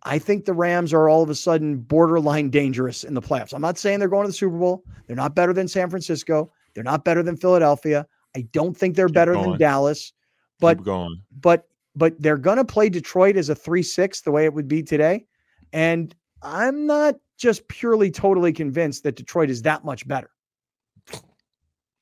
I 0.02 0.18
think 0.18 0.44
the 0.44 0.54
Rams 0.54 0.92
are 0.92 1.08
all 1.08 1.22
of 1.22 1.30
a 1.30 1.34
sudden 1.34 1.78
borderline 1.78 2.50
dangerous 2.50 3.04
in 3.04 3.14
the 3.14 3.20
playoffs. 3.20 3.52
I'm 3.52 3.60
not 3.60 3.78
saying 3.78 3.98
they're 3.98 4.08
going 4.08 4.24
to 4.24 4.30
the 4.30 4.34
Super 4.34 4.56
Bowl. 4.56 4.84
They're 5.06 5.16
not 5.16 5.34
better 5.34 5.52
than 5.52 5.68
San 5.68 5.90
Francisco. 5.90 6.50
They're 6.74 6.84
not 6.84 7.04
better 7.04 7.22
than 7.22 7.36
Philadelphia. 7.36 8.06
I 8.36 8.42
don't 8.52 8.76
think 8.76 8.96
they're 8.96 9.08
Keep 9.08 9.14
better 9.14 9.34
than. 9.34 9.58
Dallas, 9.58 10.12
but 10.60 10.82
going. 10.82 11.20
but 11.40 11.68
but 11.96 12.14
they're 12.20 12.36
going 12.38 12.56
to 12.58 12.64
play 12.64 12.88
Detroit 12.88 13.36
as 13.36 13.48
a 13.50 13.54
3-6 13.54 14.22
the 14.22 14.30
way 14.30 14.44
it 14.44 14.54
would 14.54 14.68
be 14.68 14.82
today. 14.82 15.26
And 15.72 16.14
I'm 16.42 16.86
not 16.86 17.16
just 17.36 17.66
purely 17.68 18.10
totally 18.10 18.52
convinced 18.52 19.02
that 19.04 19.16
Detroit 19.16 19.50
is 19.50 19.62
that 19.62 19.84
much 19.84 20.06
better. 20.06 20.30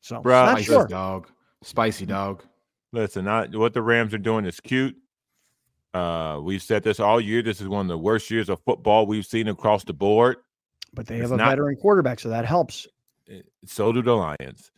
So, 0.01 0.23
Bruh, 0.23 0.47
not 0.47 0.49
Spicy 0.59 0.65
sure. 0.65 0.87
dog. 0.87 1.29
Spicy 1.63 2.07
dog. 2.07 2.45
Listen, 2.93 3.29
I, 3.29 3.47
what 3.49 3.75
the 3.75 3.83
Rams 3.83 4.15
are 4.15 4.19
doing 4.19 4.45
is 4.47 4.61
cute. 4.61 4.97
Uh, 5.93 6.41
we've 6.43 6.63
said 6.63 6.83
this 6.83 7.01
all 7.01 7.21
year. 7.21 7.43
This 7.43 7.61
is 7.61 7.69
one 7.69 7.83
of 7.83 7.89
the 7.89 7.99
worst 7.99 8.31
years 8.31 8.49
of 8.49 8.61
football 8.65 9.07
we've 9.07 9.27
seen 9.27 9.49
across 9.49 9.85
the 9.85 9.93
board. 9.93 10.37
But 10.95 11.07
they 11.07 11.17
It's 11.17 11.23
have 11.25 11.33
a 11.33 11.37
not- 11.37 11.49
veteran 11.51 11.77
quarterback, 11.77 12.21
so 12.21 12.29
that 12.31 12.45
helps. 12.47 12.87
Eh, 13.29 13.43
So 13.67 13.93
do 13.93 14.01
the 14.03 14.15
Lions. 14.15 14.71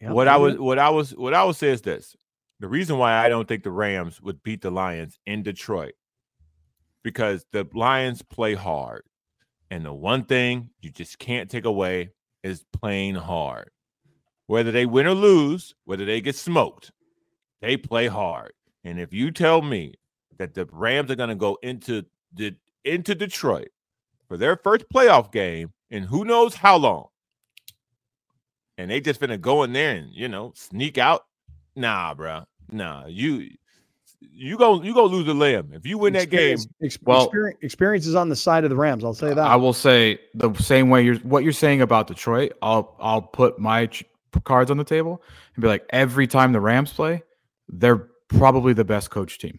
Yeah, 0.00 0.12
what 0.12 0.28
I 0.28 0.36
was, 0.36 0.56
what 0.58 0.78
I 0.78 0.90
was, 0.90 1.16
what 1.16 1.34
I 1.34 1.42
would 1.42 1.56
say 1.56 1.70
is 1.70 1.82
this: 1.82 2.14
the 2.60 2.68
reason 2.68 2.98
why 2.98 3.14
I 3.24 3.28
don't 3.28 3.46
think 3.48 3.62
the 3.62 3.70
Rams 3.70 4.20
would 4.20 4.42
beat 4.42 4.62
the 4.62 4.70
Lions 4.70 5.18
in 5.26 5.42
Detroit, 5.42 5.94
because 7.02 7.46
the 7.52 7.66
Lions 7.74 8.22
play 8.22 8.54
hard, 8.54 9.04
and 9.70 9.84
the 9.84 9.92
one 9.92 10.24
thing 10.24 10.70
you 10.80 10.90
just 10.90 11.18
can't 11.18 11.50
take 11.50 11.64
away 11.64 12.10
is 12.42 12.64
playing 12.72 13.14
hard. 13.16 13.70
whether 14.48 14.72
they 14.72 14.86
win 14.86 15.06
or 15.06 15.14
lose, 15.14 15.74
whether 15.84 16.04
they 16.04 16.20
get 16.20 16.34
smoked, 16.34 16.90
they 17.60 17.76
play 17.76 18.08
hard. 18.08 18.52
And 18.82 18.98
if 18.98 19.12
you 19.12 19.30
tell 19.30 19.62
me 19.62 19.94
that 20.38 20.54
the 20.54 20.66
Rams 20.72 21.10
are 21.10 21.16
going 21.16 21.28
to 21.28 21.34
go 21.34 21.58
into 21.62 22.04
the 22.32 22.56
into 22.84 23.14
Detroit 23.14 23.68
for 24.26 24.36
their 24.36 24.56
first 24.56 24.86
playoff 24.92 25.30
game 25.30 25.72
in 25.90 26.02
who 26.04 26.24
knows 26.24 26.54
how 26.54 26.76
long, 26.76 27.08
and 28.78 28.90
they 28.90 29.00
just 29.00 29.20
gonna 29.20 29.36
go 29.38 29.62
in 29.64 29.72
there 29.72 29.96
and 29.96 30.12
you 30.12 30.28
know 30.28 30.52
sneak 30.54 30.96
out, 30.96 31.22
nah, 31.76 32.14
bro, 32.14 32.44
nah, 32.70 33.06
you 33.06 33.50
you 34.20 34.58
go 34.58 34.82
you 34.82 34.92
go 34.94 35.04
lose 35.06 35.28
a 35.28 35.32
limb 35.34 35.72
if 35.72 35.86
you 35.86 35.98
win 35.98 36.12
that 36.14 36.30
game. 36.30 36.52
Experience, 36.54 36.68
ex- 36.82 36.98
Well- 37.02 37.24
experience, 37.24 37.58
experience 37.62 38.06
is 38.06 38.14
on 38.14 38.28
the 38.28 38.36
side 38.36 38.64
of 38.64 38.70
the 38.70 38.76
Rams. 38.76 39.04
I'll 39.04 39.14
say 39.14 39.28
that. 39.28 39.38
I 39.38 39.56
will 39.56 39.72
say 39.72 40.18
the 40.34 40.52
same 40.54 40.90
way 40.90 41.02
you're 41.04 41.16
what 41.16 41.44
you're 41.44 41.52
saying 41.52 41.82
about 41.82 42.06
Detroit. 42.08 42.52
I'll 42.62 42.96
I'll 43.00 43.22
put 43.22 43.58
my 43.58 43.86
ch- 43.86 44.04
cards 44.44 44.70
on 44.70 44.76
the 44.76 44.84
table 44.84 45.22
and 45.54 45.62
be 45.62 45.68
like, 45.68 45.84
every 45.90 46.26
time 46.26 46.52
the 46.52 46.60
Rams 46.60 46.92
play, 46.92 47.22
they're 47.68 48.08
probably 48.28 48.72
the 48.72 48.84
best 48.84 49.10
coach 49.10 49.38
team. 49.38 49.58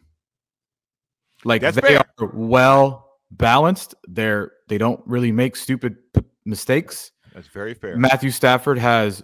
Like 1.46 1.62
That's 1.62 1.76
they 1.76 1.82
fair. 1.82 2.04
are 2.20 2.32
well 2.34 3.12
balanced. 3.32 3.96
They're 4.08 4.52
they 4.68 4.78
don't 4.78 5.02
really 5.06 5.32
make 5.32 5.56
stupid 5.56 5.96
p- 6.14 6.24
mistakes. 6.46 7.12
That's 7.34 7.48
very 7.48 7.74
fair. 7.74 7.96
Matthew 7.96 8.32
Stafford 8.32 8.78
has 8.78 9.24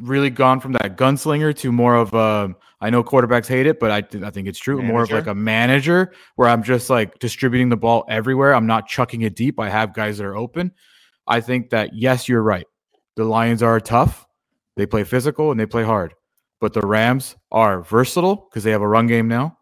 really 0.00 0.30
gone 0.30 0.60
from 0.60 0.72
that 0.72 0.96
gunslinger 0.96 1.54
to 1.56 1.72
more 1.72 1.94
of 1.94 2.14
a 2.14 2.54
I 2.80 2.88
know 2.90 3.04
quarterbacks 3.04 3.46
hate 3.46 3.66
it, 3.66 3.78
but 3.78 3.90
I, 3.90 4.00
th- 4.00 4.24
I 4.24 4.30
think 4.30 4.48
it's 4.48 4.58
true. 4.58 4.80
More 4.80 5.02
of 5.02 5.10
like 5.10 5.26
a 5.26 5.34
manager 5.34 6.12
where 6.36 6.48
I'm 6.48 6.62
just 6.62 6.88
like 6.88 7.18
distributing 7.18 7.68
the 7.68 7.76
ball 7.76 8.04
everywhere. 8.08 8.54
I'm 8.54 8.66
not 8.66 8.88
chucking 8.88 9.20
it 9.22 9.36
deep. 9.36 9.60
I 9.60 9.68
have 9.68 9.92
guys 9.92 10.16
that 10.18 10.24
are 10.24 10.36
open. 10.36 10.72
I 11.26 11.40
think 11.42 11.70
that 11.70 11.90
yes, 11.94 12.26
you're 12.28 12.42
right. 12.42 12.66
The 13.16 13.24
Lions 13.24 13.62
are 13.62 13.78
tough. 13.80 14.26
They 14.76 14.86
play 14.86 15.04
physical 15.04 15.50
and 15.50 15.60
they 15.60 15.66
play 15.66 15.84
hard. 15.84 16.14
But 16.58 16.72
the 16.72 16.80
Rams 16.80 17.36
are 17.52 17.82
versatile 17.82 18.48
because 18.48 18.64
they 18.64 18.70
have 18.70 18.82
a 18.82 18.88
run 18.88 19.06
game 19.06 19.28
now. 19.28 19.58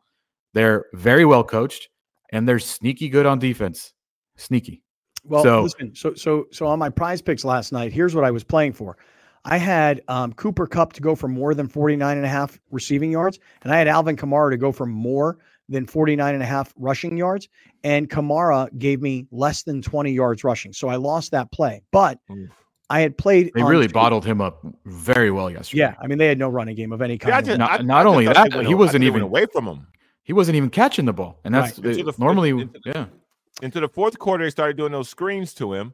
They're 0.54 0.86
very 0.94 1.24
well 1.24 1.42
coached 1.44 1.88
and 2.30 2.48
they're 2.48 2.58
sneaky 2.60 3.08
good 3.08 3.26
on 3.26 3.38
defense. 3.40 3.92
Sneaky. 4.36 4.82
Well, 5.24 5.42
So- 5.42 5.62
listen, 5.64 5.94
so 5.94 6.14
so 6.14 6.46
so 6.52 6.66
on 6.66 6.78
my 6.78 6.88
prize 6.88 7.20
picks 7.20 7.44
last 7.44 7.72
night, 7.72 7.92
here's 7.92 8.14
what 8.14 8.24
I 8.24 8.30
was 8.30 8.44
playing 8.44 8.74
for. 8.74 8.96
I 9.44 9.56
had 9.56 10.02
um, 10.08 10.32
Cooper 10.34 10.66
Kupp 10.66 10.92
to 10.94 11.00
go 11.00 11.14
for 11.14 11.28
more 11.28 11.54
than 11.54 11.68
49 11.68 12.16
and 12.16 12.26
a 12.26 12.28
half 12.28 12.58
receiving 12.70 13.10
yards, 13.12 13.38
and 13.62 13.72
I 13.72 13.78
had 13.78 13.88
Alvin 13.88 14.16
Kamara 14.16 14.50
to 14.50 14.56
go 14.56 14.72
for 14.72 14.86
more 14.86 15.38
than 15.68 15.86
49 15.86 16.34
and 16.34 16.42
a 16.42 16.46
half 16.46 16.72
rushing 16.78 17.16
yards, 17.16 17.48
and 17.84 18.08
Kamara 18.08 18.76
gave 18.78 19.00
me 19.02 19.26
less 19.30 19.62
than 19.64 19.82
20 19.82 20.12
yards 20.12 20.42
rushing. 20.44 20.72
So 20.72 20.88
I 20.88 20.96
lost 20.96 21.30
that 21.32 21.50
play. 21.52 21.82
But 21.92 22.18
Oof. 22.30 22.48
I 22.90 23.00
had 23.00 23.18
played 23.18 23.50
They 23.54 23.62
really 23.62 23.86
two- 23.86 23.92
bottled 23.92 24.24
him 24.24 24.40
up 24.40 24.64
very 24.86 25.30
well 25.30 25.50
yesterday. 25.50 25.80
Yeah, 25.80 25.94
I 26.00 26.06
mean 26.06 26.16
they 26.18 26.26
had 26.26 26.38
no 26.38 26.48
running 26.48 26.74
game 26.74 26.90
of 26.92 27.02
any 27.02 27.18
kind. 27.18 27.32
Yeah, 27.32 27.36
I 27.38 27.42
just, 27.42 27.58
Not- 27.58 27.80
I- 27.80 27.82
not 27.82 28.06
I 28.06 28.08
only 28.08 28.24
that, 28.26 28.52
he 28.66 28.74
wasn't 28.74 29.02
thought 29.02 29.06
even- 29.06 29.22
away 29.22 29.46
from 29.46 29.66
him. 29.66 29.86
He 30.22 30.32
wasn't 30.32 30.56
even 30.56 30.70
catching 30.70 31.04
the 31.06 31.12
ball. 31.12 31.38
And 31.44 31.54
that's 31.54 31.78
Into 31.78 32.02
the- 32.04 32.14
normally, 32.18 32.50
into 32.50 32.66
the- 32.84 32.90
yeah. 32.94 33.04
Into 33.62 33.80
the 33.80 33.88
fourth 33.88 34.18
quarter, 34.18 34.44
they 34.44 34.50
started 34.50 34.76
doing 34.76 34.92
those 34.92 35.08
screens 35.08 35.52
to 35.54 35.72
him. 35.74 35.92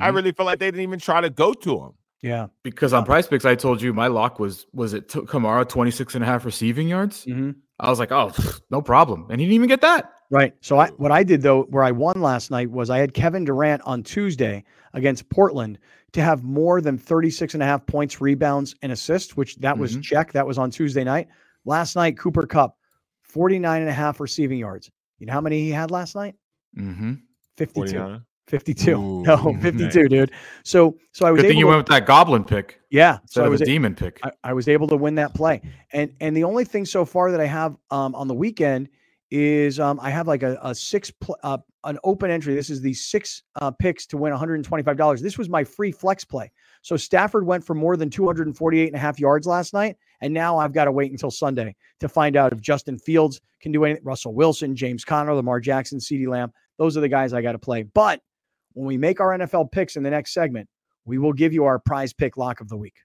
I 0.00 0.10
Mhm. 0.10 0.14
really 0.14 0.32
felt 0.32 0.46
like 0.46 0.60
they 0.60 0.66
didn't 0.70 0.82
even 0.82 0.98
try 1.00 1.20
to 1.20 1.28
go 1.30 1.52
to 1.52 1.78
him. 1.78 1.90
Yeah. 2.22 2.48
because 2.62 2.92
on 2.92 3.04
prize 3.04 3.26
picks, 3.26 3.44
I 3.44 3.54
told 3.54 3.80
you 3.80 3.92
my 3.94 4.08
lock 4.08 4.38
was 4.38 4.66
was 4.72 4.92
it 4.94 5.08
took 5.08 5.28
Kamara 5.28 5.66
26 5.68 6.14
and 6.14 6.22
a 6.24 6.26
half 6.26 6.44
receiving 6.44 6.88
yards. 6.88 7.24
Mhm. 7.24 7.54
I 7.78 7.88
was 7.88 7.98
like, 7.98 8.12
oh, 8.12 8.30
no 8.70 8.82
problem. 8.82 9.26
And 9.30 9.40
he 9.40 9.46
didn't 9.46 9.54
even 9.54 9.68
get 9.68 9.80
that. 9.80 10.12
Right. 10.30 10.54
So 10.60 10.78
I 10.78 10.88
what 10.90 11.10
I 11.10 11.22
did 11.24 11.40
though, 11.42 11.62
where 11.70 11.82
I 11.82 11.92
won 11.92 12.20
last 12.20 12.50
night 12.50 12.70
was 12.70 12.90
I 12.90 12.98
had 12.98 13.14
Kevin 13.14 13.44
Durant 13.44 13.82
on 13.86 14.02
Tuesday 14.02 14.64
against 14.92 15.28
Portland 15.30 15.78
to 16.12 16.20
have 16.22 16.42
more 16.44 16.80
than 16.80 16.98
36 16.98 17.54
and 17.54 17.62
a 17.62 17.66
half 17.66 17.86
points, 17.86 18.20
rebounds, 18.20 18.74
and 18.82 18.92
assists, 18.92 19.36
which 19.36 19.56
that 19.56 19.78
was 19.78 19.96
Mhm. 19.96 20.02
check. 20.02 20.32
That 20.32 20.46
was 20.46 20.58
on 20.58 20.70
Tuesday 20.70 21.04
night. 21.04 21.28
Last 21.64 21.96
night, 21.96 22.18
Cooper 22.18 22.46
Kupp, 22.46 22.76
49 23.22 23.80
and 23.80 23.90
a 23.90 23.92
half 23.94 24.20
receiving 24.20 24.58
yards. 24.58 24.90
You 25.18 25.26
know 25.26 25.32
how 25.32 25.40
many 25.40 25.60
he 25.60 25.70
had 25.70 25.90
last 25.90 26.14
night? 26.16 26.34
Mm-hmm. 26.76 27.14
52. 27.56 27.80
49. 27.98 28.20
52. 28.50 28.90
Ooh, 28.90 29.22
no, 29.22 29.36
nice. 29.36 29.62
52, 29.62 30.08
dude. 30.08 30.30
So 30.64 30.96
so 31.12 31.26
I 31.26 31.30
was 31.30 31.40
Good 31.42 31.48
thing 31.48 31.58
you 31.58 31.64
to, 31.64 31.68
went 31.68 31.78
with 31.78 31.88
that 31.88 32.06
goblin 32.06 32.44
pick 32.44 32.80
yeah. 32.90 33.18
So 33.26 33.44
I 33.44 33.48
was 33.48 33.60
a 33.60 33.64
demon 33.64 33.94
pick. 33.94 34.18
I, 34.22 34.32
I 34.42 34.52
was 34.52 34.68
able 34.68 34.88
to 34.88 34.96
win 34.96 35.14
that 35.14 35.32
play. 35.32 35.62
And 35.92 36.12
and 36.20 36.36
the 36.36 36.44
only 36.44 36.64
thing 36.64 36.84
so 36.84 37.04
far 37.04 37.30
that 37.30 37.40
I 37.40 37.46
have 37.46 37.76
um, 37.90 38.14
on 38.14 38.28
the 38.28 38.34
weekend 38.34 38.88
is 39.30 39.78
um, 39.78 40.00
I 40.02 40.10
have 40.10 40.26
like 40.26 40.42
a, 40.42 40.58
a 40.60 40.74
six 40.74 41.10
pl- 41.12 41.38
uh, 41.44 41.58
an 41.84 41.98
open 42.02 42.32
entry. 42.32 42.54
This 42.54 42.68
is 42.68 42.82
the 42.82 42.92
six 42.92 43.44
uh, 43.60 43.70
picks 43.70 44.06
to 44.06 44.16
win 44.16 44.32
$125. 44.32 45.20
This 45.20 45.38
was 45.38 45.48
my 45.48 45.62
free 45.62 45.92
flex 45.92 46.24
play. 46.24 46.50
So 46.82 46.96
Stafford 46.96 47.46
went 47.46 47.64
for 47.64 47.74
more 47.74 47.96
than 47.96 48.10
248 48.10 48.88
and 48.88 48.96
a 48.96 48.98
half 48.98 49.20
yards 49.20 49.46
last 49.46 49.72
night. 49.72 49.96
And 50.20 50.34
now 50.34 50.58
I've 50.58 50.72
got 50.72 50.86
to 50.86 50.92
wait 50.92 51.12
until 51.12 51.30
Sunday 51.30 51.76
to 52.00 52.08
find 52.08 52.36
out 52.36 52.52
if 52.52 52.60
Justin 52.60 52.98
Fields 52.98 53.40
can 53.60 53.70
do 53.70 53.84
anything. 53.84 54.04
Russell 54.04 54.34
Wilson, 54.34 54.74
James 54.74 55.04
Conner, 55.04 55.32
Lamar 55.32 55.60
Jackson, 55.60 56.00
CeeDee 56.00 56.26
Lamb. 56.26 56.52
Those 56.76 56.96
are 56.96 57.00
the 57.00 57.08
guys 57.08 57.32
I 57.32 57.40
got 57.40 57.52
to 57.52 57.58
play. 57.58 57.84
But 57.84 58.20
when 58.72 58.86
we 58.86 58.96
make 58.96 59.20
our 59.20 59.36
NFL 59.36 59.72
picks 59.72 59.96
in 59.96 60.02
the 60.02 60.10
next 60.10 60.32
segment, 60.32 60.68
we 61.04 61.18
will 61.18 61.32
give 61.32 61.52
you 61.52 61.64
our 61.64 61.78
prize 61.78 62.12
pick 62.12 62.36
lock 62.36 62.60
of 62.60 62.68
the 62.68 62.76
week. 62.76 62.96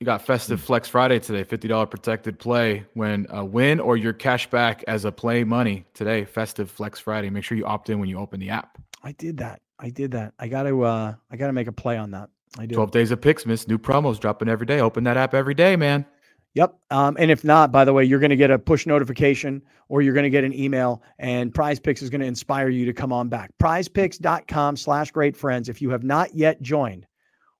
You 0.00 0.04
got 0.04 0.22
festive 0.22 0.60
flex 0.60 0.88
Friday 0.88 1.18
today, 1.18 1.42
$50 1.42 1.90
protected 1.90 2.38
play 2.38 2.86
when 2.94 3.26
a 3.30 3.44
win 3.44 3.80
or 3.80 3.96
your 3.96 4.12
cash 4.12 4.48
back 4.48 4.84
as 4.86 5.04
a 5.04 5.10
play 5.10 5.42
money 5.42 5.86
today. 5.92 6.24
Festive 6.24 6.70
flex 6.70 7.00
Friday. 7.00 7.30
Make 7.30 7.42
sure 7.42 7.58
you 7.58 7.66
opt 7.66 7.90
in 7.90 7.98
when 7.98 8.08
you 8.08 8.18
open 8.18 8.38
the 8.38 8.50
app. 8.50 8.78
I 9.02 9.12
did 9.12 9.38
that. 9.38 9.60
I 9.80 9.90
did 9.90 10.12
that. 10.12 10.34
I 10.38 10.46
got 10.46 10.64
to 10.64 10.82
uh 10.82 11.14
I 11.30 11.36
got 11.36 11.48
to 11.48 11.52
make 11.52 11.66
a 11.66 11.72
play 11.72 11.96
on 11.96 12.12
that. 12.12 12.30
I 12.56 12.66
do. 12.66 12.76
12 12.76 12.90
days 12.92 13.10
of 13.10 13.20
picks, 13.20 13.44
miss. 13.44 13.66
New 13.66 13.78
promos 13.78 14.20
dropping 14.20 14.48
every 14.48 14.66
day. 14.66 14.80
Open 14.80 15.04
that 15.04 15.16
app 15.16 15.34
every 15.34 15.54
day, 15.54 15.74
man. 15.74 16.06
Yep. 16.54 16.74
Um, 16.90 17.16
and 17.18 17.30
if 17.30 17.44
not, 17.44 17.70
by 17.70 17.84
the 17.84 17.92
way, 17.92 18.04
you're 18.04 18.18
going 18.18 18.30
to 18.30 18.36
get 18.36 18.50
a 18.50 18.58
push 18.58 18.86
notification 18.86 19.62
or 19.88 20.02
you're 20.02 20.14
going 20.14 20.24
to 20.24 20.30
get 20.30 20.44
an 20.44 20.54
email 20.54 21.02
and 21.18 21.54
Prize 21.54 21.78
Picks 21.78 22.02
is 22.02 22.10
going 22.10 22.20
to 22.20 22.26
inspire 22.26 22.68
you 22.68 22.84
to 22.86 22.92
come 22.92 23.12
on 23.12 23.28
back. 23.28 23.50
Prizepicks.com 23.62 24.76
slash 24.76 25.10
great 25.10 25.36
friends. 25.36 25.68
If 25.68 25.80
you 25.80 25.90
have 25.90 26.02
not 26.02 26.34
yet 26.34 26.60
joined, 26.62 27.06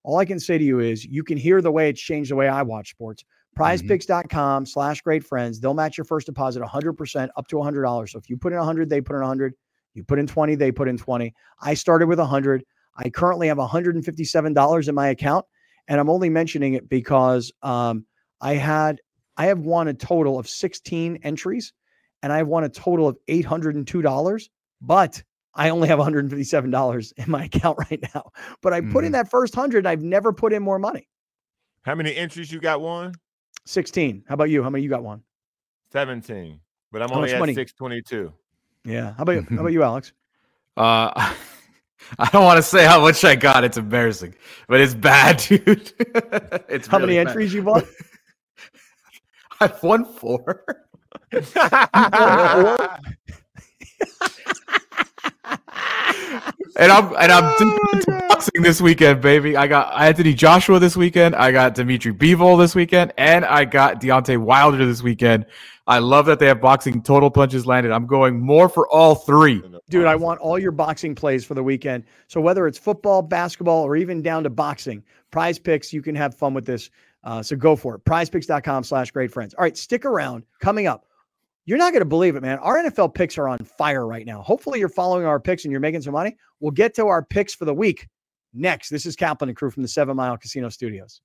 all 0.03 0.19
I 0.19 0.25
can 0.25 0.41
say 0.41 0.59
to 0.59 0.65
you 0.65 0.81
is 0.81 1.05
you 1.05 1.23
can 1.23 1.37
hear 1.37 1.61
the 1.61 1.71
way 1.71 1.91
it's 1.91 2.01
changed 2.01 2.31
the 2.31 2.37
way 2.37 2.49
I 2.49 2.63
watch 2.63 2.91
sports. 2.91 3.25
Prizepicks.com 3.59 4.67
slash 4.67 5.01
great 5.03 5.25
friends. 5.25 5.61
They'll 5.61 5.75
match 5.75 5.99
your 5.99 6.05
first 6.05 6.27
deposit 6.27 6.63
100% 6.63 7.29
up 7.37 7.49
to 7.49 7.57
$100. 7.57 8.09
So 8.09 8.19
if 8.19 8.31
you 8.31 8.37
put 8.37 8.53
in 8.53 8.59
100, 8.59 8.89
they 8.89 9.01
put 9.01 9.17
in 9.17 9.21
100. 9.23 9.55
You 9.95 10.05
put 10.05 10.19
in 10.19 10.27
20, 10.27 10.55
they 10.55 10.71
put 10.71 10.89
in 10.89 10.97
20. 10.97 11.35
I 11.61 11.75
started 11.75 12.07
with 12.07 12.21
100. 12.21 12.65
I 12.97 13.11
currently 13.11 13.49
have 13.49 13.59
$157 13.59 14.89
in 14.89 14.95
my 14.95 15.09
account. 15.09 15.45
And 15.89 15.99
I'm 16.01 16.11
only 16.11 16.29
mentioning 16.29 16.75
it 16.75 16.89
because 16.89 17.53
um, 17.63 18.07
I 18.41 18.55
had 18.55 19.01
I 19.37 19.47
have 19.47 19.61
won 19.61 19.89
a 19.89 19.95
total 19.95 20.39
of 20.39 20.49
16 20.49 21.21
entries 21.23 21.73
and 22.23 22.33
I've 22.33 22.49
won 22.49 22.65
a 22.65 22.69
total 22.69 23.07
of 23.07 23.17
$802, 23.29 24.49
but 24.81 25.23
I 25.55 25.71
only 25.71 25.87
have 25.89 25.99
$157 26.01 27.13
in 27.17 27.31
my 27.31 27.45
account 27.45 27.79
right 27.91 28.03
now. 28.15 28.31
But 28.63 28.73
I 28.73 28.81
put 28.81 29.05
in 29.05 29.11
Mhm. 29.11 29.13
that 29.13 29.31
first 29.31 29.57
100, 29.57 29.87
I've 29.87 30.03
never 30.03 30.33
put 30.33 30.53
in 30.53 30.63
more 30.63 30.79
money. 30.81 31.09
How 31.83 31.95
many 31.95 32.15
entries 32.17 32.51
you 32.53 32.61
got? 32.61 32.81
One? 32.81 33.15
16. 33.67 34.25
How 34.29 34.35
about 34.35 34.51
you? 34.51 34.63
How 34.63 34.71
many 34.71 34.83
you 34.83 34.91
got 34.91 35.03
one? 35.05 35.23
17. 35.93 36.61
But 36.91 37.03
I'm 37.03 37.09
How 37.11 37.17
only 37.17 37.33
at 37.33 37.39
money? 37.39 37.55
622. 37.55 38.33
Yeah. 38.85 39.15
How 39.15 39.23
about 39.23 39.33
you? 39.33 39.47
How 39.51 39.57
about 39.61 39.73
you, 39.73 39.83
Alex? 39.83 40.13
Uh, 40.77 41.11
I 42.19 42.29
don't 42.33 42.45
want 42.45 42.57
to 42.59 42.63
say 42.63 42.85
how 42.87 43.01
much 43.01 43.25
I 43.25 43.35
got. 43.37 43.65
It's 43.65 43.77
embarrassing, 43.77 44.35
but 44.69 44.81
it's 44.81 44.95
bad, 44.95 45.39
dude. 45.39 45.93
it's 46.69 46.87
How 46.87 46.99
really 46.99 47.15
many 47.15 47.25
bad. 47.25 47.29
entries 47.31 47.53
you 47.55 47.63
bought? 47.63 47.85
I've 49.61 49.83
won 49.83 50.05
four. 50.05 50.65
and 56.77 56.93
I'm 56.93 57.07
and 57.17 57.33
I'm 57.33 57.45
oh 57.45 57.57
deep 57.59 57.95
into 57.95 58.25
boxing 58.29 58.63
this 58.63 58.81
weekend, 58.81 59.21
baby. 59.21 59.57
I 59.57 59.67
got 59.67 60.01
Anthony 60.01 60.35
Joshua 60.35 60.79
this 60.79 60.97
weekend. 60.97 61.35
I 61.35 61.51
got 61.51 61.75
Dimitri 61.75 62.13
Bivol 62.13 62.59
this 62.59 62.75
weekend, 62.75 63.13
and 63.19 63.45
I 63.45 63.65
got 63.65 64.01
Deontay 64.01 64.39
Wilder 64.39 64.87
this 64.87 65.03
weekend. 65.03 65.47
I 65.89 66.01
love 66.01 66.27
that 66.27 66.39
they 66.39 66.47
have 66.47 66.61
boxing 66.61 67.03
total 67.03 67.31
punches 67.31 67.67
landed. 67.67 67.93
I'm 67.93 68.07
going 68.07 68.39
more 68.39 68.69
for 68.69 68.87
all 68.89 69.15
three. 69.15 69.63
Dude, 69.89 70.05
I 70.05 70.17
want 70.17 70.39
all 70.41 70.59
your 70.59 70.71
boxing 70.71 71.15
plays 71.15 71.47
for 71.47 71.55
the 71.55 71.63
weekend. 71.63 72.05
So 72.27 72.43
whether 72.43 72.67
it's 72.67 72.79
football, 72.79 73.23
basketball, 73.23 73.85
or 73.85 73.97
even 73.97 74.21
down 74.21 74.43
to 74.43 74.51
boxing, 74.51 75.03
prize 75.31 75.59
picks, 75.59 75.93
you 75.93 76.03
can 76.03 76.15
have 76.15 76.35
fun 76.35 76.53
with 76.53 76.67
this. 76.67 76.91
Uh, 77.29 77.43
so 77.43 77.55
go 77.55 77.77
for 77.77 77.95
it. 77.95 78.05
Prizepicks.com 78.07 78.83
slash 78.85 79.11
great 79.11 79.31
friends. 79.31 79.53
All 79.53 79.63
right, 79.63 79.77
stick 79.77 80.07
around. 80.07 80.45
Coming 80.63 80.87
up, 80.87 81.05
you're 81.67 81.77
not 81.77 81.93
going 81.93 82.01
to 82.01 82.07
believe 82.07 82.37
it, 82.37 82.41
man. 82.41 82.59
Our 82.61 82.83
NFL 82.83 83.13
picks 83.13 83.37
are 83.37 83.49
on 83.49 83.59
fire 83.59 84.07
right 84.07 84.25
now. 84.25 84.41
Hopefully 84.41 84.79
you're 84.79 84.89
following 84.89 85.27
our 85.27 85.39
picks 85.39 85.67
and 85.67 85.71
you're 85.71 85.79
making 85.79 86.01
some 86.01 86.15
money. 86.15 86.39
We'll 86.61 86.71
get 86.71 86.95
to 86.95 87.07
our 87.07 87.23
picks 87.23 87.55
for 87.55 87.67
the 87.67 87.75
week 87.75 88.09
next. 88.55 88.89
This 88.89 89.05
is 89.05 89.15
Kaplan 89.15 89.51
and 89.51 89.59
crew 89.59 89.71
from 89.71 89.83
the 89.83 89.91
Seven 89.91 90.17
Mile 90.17 90.39
Casino 90.39 90.71
Studios. 90.71 91.21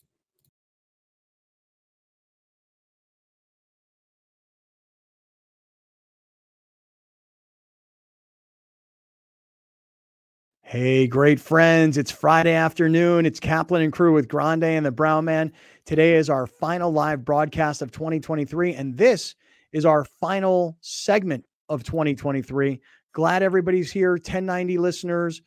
Hey, 10.73 11.05
great 11.05 11.39
friends. 11.39 11.99
It's 11.99 12.09
Friday 12.09 12.55
afternoon. 12.55 13.27
It's 13.27 13.39
Kaplan 13.39 13.83
and 13.83 13.93
crew 13.93 14.11
with 14.11 14.27
Grande 14.27 14.63
and 14.63 14.83
the 14.83 14.91
Brown 14.91 15.23
Man. 15.23 15.53
Today 15.85 16.15
is 16.15 16.31
our 16.31 16.47
final 16.47 16.91
live 16.91 17.23
broadcast 17.23 17.83
of 17.83 17.91
2023, 17.91 18.73
and 18.73 18.97
this 18.97 19.35
is 19.71 19.85
our 19.85 20.03
final 20.03 20.75
segment 20.81 21.45
of 21.69 21.83
2023. 21.83 22.81
Glad 23.11 23.43
everybody's 23.43 23.91
here. 23.91 24.13
1090 24.13 24.79
listeners, 24.79 25.43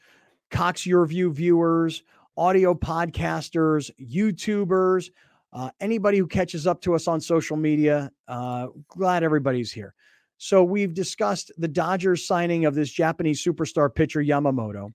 Cox 0.53 0.83
YurView 0.83 1.33
viewers, 1.33 2.05
audio 2.37 2.73
podcasters, 2.73 3.91
YouTubers, 4.01 5.11
uh, 5.53 5.71
anybody 5.81 6.19
who 6.19 6.29
catches 6.29 6.69
up 6.69 6.81
to 6.83 6.95
us 6.95 7.09
on 7.09 7.21
social 7.21 7.57
media. 7.57 8.13
Uh, 8.29 8.69
glad 8.87 9.25
everybody's 9.25 9.73
here. 9.73 9.93
So, 10.39 10.63
we've 10.63 10.95
discussed 10.95 11.51
the 11.59 11.67
Dodgers 11.67 12.25
signing 12.25 12.65
of 12.65 12.77
this 12.77 12.93
Japanese 12.93 13.43
superstar 13.43 13.93
pitcher, 13.93 14.21
Yamamoto. 14.21 14.93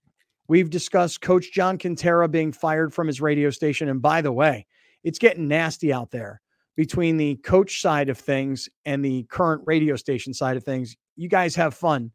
We've 0.52 0.70
discussed 0.70 1.22
Coach 1.22 1.54
John 1.54 1.78
Kentera 1.78 2.30
being 2.30 2.52
fired 2.52 2.94
from 2.94 3.08
his 3.08 3.22
radio 3.22 3.52
station. 3.52 3.88
And 3.88 4.02
by 4.02 4.22
the 4.22 4.34
way, 4.34 4.66
it's 5.02 5.18
getting 5.18 5.48
nasty 5.48 5.94
out 5.94 6.12
there 6.12 6.42
between 6.76 7.16
the 7.16 7.36
coach 7.38 7.80
side 7.80 8.10
of 8.10 8.18
things 8.18 8.68
and 8.84 9.04
the 9.04 9.24
current 9.30 9.62
radio 9.66 9.96
station 9.96 10.34
side 10.34 10.58
of 10.58 10.66
things. 10.66 10.98
You 11.16 11.30
guys 11.30 11.56
have 11.56 11.74
fun. 11.74 12.12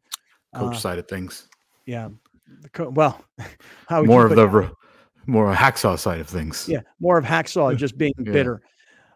Coach 0.55 0.75
uh, 0.75 0.77
side 0.77 0.99
of 0.99 1.07
things. 1.07 1.49
Yeah. 1.87 2.09
Co- 2.73 2.89
well, 2.89 3.25
more 3.89 4.27
of 4.27 4.35
the 4.35 4.47
re- 4.47 4.69
more 5.25 5.51
hacksaw 5.51 5.97
side 5.97 6.19
of 6.19 6.27
things. 6.29 6.69
Yeah, 6.69 6.81
more 6.99 7.17
of 7.17 7.25
hacksaw 7.25 7.75
just 7.75 7.97
being 7.97 8.13
yeah. 8.19 8.31
bitter. 8.31 8.61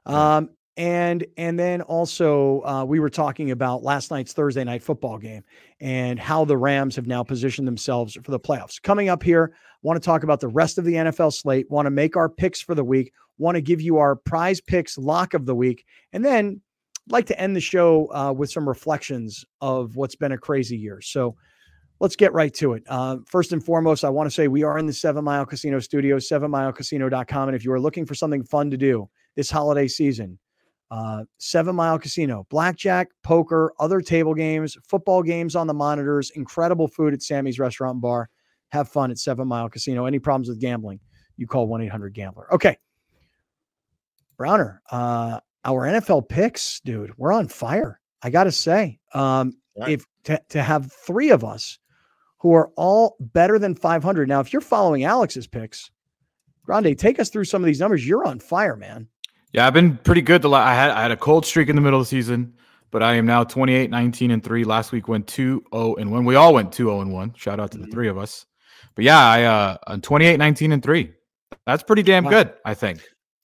Um, 0.08 0.50
and 0.78 1.26
and 1.38 1.60
then 1.60 1.82
also 1.82 2.62
uh, 2.62 2.86
we 2.86 3.00
were 3.00 3.10
talking 3.10 3.52
about 3.52 3.84
last 3.84 4.10
night's 4.12 4.34
Thursday 4.34 4.64
night 4.64 4.82
football 4.82 5.18
game 5.18 5.44
and 5.80 6.18
how 6.20 6.46
the 6.46 6.58
Rams 6.58 6.96
have 6.96 7.08
now 7.08 7.24
positioned 7.24 7.68
themselves 7.68 8.18
for 8.24 8.32
the 8.32 8.40
playoffs. 8.40 8.82
Coming 8.82 9.10
up 9.10 9.22
here, 9.22 9.54
want 9.82 10.02
to 10.02 10.06
talk 10.06 10.24
about 10.24 10.40
the 10.40 10.48
rest 10.48 10.78
of 10.78 10.86
the 10.86 10.94
NFL 10.94 11.34
slate. 11.34 11.70
Want 11.70 11.86
to 11.86 11.92
make 11.92 12.16
our 12.16 12.30
picks 12.30 12.62
for 12.62 12.76
the 12.76 12.84
week. 12.84 13.12
Want 13.38 13.56
to 13.56 13.62
give 13.62 13.82
you 13.82 13.98
our 13.98 14.16
prize 14.16 14.62
picks 14.62 14.98
lock 14.98 15.34
of 15.34 15.46
the 15.46 15.56
week, 15.56 15.86
and 16.14 16.24
then 16.24 16.62
like 17.10 17.26
to 17.26 17.40
end 17.40 17.56
the 17.56 17.62
show 17.62 18.08
uh, 18.14 18.32
with 18.32 18.52
some 18.52 18.68
reflections 18.68 19.44
of 19.60 19.96
what's 19.96 20.16
been 20.16 20.32
a 20.32 20.38
crazy 20.38 20.78
year. 20.78 21.02
So 21.02 21.36
let's 22.00 22.16
get 22.16 22.34
right 22.34 22.54
to 22.56 22.74
it. 22.74 22.84
Uh, 22.88 23.18
first 23.28 23.52
and 23.52 23.64
foremost, 23.64 24.06
I 24.06 24.10
want 24.10 24.28
to 24.28 24.34
say 24.34 24.48
we 24.48 24.64
are 24.64 24.78
in 24.78 24.86
the 24.86 24.94
Seven 24.94 25.24
Mile 25.24 25.46
Casino 25.46 25.80
Studios, 25.80 26.30
sevenmilecasino.com. 26.30 27.50
And 27.50 27.56
if 27.56 27.66
you 27.66 27.74
are 27.74 27.80
looking 27.80 28.06
for 28.06 28.16
something 28.16 28.44
fun 28.44 28.72
to 28.72 28.78
do 28.78 29.10
this 29.36 29.50
holiday 29.50 29.88
season, 29.88 30.40
uh, 30.92 31.24
Seven 31.38 31.76
Mile 31.76 31.98
Casino, 31.98 32.46
blackjack, 32.50 33.08
poker, 33.24 33.74
other 33.80 34.02
table 34.02 34.36
games, 34.36 34.78
football 34.86 35.24
games 35.24 35.56
on 35.56 35.66
the 35.66 35.74
monitors, 35.74 36.32
incredible 36.32 36.88
food 36.88 37.14
at 37.14 37.24
Sammy's 37.24 37.58
Restaurant 37.60 37.96
and 37.96 38.02
Bar. 38.02 38.30
Have 38.70 38.90
fun 38.90 39.10
at 39.10 39.18
Seven 39.18 39.48
Mile 39.48 39.70
Casino. 39.70 40.06
Any 40.06 40.20
problems 40.20 40.50
with 40.50 40.60
gambling, 40.60 41.00
you 41.38 41.48
call 41.48 41.68
1 41.68 41.82
800 41.82 42.14
Gambler. 42.14 42.54
Okay. 42.54 42.78
Browner, 44.38 44.82
uh, 44.92 45.40
our 45.64 45.88
NFL 45.88 46.28
picks, 46.28 46.82
dude, 46.82 47.14
we're 47.18 47.32
on 47.32 47.48
fire. 47.48 48.00
I 48.22 48.30
got 48.30 48.44
to 48.46 48.52
say, 48.52 49.00
um, 49.14 49.54
right. 49.80 49.92
if 49.92 50.06
to, 50.26 50.42
to 50.50 50.62
have 50.62 50.92
three 50.92 51.30
of 51.30 51.44
us 51.44 51.80
who 52.40 52.54
are 52.54 52.72
all 52.76 53.16
better 53.20 53.60
than 53.60 53.76
500. 53.76 54.28
Now, 54.28 54.40
if 54.40 54.52
you're 54.52 54.62
following 54.62 55.04
Alex's 55.04 55.48
picks, 55.48 55.92
Grande, 56.64 56.98
take 56.98 57.20
us 57.20 57.30
through 57.30 57.46
some 57.46 57.62
of 57.62 57.66
these 57.66 57.80
numbers. 57.80 58.06
You're 58.06 58.26
on 58.26 58.40
fire, 58.40 58.76
man. 58.76 59.08
Yeah, 59.54 59.68
I've 59.68 59.74
been 59.74 59.98
pretty 59.98 60.22
good. 60.22 60.42
The 60.42 60.50
I 60.50 60.74
had 60.74 60.92
I 60.92 61.02
had 61.02 61.12
a 61.12 61.18
cold 61.18 61.46
streak 61.46 61.70
in 61.70 61.76
the 61.76 61.82
middle 61.82 62.00
of 62.00 62.06
the 62.06 62.10
season, 62.10 62.54
but 62.90 63.04
I 63.04 63.16
am 63.16 63.26
now 63.26 63.44
28, 63.44 63.90
19, 63.90 64.32
and 64.32 64.44
3. 64.44 64.64
Last 64.64 64.92
week 64.92 65.08
went 65.08 65.28
2 65.28 65.64
0 65.74 65.96
and 65.96 66.12
1. 66.12 66.26
We 66.26 66.36
all 66.36 66.54
went 66.54 66.72
2 66.72 66.86
0 66.86 67.02
and 67.02 67.12
1. 67.12 67.34
Shout 67.36 67.60
out 67.60 67.72
to 67.72 67.78
the 67.78 67.84
mm-hmm. 67.84 67.92
three 67.92 68.08
of 68.08 68.18
us. 68.18 68.46
But 68.96 69.06
yeah, 69.06 69.20
I 69.20 69.44
uh 69.44 69.78
I'm 69.88 70.02
28, 70.02 70.38
19, 70.38 70.72
and 70.72 70.84
3. 70.84 71.12
That's 71.66 71.84
pretty 71.84 72.04
damn 72.04 72.24
wow. 72.24 72.32
good, 72.32 72.54
I 72.66 72.74
think. 72.74 73.02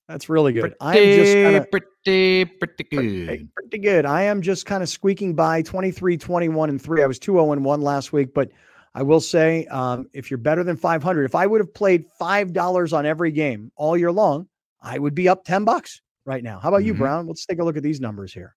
That's 0.08 0.30
really 0.30 0.54
good. 0.54 0.62
Pretty, 0.62 0.76
I 0.80 0.96
am 0.96 1.20
just 1.20 1.34
kinda, 1.34 1.68
pretty, 1.70 2.46
pretty 2.46 2.84
good. 2.84 3.28
Pretty, 3.28 3.48
pretty 3.54 3.78
good. 3.80 4.06
I 4.06 4.24
am 4.24 4.42
just 4.42 4.66
kind 4.66 4.82
of 4.82 4.88
squeaking 4.88 5.36
by 5.36 5.62
23, 5.62 6.18
21, 6.18 6.70
and 6.70 6.82
3. 6.82 7.04
I 7.04 7.08
was 7.08 7.20
2 7.20 7.34
0 7.34 7.52
and 7.52 7.66
1 7.66 7.82
last 7.82 8.14
week, 8.14 8.34
but 8.34 8.50
I 8.96 9.04
will 9.04 9.20
say 9.20 9.66
um, 9.66 10.10
if 10.14 10.32
you're 10.32 10.38
better 10.38 10.64
than 10.64 10.78
500, 10.78 11.26
if 11.26 11.36
I 11.36 11.46
would 11.46 11.60
have 11.60 11.74
played 11.74 12.06
$5 12.20 12.98
on 12.98 13.06
every 13.06 13.32
game 13.32 13.72
all 13.76 13.98
year 13.98 14.12
long, 14.12 14.48
I 14.88 15.00
would 15.00 15.14
be 15.14 15.28
up 15.28 15.44
10 15.44 15.66
bucks 15.66 16.02
right 16.26 16.44
now. 16.44 16.60
How 16.60 16.70
about 16.70 16.80
mm-hmm. 16.80 16.88
you, 16.88 16.94
Brown? 16.94 17.28
Let's 17.28 17.46
take 17.46 17.60
a 17.60 17.64
look 17.64 17.78
at 17.78 17.84
these 17.84 18.00
numbers 18.00 18.34
here. 18.34 18.56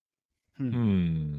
Hmm. 0.57 0.71
hmm. 0.71 1.37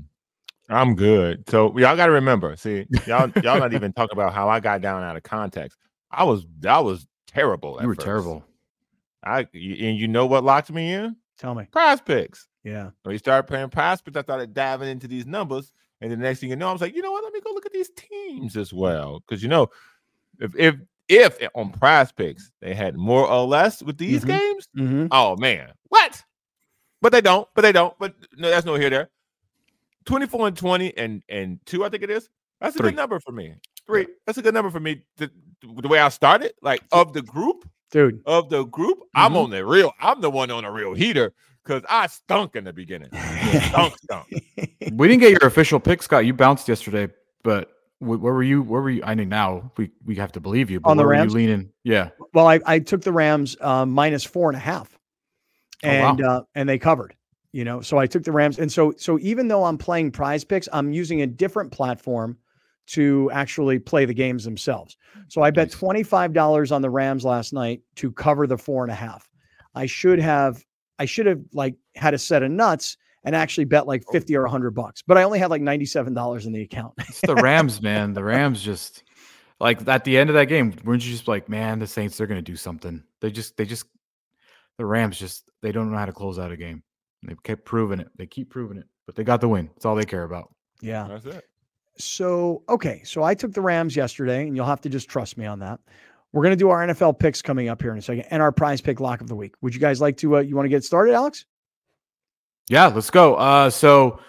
I'm 0.69 0.95
good. 0.95 1.49
So 1.49 1.77
y'all 1.77 1.95
got 1.97 2.05
to 2.05 2.11
remember, 2.13 2.55
see, 2.55 2.85
y'all 3.05 3.29
y'all 3.43 3.59
not 3.59 3.73
even 3.73 3.91
talking 3.91 4.17
about 4.17 4.33
how 4.33 4.47
I 4.47 4.61
got 4.61 4.81
down 4.81 5.03
out 5.03 5.17
of 5.17 5.23
context. 5.23 5.77
I 6.09 6.23
was 6.23 6.45
that 6.59 6.83
was 6.83 7.07
terrible. 7.27 7.77
You 7.81 7.87
were 7.87 7.95
first. 7.95 8.05
terrible. 8.05 8.45
I 9.23 9.39
and 9.53 9.97
you 9.97 10.07
know 10.07 10.25
what 10.27 10.45
locked 10.45 10.71
me 10.71 10.93
in? 10.93 11.17
Tell 11.37 11.55
me. 11.55 11.65
Prize 11.71 11.99
picks. 11.99 12.47
Yeah. 12.63 12.91
When 13.03 13.11
you 13.11 13.19
started 13.19 13.47
playing 13.47 13.69
prize 13.69 14.01
picks, 14.01 14.15
I 14.15 14.21
started 14.21 14.53
diving 14.53 14.87
into 14.87 15.09
these 15.09 15.25
numbers, 15.25 15.73
and 15.99 16.09
the 16.09 16.15
next 16.15 16.39
thing 16.39 16.49
you 16.49 16.55
know, 16.55 16.69
I 16.69 16.71
was 16.71 16.81
like, 16.81 16.95
you 16.95 17.01
know 17.01 17.11
what? 17.11 17.23
Let 17.23 17.33
me 17.33 17.41
go 17.41 17.51
look 17.51 17.65
at 17.65 17.73
these 17.73 17.89
teams 17.89 18.55
as 18.55 18.71
well, 18.71 19.19
because 19.19 19.43
you 19.43 19.49
know, 19.49 19.69
if 20.39 20.55
if 20.55 20.75
if 21.11 21.37
on 21.53 21.71
prize 21.71 22.11
picks 22.11 22.51
they 22.61 22.73
had 22.73 22.95
more 22.95 23.27
or 23.27 23.45
less 23.45 23.83
with 23.83 23.97
these 23.97 24.21
mm-hmm. 24.21 24.37
games, 24.37 24.69
mm-hmm. 24.75 25.07
oh 25.11 25.35
man, 25.35 25.73
what? 25.89 26.23
But 27.01 27.11
they 27.11 27.21
don't, 27.21 27.47
but 27.53 27.61
they 27.63 27.71
don't. 27.71 27.93
But 27.99 28.15
no, 28.37 28.49
that's 28.49 28.65
no 28.65 28.75
here 28.75 28.89
there. 28.89 29.09
24 30.05 30.47
and 30.47 30.57
20 30.57 30.97
and 30.97 31.23
and 31.29 31.59
two, 31.65 31.83
I 31.83 31.89
think 31.89 32.03
it 32.03 32.09
is. 32.09 32.29
That's 32.61 32.75
a 32.75 32.79
Three. 32.79 32.89
good 32.89 32.95
number 32.95 33.19
for 33.19 33.31
me. 33.31 33.55
Three. 33.85 34.07
That's 34.25 34.37
a 34.37 34.41
good 34.41 34.53
number 34.53 34.71
for 34.71 34.79
me. 34.79 35.01
The, 35.17 35.29
the 35.61 35.87
way 35.87 35.99
I 35.99 36.09
started, 36.09 36.53
like 36.61 36.81
of 36.91 37.11
the 37.13 37.21
group, 37.21 37.67
dude. 37.91 38.21
Of 38.25 38.49
the 38.49 38.63
group, 38.65 38.99
mm-hmm. 38.99 39.19
I'm 39.19 39.35
on 39.35 39.49
the 39.49 39.65
real, 39.65 39.91
I'm 39.99 40.21
the 40.21 40.29
one 40.29 40.49
on 40.49 40.63
a 40.63 40.71
real 40.71 40.93
heater 40.93 41.33
because 41.63 41.83
I 41.89 42.07
stunk 42.07 42.55
in 42.55 42.63
the 42.63 42.73
beginning. 42.73 43.09
stunk, 43.67 43.97
stunk. 43.97 44.27
We 44.93 45.07
didn't 45.07 45.21
get 45.21 45.31
your 45.31 45.47
official 45.47 45.79
pick, 45.79 46.03
Scott. 46.03 46.25
You 46.25 46.33
bounced 46.33 46.67
yesterday, 46.67 47.07
but 47.43 47.71
where 48.01 48.33
were 48.33 48.43
you? 48.43 48.63
Where 48.63 48.81
were 48.81 48.89
you? 48.89 49.01
I 49.03 49.15
mean, 49.15 49.29
now 49.29 49.71
we, 49.77 49.91
we 50.05 50.15
have 50.15 50.31
to 50.33 50.39
believe 50.39 50.69
you. 50.71 50.81
on 50.83 50.97
the 50.97 51.05
Rams, 51.05 51.33
leaning. 51.33 51.71
Yeah. 51.83 52.09
Well, 52.33 52.47
I, 52.47 52.59
I 52.65 52.79
took 52.79 53.01
the 53.01 53.11
Rams 53.11 53.55
uh, 53.61 53.85
minus 53.85 54.23
four 54.23 54.49
and 54.49 54.57
a 54.57 54.59
half, 54.59 54.97
and 55.83 56.21
oh, 56.21 56.27
wow. 56.27 56.37
uh, 56.37 56.41
and 56.55 56.67
they 56.67 56.79
covered. 56.79 57.15
You 57.53 57.65
know, 57.65 57.81
so 57.81 57.97
I 57.97 58.07
took 58.07 58.23
the 58.23 58.31
Rams, 58.31 58.59
and 58.59 58.71
so 58.71 58.93
so 58.97 59.19
even 59.19 59.47
though 59.47 59.65
I'm 59.65 59.77
playing 59.77 60.11
Prize 60.11 60.43
Picks, 60.43 60.67
I'm 60.73 60.93
using 60.93 61.21
a 61.21 61.27
different 61.27 61.71
platform 61.71 62.37
to 62.87 63.29
actually 63.31 63.77
play 63.77 64.05
the 64.05 64.13
games 64.13 64.43
themselves. 64.43 64.97
So 65.27 65.43
I 65.43 65.51
bet 65.51 65.69
twenty 65.69 66.03
five 66.03 66.33
dollars 66.33 66.71
on 66.71 66.81
the 66.81 66.89
Rams 66.89 67.23
last 67.23 67.53
night 67.53 67.81
to 67.97 68.11
cover 68.11 68.47
the 68.47 68.57
four 68.57 68.83
and 68.83 68.91
a 68.91 68.95
half. 68.95 69.29
I 69.75 69.85
should 69.85 70.19
have 70.19 70.65
I 70.97 71.05
should 71.05 71.25
have 71.25 71.41
like 71.53 71.75
had 71.95 72.13
a 72.13 72.17
set 72.17 72.41
of 72.41 72.51
nuts 72.51 72.97
and 73.23 73.35
actually 73.35 73.65
bet 73.65 73.87
like 73.87 74.03
oh. 74.07 74.11
50 74.11 74.35
or 74.35 74.43
100 74.43 74.71
bucks. 74.71 75.01
But 75.05 75.17
I 75.17 75.23
only 75.23 75.39
had 75.39 75.49
like 75.49 75.61
$97 75.61 76.45
in 76.45 76.51
the 76.51 76.61
account. 76.61 76.93
it's 76.99 77.21
the 77.21 77.35
Rams, 77.35 77.81
man. 77.81 78.13
The 78.13 78.23
Rams 78.23 78.61
just 78.61 79.03
like 79.59 79.87
at 79.87 80.03
the 80.03 80.17
end 80.17 80.29
of 80.29 80.35
that 80.35 80.45
game, 80.45 80.73
weren't 80.83 81.05
you 81.05 81.11
just 81.11 81.27
like, 81.27 81.47
man, 81.47 81.79
the 81.79 81.87
Saints, 81.87 82.17
they're 82.17 82.27
going 82.27 82.43
to 82.43 82.51
do 82.51 82.55
something. 82.55 83.03
They 83.19 83.31
just, 83.31 83.57
they 83.57 83.65
just, 83.65 83.85
the 84.77 84.85
Rams 84.85 85.19
just, 85.19 85.49
they 85.61 85.71
don't 85.71 85.91
know 85.91 85.97
how 85.97 86.05
to 86.05 86.13
close 86.13 86.39
out 86.39 86.51
a 86.51 86.57
game. 86.57 86.83
they 87.23 87.35
kept 87.43 87.65
proving 87.65 87.99
it. 87.99 88.09
They 88.17 88.25
keep 88.25 88.49
proving 88.49 88.77
it, 88.77 88.85
but 89.05 89.15
they 89.15 89.23
got 89.23 89.41
the 89.41 89.47
win. 89.47 89.69
That's 89.75 89.85
all 89.85 89.95
they 89.95 90.05
care 90.05 90.23
about. 90.23 90.53
Yeah. 90.81 91.07
That's 91.07 91.25
it. 91.25 91.45
So, 91.97 92.63
okay. 92.69 93.03
So 93.03 93.21
I 93.21 93.35
took 93.35 93.53
the 93.53 93.61
Rams 93.61 93.95
yesterday, 93.95 94.47
and 94.47 94.55
you'll 94.55 94.65
have 94.65 94.81
to 94.81 94.89
just 94.89 95.07
trust 95.07 95.37
me 95.37 95.45
on 95.45 95.59
that. 95.59 95.79
We're 96.33 96.41
going 96.41 96.53
to 96.53 96.57
do 96.57 96.69
our 96.69 96.87
NFL 96.87 97.19
picks 97.19 97.41
coming 97.41 97.69
up 97.69 97.81
here 97.81 97.91
in 97.91 97.97
a 97.97 98.01
second 98.01 98.25
and 98.31 98.41
our 98.41 98.51
prize 98.51 98.81
pick 98.81 98.99
lock 98.99 99.21
of 99.21 99.27
the 99.27 99.35
week. 99.35 99.53
Would 99.61 99.75
you 99.75 99.81
guys 99.81 100.01
like 100.01 100.17
to, 100.17 100.37
uh, 100.37 100.39
you 100.39 100.55
want 100.55 100.65
to 100.65 100.69
get 100.69 100.83
started, 100.83 101.13
Alex? 101.13 101.45
Yeah, 102.71 102.87
let's 102.87 103.09
go. 103.09 103.35
Uh, 103.35 103.69
so 103.69 104.21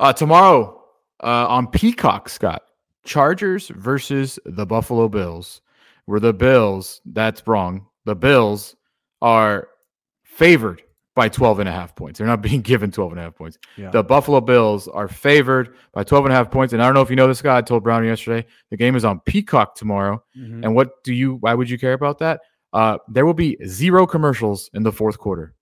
uh, 0.00 0.14
tomorrow 0.14 0.82
uh, 1.22 1.46
on 1.46 1.66
Peacock, 1.66 2.30
Scott, 2.30 2.62
Chargers 3.04 3.68
versus 3.68 4.38
the 4.46 4.64
Buffalo 4.64 5.10
Bills. 5.10 5.60
Where 6.06 6.18
the 6.18 6.32
Bills, 6.32 7.02
that's 7.04 7.46
wrong. 7.46 7.86
The 8.06 8.16
Bills 8.16 8.76
are 9.20 9.68
favored 10.22 10.80
by 11.14 11.28
12 11.28 11.60
and 11.60 11.68
a 11.68 11.72
half 11.72 11.94
points. 11.94 12.16
They're 12.16 12.26
not 12.26 12.40
being 12.42 12.62
given 12.62 12.90
12 12.90 13.12
and 13.12 13.20
a 13.20 13.24
half 13.24 13.36
points. 13.36 13.58
Yeah. 13.76 13.90
The 13.90 14.02
Buffalo 14.02 14.40
Bills 14.40 14.88
are 14.88 15.06
favored 15.06 15.76
by 15.92 16.02
12 16.02 16.24
and 16.24 16.32
a 16.32 16.36
half 16.36 16.50
points. 16.50 16.72
And 16.72 16.82
I 16.82 16.86
don't 16.86 16.94
know 16.94 17.02
if 17.02 17.10
you 17.10 17.16
know 17.16 17.28
this 17.28 17.42
guy. 17.42 17.58
I 17.58 17.60
told 17.60 17.82
Brown 17.82 18.06
yesterday. 18.06 18.48
The 18.70 18.78
game 18.78 18.96
is 18.96 19.04
on 19.04 19.20
Peacock 19.20 19.74
tomorrow. 19.74 20.24
Mm-hmm. 20.34 20.64
And 20.64 20.74
what 20.74 21.04
do 21.04 21.12
you, 21.12 21.34
why 21.34 21.52
would 21.52 21.68
you 21.68 21.78
care 21.78 21.92
about 21.92 22.20
that? 22.20 22.40
Uh, 22.72 22.96
there 23.06 23.26
will 23.26 23.34
be 23.34 23.58
zero 23.66 24.06
commercials 24.06 24.70
in 24.72 24.82
the 24.82 24.92
fourth 24.92 25.18
quarter. 25.18 25.52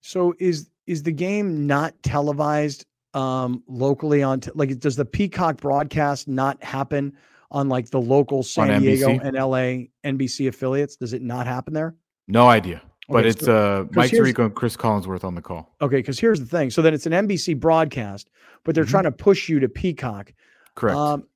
So 0.00 0.34
is 0.38 0.70
is 0.88 1.02
the 1.02 1.12
game 1.12 1.66
not 1.66 1.94
televised 2.02 2.86
um 3.14 3.62
locally 3.68 4.22
on 4.22 4.40
t- 4.40 4.50
like 4.54 4.78
does 4.80 4.96
the 4.96 5.04
Peacock 5.04 5.58
broadcast 5.58 6.28
not 6.28 6.62
happen 6.62 7.12
on 7.50 7.68
like 7.68 7.90
the 7.90 8.00
local 8.00 8.42
San 8.42 8.80
Diego 8.80 9.08
and 9.08 9.34
LA 9.34 9.88
NBC 10.04 10.48
affiliates? 10.48 10.96
Does 10.96 11.12
it 11.12 11.22
not 11.22 11.46
happen 11.46 11.72
there? 11.72 11.94
No 12.26 12.48
idea. 12.48 12.82
But 13.08 13.20
okay, 13.20 13.28
it's 13.28 13.44
so, 13.44 13.86
uh 13.90 13.92
Mike 13.92 14.10
Tirico 14.10 14.44
and 14.44 14.54
Chris 14.54 14.76
Collinsworth 14.76 15.24
on 15.24 15.34
the 15.34 15.40
call. 15.40 15.74
Okay, 15.80 15.96
because 15.96 16.18
here's 16.18 16.40
the 16.40 16.46
thing. 16.46 16.70
So 16.70 16.82
then 16.82 16.92
it's 16.92 17.06
an 17.06 17.12
NBC 17.12 17.58
broadcast, 17.58 18.28
but 18.64 18.74
they're 18.74 18.84
mm-hmm. 18.84 18.90
trying 18.90 19.04
to 19.04 19.12
push 19.12 19.48
you 19.48 19.60
to 19.60 19.68
Peacock. 19.68 20.32
Correct. 20.74 20.96
Um, 20.96 21.26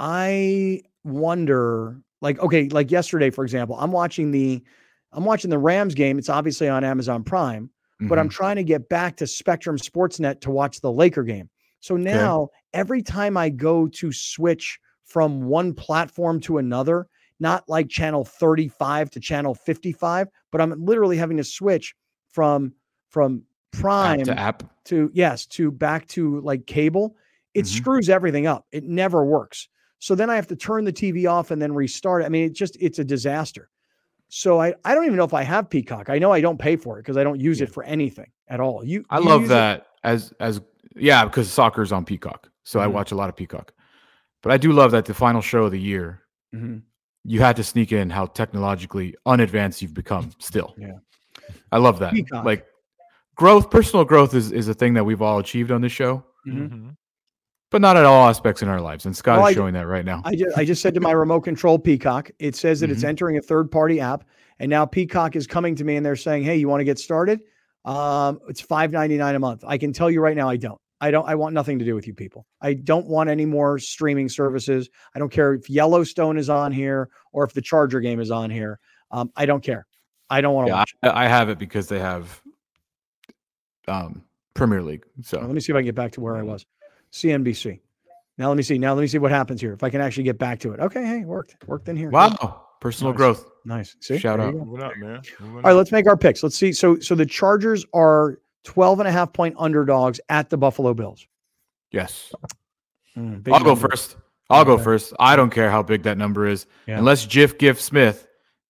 I 0.00 0.82
wonder 1.04 2.00
Like 2.20 2.38
okay, 2.40 2.68
like 2.68 2.90
yesterday, 2.90 3.30
for 3.30 3.44
example, 3.44 3.76
I'm 3.78 3.92
watching 3.92 4.30
the 4.30 4.62
I'm 5.12 5.24
watching 5.24 5.50
the 5.50 5.58
Rams 5.58 5.94
game. 5.94 6.18
It's 6.18 6.28
obviously 6.28 6.68
on 6.68 6.84
Amazon 6.84 7.24
Prime, 7.24 7.70
but 8.08 8.18
I'm 8.18 8.28
Mhm. 8.28 8.32
trying 8.32 8.56
to 8.56 8.64
get 8.64 8.88
back 8.88 9.16
to 9.16 9.26
Spectrum 9.26 9.76
Sportsnet 9.76 10.40
to 10.42 10.50
watch 10.50 10.80
the 10.80 10.92
Laker 10.92 11.22
game. 11.22 11.48
So 11.80 11.96
now 11.96 12.48
every 12.72 13.02
time 13.02 13.36
I 13.36 13.50
go 13.50 13.86
to 13.88 14.12
switch 14.12 14.78
from 15.04 15.44
one 15.44 15.74
platform 15.74 16.40
to 16.40 16.58
another, 16.58 17.06
not 17.40 17.68
like 17.68 17.88
channel 17.88 18.24
35 18.24 19.10
to 19.10 19.20
channel 19.20 19.54
55, 19.54 20.28
but 20.50 20.60
I'm 20.60 20.82
literally 20.84 21.16
having 21.16 21.36
to 21.36 21.44
switch 21.44 21.94
from 22.30 22.72
from 23.10 23.42
App 23.74 23.80
Prime 23.80 24.24
to 24.24 24.38
app. 24.38 24.62
to 24.86 25.10
yes 25.14 25.46
to 25.46 25.70
back 25.70 26.06
to 26.08 26.40
like 26.40 26.66
cable 26.66 27.16
it 27.54 27.64
Mhm. 27.64 27.68
screws 27.68 28.08
everything 28.08 28.46
up 28.46 28.66
it 28.72 28.84
never 28.84 29.24
works 29.24 29.68
so 29.98 30.14
then 30.14 30.30
i 30.30 30.36
have 30.36 30.46
to 30.48 30.56
turn 30.56 30.84
the 30.84 30.92
tv 30.92 31.28
off 31.30 31.50
and 31.50 31.60
then 31.62 31.72
restart 31.72 32.22
it 32.22 32.24
i 32.24 32.28
mean 32.28 32.44
it 32.44 32.52
just 32.54 32.76
it's 32.80 32.98
a 32.98 33.04
disaster 33.04 33.68
so 34.36 34.60
i 34.60 34.74
i 34.84 34.94
don't 34.94 35.04
even 35.04 35.16
know 35.16 35.24
if 35.24 35.34
i 35.34 35.42
have 35.42 35.70
peacock 35.70 36.10
i 36.10 36.18
know 36.18 36.32
i 36.32 36.40
don't 36.40 36.58
pay 36.58 36.74
for 36.76 36.98
it 36.98 37.02
because 37.02 37.16
i 37.16 37.22
don't 37.22 37.40
use 37.40 37.60
it 37.60 37.70
for 37.72 37.82
anything 37.84 38.30
at 38.48 38.58
all 38.60 38.84
you 38.84 39.04
I 39.10 39.18
you 39.18 39.24
love 39.26 39.42
use 39.42 39.50
it? 39.50 39.54
that 39.54 39.86
as 40.02 40.32
as 40.40 40.60
yeah, 40.96 41.24
because 41.24 41.50
soccer's 41.50 41.90
on 41.90 42.04
Peacock. 42.04 42.48
So 42.62 42.78
I 42.78 42.86
Mhm. 42.86 42.92
watch 42.92 43.10
a 43.10 43.16
lot 43.16 43.28
of 43.28 43.34
Peacock. 43.34 43.72
But 44.42 44.52
I 44.52 44.58
do 44.58 44.70
love 44.70 44.92
that 44.92 45.06
the 45.06 45.14
final 45.14 45.40
show 45.40 45.64
of 45.64 45.72
the 45.72 45.80
year, 45.80 46.20
Mhm. 46.54 46.82
you 47.24 47.40
had 47.40 47.56
to 47.56 47.64
sneak 47.64 47.90
in 47.90 48.10
how 48.10 48.26
technologically 48.26 49.16
unadvanced 49.26 49.82
you've 49.82 49.92
become 49.94 50.30
still. 50.38 50.72
Yeah. 50.78 50.98
I 51.72 51.78
love 51.78 51.98
that. 51.98 52.12
Peacock. 52.12 52.44
Like 52.44 52.64
growth, 53.34 53.70
personal 53.70 54.04
growth 54.04 54.34
is, 54.34 54.52
is 54.52 54.68
a 54.68 54.74
thing 54.74 54.94
that 54.94 55.04
we've 55.04 55.20
all 55.22 55.38
achieved 55.40 55.72
on 55.72 55.80
this 55.80 55.90
show, 55.92 56.24
Mhm. 56.46 56.94
But 57.74 57.80
not 57.80 57.96
at 57.96 58.04
all 58.04 58.28
aspects 58.28 58.62
in 58.62 58.68
our 58.68 58.80
lives. 58.80 59.04
And 59.04 59.16
Scott 59.16 59.40
Well, 59.40 59.48
is 59.48 59.54
showing 59.56 59.74
that 59.74 59.88
right 59.88 60.04
now. 60.04 60.22
I 60.24 60.36
just, 60.36 60.56
I 60.56 60.64
just 60.64 60.80
said 60.80 60.94
to 60.94 61.00
my 61.00 61.10
remote 61.10 61.40
control 61.40 61.76
Peacock, 61.76 62.30
it 62.38 62.54
says 62.54 62.78
that 62.78 62.88
it's 62.88 63.02
Mhm. 63.02 63.08
entering 63.08 63.36
a 63.36 63.42
third 63.42 63.68
party 63.68 63.98
app. 63.98 64.22
And 64.60 64.70
now 64.70 64.86
Peacock 64.86 65.34
is 65.34 65.48
coming 65.48 65.74
to 65.74 65.82
me 65.82 65.96
and 65.96 66.06
they're 66.06 66.14
saying, 66.14 66.44
Hey, 66.44 66.54
you 66.54 66.68
want 66.68 66.82
to 66.82 66.84
get 66.84 67.00
started? 67.00 67.40
Um, 67.84 68.38
it's 68.48 68.60
five 68.60 68.92
ninety 68.92 69.16
nine 69.16 69.34
a 69.34 69.40
month. 69.40 69.64
I 69.66 69.76
can 69.76 69.92
tell 69.92 70.08
you 70.08 70.20
right 70.20 70.36
now, 70.36 70.48
I 70.48 70.56
don't. 70.56 70.80
I 71.00 71.10
don't, 71.10 71.28
I 71.28 71.34
want 71.34 71.52
nothing 71.52 71.80
to 71.80 71.84
do 71.84 71.96
with 71.96 72.06
you 72.06 72.14
people. 72.14 72.46
I 72.60 72.74
don't 72.74 73.08
want 73.08 73.28
any 73.28 73.44
more 73.44 73.80
streaming 73.80 74.28
services. 74.28 74.88
I 75.16 75.18
don't 75.18 75.32
care 75.32 75.54
if 75.54 75.68
Yellowstone 75.68 76.38
is 76.38 76.48
on 76.48 76.70
here 76.70 77.08
or 77.32 77.42
if 77.42 77.54
the 77.54 77.60
Charger 77.60 77.98
game 77.98 78.20
is 78.20 78.30
on 78.30 78.50
here. 78.50 78.78
Um, 79.10 79.32
I 79.34 79.46
don't 79.46 79.64
care. 79.64 79.84
I 80.30 80.40
don't 80.42 80.54
want 80.54 80.68
to 80.68 80.70
yeah, 80.70 80.78
watch. 80.78 80.94
I, 81.02 81.24
I 81.24 81.26
have 81.26 81.48
it 81.48 81.58
because 81.58 81.88
they 81.88 81.98
have 81.98 82.40
um, 83.88 84.22
Premier 84.54 84.80
League. 84.80 85.04
So 85.22 85.40
Let 85.40 85.50
me 85.50 85.58
see 85.60 85.72
if 85.72 85.76
I 85.76 85.80
can 85.80 85.86
get 85.86 85.96
back 85.96 86.12
to 86.12 86.20
where 86.20 86.36
I 86.36 86.42
was. 86.42 86.64
CNBC. 87.14 87.80
Now 88.36 88.48
let 88.48 88.56
me 88.56 88.62
see. 88.64 88.78
Now 88.78 88.94
let 88.94 89.00
me 89.00 89.06
see 89.06 89.18
what 89.18 89.30
happens 89.30 89.60
here. 89.60 89.72
If 89.72 89.82
I 89.84 89.90
can 89.90 90.00
actually 90.00 90.24
get 90.24 90.38
back 90.38 90.58
to 90.60 90.72
it. 90.72 90.80
Okay, 90.80 91.06
hey, 91.06 91.24
worked. 91.24 91.56
Worked 91.68 91.88
in 91.88 91.96
here. 91.96 92.08
Good. 92.08 92.14
wow, 92.14 92.66
personal 92.80 93.12
Nice. 93.12 93.16
growth. 93.16 93.46
Nice. 93.64 93.96
See? 94.00 94.18
Shout 94.18 94.38
There 94.40 94.48
out. 94.48 94.54
you. 94.54 94.60
Moving 94.64 94.82
up, 94.82 94.92
man. 94.98 95.22
Moving 95.40 95.56
All 95.56 95.62
right, 95.62 95.70
up. 95.70 95.76
let's 95.76 95.92
make 95.92 96.08
our 96.08 96.16
picks. 96.16 96.42
Let's 96.42 96.56
see. 96.56 96.72
So 96.72 96.98
so 96.98 97.14
the 97.14 97.24
Chargers 97.26 97.86
are 97.94 98.40
12 98.64 98.98
and 99.00 99.08
a 99.08 99.12
half 99.12 99.32
point 99.32 99.54
underdogs 99.58 100.20
at 100.28 100.50
the 100.50 100.56
Buffalo 100.56 100.92
Bills. 100.94 101.26
Yes. 101.92 102.32
Mm, 103.16 103.46
I'll 103.52 103.62
go 103.62 103.76
first. 103.76 104.16
I'll 104.50 104.64
go 104.64 104.76
first. 104.76 105.12
I 105.20 105.36
don't 105.36 105.50
care 105.50 105.70
how 105.70 105.82
big 105.82 106.02
that 106.02 106.18
number 106.18 106.46
is. 106.46 106.66
Yeah. 106.86 106.98
Unless 106.98 107.26
Jiff 107.26 107.56
Giff 107.58 107.80
Smith 107.80 108.26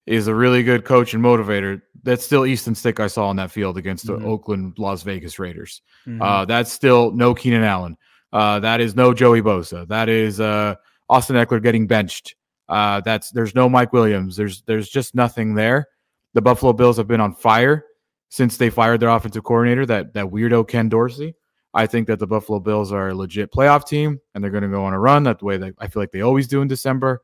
is 0.07 0.27
a 0.27 0.35
really 0.35 0.63
good 0.63 0.85
coach 0.85 1.15
and 1.15 1.25
motivator, 1.25 1.81
that's 2.03 2.25
still 2.25 2.45
Easton 2.45 2.75
Stick 2.75 3.01
I 3.01 3.07
saw 3.07 3.29
on 3.29 3.37
that 3.37 3.51
field 3.51 3.79
against 3.79 4.07
the 4.07 4.19
Mhm. 4.19 4.27
Oakland 4.27 4.75
Las 4.79 5.03
Vegas 5.03 5.39
Raiders. 5.39 5.81
Mhm. 6.07 6.21
Uh, 6.21 6.45
that's 6.45 6.71
still 6.71 7.11
no 7.13 7.35
Keenan 7.35 7.65
Allen. 7.65 7.97
Uh, 8.35 8.59
that 8.59 8.81
is 8.81 8.97
no 8.97 9.15
Joey 9.15 9.41
Bosa. 9.41 9.87
That 9.87 10.09
is 10.09 10.41
uh, 10.41 10.75
Austin 11.09 11.37
Ekeler 11.37 11.63
getting 11.63 11.87
benched. 11.87 12.35
Uh, 12.69 13.01
that's 13.01 13.31
there's 13.31 13.55
no 13.55 13.69
Mike 13.69 13.93
Williams. 13.93 14.37
There's 14.37 14.63
there's 14.63 14.89
just 14.89 15.15
nothing 15.15 15.55
there. 15.55 15.87
The 16.33 16.43
Buffalo 16.43 16.73
Bills 16.73 16.97
have 16.97 17.07
been 17.07 17.21
on 17.21 17.33
fire 17.33 17.85
since 18.31 18.57
they 18.57 18.71
fired 18.71 18.99
their 18.99 19.11
offensive 19.11 19.45
coordinator, 19.45 19.87
that 19.87 20.15
that 20.15 20.27
weirdo 20.27 20.67
Ken 20.67 20.89
Dorsey. 20.89 21.37
I 21.75 21.87
think 21.87 22.09
that 22.09 22.19
the 22.19 22.27
Buffalo 22.27 22.59
Bills 22.59 22.93
are 22.93 23.11
a 23.11 23.15
legit 23.15 23.53
playoff 23.53 23.87
team 23.87 24.21
and 24.35 24.43
they're 24.43 24.51
going 24.51 24.63
to 24.63 24.69
go 24.69 24.85
on 24.85 24.95
a 24.95 24.99
run. 24.99 25.23
That 25.23 25.43
way 25.43 25.57
they, 25.57 25.73
I 25.79 25.87
feel 25.89 26.03
like 26.03 26.13
they 26.13 26.21
always 26.23 26.49
do 26.49 26.61
in 26.61 26.69
December. 26.69 27.23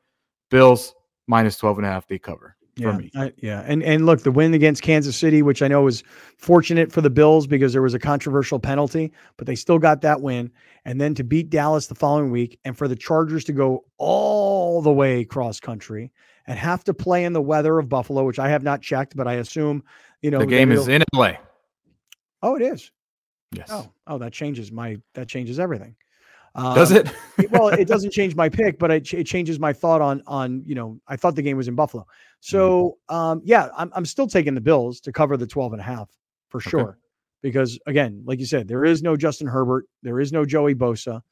Bills 0.48 0.94
minus 1.26 1.56
12 1.56 1.78
and 1.78 1.86
a 1.86 1.90
half, 1.90 2.08
they 2.08 2.18
cover 2.18 2.56
yeah, 2.76 2.96
me. 2.96 3.10
I- 3.14 3.32
yeah, 3.38 3.62
and 3.66 3.82
and 3.82 4.06
look, 4.06 4.22
the 4.22 4.30
win 4.30 4.54
against 4.54 4.82
Kansas 4.82 5.16
City, 5.16 5.42
which 5.42 5.62
I 5.62 5.68
know 5.68 5.82
was 5.82 6.02
fortunate 6.36 6.92
for 6.92 7.00
the 7.00 7.10
Bills 7.10 7.46
because 7.46 7.72
there 7.72 7.82
was 7.82 7.94
a 7.94 7.98
controversial 7.98 8.58
penalty, 8.58 9.12
but 9.36 9.46
they 9.46 9.54
still 9.54 9.78
got 9.78 10.00
that 10.02 10.20
win. 10.20 10.50
And 10.84 11.00
then 11.00 11.14
to 11.16 11.24
beat 11.24 11.50
Dallas 11.50 11.88
the 11.88 11.94
following 11.94 12.30
week, 12.30 12.58
and 12.64 12.76
for 12.76 12.88
the 12.88 12.96
Chargers 12.96 13.44
to 13.44 13.52
go 13.52 13.84
all 13.98 14.80
the 14.82 14.92
way 14.92 15.24
cross 15.24 15.60
country 15.60 16.10
and 16.46 16.58
have 16.58 16.82
to 16.84 16.94
play 16.94 17.24
in 17.24 17.32
the 17.32 17.42
weather 17.42 17.78
of 17.78 17.88
Buffalo, 17.88 18.24
which 18.24 18.38
I 18.38 18.48
have 18.48 18.62
not 18.62 18.80
checked, 18.82 19.16
but 19.16 19.28
I 19.28 19.34
assume 19.34 19.82
you 20.22 20.30
know 20.30 20.38
the 20.38 20.46
game 20.46 20.72
is 20.72 20.88
in 20.88 21.02
LA. 21.14 21.32
Oh, 22.42 22.56
it 22.56 22.62
is. 22.62 22.90
Yes. 23.52 23.68
Oh, 23.70 23.92
oh, 24.06 24.18
that 24.18 24.32
changes 24.32 24.70
my 24.70 24.96
that 25.14 25.28
changes 25.28 25.58
everything. 25.58 25.96
Um, 26.54 26.74
Does 26.74 26.90
it? 26.90 27.08
it- 27.38 27.50
well, 27.52 27.68
it 27.68 27.86
doesn't 27.86 28.10
change 28.10 28.34
my 28.34 28.48
pick, 28.48 28.78
but 28.78 28.90
it, 28.90 29.04
ch- 29.04 29.14
it 29.14 29.24
changes 29.24 29.58
my 29.60 29.72
thought 29.72 30.00
on 30.00 30.22
on 30.26 30.62
you 30.66 30.74
know 30.74 31.00
I 31.06 31.16
thought 31.16 31.36
the 31.36 31.42
game 31.42 31.56
was 31.56 31.68
in 31.68 31.74
Buffalo. 31.74 32.06
So 32.40 32.98
um, 33.08 33.40
yeah, 33.44 33.68
I'm 33.76 33.90
I'm 33.94 34.04
still 34.04 34.26
taking 34.26 34.54
the 34.54 34.60
Bills 34.60 35.00
to 35.02 35.12
cover 35.12 35.36
the 35.36 35.46
12 35.46 35.72
and 35.74 35.80
a 35.80 35.84
half 35.84 36.10
for 36.48 36.60
sure. 36.60 36.98
Because 37.42 37.78
again, 37.86 38.22
like 38.26 38.38
you 38.38 38.46
said, 38.46 38.68
there 38.68 38.84
is 38.84 39.02
no 39.02 39.16
Justin 39.16 39.46
Herbert, 39.46 39.86
there 40.02 40.20
is 40.20 40.32
no 40.32 40.44
Joey 40.44 40.74
Bosa, 40.74 41.22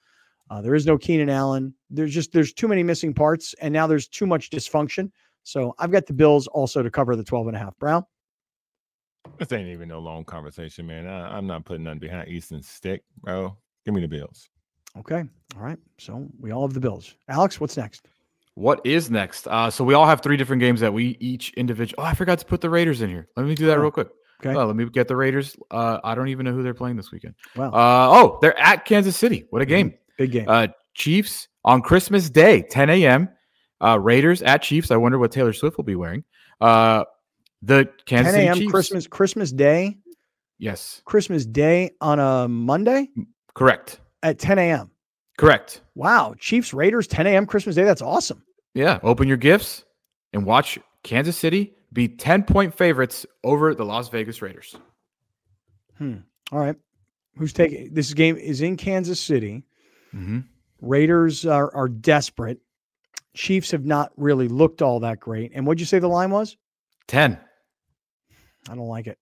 uh, 0.51 0.63
there 0.63 0.75
is 0.75 0.87
no 0.87 0.97
Keenan 0.97 1.29
Allen. 1.29 1.75
There's 1.91 2.15
just 2.15 2.33
there's 2.33 2.53
too 2.53 2.69
many 2.69 2.83
missing 2.83 3.13
parts, 3.13 3.55
and 3.61 3.73
now 3.75 3.87
there's 3.87 4.09
too 4.09 4.27
much 4.27 4.49
dysfunction. 4.51 5.11
So 5.43 5.75
I've 5.79 5.91
got 5.91 6.07
the 6.07 6.13
Bills 6.15 6.47
also 6.47 6.83
to 6.83 6.91
cover 6.91 7.17
the 7.17 7.25
12 7.25 7.49
and 7.49 7.57
a 7.57 7.59
half. 7.59 7.77
Brown. 7.79 8.05
This 9.39 9.53
ain't 9.53 9.69
even 9.69 9.89
no 9.89 9.99
long 9.99 10.25
conversation, 10.25 10.87
man. 10.87 11.07
I, 11.07 11.37
I'm 11.37 11.47
not 11.47 11.65
putting 11.65 11.85
nothing 11.85 11.99
behind 11.99 12.29
Easton's 12.29 12.69
Stick, 12.69 13.03
bro. 13.21 13.57
Give 13.85 13.95
me 13.95 14.01
the 14.01 14.09
Bills. 14.09 14.49
Okay. 14.97 15.25
All 15.57 15.63
right. 15.63 15.79
So 15.99 16.27
we 16.41 16.51
all 16.51 16.63
have 16.67 16.75
the 16.75 16.81
Bills. 16.81 17.15
Alex, 17.29 17.61
what's 17.61 17.77
next? 17.77 18.07
What 18.55 18.81
is 18.85 19.11
next? 19.11 19.47
Uh, 19.47 19.71
so 19.71 19.85
we 19.85 19.95
all 19.95 20.07
have 20.07 20.21
three 20.21 20.37
different 20.37 20.61
games 20.61 20.81
that 20.81 20.93
we 20.93 21.17
each 21.21 21.53
individual. 21.55 22.03
Oh, 22.03 22.07
I 22.07 22.15
forgot 22.15 22.39
to 22.41 22.45
put 22.47 22.61
the 22.61 22.69
Raiders 22.71 23.03
in 23.03 23.09
here. 23.11 23.29
Let 23.37 23.47
me 23.47 23.55
do 23.55 23.67
that 23.67 23.79
Oh, 23.79 23.83
real 23.83 23.91
quick. 23.93 24.09
okay. 24.45 24.59
Oh, 24.59 24.67
let 24.67 24.75
me 24.75 24.85
get 24.87 25.07
the 25.07 25.15
Raiders. 25.15 25.57
Uh, 25.71 25.99
I 26.03 26.15
don't 26.17 26.29
even 26.29 26.45
know 26.45 26.53
who 26.53 26.63
they're 26.65 26.75
playing 26.75 26.97
this 26.97 27.13
weekend. 27.13 27.35
Wow. 27.55 27.69
Uh, 27.71 28.09
oh, 28.11 28.39
they're 28.43 28.59
at 28.59 28.85
Kansas 28.85 29.17
City. 29.17 29.47
What 29.51 29.63
a 29.63 29.65
Mhm. 29.65 29.69
game! 29.69 29.95
Big 30.17 30.33
game. 30.33 30.47
Uh, 30.49 30.67
Chiefs 30.95 31.47
on 31.65 31.81
Christmas 31.83 32.29
Day, 32.29 32.63
10 32.63 32.91
a.m. 32.91 33.29
Uh, 33.81 33.97
Raiders 34.01 34.43
at 34.43 34.63
Chiefs. 34.63 34.91
I 34.91 34.97
wonder 34.97 35.19
what 35.21 35.31
Taylor 35.31 35.53
Swift 35.53 35.77
will 35.77 35.85
be 35.85 35.95
wearing. 35.95 36.25
Uh, 36.61 37.05
the 37.63 37.89
Kansas 38.07 38.33
10 38.33 38.41
City 38.41 38.47
a.m. 38.49 38.59
Chiefs. 38.59 38.71
Christmas 38.73 39.07
Christmas 39.07 39.53
Day. 39.53 39.99
Yes, 40.59 41.01
Christmas 41.05 41.47
Day 41.47 41.93
on 42.01 42.19
a 42.19 42.49
Monday 42.49 43.11
correct, 43.55 44.01
at 44.23 44.39
10 44.39 44.59
a.m. 44.59 44.91
correct. 45.37 45.83
Wow. 45.95 46.35
Chiefs 46.39 46.73
Raiders 46.75 47.07
10 47.07 47.27
a.m. 47.27 47.47
Christmas 47.47 47.75
Day. 47.77 47.85
That's 47.85 48.03
awesome. 48.03 48.43
Yeah, 48.75 48.99
open 49.03 49.29
your 49.29 49.37
gifts 49.37 49.85
and 50.33 50.45
watch 50.45 50.79
Kansas 51.03 51.37
City 51.37 51.75
be 51.93 52.09
10 52.09 52.45
point 52.45 52.75
favorites 52.75 53.27
over 53.45 53.75
the 53.75 53.85
Las 53.85 54.09
Vegas 54.09 54.43
Raiders. 54.43 54.77
Hmm. 55.97 56.19
All 56.53 56.59
right. 56.59 56.77
Who's 57.37 57.53
taking 57.53 57.93
this 57.95 58.13
game 58.15 58.37
is 58.37 58.61
in 58.61 58.77
Kansas 58.77 59.21
City. 59.21 59.65
Mm-hmm. 60.15 60.41
Raiders 60.81 61.47
are, 61.47 61.75
are 61.75 61.89
desperate. 61.89 62.59
Chiefs 63.35 63.71
have 63.71 63.85
not 63.85 64.13
really 64.17 64.49
looked 64.49 64.83
all 64.83 65.01
that 65.01 65.21
great. 65.21 65.53
And 65.55 65.67
what'd 65.67 65.81
you 65.81 65.87
say 65.87 65.99
the 65.99 66.09
line 66.09 66.31
was? 66.31 66.57
10. 67.07 67.39
I 68.69 68.75
don't 68.75 68.89
like 68.89 69.07
it. 69.07 69.19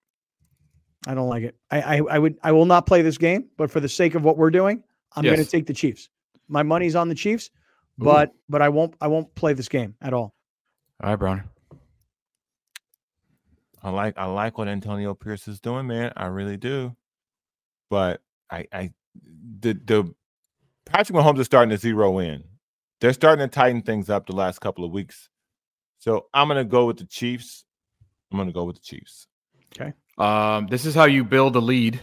I 1.06 1.14
don't 1.14 1.28
like 1.28 1.44
it. 1.44 1.56
I, 1.70 1.80
I, 1.80 1.96
I 2.10 2.18
would 2.18 2.36
I 2.42 2.52
will 2.52 2.66
not 2.66 2.86
play 2.86 3.02
this 3.02 3.18
game, 3.18 3.48
but 3.56 3.70
for 3.70 3.80
the 3.80 3.88
sake 3.88 4.14
of 4.14 4.24
what 4.24 4.36
we're 4.36 4.50
doing, 4.50 4.82
I'm 5.14 5.24
going 5.24 5.36
to 5.36 5.44
take 5.44 5.66
the 5.66 5.74
Chiefs. 5.74 6.08
My 6.48 6.62
money's 6.62 6.94
on 6.94 7.08
the 7.08 7.14
Chiefs, 7.14 7.50
Ooh. 8.00 8.04
but 8.04 8.32
but 8.48 8.62
I 8.62 8.68
won't 8.68 8.94
I 9.00 9.08
won't 9.08 9.34
play 9.34 9.52
this 9.52 9.68
game 9.68 9.94
at 10.00 10.12
all. 10.12 10.34
All 11.02 11.10
right, 11.10 11.16
Browner. 11.16 11.44
I 13.82 13.90
like 13.90 14.14
I 14.16 14.26
like 14.26 14.58
what 14.58 14.68
Antonio 14.68 15.14
Pierce 15.14 15.46
is 15.48 15.60
doing, 15.60 15.86
man. 15.86 16.12
I 16.16 16.26
really 16.26 16.56
do. 16.56 16.96
But 17.90 18.20
I 18.50 18.66
I 18.72 18.92
the 19.60 19.74
the 19.74 20.14
Patrick 20.84 21.16
Mahomes 21.16 21.38
is 21.38 21.46
starting 21.46 21.70
to 21.70 21.76
zero 21.76 22.18
in. 22.18 22.44
They're 23.00 23.12
starting 23.12 23.46
to 23.46 23.52
tighten 23.52 23.82
things 23.82 24.08
up 24.08 24.26
the 24.26 24.34
last 24.34 24.60
couple 24.60 24.84
of 24.84 24.90
weeks. 24.90 25.28
So 25.98 26.26
I'm 26.32 26.48
gonna 26.48 26.64
go 26.64 26.86
with 26.86 26.98
the 26.98 27.06
Chiefs. 27.06 27.64
I'm 28.32 28.38
gonna 28.38 28.52
go 28.52 28.64
with 28.64 28.76
the 28.76 28.82
Chiefs. 28.82 29.26
Okay. 29.78 29.92
Um, 30.18 30.66
this 30.68 30.86
is 30.86 30.94
how 30.94 31.04
you 31.04 31.24
build 31.24 31.56
a 31.56 31.60
lead 31.60 32.00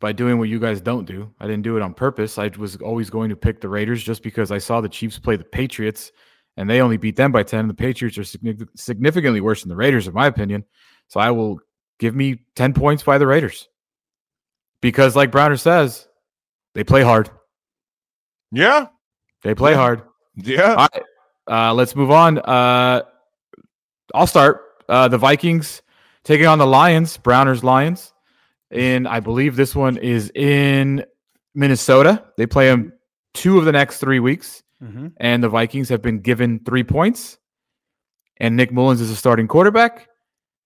by 0.00 0.12
doing 0.12 0.38
what 0.38 0.48
you 0.48 0.58
guys 0.58 0.80
don't 0.80 1.04
do. 1.06 1.30
I 1.40 1.46
didn't 1.46 1.62
do 1.62 1.76
it 1.76 1.82
on 1.82 1.92
purpose. 1.94 2.38
I 2.38 2.48
was 2.58 2.76
always 2.76 3.10
going 3.10 3.28
to 3.30 3.36
pick 3.36 3.60
the 3.60 3.68
Raiders 3.68 4.02
just 4.02 4.22
because 4.22 4.50
I 4.50 4.58
saw 4.58 4.80
the 4.80 4.88
Chiefs 4.88 5.18
play 5.18 5.36
the 5.36 5.44
Patriots 5.44 6.10
and 6.56 6.68
they 6.68 6.80
only 6.80 6.96
beat 6.96 7.16
them 7.16 7.32
by 7.32 7.42
10. 7.42 7.68
The 7.68 7.74
Patriots 7.74 8.16
are 8.18 8.24
significantly 8.24 9.40
worse 9.40 9.62
than 9.62 9.68
the 9.68 9.76
Raiders, 9.76 10.08
in 10.08 10.14
my 10.14 10.26
opinion. 10.26 10.64
So 11.08 11.20
I 11.20 11.30
will 11.30 11.60
give 11.98 12.14
me 12.14 12.42
10 12.56 12.72
points 12.72 13.02
by 13.02 13.18
the 13.18 13.26
Raiders 13.26 13.68
because, 14.80 15.14
like 15.14 15.30
Browner 15.30 15.56
says, 15.58 16.08
they 16.74 16.82
play 16.84 17.02
hard. 17.02 17.28
Yeah, 18.52 18.86
They 19.42 19.54
play 19.54 19.72
Yeah. 19.72 19.76
hard. 19.76 20.02
yeah. 20.36 20.74
All 20.74 20.88
right. 20.92 21.02
Uh, 21.50 21.74
let's 21.74 21.94
move 21.96 22.10
on. 22.10 22.38
Uh, 22.38 23.02
I'll 24.14 24.26
start. 24.26 24.62
Uh, 24.88 25.08
the 25.08 25.18
Vikings 25.18 25.82
taking 26.24 26.46
on 26.46 26.58
the 26.58 26.66
Lions, 26.66 27.16
Browners 27.18 27.62
Lions. 27.62 28.12
And 28.70 29.08
I 29.08 29.20
believe 29.20 29.56
this 29.56 29.74
one 29.74 29.96
is 29.96 30.30
in 30.34 31.04
Minnesota. 31.54 32.24
They 32.36 32.46
play 32.46 32.68
them 32.68 32.92
two 33.34 33.58
of 33.58 33.64
the 33.64 33.72
next 33.72 33.98
three 33.98 34.20
weeks. 34.20 34.62
Mm-hmm. 34.82 35.08
And 35.18 35.42
the 35.42 35.48
Vikings 35.48 35.88
have 35.88 36.02
been 36.02 36.20
given 36.20 36.60
three 36.64 36.84
points. 36.84 37.38
And 38.38 38.56
Nick 38.56 38.72
Mullens 38.72 39.00
is 39.00 39.10
a 39.10 39.16
starting 39.16 39.48
quarterback. 39.48 40.08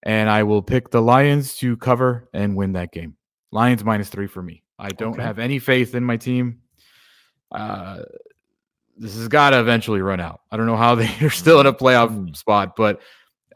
And 0.02 0.28
I 0.28 0.42
will 0.42 0.62
pick 0.62 0.90
the 0.90 1.00
Lions 1.02 1.56
to 1.58 1.76
cover 1.78 2.28
and 2.34 2.56
win 2.56 2.74
that 2.74 2.92
game. 2.92 3.16
Lions 3.52 3.82
minus 3.84 4.10
three 4.10 4.26
for 4.26 4.42
me. 4.42 4.62
I 4.78 4.88
don't 4.90 5.14
Okay. 5.14 5.22
have 5.22 5.38
any 5.38 5.58
faith 5.58 5.94
in 5.94 6.04
my 6.04 6.16
team. 6.16 6.60
Uh, 7.50 8.02
this 8.96 9.14
has 9.16 9.28
got 9.28 9.50
to 9.50 9.60
eventually 9.60 10.00
run 10.00 10.20
out. 10.20 10.40
I 10.50 10.56
don't 10.56 10.66
know 10.66 10.76
how 10.76 10.94
they're 11.20 11.30
still 11.30 11.60
in 11.60 11.66
a 11.66 11.72
playoff 11.72 12.10
Mm. 12.10 12.36
spot, 12.36 12.76
but 12.76 13.00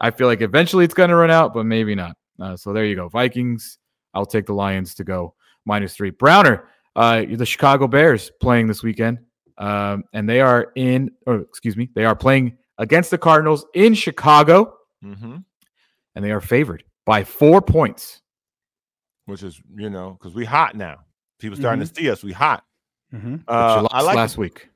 I 0.01 0.11
feel 0.11 0.27
like 0.27 0.41
eventually 0.41 0.85
it's 0.85 0.93
going 0.93 1.09
to 1.09 1.15
run 1.15 1.31
out, 1.31 1.53
but 1.53 1.65
maybe 1.65 1.93
not. 1.95 2.15
Uh, 2.41 2.55
so 2.57 2.73
there 2.73 2.85
you 2.85 2.95
go. 2.95 3.09
Vikings. 3.09 3.77
I'll 4.19 4.25
take 4.25 4.45
the 4.45 4.53
Lions 4.53 4.93
to 4.95 5.05
go 5.05 5.33
minus 5.65 5.95
three. 5.95 6.09
Browner, 6.09 6.67
uh, 6.97 7.23
the 7.29 7.45
Chicago 7.45 7.87
Bears 7.87 8.31
playing 8.41 8.67
this 8.67 8.83
weekend, 8.83 9.19
um, 9.57 10.03
and 10.11 10.27
they 10.27 10.41
are 10.41 10.73
in, 10.75 11.11
or 11.25 11.37
excuse 11.37 11.77
me, 11.77 11.89
they 11.95 12.03
are 12.03 12.15
playing 12.15 12.57
against 12.77 13.11
the 13.11 13.17
Cardinals 13.17 13.65
in 13.73 13.93
Chicago, 13.93 14.75
hmm 15.01 15.37
and 16.15 16.25
they 16.25 16.31
are 16.31 16.41
favored 16.41 16.83
by 17.05 17.23
four 17.23 17.61
points. 17.61 18.21
Which 19.25 19.41
is, 19.41 19.61
you 19.77 19.89
know, 19.89 20.17
because 20.19 20.35
we 20.35 20.43
hot 20.43 20.75
now. 20.75 20.97
People 21.39 21.57
starting 21.57 21.85
to 21.85 21.95
see 21.95 22.09
us. 22.09 22.23
We 22.23 22.33
hot. 22.33 22.65
Mm-hmm. 23.13 23.35
Uh, 23.47 23.87
I 23.89 24.01
like 24.01 24.17
last 24.17 24.37
week. 24.37 24.67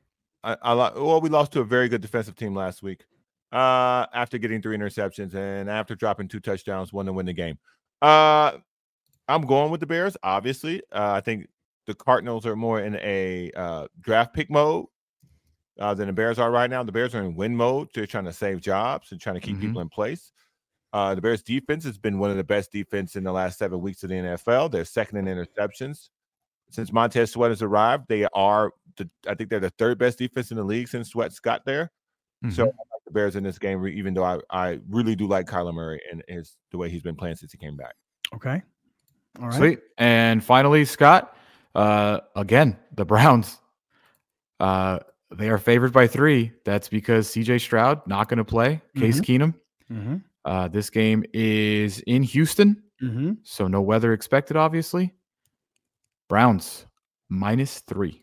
I, 0.42 0.56
I 0.62 0.72
like. 0.72 0.96
Well, 0.96 1.20
we 1.20 1.28
lost 1.28 1.52
to 1.54 1.60
a 1.60 1.66
very 1.66 1.90
good 1.90 2.02
defensive 2.02 2.36
team 2.36 2.56
last 2.56 2.82
week. 2.82 3.04
Uh, 3.52 4.06
after 4.14 4.38
getting 4.38 4.62
three 4.62 4.78
interceptions 4.78 5.34
and 5.34 5.70
after 5.70 5.96
dropping 5.96 6.30
two 6.30 6.40
touchdowns, 6.40 6.94
one 6.94 7.08
to 7.08 7.12
win 7.14 7.26
the 7.26 7.34
game. 7.34 7.58
Uh, 8.02 8.54
I'm 9.28 9.44
going 9.46 9.72
with 9.72 9.80
the 9.80 9.86
Bears. 9.88 10.18
Obviously, 10.24 10.82
uh, 10.92 11.12
I 11.14 11.22
think 11.22 11.48
the 11.88 11.94
Cardinals 11.94 12.46
are 12.46 12.56
more 12.56 12.80
in 12.82 12.96
a 12.98 13.52
uh, 13.56 13.88
draft 14.02 14.34
pick 14.34 14.50
mode 14.50 14.86
uh, 15.80 15.94
than 15.94 16.08
the 16.08 16.14
Bears 16.14 16.40
are 16.40 16.52
right 16.52 16.70
now. 16.70 16.84
The 16.84 16.92
Bears 16.92 17.16
are 17.16 17.22
in 17.24 17.36
win 17.36 17.56
mode. 17.56 17.90
They're 17.94 18.06
trying 18.06 18.26
to 18.26 18.34
save 18.34 18.62
jobs 18.62 19.12
and 19.12 19.20
trying 19.20 19.36
to 19.36 19.42
keep 19.42 19.58
Mhm. 19.58 19.62
people 19.62 19.82
in 19.82 19.90
place. 19.90 20.32
Uh, 20.92 21.16
the 21.16 21.22
Bears 21.22 21.42
defense 21.42 21.84
has 21.86 21.98
been 21.98 22.20
one 22.20 22.30
of 22.30 22.38
the 22.38 22.44
best 22.44 22.72
defense 22.72 23.16
in 23.16 23.24
the 23.24 23.32
last 23.32 23.58
seven 23.58 23.82
weeks 23.82 24.04
of 24.04 24.10
the 24.10 24.16
NFL. 24.16 24.70
They're 24.70 24.86
second 24.86 25.18
in 25.18 25.26
interceptions. 25.26 26.10
Since 26.70 26.92
Montez 26.92 27.32
Sweat 27.32 27.50
has 27.52 27.62
arrived, 27.62 28.06
they 28.08 28.26
are 28.34 28.72
the 28.98 29.10
I 29.28 29.34
think 29.36 29.50
they're 29.50 29.60
the 29.60 29.70
third 29.72 29.98
best 29.98 30.18
defense 30.20 30.52
in 30.52 30.58
the 30.58 30.64
league 30.64 30.88
since 30.88 31.10
Sweat's 31.10 31.40
got 31.40 31.66
there. 31.66 31.92
So 32.52 32.64
I 32.64 32.68
Mhm. 32.68 32.70
like 32.78 33.04
the 33.06 33.12
Bears 33.12 33.36
in 33.36 33.44
this 33.44 33.58
game, 33.58 33.86
even 33.88 34.14
though 34.14 34.24
I, 34.24 34.40
I 34.50 34.80
really 34.90 35.16
do 35.16 35.28
like 35.28 35.48
Kyler 35.48 35.74
Murray 35.74 36.02
and 36.12 36.24
his 36.28 36.58
the 36.72 36.78
way 36.78 36.90
he's 36.90 37.02
been 37.04 37.16
playing 37.16 37.38
since 37.38 37.52
he 37.52 37.58
came 37.58 37.76
back. 37.78 37.96
Okay. 38.36 38.62
All 39.40 39.48
right. 39.48 39.54
Sweet. 39.56 39.80
And 39.98 40.44
finally, 40.44 40.86
Scott, 40.86 41.36
uh, 41.76 42.20
again, 42.36 42.78
the 42.94 43.06
Browns. 43.06 43.60
Uh, 44.60 45.00
they 45.36 45.50
are 45.50 45.58
favored 45.58 45.92
by 45.94 46.06
three. 46.08 46.52
That's 46.64 46.88
because 46.90 47.28
CJ 47.30 47.60
Stroud 47.62 48.06
not 48.08 48.30
going 48.30 48.38
to 48.38 48.46
play. 48.46 48.82
Case 48.96 49.20
Keenum. 49.20 49.56
Mm-hmm. 49.92 50.18
Uh, 50.46 50.68
this 50.68 50.90
game 50.90 51.24
is 51.34 52.00
in 52.02 52.24
Houston, 52.24 52.82
Mm-hmm. 53.02 53.34
so 53.44 53.68
no 53.68 53.82
weather 53.82 54.14
expected, 54.14 54.56
obviously. 54.56 55.14
Browns 56.30 56.86
minus 57.30 57.80
three. 57.80 58.22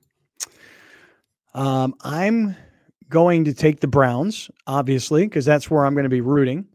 Um, 1.54 1.94
I'm 2.02 2.56
going 3.08 3.44
to 3.44 3.52
take 3.52 3.80
the 3.80 3.88
Browns, 3.88 4.50
obviously, 4.66 5.24
because 5.26 5.44
that's 5.44 5.70
where 5.70 5.84
I'm 5.84 5.94
going 5.94 6.04
to 6.04 6.08
be 6.10 6.20
rooting. 6.20 6.66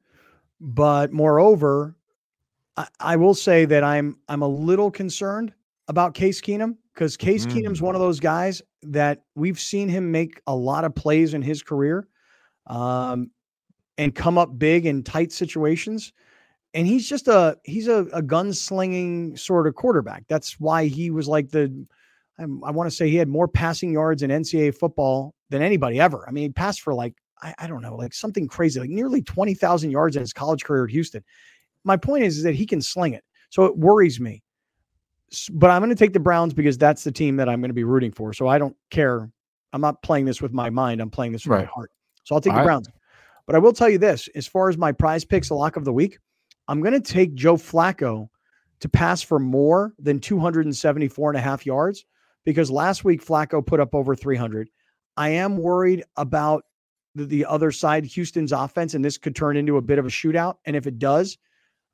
But 0.59 1.13
moreover, 1.13 1.95
I, 2.77 2.87
I 2.99 3.15
will 3.15 3.33
say 3.33 3.65
that 3.65 3.83
I'm 3.83 4.17
I'm 4.27 4.41
a 4.41 4.47
little 4.47 4.91
concerned 4.91 5.53
about 5.87 6.13
Case 6.13 6.41
Keenum 6.41 6.75
because 6.93 7.15
Case 7.17 7.45
Keenum's 7.45 7.81
one 7.81 7.95
of 7.95 8.01
those 8.01 8.19
guys 8.19 8.61
that 8.83 9.23
we've 9.35 9.59
seen 9.59 9.89
him 9.89 10.11
make 10.11 10.41
a 10.47 10.55
lot 10.55 10.83
of 10.83 10.95
plays 10.95 11.33
in 11.33 11.41
his 11.41 11.61
career, 11.63 12.07
um, 12.67 13.31
and 13.97 14.13
come 14.13 14.37
up 14.37 14.57
big 14.57 14.85
in 14.85 15.03
tight 15.03 15.31
situations. 15.31 16.13
And 16.73 16.85
he's 16.85 17.07
just 17.07 17.27
a 17.27 17.57
he's 17.63 17.87
a, 17.87 17.99
a 18.11 18.21
gunslinging 18.21 19.39
sort 19.39 19.67
of 19.67 19.75
quarterback. 19.75 20.25
That's 20.27 20.59
why 20.59 20.85
he 20.87 21.09
was 21.09 21.27
like 21.27 21.49
the 21.49 21.85
I'm- 22.39 22.61
I, 22.63 22.71
want 22.71 22.89
to 22.89 22.95
say 22.95 23.09
he 23.09 23.15
had 23.15 23.29
more 23.29 23.47
passing 23.47 23.91
yards 23.91 24.23
in 24.23 24.29
NCAA 24.29 24.75
football 24.75 25.33
than 25.49 25.61
anybody 25.61 25.99
ever. 25.99 26.27
I 26.27 26.31
mean, 26.31 26.43
he 26.43 26.49
passed 26.49 26.81
for 26.81 26.93
like, 26.93 27.13
I, 27.41 27.53
I 27.59 27.67
don't 27.67 27.81
know, 27.81 27.95
like 27.95 28.13
something 28.13 28.47
crazy, 28.47 28.79
like 28.79 28.89
nearly 28.89 29.21
20,000 29.21 29.91
yards 29.91 30.15
in 30.15 30.21
his 30.21 30.33
college 30.33 30.63
career 30.63 30.85
at 30.85 30.91
Houston. 30.91 31.23
My 31.85 31.95
point 31.95 32.25
is, 32.25 32.37
is 32.37 32.43
that 32.43 32.55
he 32.55 32.65
can 32.65 32.81
sling 32.81 33.13
it. 33.13 33.23
So 33.49 33.63
it 33.65 33.77
worries 33.77 34.19
me. 34.19 34.43
But 35.51 35.71
I'm 35.71 35.81
going 35.81 35.89
to 35.89 35.95
take 35.95 36.13
the 36.13 36.19
Browns 36.19 36.53
because 36.53 36.77
that's 36.77 37.03
the 37.03 37.11
team 37.11 37.37
that 37.37 37.47
I'm 37.47 37.61
going 37.61 37.69
to 37.69 37.75
be 37.75 37.83
rooting 37.83 38.11
for. 38.11 38.33
So 38.33 38.47
I 38.47 38.57
don't 38.57 38.75
care. 38.89 39.29
I'm 39.73 39.81
not 39.81 40.01
playing 40.01 40.25
this 40.25 40.41
with 40.41 40.53
my 40.53 40.69
mind. 40.69 41.01
I'm 41.01 41.09
playing 41.09 41.31
this 41.31 41.45
with 41.45 41.59
my 41.59 41.65
heart. 41.65 41.91
So 42.23 42.35
I'll 42.35 42.41
take 42.41 42.53
All 42.53 42.57
the 42.57 42.61
right. 42.61 42.67
Browns. 42.67 42.89
But 43.45 43.55
I 43.55 43.59
will 43.59 43.73
tell 43.73 43.89
you 43.89 43.97
this 43.97 44.27
as 44.35 44.47
far 44.47 44.69
as 44.69 44.77
my 44.77 44.91
prize 44.91 45.23
picks, 45.23 45.49
the 45.49 45.55
lock 45.55 45.75
of 45.75 45.85
the 45.85 45.93
week, 45.93 46.19
I'm 46.67 46.81
going 46.81 46.93
to 46.93 46.99
take 46.99 47.35
Joe 47.35 47.55
Flacco 47.55 48.27
to 48.79 48.89
pass 48.89 49.21
for 49.21 49.39
more 49.39 49.93
than 49.99 50.19
274 50.19 51.29
and 51.29 51.37
a 51.37 51.41
half 51.41 51.65
yards 51.65 52.05
because 52.43 52.71
last 52.71 53.03
week 53.03 53.23
Flacco 53.23 53.65
put 53.65 53.79
up 53.79 53.93
over 53.93 54.15
300. 54.15 54.69
I 55.17 55.29
am 55.29 55.57
worried 55.57 56.03
about 56.17 56.65
the, 57.13 57.25
the 57.25 57.45
other 57.45 57.71
side, 57.71 58.05
Houston's 58.05 58.51
offense, 58.51 58.93
and 58.93 59.03
this 59.03 59.17
could 59.17 59.35
turn 59.35 59.57
into 59.57 59.77
a 59.77 59.81
bit 59.81 59.99
of 59.99 60.05
a 60.05 60.09
shootout. 60.09 60.55
And 60.65 60.75
if 60.75 60.87
it 60.87 60.99
does, 60.99 61.37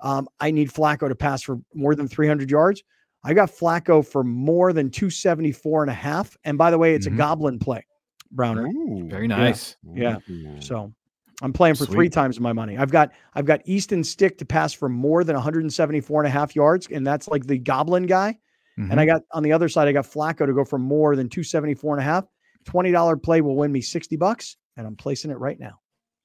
um, 0.01 0.27
I 0.39 0.51
need 0.51 0.69
Flacco 0.69 1.07
to 1.07 1.15
pass 1.15 1.41
for 1.41 1.59
more 1.73 1.95
than 1.95 2.07
300 2.07 2.49
yards. 2.49 2.83
I 3.23 3.33
got 3.33 3.49
Flacco 3.51 4.05
for 4.05 4.23
more 4.23 4.73
than 4.73 4.89
274 4.89 5.83
and 5.83 5.91
a 5.91 5.93
half. 5.93 6.35
And 6.43 6.57
by 6.57 6.71
the 6.71 6.77
way, 6.77 6.95
it's 6.95 7.07
Mhm. 7.07 7.13
a 7.13 7.17
goblin 7.17 7.59
play, 7.59 7.85
Browner. 8.31 8.67
Very 9.07 9.27
nice. 9.27 9.75
Yeah. 9.93 10.17
Ooh. 10.29 10.59
So 10.59 10.91
I'm 11.43 11.53
playing 11.53 11.75
for 11.75 11.85
three 11.85 12.09
times 12.09 12.39
my 12.39 12.53
money. 12.53 12.77
I've 12.77 12.91
got 12.91 13.11
I've 13.35 13.45
got 13.45 13.61
Easton 13.65 14.03
Stick 14.03 14.37
to 14.39 14.45
pass 14.45 14.73
for 14.73 14.89
more 14.89 15.23
than 15.23 15.35
174 15.35 16.21
and 16.21 16.27
a 16.27 16.31
half 16.31 16.55
yards, 16.55 16.87
and 16.91 17.05
that's 17.05 17.27
like 17.27 17.45
the 17.45 17.57
goblin 17.59 18.07
guy. 18.07 18.37
Mhm. 18.79 18.91
And 18.91 18.99
I 18.99 19.05
got 19.05 19.21
on 19.33 19.43
the 19.43 19.51
other 19.51 19.69
side, 19.69 19.87
I 19.87 19.91
got 19.91 20.05
Flacco 20.05 20.45
to 20.47 20.53
go 20.53 20.63
for 20.65 20.79
more 20.79 21.15
than 21.15 21.29
274 21.29 21.93
and 21.95 22.01
a 22.01 22.03
half. 22.05 22.25
$20 22.65 23.17
play 23.21 23.41
will 23.41 23.55
win 23.55 23.71
me 23.71 23.81
60 23.81 24.15
bucks, 24.15 24.55
and 24.77 24.87
I'm 24.87 24.95
placing 24.95 25.29
it 25.31 25.37
right 25.39 25.59
now. 25.59 25.79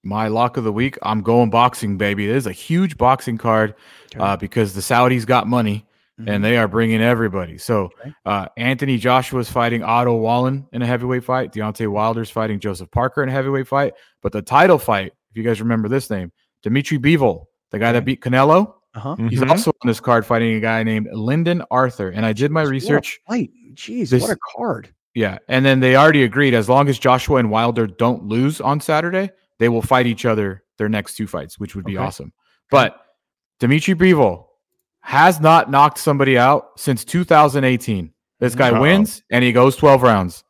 My 0.06 0.28
lock 0.28 0.56
of 0.56 0.64
the 0.64 0.72
week, 0.72 0.96
I'm 1.02 1.20
going 1.20 1.50
boxing, 1.50 1.96
baby. 1.98 2.28
It 2.30 2.36
is 2.36 2.46
a 2.46 2.52
huge 2.52 2.96
boxing 2.96 3.36
card 3.38 3.74
Okay. 4.14 4.24
uh, 4.24 4.36
because 4.36 4.72
the 4.74 4.80
Saudis 4.80 5.26
got 5.26 5.46
money 5.48 5.84
Mhm. 6.20 6.30
and 6.30 6.44
they 6.44 6.56
are 6.56 6.68
bringing 6.68 7.02
everybody. 7.02 7.58
So 7.58 7.90
Okay. 8.00 8.12
uh, 8.24 8.46
Anthony 8.56 8.98
Joshua 8.98 9.40
is 9.40 9.50
fighting 9.50 9.82
Otto 9.82 10.14
Wallin 10.16 10.64
in 10.72 10.80
a 10.82 10.86
heavyweight 10.86 11.24
fight. 11.24 11.52
Deontay 11.52 11.88
Wilder's 11.88 12.30
fighting 12.30 12.60
Joseph 12.60 12.90
Parker 12.90 13.22
in 13.22 13.28
a 13.28 13.32
heavyweight 13.32 13.66
fight. 13.66 13.94
But 14.22 14.32
the 14.32 14.42
title 14.42 14.78
fight, 14.78 15.12
if 15.30 15.36
you 15.36 15.42
guys 15.42 15.60
remember 15.60 15.88
this 15.88 16.08
name, 16.08 16.30
Dimitri 16.62 16.98
Bivol, 16.98 17.46
the 17.72 17.78
guy 17.80 17.92
that 17.92 18.04
beat 18.04 18.20
Canelo, 18.22 18.74
uh-huh. 18.94 19.16
he's 19.28 19.40
Mhm. 19.40 19.50
also 19.50 19.70
on 19.82 19.88
this 19.88 20.00
card 20.00 20.24
fighting 20.24 20.54
a 20.54 20.60
guy 20.60 20.82
named 20.84 21.08
Lyndon 21.12 21.62
Arthur. 21.70 22.08
And 22.10 22.24
I 22.24 22.32
did 22.32 22.50
my 22.50 22.60
What 22.62 22.68
a 22.68 22.70
research. 22.70 23.18
fight. 23.28 23.50
Jeez, 23.74 24.10
This- 24.10 24.22
what 24.22 24.30
a 24.30 24.38
card. 24.56 24.88
Yeah. 25.14 25.38
And 25.48 25.64
then 25.66 25.80
they 25.80 25.96
already 25.96 26.22
agreed 26.22 26.54
as 26.54 26.68
long 26.68 26.88
as 26.88 26.98
Joshua 26.98 27.38
and 27.38 27.50
Wilder 27.50 27.86
don't 27.86 28.24
lose 28.24 28.60
on 28.60 28.80
Saturday, 28.80 29.30
they 29.58 29.68
will 29.68 29.82
fight 29.82 30.06
each 30.06 30.24
other 30.24 30.62
their 30.78 30.88
next 30.88 31.16
two 31.16 31.26
fights, 31.26 31.58
which 31.58 31.74
would 31.74 31.84
be 31.84 31.96
Okay. 31.96 32.04
awesome. 32.06 32.32
But 32.70 33.00
Dimitri 33.60 33.94
Bivol 33.94 34.46
has 35.00 35.40
not 35.40 35.70
knocked 35.70 35.98
somebody 35.98 36.36
out 36.36 36.78
since 36.78 37.04
2018. 37.04 38.12
This 38.40 38.54
guy 38.54 38.78
wins 38.78 39.22
and 39.30 39.42
he 39.42 39.52
goes 39.52 39.76
12 39.76 40.02
rounds. 40.02 40.44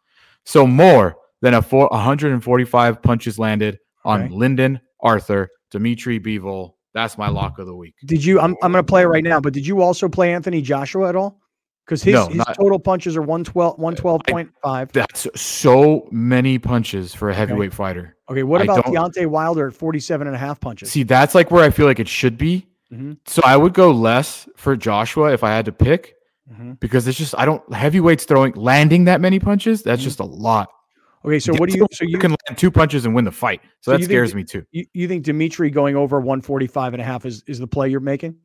So 0.44 0.66
more 0.66 1.16
than 1.42 1.54
a 1.54 1.62
four, 1.62 1.88
145 1.92 3.02
punches 3.02 3.38
landed 3.38 3.78
on 4.04 4.22
Okay. 4.22 4.34
Lyndon 4.34 4.80
Arthur, 5.00 5.48
Dimitri 5.70 6.18
Bivol. 6.18 6.72
That's 6.94 7.18
my 7.18 7.28
lock 7.28 7.58
of 7.58 7.66
the 7.66 7.74
week. 7.76 7.94
Did 8.06 8.24
you 8.24 8.40
I'm 8.40 8.56
I'm 8.62 8.72
gonna 8.72 8.82
play 8.82 9.02
it 9.02 9.06
right 9.06 9.22
now, 9.22 9.38
but 9.38 9.52
did 9.52 9.66
you 9.66 9.82
also 9.82 10.08
play 10.08 10.32
Anthony 10.32 10.62
Joshua 10.62 11.08
at 11.10 11.16
all? 11.16 11.40
Because 11.86 12.02
his, 12.02 12.14
No, 12.14 12.26
his 12.26 12.36
not- 12.38 12.56
total 12.56 12.80
punches 12.80 13.16
are 13.16 13.22
112 13.22 13.78
112.5. 13.78 14.90
That's 14.92 15.28
so 15.40 16.08
many 16.10 16.58
punches 16.58 17.14
for 17.14 17.30
a 17.30 17.34
heavyweight 17.34 17.72
fighter. 17.72 18.16
Okay, 18.28 18.42
what 18.42 18.60
about 18.60 18.84
Deontay 18.86 19.26
Wilder 19.28 19.68
at 19.68 19.74
47 19.74 20.26
and 20.26 20.34
a 20.34 20.38
half 20.38 20.58
punches? 20.60 20.90
See, 20.90 21.04
that's 21.04 21.32
like 21.34 21.52
where 21.52 21.62
I 21.62 21.70
feel 21.70 21.86
like 21.86 22.00
it 22.00 22.08
should 22.08 22.36
be. 22.36 22.66
Mhm. 22.92 23.18
So 23.26 23.40
I 23.44 23.56
would 23.56 23.72
go 23.72 23.92
less 23.92 24.48
for 24.56 24.76
Joshua 24.76 25.32
if 25.32 25.44
I 25.44 25.50
had 25.50 25.64
to 25.66 25.72
pick 25.72 26.14
Mhm. 26.52 26.78
because 26.80 27.06
it's 27.06 27.18
just 27.18 27.34
I 27.38 27.44
don't 27.44 27.62
heavyweights 27.72 28.24
throwing 28.24 28.52
landing 28.54 29.04
that 29.04 29.20
many 29.20 29.38
punches. 29.38 29.82
That's 29.82 30.00
Mhm. 30.02 30.04
just 30.04 30.18
a 30.20 30.24
lot. 30.24 30.68
Okay, 31.24 31.38
so 31.40 31.52
what 31.54 31.68
do 31.70 31.76
you 31.76 31.86
so 31.92 32.04
you 32.04 32.18
can 32.18 32.30
land 32.48 32.56
two 32.58 32.70
punches 32.72 33.04
and 33.04 33.14
win 33.14 33.24
the 33.24 33.32
fight? 33.32 33.60
So, 33.62 33.68
So 33.82 33.90
that 33.92 33.98
think 33.98 34.10
scares 34.10 34.34
me 34.34 34.42
too. 34.44 34.64
you, 34.72 34.86
you 34.92 35.06
think 35.08 35.24
Dimitri 35.24 35.70
going 35.70 35.94
over 35.96 36.20
145 36.20 36.94
and 36.94 37.00
a 37.00 37.04
half 37.04 37.24
is, 37.26 37.42
is 37.48 37.58
the 37.60 37.66
play 37.66 37.88
you're 37.88 37.98
making? 38.00 38.36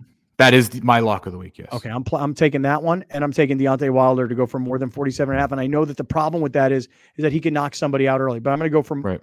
That 0.41 0.53
is 0.53 0.81
my 0.83 0.99
lock 0.99 1.25
of 1.27 1.31
the 1.31 1.37
week. 1.37 1.57
Yes. 1.57 1.69
Okay, 1.71 1.89
I'm 1.89 2.03
pl- 2.03 2.17
I'm 2.19 2.33
taking 2.33 2.63
that 2.63 2.81
one, 2.83 3.05
and 3.09 3.23
I'm 3.23 3.31
taking 3.31 3.57
Deontay 3.59 3.89
Wilder 3.91 4.27
to 4.27 4.35
go 4.35 4.45
for 4.45 4.59
more 4.59 4.77
than 4.79 4.89
47 4.89 5.31
and 5.33 5.37
a 5.37 5.41
half. 5.41 5.51
And 5.51 5.61
I 5.61 5.67
know 5.67 5.85
that 5.85 5.97
the 5.97 6.03
problem 6.03 6.41
with 6.41 6.53
that 6.53 6.71
is 6.71 6.87
is 7.17 7.23
that 7.23 7.31
he 7.31 7.39
can 7.39 7.53
knock 7.53 7.75
somebody 7.75 8.07
out 8.07 8.19
early. 8.21 8.39
But 8.39 8.51
I'm 8.51 8.59
going 8.59 8.69
to 8.71 8.73
go 8.75 8.81
from 8.83 9.01
Right. 9.01 9.21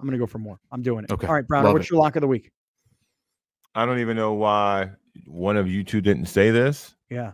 I'm 0.00 0.06
going 0.06 0.18
to 0.18 0.22
go 0.22 0.26
for 0.26 0.38
more. 0.38 0.58
I'm 0.70 0.82
doing 0.82 1.04
it. 1.04 1.12
Okay. 1.12 1.26
All 1.26 1.34
right, 1.34 1.46
Browner, 1.46 1.66
Love 1.68 1.74
what's 1.74 1.86
it. 1.86 1.90
your 1.92 2.00
lock 2.00 2.16
of 2.16 2.20
the 2.22 2.26
week? 2.28 2.50
I 3.74 3.86
don't 3.86 4.00
even 4.00 4.16
know 4.16 4.32
why 4.34 4.90
one 5.26 5.56
of 5.56 5.68
you 5.68 5.84
two 5.84 6.00
didn't 6.00 6.26
say 6.26 6.50
this. 6.50 6.94
Yeah. 7.08 7.32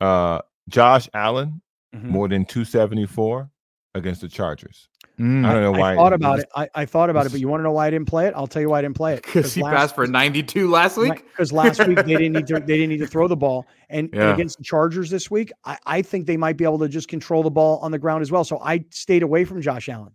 Uh, 0.00 0.40
Josh 0.68 1.08
Allen 1.14 1.62
Mhm. 1.94 2.04
more 2.04 2.28
than 2.28 2.44
274 2.44 3.48
against 3.94 4.20
the 4.22 4.28
Chargers. 4.28 4.88
Mm. 5.18 5.46
I 5.46 5.52
don't 5.52 5.62
know 5.62 5.72
why. 5.72 5.92
I 5.92 5.94
thought 5.94 6.12
about 6.12 6.36
this- 6.36 6.44
it. 6.44 6.50
I, 6.56 6.68
I 6.74 6.84
thought 6.86 7.08
about 7.08 7.24
it, 7.26 7.30
but 7.32 7.40
you 7.40 7.46
want 7.46 7.60
to 7.60 7.64
know 7.64 7.72
why 7.72 7.86
I 7.86 7.90
didn't 7.90 8.08
play 8.08 8.26
it? 8.26 8.34
I'll 8.34 8.48
tell 8.48 8.60
you 8.62 8.70
why 8.70 8.80
I 8.80 8.82
didn't 8.82 8.96
play 8.96 9.14
it. 9.14 9.22
Because 9.22 9.54
he 9.54 9.62
passed 9.62 9.94
for 9.94 10.06
92 10.06 10.68
last 10.68 10.96
week. 10.96 11.24
Because 11.30 11.52
last 11.52 11.86
week 11.86 11.98
they 11.98 12.16
didn't 12.16 12.32
need 12.32 12.46
to 12.48 12.54
they 12.66 12.76
didn't 12.78 12.88
need 12.88 12.98
to 12.98 13.06
throw 13.06 13.28
the 13.28 13.36
ball, 13.36 13.66
and, 13.90 14.12
and 14.12 14.22
against 14.32 14.58
the 14.58 14.64
Chargers 14.64 15.10
this 15.10 15.30
week, 15.30 15.52
I, 15.64 15.78
I 15.86 16.02
think 16.02 16.26
they 16.26 16.36
might 16.36 16.56
be 16.56 16.64
able 16.64 16.80
to 16.80 16.88
just 16.88 17.06
control 17.08 17.42
the 17.44 17.50
ball 17.50 17.78
on 17.78 17.92
the 17.92 17.98
ground 17.98 18.22
as 18.22 18.32
well. 18.32 18.42
So 18.44 18.58
I 18.58 18.84
stayed 18.90 19.22
away 19.22 19.44
from 19.44 19.62
Josh 19.62 19.88
Allen. 19.88 20.12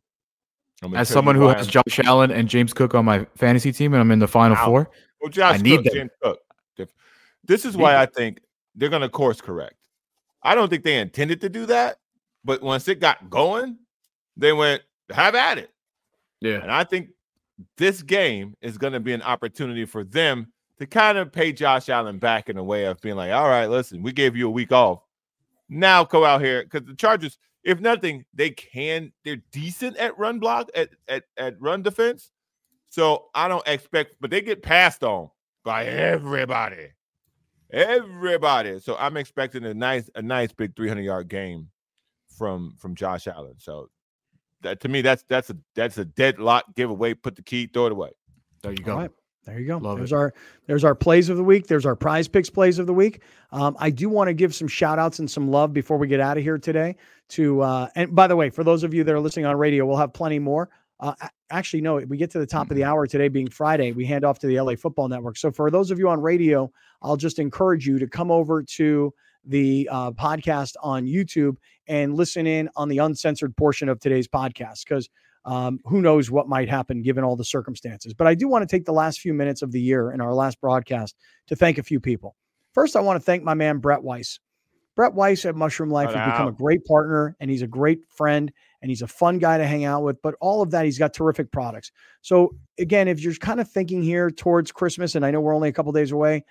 As 0.95 1.07
someone 1.09 1.35
who 1.35 1.47
has 1.47 1.67
I'm- 1.67 1.83
Josh 1.85 1.99
Allen 2.03 2.31
and 2.31 2.47
James 2.49 2.73
Cook 2.73 2.93
on 2.93 3.05
my 3.05 3.25
fantasy 3.35 3.71
team, 3.71 3.93
and 3.93 4.01
I'm 4.01 4.11
in 4.11 4.19
the 4.19 4.27
final 4.27 4.57
Ow. 4.57 4.65
four. 4.65 4.91
Well, 5.21 5.29
Josh 5.29 5.61
need 5.61 5.77
Cook, 5.77 5.85
them. 5.85 5.93
James 5.93 6.11
Cook. 6.21 6.39
This 7.45 7.65
is 7.65 7.75
why. 7.75 7.95
I 7.95 8.05
think 8.05 8.41
they're 8.75 8.89
going 8.89 9.01
to 9.01 9.09
course 9.09 9.41
correct. 9.41 9.75
I 10.43 10.55
don't 10.55 10.69
think 10.69 10.83
they 10.83 10.97
intended 10.97 11.41
to 11.41 11.49
do 11.49 11.65
that, 11.65 11.97
but 12.45 12.61
once 12.61 12.87
it 12.87 12.99
got 12.99 13.29
going, 13.29 13.77
they 14.37 14.53
went 14.53 14.83
have 15.11 15.35
at 15.35 15.57
it. 15.57 15.71
Yeah. 16.41 16.61
And 16.61 16.71
I 16.71 16.83
think 16.83 17.09
this 17.77 18.01
game 18.01 18.55
is 18.61 18.77
going 18.77 18.93
to 18.93 18.99
be 18.99 19.13
an 19.13 19.21
opportunity 19.21 19.85
for 19.85 20.03
them 20.03 20.51
to 20.79 20.85
kind 20.85 21.17
of 21.17 21.31
pay 21.31 21.51
Josh 21.51 21.89
Allen 21.89 22.19
back 22.19 22.49
in 22.49 22.57
a 22.57 22.63
way 22.63 22.85
of 22.85 22.99
being 23.01 23.15
like, 23.15 23.31
all 23.31 23.47
right, 23.47 23.67
listen, 23.67 24.01
we 24.01 24.11
gave 24.11 24.35
you 24.35 24.47
a 24.47 24.51
week 24.51 24.71
off. 24.71 25.03
Now 25.67 26.03
go 26.03 26.25
out 26.25 26.41
here 26.41 26.63
because 26.63 26.87
the 26.87 26.95
Chargers, 26.95 27.37
if 27.63 27.79
nothing, 27.81 28.25
they 28.33 28.51
can, 28.51 29.11
they're 29.25 29.41
decent 29.51 29.97
at 29.97 30.17
run 30.17 30.39
block, 30.39 30.69
at, 30.73 30.89
at, 31.07 31.23
at 31.37 31.61
run 31.61 31.83
defense. 31.83 32.31
So 32.89 33.25
I 33.35 33.47
don't 33.47 33.67
expect, 33.67 34.15
but 34.19 34.31
they 34.31 34.41
get 34.41 34.63
passed 34.63 35.03
on 35.03 35.29
by 35.63 35.85
everybody. 35.85 36.87
Everybody. 37.71 38.79
So 38.79 38.95
I'm 38.97 39.17
expecting 39.17 39.65
a 39.65 39.73
nice, 39.73 40.09
a 40.15 40.21
nice 40.21 40.51
big 40.53 40.75
300 40.75 41.01
yard 41.01 41.27
game 41.27 41.69
from 42.35 42.73
from 42.79 42.95
Josh 42.95 43.27
Allen. 43.27 43.55
So 43.59 43.89
that 44.61 44.81
to 44.81 44.89
me, 44.89 45.01
that's 45.01 45.23
that's 45.23 45.49
a 45.49 45.57
that's 45.75 45.97
a 45.97 46.05
deadlock 46.05 46.75
giveaway. 46.75 47.13
Put 47.13 47.35
the 47.35 47.41
key, 47.41 47.67
throw 47.67 47.87
it 47.87 47.91
away. 47.91 48.11
There 48.61 48.71
you 48.71 48.83
go. 48.83 48.93
All 48.93 48.99
right. 48.99 49.11
There 49.45 49.59
you 49.59 49.67
go. 49.67 49.77
Love 49.77 49.97
there's 49.97 50.11
it. 50.11 50.15
our 50.15 50.33
there's 50.67 50.83
our 50.83 50.93
plays 50.93 51.29
of 51.29 51.37
the 51.37 51.43
week. 51.43 51.67
There's 51.67 51.85
our 51.85 51.95
prize 51.95 52.27
picks 52.27 52.49
plays 52.49 52.77
of 52.77 52.87
the 52.87 52.93
week. 52.93 53.21
Um, 53.51 53.75
I 53.79 53.89
do 53.89 54.09
want 54.09 54.27
to 54.27 54.33
give 54.33 54.53
some 54.53 54.67
shout 54.67 54.99
outs 54.99 55.19
and 55.19 55.29
some 55.29 55.49
love 55.49 55.73
before 55.73 55.97
we 55.97 56.07
get 56.07 56.19
out 56.19 56.37
of 56.37 56.43
here 56.43 56.57
today 56.57 56.95
to 57.29 57.61
uh, 57.61 57.87
and 57.95 58.13
by 58.15 58.27
the 58.27 58.35
way, 58.35 58.49
for 58.49 58.63
those 58.63 58.83
of 58.83 58.93
you 58.93 59.03
that 59.03 59.13
are 59.13 59.19
listening 59.19 59.45
on 59.45 59.57
radio, 59.57 59.85
we'll 59.85 59.97
have 59.97 60.13
plenty 60.13 60.39
more. 60.39 60.69
Uh, 60.99 61.13
actually, 61.49 61.81
no, 61.81 61.95
we 61.95 62.17
get 62.17 62.29
to 62.31 62.39
the 62.39 62.45
top 62.45 62.69
of 62.69 62.75
the 62.75 62.83
hour 62.83 63.07
today 63.07 63.29
being 63.29 63.49
Friday. 63.49 63.91
We 63.93 64.05
hand 64.05 64.25
off 64.25 64.37
to 64.39 64.47
the 64.47 64.59
LA 64.59 64.75
Football 64.75 65.07
Network. 65.07 65.37
So 65.37 65.49
for 65.49 65.71
those 65.71 65.91
of 65.91 65.97
you 65.97 66.09
on 66.09 66.21
radio, 66.21 66.71
I'll 67.01 67.17
just 67.17 67.39
encourage 67.39 67.87
you 67.87 67.97
to 67.99 68.07
come 68.07 68.29
over 68.29 68.61
to 68.61 69.13
the 69.45 69.87
uh, 69.91 70.11
podcast 70.11 70.75
on 70.81 71.05
YouTube 71.05 71.55
and 71.87 72.15
listen 72.15 72.45
in 72.45 72.69
on 72.75 72.89
the 72.89 72.99
uncensored 72.99 73.55
portion 73.55 73.89
of 73.89 73.99
today's 73.99 74.27
podcast 74.27 74.83
because 74.87 75.09
um, 75.45 75.79
who 75.85 76.01
knows 76.01 76.29
what 76.29 76.47
might 76.47 76.69
happen 76.69 77.01
given 77.01 77.23
all 77.23 77.35
the 77.35 77.45
circumstances. 77.45 78.13
But 78.13 78.27
I 78.27 78.35
do 78.35 78.47
want 78.47 78.67
to 78.67 78.75
take 78.75 78.85
the 78.85 78.93
last 78.93 79.19
few 79.19 79.33
minutes 79.33 79.61
of 79.61 79.71
the 79.71 79.81
year 79.81 80.11
in 80.11 80.21
our 80.21 80.33
last 80.33 80.59
broadcast 80.61 81.15
to 81.47 81.55
thank 81.55 81.77
a 81.77 81.83
few 81.83 81.99
people. 81.99 82.35
First, 82.73 82.95
I 82.95 83.01
want 83.01 83.19
to 83.19 83.25
thank 83.25 83.43
my 83.43 83.53
man 83.53 83.79
Brett 83.79 84.03
Weiss. 84.03 84.39
Brett 84.95 85.13
Weiss 85.13 85.45
at 85.45 85.55
Mushroom 85.55 85.89
Lyfe 85.89 86.13
has 86.13 86.31
become 86.33 86.49
a 86.49 86.51
great 86.51 86.83
partner 86.83 87.35
and 87.39 87.49
he's 87.49 87.61
a 87.61 87.67
great 87.67 88.01
friend 88.09 88.51
and 88.81 88.91
he's 88.91 89.01
a 89.01 89.07
fun 89.07 89.39
guy 89.39 89.57
to 89.57 89.65
hang 89.65 89.85
out 89.85 90.03
with. 90.03 90.21
But 90.21 90.35
all 90.41 90.61
of 90.61 90.71
that, 90.71 90.83
he's 90.83 90.99
got 90.99 91.13
terrific 91.13 91.51
products. 91.51 91.91
So 92.21 92.55
again, 92.77 93.07
if 93.07 93.21
you're 93.21 93.33
kind 93.35 93.61
of 93.61 93.71
thinking 93.71 94.03
here 94.03 94.29
towards 94.29 94.73
Christmas, 94.73 95.15
and 95.15 95.25
I 95.25 95.31
know 95.31 95.39
we're 95.39 95.55
only 95.55 95.69
a 95.69 95.73
couple 95.73 95.93
days 95.93 96.11
away, 96.11 96.43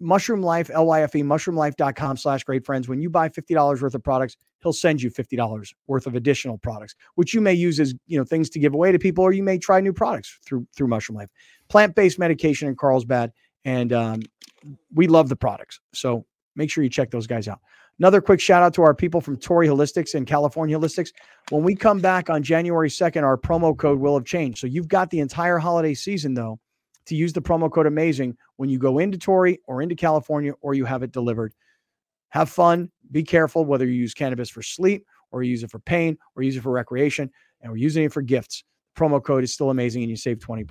Mushroom 0.00 0.42
Lyfe, 0.42 0.70
L-Y-F-E, 0.70 1.22
mushroomlyfe.com 1.22 2.16
slash 2.16 2.44
great 2.44 2.64
friends. 2.64 2.88
When 2.88 3.00
you 3.00 3.10
buy 3.10 3.28
$50 3.28 3.82
worth 3.82 3.94
of 3.94 4.02
products, 4.02 4.36
he'll 4.62 4.72
send 4.72 5.02
you 5.02 5.10
$50 5.10 5.72
worth 5.86 6.06
of 6.06 6.14
additional 6.14 6.58
products, 6.58 6.94
which 7.14 7.34
you 7.34 7.40
may 7.40 7.54
use 7.54 7.80
as, 7.80 7.94
you 8.06 8.18
know, 8.18 8.24
things 8.24 8.50
to 8.50 8.58
give 8.58 8.74
away 8.74 8.92
to 8.92 8.98
people, 8.98 9.24
or 9.24 9.32
you 9.32 9.42
may 9.42 9.58
try 9.58 9.80
new 9.80 9.92
products 9.92 10.38
through, 10.46 10.66
through 10.76 10.88
Mushroom 10.88 11.18
Lyfe. 11.18 11.28
Plant-based 11.68 12.18
medication 12.18 12.68
in 12.68 12.76
Carlsbad. 12.76 13.32
And 13.64 13.92
um, 13.92 14.22
we 14.94 15.06
love 15.06 15.28
the 15.28 15.36
products. 15.36 15.80
So 15.94 16.24
make 16.56 16.70
sure 16.70 16.82
you 16.82 16.90
check 16.90 17.10
those 17.10 17.26
guys 17.26 17.48
out. 17.48 17.60
Another 17.98 18.20
quick 18.20 18.40
shout 18.40 18.62
out 18.62 18.74
to 18.74 18.82
our 18.82 18.94
people 18.94 19.20
from 19.20 19.36
Torrey 19.36 19.66
Holistics 19.66 20.14
and 20.14 20.26
California 20.26 20.78
Holistics. 20.78 21.10
When 21.50 21.64
we 21.64 21.74
come 21.74 21.98
back 21.98 22.30
on 22.30 22.44
January 22.44 22.88
2nd, 22.88 23.24
our 23.24 23.36
promo 23.36 23.76
code 23.76 23.98
will 23.98 24.14
have 24.16 24.24
changed. 24.24 24.58
So 24.58 24.68
you've 24.68 24.86
got 24.86 25.10
the 25.10 25.18
entire 25.18 25.58
holiday 25.58 25.94
season, 25.94 26.34
though, 26.34 26.60
to 27.08 27.16
use 27.16 27.32
the 27.32 27.42
promo 27.42 27.70
code 27.70 27.86
amazing 27.86 28.36
when 28.56 28.68
you 28.68 28.78
go 28.78 28.98
into 28.98 29.18
Torrey 29.18 29.58
or 29.66 29.82
into 29.82 29.94
California 29.94 30.52
or 30.60 30.74
you 30.74 30.84
have 30.84 31.02
it 31.02 31.12
delivered. 31.12 31.54
Have 32.28 32.50
fun. 32.50 32.90
Be 33.10 33.22
careful 33.22 33.64
whether 33.64 33.86
you 33.86 33.92
use 33.92 34.14
cannabis 34.14 34.50
for 34.50 34.62
sleep 34.62 35.06
or 35.30 35.42
use 35.42 35.62
it 35.62 35.70
for 35.70 35.78
pain 35.78 36.18
or 36.36 36.42
use 36.42 36.56
it 36.56 36.62
for 36.62 36.70
recreation 36.70 37.30
and 37.62 37.72
we're 37.72 37.78
using 37.78 38.04
it 38.04 38.12
for 38.12 38.22
gifts. 38.22 38.64
Promo 38.94 39.22
code 39.22 39.44
is 39.44 39.54
still 39.54 39.70
amazing 39.70 40.02
and 40.02 40.10
you 40.10 40.16
save 40.16 40.38
20%. 40.38 40.68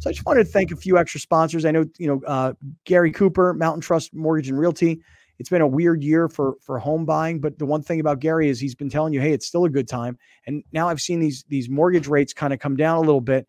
So 0.00 0.10
I 0.10 0.12
just 0.12 0.26
wanted 0.26 0.44
to 0.44 0.50
thank 0.50 0.72
a 0.72 0.76
few 0.76 0.98
extra 0.98 1.20
sponsors. 1.20 1.64
I 1.64 1.70
know, 1.70 1.86
you 1.98 2.08
know, 2.08 2.20
uh, 2.26 2.52
Gary 2.84 3.12
Cooper, 3.12 3.54
Mountain 3.54 3.80
Trust 3.80 4.14
Mortgage 4.14 4.48
and 4.48 4.58
Realty. 4.58 5.00
It's 5.38 5.48
been 5.48 5.62
a 5.62 5.66
weird 5.66 6.02
year 6.02 6.28
for 6.28 6.56
for 6.60 6.78
home 6.78 7.06
buying, 7.06 7.40
but 7.40 7.58
the 7.58 7.64
one 7.64 7.82
thing 7.82 8.00
about 8.00 8.20
Gary 8.20 8.50
is 8.50 8.60
he's 8.60 8.74
been 8.74 8.90
telling 8.90 9.14
you, 9.14 9.22
hey, 9.22 9.32
it's 9.32 9.46
still 9.46 9.64
a 9.64 9.70
good 9.70 9.88
time. 9.88 10.18
And 10.46 10.62
now 10.72 10.88
I've 10.88 11.00
seen 11.00 11.18
these 11.18 11.44
these 11.48 11.70
mortgage 11.70 12.08
rates 12.08 12.34
kind 12.34 12.52
of 12.52 12.58
come 12.58 12.76
down 12.76 12.98
a 12.98 13.00
little 13.00 13.22
bit. 13.22 13.48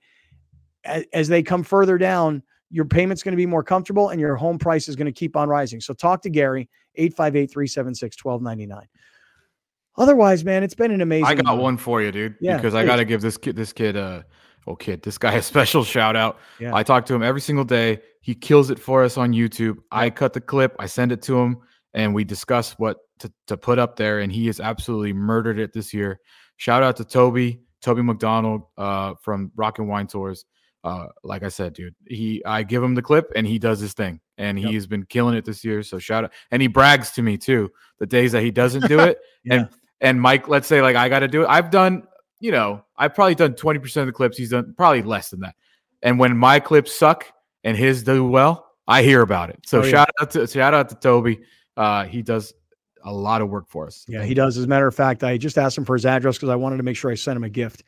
As, 0.84 1.06
as 1.14 1.28
they 1.28 1.44
come 1.44 1.64
further 1.64 1.98
down, 1.98 2.44
your 2.72 2.86
payment's 2.86 3.22
going 3.22 3.34
to 3.34 3.38
be 3.38 3.46
more 3.46 3.64
comfortable 3.64 4.10
and 4.10 4.20
your 4.20 4.36
home 4.36 4.58
price 4.58 4.88
is 4.88 4.96
going 4.96 5.06
to 5.06 5.12
keep 5.12 5.36
on 5.36 5.50
rising. 5.50 5.82
So 5.82 5.94
talk 5.94 6.22
to 6.24 6.30
Gary, 6.30 6.70
858-376-1299. 6.98 8.84
Otherwise, 9.98 10.46
man, 10.46 10.64
it's 10.64 10.74
been 10.74 10.92
an 10.92 11.02
amazing 11.02 11.26
I 11.26 11.36
got 11.36 11.58
one 11.58 11.76
for 11.76 12.02
you, 12.02 12.12
dude. 12.12 12.36
Yeah, 12.40 12.56
because 12.56 12.74
I 12.74 12.86
got 12.86 12.96
to 12.96 13.06
give 13.06 13.22
this 13.22 13.38
kid, 13.38 13.58
this 13.58 13.74
kid, 13.74 13.98
uh, 13.98 14.22
oh 14.66 14.76
kid, 14.76 15.04
this 15.04 15.18
guy 15.18 15.34
a 15.34 15.42
special 15.42 15.84
shout 15.84 16.16
out. 16.16 16.40
Yeah. 16.60 16.74
I 16.74 16.82
talk 16.84 17.06
to 17.08 17.14
him 17.14 17.22
every 17.22 17.42
single 17.42 17.66
day. 17.66 18.00
He 18.22 18.34
kills 18.34 18.70
it 18.70 18.80
for 18.80 19.04
us 19.04 19.18
on 19.18 19.34
YouTube. 19.34 19.78
I 19.92 20.10
cut 20.10 20.32
the 20.32 20.42
clip, 20.42 20.76
I 20.80 20.86
send 20.86 21.12
it 21.12 21.22
to 21.24 21.38
him, 21.38 21.58
and 21.94 22.16
we 22.16 22.24
discuss 22.24 22.74
what 22.80 23.00
to, 23.20 23.32
to 23.48 23.58
put 23.58 23.80
up 23.80 23.98
there. 23.98 24.20
And 24.20 24.32
he 24.32 24.48
has 24.48 24.62
absolutely 24.62 25.12
murdered 25.12 25.60
it 25.60 25.74
this 25.74 25.94
year. 25.94 26.22
Shout 26.56 26.84
out 26.84 26.96
to 26.98 27.04
Toby, 27.04 27.60
Toby 27.82 28.02
McDonald, 28.02 28.62
uh, 28.78 29.16
from 29.22 29.52
Rock 29.56 29.80
and 29.80 29.90
Wine 29.90 30.08
Tours. 30.08 30.46
Uh, 30.84 31.08
like 31.24 31.44
I 31.44 31.50
said, 31.50 31.74
dude, 31.74 31.94
he 32.08 32.44
I 32.46 32.64
give 32.64 32.82
him 32.82 32.96
the 32.96 33.02
clip 33.02 33.32
and 33.36 33.46
he 33.46 33.60
does 33.60 33.80
his 33.80 33.94
thing, 33.94 34.20
and 34.38 34.60
Yep. 34.60 34.72
he's 34.72 34.88
been 34.88 35.06
killing 35.06 35.36
it 35.36 35.46
this 35.46 35.64
year. 35.64 35.84
So 35.84 36.00
shout 36.00 36.24
out, 36.24 36.32
and 36.50 36.62
he 36.62 36.68
brags 36.68 37.12
to 37.12 37.22
me 37.22 37.38
too 37.38 37.72
the 38.00 38.06
days 38.08 38.32
that 38.32 38.42
he 38.42 38.50
doesn't 38.52 38.88
do 38.88 39.00
it. 39.00 39.20
Yeah. 39.44 39.54
And 39.56 39.70
and 40.02 40.22
Mike, 40.22 40.48
let's 40.48 40.68
say 40.68 40.82
like 40.82 40.96
I 40.96 41.08
got 41.10 41.20
to 41.20 41.28
do 41.28 41.44
it. 41.44 41.48
I've 41.48 41.70
done, 41.72 42.04
you 42.40 42.52
know, 42.52 42.84
I've 42.98 43.14
probably 43.16 43.36
done 43.36 43.54
twenty 43.56 43.80
percent 43.80 44.02
of 44.02 44.08
the 44.08 44.14
clips. 44.14 44.38
He's 44.38 44.50
done 44.52 44.74
probably 44.78 45.02
less 45.04 45.30
than 45.30 45.40
that. 45.42 45.56
And 46.04 46.18
when 46.20 46.36
my 46.38 46.60
clips 46.60 46.92
suck 46.94 47.26
and 47.64 47.76
his 47.78 48.02
do 48.04 48.26
well, 48.28 48.68
I 48.88 49.04
hear 49.04 49.22
about 49.22 49.50
it. 49.52 49.60
So 49.66 49.82
Oh, 49.82 49.84
yeah. 49.84 49.90
shout 49.92 50.10
out 50.20 50.32
to 50.32 50.48
shout 50.48 50.74
out 50.74 50.90
to 50.90 50.96
Toby. 50.96 51.42
Uh, 51.78 52.06
he 52.06 52.22
does 52.24 52.54
a 53.04 53.12
lot 53.12 53.42
of 53.42 53.50
work 53.50 53.68
for 53.70 53.88
us. 53.88 54.06
Yeah, 54.08 54.24
he 54.24 54.34
does. 54.36 54.58
As 54.58 54.64
a 54.64 54.68
matter 54.68 54.86
of 54.88 54.94
fact, 54.96 55.24
I 55.24 55.38
just 55.38 55.58
asked 55.58 55.78
him 55.78 55.86
for 55.86 55.96
his 55.96 56.06
address 56.06 56.38
because 56.38 56.50
I 56.50 56.56
wanted 56.56 56.78
to 56.78 56.84
make 56.84 56.98
sure 56.98 57.10
I 57.12 57.16
sent 57.16 57.36
him 57.38 57.44
a 57.44 57.50
gift. 57.50 57.84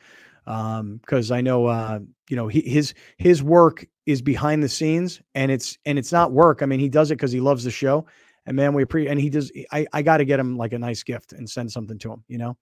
Um, 0.46 0.98
because 0.98 1.30
I 1.30 1.40
know 1.40 1.66
uh, 1.66 2.00
you 2.28 2.36
know, 2.36 2.48
he, 2.48 2.60
his 2.60 2.94
his 3.18 3.42
work 3.42 3.86
is 4.06 4.20
behind 4.22 4.62
the 4.62 4.68
scenes 4.68 5.20
and 5.34 5.50
it's 5.50 5.78
and 5.86 5.98
it's 5.98 6.12
not 6.12 6.32
work. 6.32 6.62
I 6.62 6.66
mean, 6.66 6.80
he 6.80 6.88
does 6.88 7.10
it 7.10 7.16
because 7.16 7.32
he 7.32 7.40
loves 7.40 7.64
the 7.64 7.70
show. 7.70 8.06
And 8.46 8.56
man, 8.56 8.74
we 8.74 8.82
appreciate 8.82 9.10
and 9.10 9.20
he 9.20 9.30
does 9.30 9.50
I, 9.72 9.86
I 9.92 10.02
gotta 10.02 10.24
get 10.24 10.38
him 10.38 10.56
like 10.56 10.72
a 10.72 10.78
nice 10.78 11.02
gift 11.02 11.32
and 11.32 11.48
send 11.48 11.72
something 11.72 11.98
to 12.00 12.12
him, 12.12 12.24
you 12.28 12.38
know. 12.38 12.56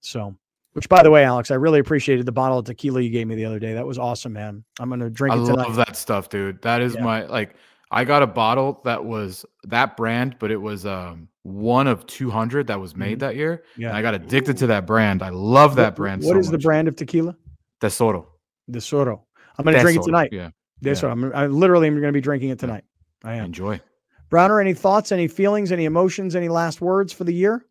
So 0.00 0.36
which 0.74 0.90
by 0.90 1.02
the 1.02 1.10
way, 1.10 1.24
Alex, 1.24 1.50
I 1.50 1.54
really 1.54 1.78
appreciated 1.80 2.26
the 2.26 2.32
bottle 2.32 2.58
of 2.58 2.66
tequila 2.66 3.00
you 3.00 3.08
gave 3.08 3.26
me 3.26 3.34
the 3.34 3.46
other 3.46 3.58
day. 3.58 3.72
That 3.72 3.86
was 3.86 3.98
awesome, 3.98 4.34
man. 4.34 4.62
I'm 4.78 4.90
gonna 4.90 5.08
drink 5.08 5.34
I 5.34 5.38
it 5.38 5.46
tonight. 5.46 5.68
love 5.68 5.76
that 5.76 5.96
stuff, 5.96 6.28
dude. 6.28 6.60
That 6.62 6.82
is 6.82 6.94
Yeah. 6.94 7.04
my 7.04 7.24
like. 7.26 7.56
I 7.90 8.04
got 8.04 8.22
a 8.22 8.26
bottle 8.26 8.80
that 8.84 9.04
was 9.04 9.46
that 9.64 9.96
brand, 9.96 10.36
but 10.38 10.50
it 10.50 10.60
was 10.60 10.84
um 10.86 11.28
one 11.42 11.86
of 11.86 12.06
two 12.06 12.30
hundred 12.30 12.66
that 12.66 12.80
was 12.80 12.96
made 12.96 13.20
that 13.20 13.36
year. 13.36 13.62
Mm-hmm. 13.72 13.82
Yeah. 13.82 13.88
And 13.88 13.96
I 13.96 14.02
got 14.02 14.14
addicted 14.14 14.56
to 14.58 14.66
that 14.68 14.86
brand. 14.86 15.22
I 15.22 15.28
love 15.28 15.76
that 15.76 15.92
What- 15.92 15.96
brand. 15.96 16.24
What 16.24 16.32
so 16.32 16.38
is 16.38 16.50
the 16.50 16.58
brand 16.58 16.88
of 16.88 16.96
tequila? 16.96 17.36
Tesoro. 17.80 18.26
The 18.68 18.80
Soro. 18.80 19.20
I'm 19.58 19.64
gonna 19.64 19.80
drink 19.80 20.00
it 20.00 20.04
tonight. 20.04 20.30
Yeah. 20.32 20.50
This 20.80 21.02
yeah. 21.02 21.10
I'm, 21.10 21.32
I 21.34 21.46
literally 21.46 21.86
am 21.86 21.94
going 21.94 22.08
to 22.08 22.12
be 22.12 22.20
drinking 22.20 22.50
it 22.50 22.58
tonight. 22.58 22.84
I 23.24 23.36
am. 23.36 23.46
Enjoy. 23.46 23.80
Browner, 24.28 24.60
any 24.60 24.74
thoughts, 24.74 25.12
any 25.12 25.28
feelings, 25.28 25.72
any 25.72 25.84
emotions, 25.84 26.36
any 26.36 26.48
last 26.48 26.80
words 26.80 27.12
for 27.12 27.24
the 27.24 27.32
year 27.32 27.64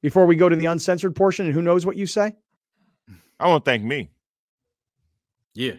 before 0.00 0.26
we 0.26 0.36
go 0.36 0.48
to 0.48 0.56
the 0.56 0.66
uncensored 0.66 1.14
portion? 1.14 1.46
And 1.46 1.54
who 1.54 1.62
knows 1.62 1.86
what 1.86 1.96
you 1.96 2.06
say? 2.06 2.34
I 3.38 3.46
want 3.46 3.64
to 3.64 3.70
thank 3.70 3.84
me. 3.84 4.10
Yeah. 5.54 5.74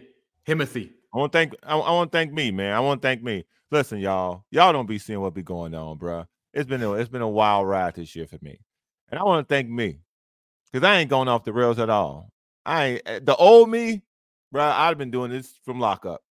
Timothy. 0.46 0.92
I 1.14 1.18
want 1.18 1.32
to 1.32 1.38
thank. 1.38 1.54
I, 1.62 1.76
I 1.76 1.90
want 1.92 2.12
to 2.12 2.16
thank 2.16 2.32
me, 2.32 2.50
man. 2.50 2.74
I 2.74 2.80
want 2.80 3.02
to 3.02 3.06
thank 3.06 3.22
me. 3.22 3.44
Listen, 3.74 3.98
y'all. 3.98 4.44
Y'all 4.52 4.72
don't 4.72 4.86
be 4.86 4.98
seeing 4.98 5.20
what 5.20 5.34
be 5.34 5.42
going 5.42 5.74
on, 5.74 5.98
bruh. 5.98 6.26
It's 6.52 6.68
been 6.68 6.82
a, 6.82 6.92
it's 6.92 7.08
been 7.08 7.22
a 7.22 7.28
wild 7.28 7.66
ride 7.66 7.96
this 7.96 8.14
year 8.14 8.28
for 8.28 8.38
me, 8.40 8.60
and 9.10 9.18
I 9.18 9.24
want 9.24 9.48
to 9.48 9.52
thank 9.52 9.68
me 9.68 9.98
because 10.72 10.86
I 10.86 10.98
ain't 10.98 11.10
going 11.10 11.26
off 11.26 11.42
the 11.42 11.52
rails 11.52 11.80
at 11.80 11.90
all. 11.90 12.30
I 12.64 12.84
ain't, 12.84 13.02
eh, 13.04 13.18
the 13.20 13.34
old 13.34 13.68
me 13.68 14.02
bro. 14.52 14.64
I've 14.64 14.96
been 14.96 15.10
doing 15.10 15.32
this 15.32 15.58
from 15.64 15.80
lockup. 15.80 16.22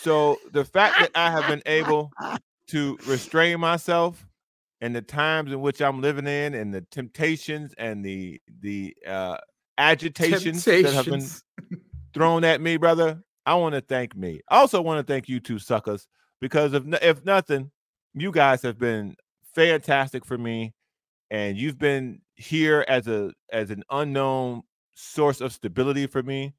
So 0.00 0.38
the 0.52 0.64
fact 0.64 0.98
that 0.98 1.10
I 1.14 1.30
have 1.30 1.46
been 1.46 1.62
able 1.66 2.10
to 2.68 2.98
restrain 3.06 3.60
myself 3.60 4.26
and 4.80 4.96
the 4.96 5.02
times 5.02 5.52
in 5.52 5.60
which 5.60 5.82
I'm 5.82 6.00
living 6.00 6.26
in 6.26 6.54
and 6.54 6.72
the 6.72 6.80
temptations 6.90 7.74
and 7.76 8.02
the 8.02 8.40
the 8.62 8.96
uh 9.06 9.36
agitations 9.76 10.64
that 10.64 10.94
have 10.94 11.04
been 11.04 11.28
thrown 12.14 12.44
at 12.44 12.62
me, 12.62 12.78
brother. 12.78 13.22
I 13.46 13.54
want 13.54 13.74
to 13.74 13.80
thank 13.80 14.16
me. 14.16 14.40
I 14.48 14.58
also 14.58 14.80
want 14.82 15.04
to 15.06 15.12
thank 15.12 15.28
you 15.28 15.40
two 15.40 15.58
suckers 15.58 16.06
because 16.40 16.72
if 16.74 16.84
if 17.02 17.24
nothing, 17.24 17.70
you 18.14 18.32
guys 18.32 18.62
have 18.62 18.78
been 18.78 19.16
fantastic 19.54 20.24
for 20.24 20.38
me 20.38 20.74
and 21.30 21.56
you've 21.56 21.78
been 21.78 22.20
here 22.36 22.84
as 22.88 23.08
a 23.08 23.32
as 23.52 23.70
an 23.70 23.82
unknown 23.90 24.62
source 24.94 25.40
of 25.40 25.52
stability 25.52 26.06
for 26.06 26.22
me 26.22 26.54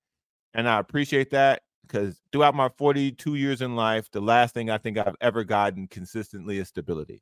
and 0.54 0.68
I 0.68 0.80
appreciate 0.80 1.30
that 1.32 1.62
because 1.84 2.22
throughout 2.32 2.56
my 2.56 2.70
42 2.78 3.36
years 3.36 3.62
in 3.62 3.76
life, 3.76 4.10
the 4.12 4.22
last 4.22 4.54
thing 4.54 4.70
I 4.70 4.78
think 4.78 4.98
I've 4.98 5.16
ever 5.22 5.44
gotten 5.44 5.88
consistently 5.88 6.58
is 6.58 6.68
stability. 6.68 7.22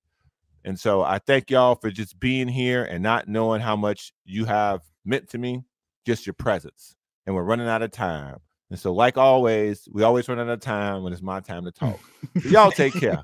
And 0.66 0.80
so 0.80 1.02
I 1.02 1.20
thank 1.20 1.50
y'all 1.50 1.76
for 1.76 1.90
just 1.90 2.20
being 2.20 2.48
here 2.48 2.84
and 2.84 3.02
not 3.02 3.28
knowing 3.28 3.62
how 3.62 3.76
much 3.76 4.12
you 4.26 4.46
have 4.46 4.82
meant 5.06 5.30
to 5.30 5.38
me, 5.38 5.64
just 6.06 6.26
your 6.28 6.34
presence. 6.34 6.96
And 7.26 7.36
we're 7.36 7.44
running 7.44 7.68
out 7.68 7.82
of 7.82 7.92
time. 7.92 8.40
And 8.70 8.80
so, 8.80 8.94
like 8.94 9.18
always, 9.18 9.88
we 9.92 10.04
always 10.04 10.30
run 10.30 10.40
out 10.40 10.48
of 10.48 10.60
time 10.60 11.04
when 11.04 11.12
it's 11.12 11.24
my 11.24 11.40
time 11.40 11.66
to 11.66 11.72
talk. 11.72 12.00
So 12.42 12.50
y'all 12.50 12.72
take 12.72 12.94
care. 12.94 13.22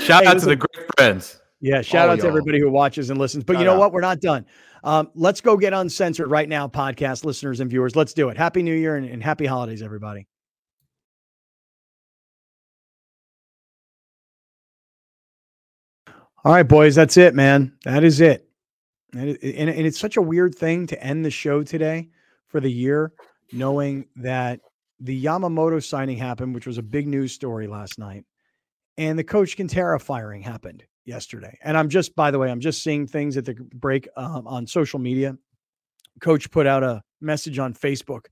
Shout 0.00 0.22
hey, 0.22 0.28
out 0.28 0.34
listen, 0.34 0.40
to 0.40 0.46
the 0.46 0.56
great 0.56 0.86
friends. 0.96 1.40
Yeah, 1.60 1.82
shout 1.82 2.08
All 2.08 2.12
out 2.12 2.18
y'all. 2.18 2.22
to 2.24 2.28
everybody 2.28 2.58
who 2.58 2.70
watches 2.70 3.10
and 3.10 3.18
listens. 3.20 3.44
But 3.44 3.54
Shout 3.54 3.60
you 3.60 3.66
know 3.66 3.74
out. 3.74 3.78
what? 3.78 3.92
We're 3.92 4.00
not 4.00 4.20
done. 4.20 4.44
Um, 4.82 5.10
let's 5.14 5.40
go 5.40 5.56
get 5.56 5.72
uncensored 5.72 6.28
right 6.28 6.48
now, 6.48 6.66
podcast 6.66 7.24
listeners 7.24 7.60
and 7.60 7.70
viewers. 7.70 7.94
Let's 7.94 8.12
do 8.12 8.28
it. 8.30 8.36
Happy 8.36 8.64
New 8.64 8.74
Year 8.74 8.96
and, 8.96 9.08
and 9.08 9.22
happy 9.22 9.46
holidays, 9.46 9.80
everybody. 9.80 10.26
All 16.44 16.52
right, 16.52 16.64
boys, 16.64 16.96
that's 16.96 17.16
it, 17.16 17.36
man. 17.36 17.72
That 17.84 18.02
is 18.02 18.20
it. 18.20 18.48
And, 19.12 19.38
and, 19.40 19.70
and 19.70 19.86
it's 19.86 20.00
such 20.00 20.16
a 20.16 20.22
weird 20.22 20.56
thing 20.56 20.88
to 20.88 21.00
end 21.00 21.24
the 21.24 21.30
show 21.30 21.62
today 21.62 22.08
for 22.48 22.58
the 22.58 22.70
year, 22.70 23.12
knowing 23.52 24.06
that 24.16 24.60
the 25.00 25.24
Yamamoto 25.24 25.82
signing 25.82 26.16
happened, 26.16 26.54
which 26.54 26.66
was 26.66 26.78
a 26.78 26.82
big 26.82 27.06
news 27.08 27.32
story 27.32 27.66
last 27.66 27.98
night, 27.98 28.24
and 28.96 29.18
the 29.18 29.24
Coach 29.24 29.56
Kentera 29.56 30.00
firing 30.00 30.42
happened 30.42 30.84
yesterday. 31.04 31.58
And 31.62 31.76
I'm 31.76 31.88
just, 31.88 32.14
by 32.14 32.30
the 32.30 32.38
way, 32.38 32.50
I'm 32.50 32.60
just 32.60 32.82
seeing 32.82 33.06
things 33.06 33.36
at 33.36 33.44
the 33.44 33.54
break 33.74 34.08
um, 34.16 34.46
on 34.46 34.66
social 34.66 34.98
media. 34.98 35.36
Coach 36.20 36.50
put 36.50 36.66
out 36.66 36.82
a 36.82 37.02
message 37.20 37.58
on 37.58 37.74
Facebook 37.74 38.26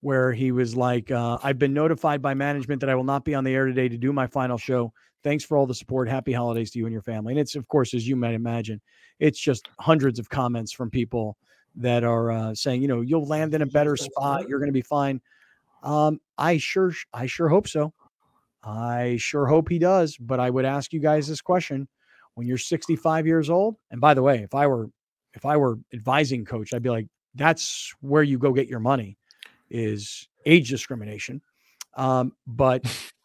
where 0.00 0.32
he 0.32 0.52
was 0.52 0.76
like, 0.76 1.10
uh, 1.10 1.38
I've 1.42 1.58
been 1.58 1.74
notified 1.74 2.22
by 2.22 2.34
management 2.34 2.80
that 2.80 2.90
I 2.90 2.94
will 2.94 3.04
not 3.04 3.24
be 3.24 3.34
on 3.34 3.44
the 3.44 3.54
air 3.54 3.66
today 3.66 3.88
to 3.88 3.98
do 3.98 4.12
my 4.12 4.26
final 4.26 4.58
show. 4.58 4.92
Thanks 5.24 5.44
for 5.44 5.56
all 5.56 5.66
the 5.66 5.74
support. 5.74 6.08
Happy 6.08 6.32
holidays 6.32 6.70
to 6.72 6.78
you 6.78 6.86
and 6.86 6.92
your 6.92 7.02
family. 7.02 7.32
And 7.32 7.40
it's, 7.40 7.56
of 7.56 7.66
course, 7.66 7.94
as 7.94 8.06
you 8.06 8.14
might 8.14 8.34
imagine, 8.34 8.80
it's 9.18 9.40
just 9.40 9.68
hundreds 9.80 10.18
of 10.18 10.28
comments 10.28 10.72
from 10.72 10.90
people 10.90 11.36
that 11.76 12.04
are 12.04 12.30
uh, 12.30 12.54
saying, 12.54 12.82
you 12.82 12.88
know, 12.88 13.00
you'll 13.00 13.26
land 13.26 13.54
in 13.54 13.62
a 13.62 13.66
better 13.66 13.96
spot. 13.96 14.48
You're 14.48 14.58
going 14.58 14.68
to 14.68 14.72
be 14.72 14.82
fine. 14.82 15.20
Um, 15.82 16.20
I 16.38 16.58
sure, 16.58 16.92
I 17.12 17.26
sure 17.26 17.48
hope 17.48 17.68
so. 17.68 17.92
I 18.62 19.16
sure 19.18 19.46
hope 19.46 19.68
he 19.68 19.78
does. 19.78 20.16
But 20.16 20.40
I 20.40 20.50
would 20.50 20.64
ask 20.64 20.92
you 20.92 21.00
guys 21.00 21.28
this 21.28 21.40
question: 21.40 21.88
when 22.36 22.46
you're 22.46 22.58
65 22.58 23.26
years 23.26 23.50
old. 23.50 23.76
And 23.90 24.00
by 24.00 24.14
the 24.14 24.22
way, 24.22 24.42
if 24.42 24.54
I 24.54 24.66
were 24.66 24.88
if 25.34 25.44
I 25.44 25.56
were 25.56 25.78
advising 25.92 26.44
coach, 26.44 26.72
I'd 26.72 26.82
be 26.82 26.90
like, 26.90 27.08
that's 27.34 27.92
where 28.00 28.22
you 28.22 28.38
go 28.38 28.52
get 28.52 28.68
your 28.68 28.80
money 28.80 29.18
is 29.68 30.28
age 30.46 30.70
discrimination. 30.70 31.42
Um, 31.94 32.32
but 32.46 32.84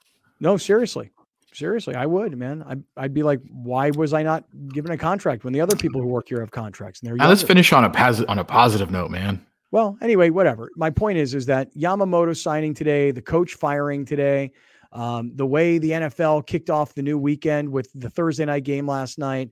no, 0.39 0.57
seriously, 0.57 1.11
seriously, 1.53 1.95
I 1.95 2.05
would, 2.05 2.37
man. 2.37 2.63
I'd, 2.63 2.83
I'd 2.97 3.13
be 3.13 3.23
like, 3.23 3.41
why 3.49 3.91
was 3.91 4.13
I 4.13 4.23
not 4.23 4.45
given 4.69 4.91
a 4.91 4.97
contract 4.97 5.43
when 5.43 5.53
the 5.53 5.61
other 5.61 5.75
people 5.75 6.01
who 6.01 6.07
work 6.07 6.29
here 6.29 6.39
have 6.39 6.51
contracts? 6.51 7.01
And 7.01 7.09
they're 7.09 7.15
now 7.15 7.29
let's 7.29 7.43
finish 7.43 7.71
on 7.73 7.83
a 7.83 7.89
pos- 7.89 8.23
on 8.23 8.39
a 8.39 8.43
positive 8.43 8.91
note, 8.91 9.11
man. 9.11 9.45
Well, 9.71 9.97
anyway, 10.01 10.29
whatever. 10.29 10.69
My 10.75 10.89
point 10.89 11.17
is, 11.17 11.33
is 11.33 11.45
that 11.45 11.73
Yamamoto 11.75 12.35
signing 12.35 12.73
today, 12.73 13.11
the 13.11 13.21
coach 13.21 13.53
firing 13.53 14.05
today, 14.05 14.51
um, 14.91 15.31
the 15.35 15.45
way 15.45 15.77
the 15.77 15.91
NFL 15.91 16.45
kicked 16.45 16.69
off 16.69 16.93
the 16.93 17.01
new 17.01 17.17
weekend 17.17 17.69
with 17.69 17.89
the 17.95 18.09
Thursday 18.09 18.43
night 18.43 18.65
game 18.65 18.85
last 18.85 19.17
night, 19.17 19.51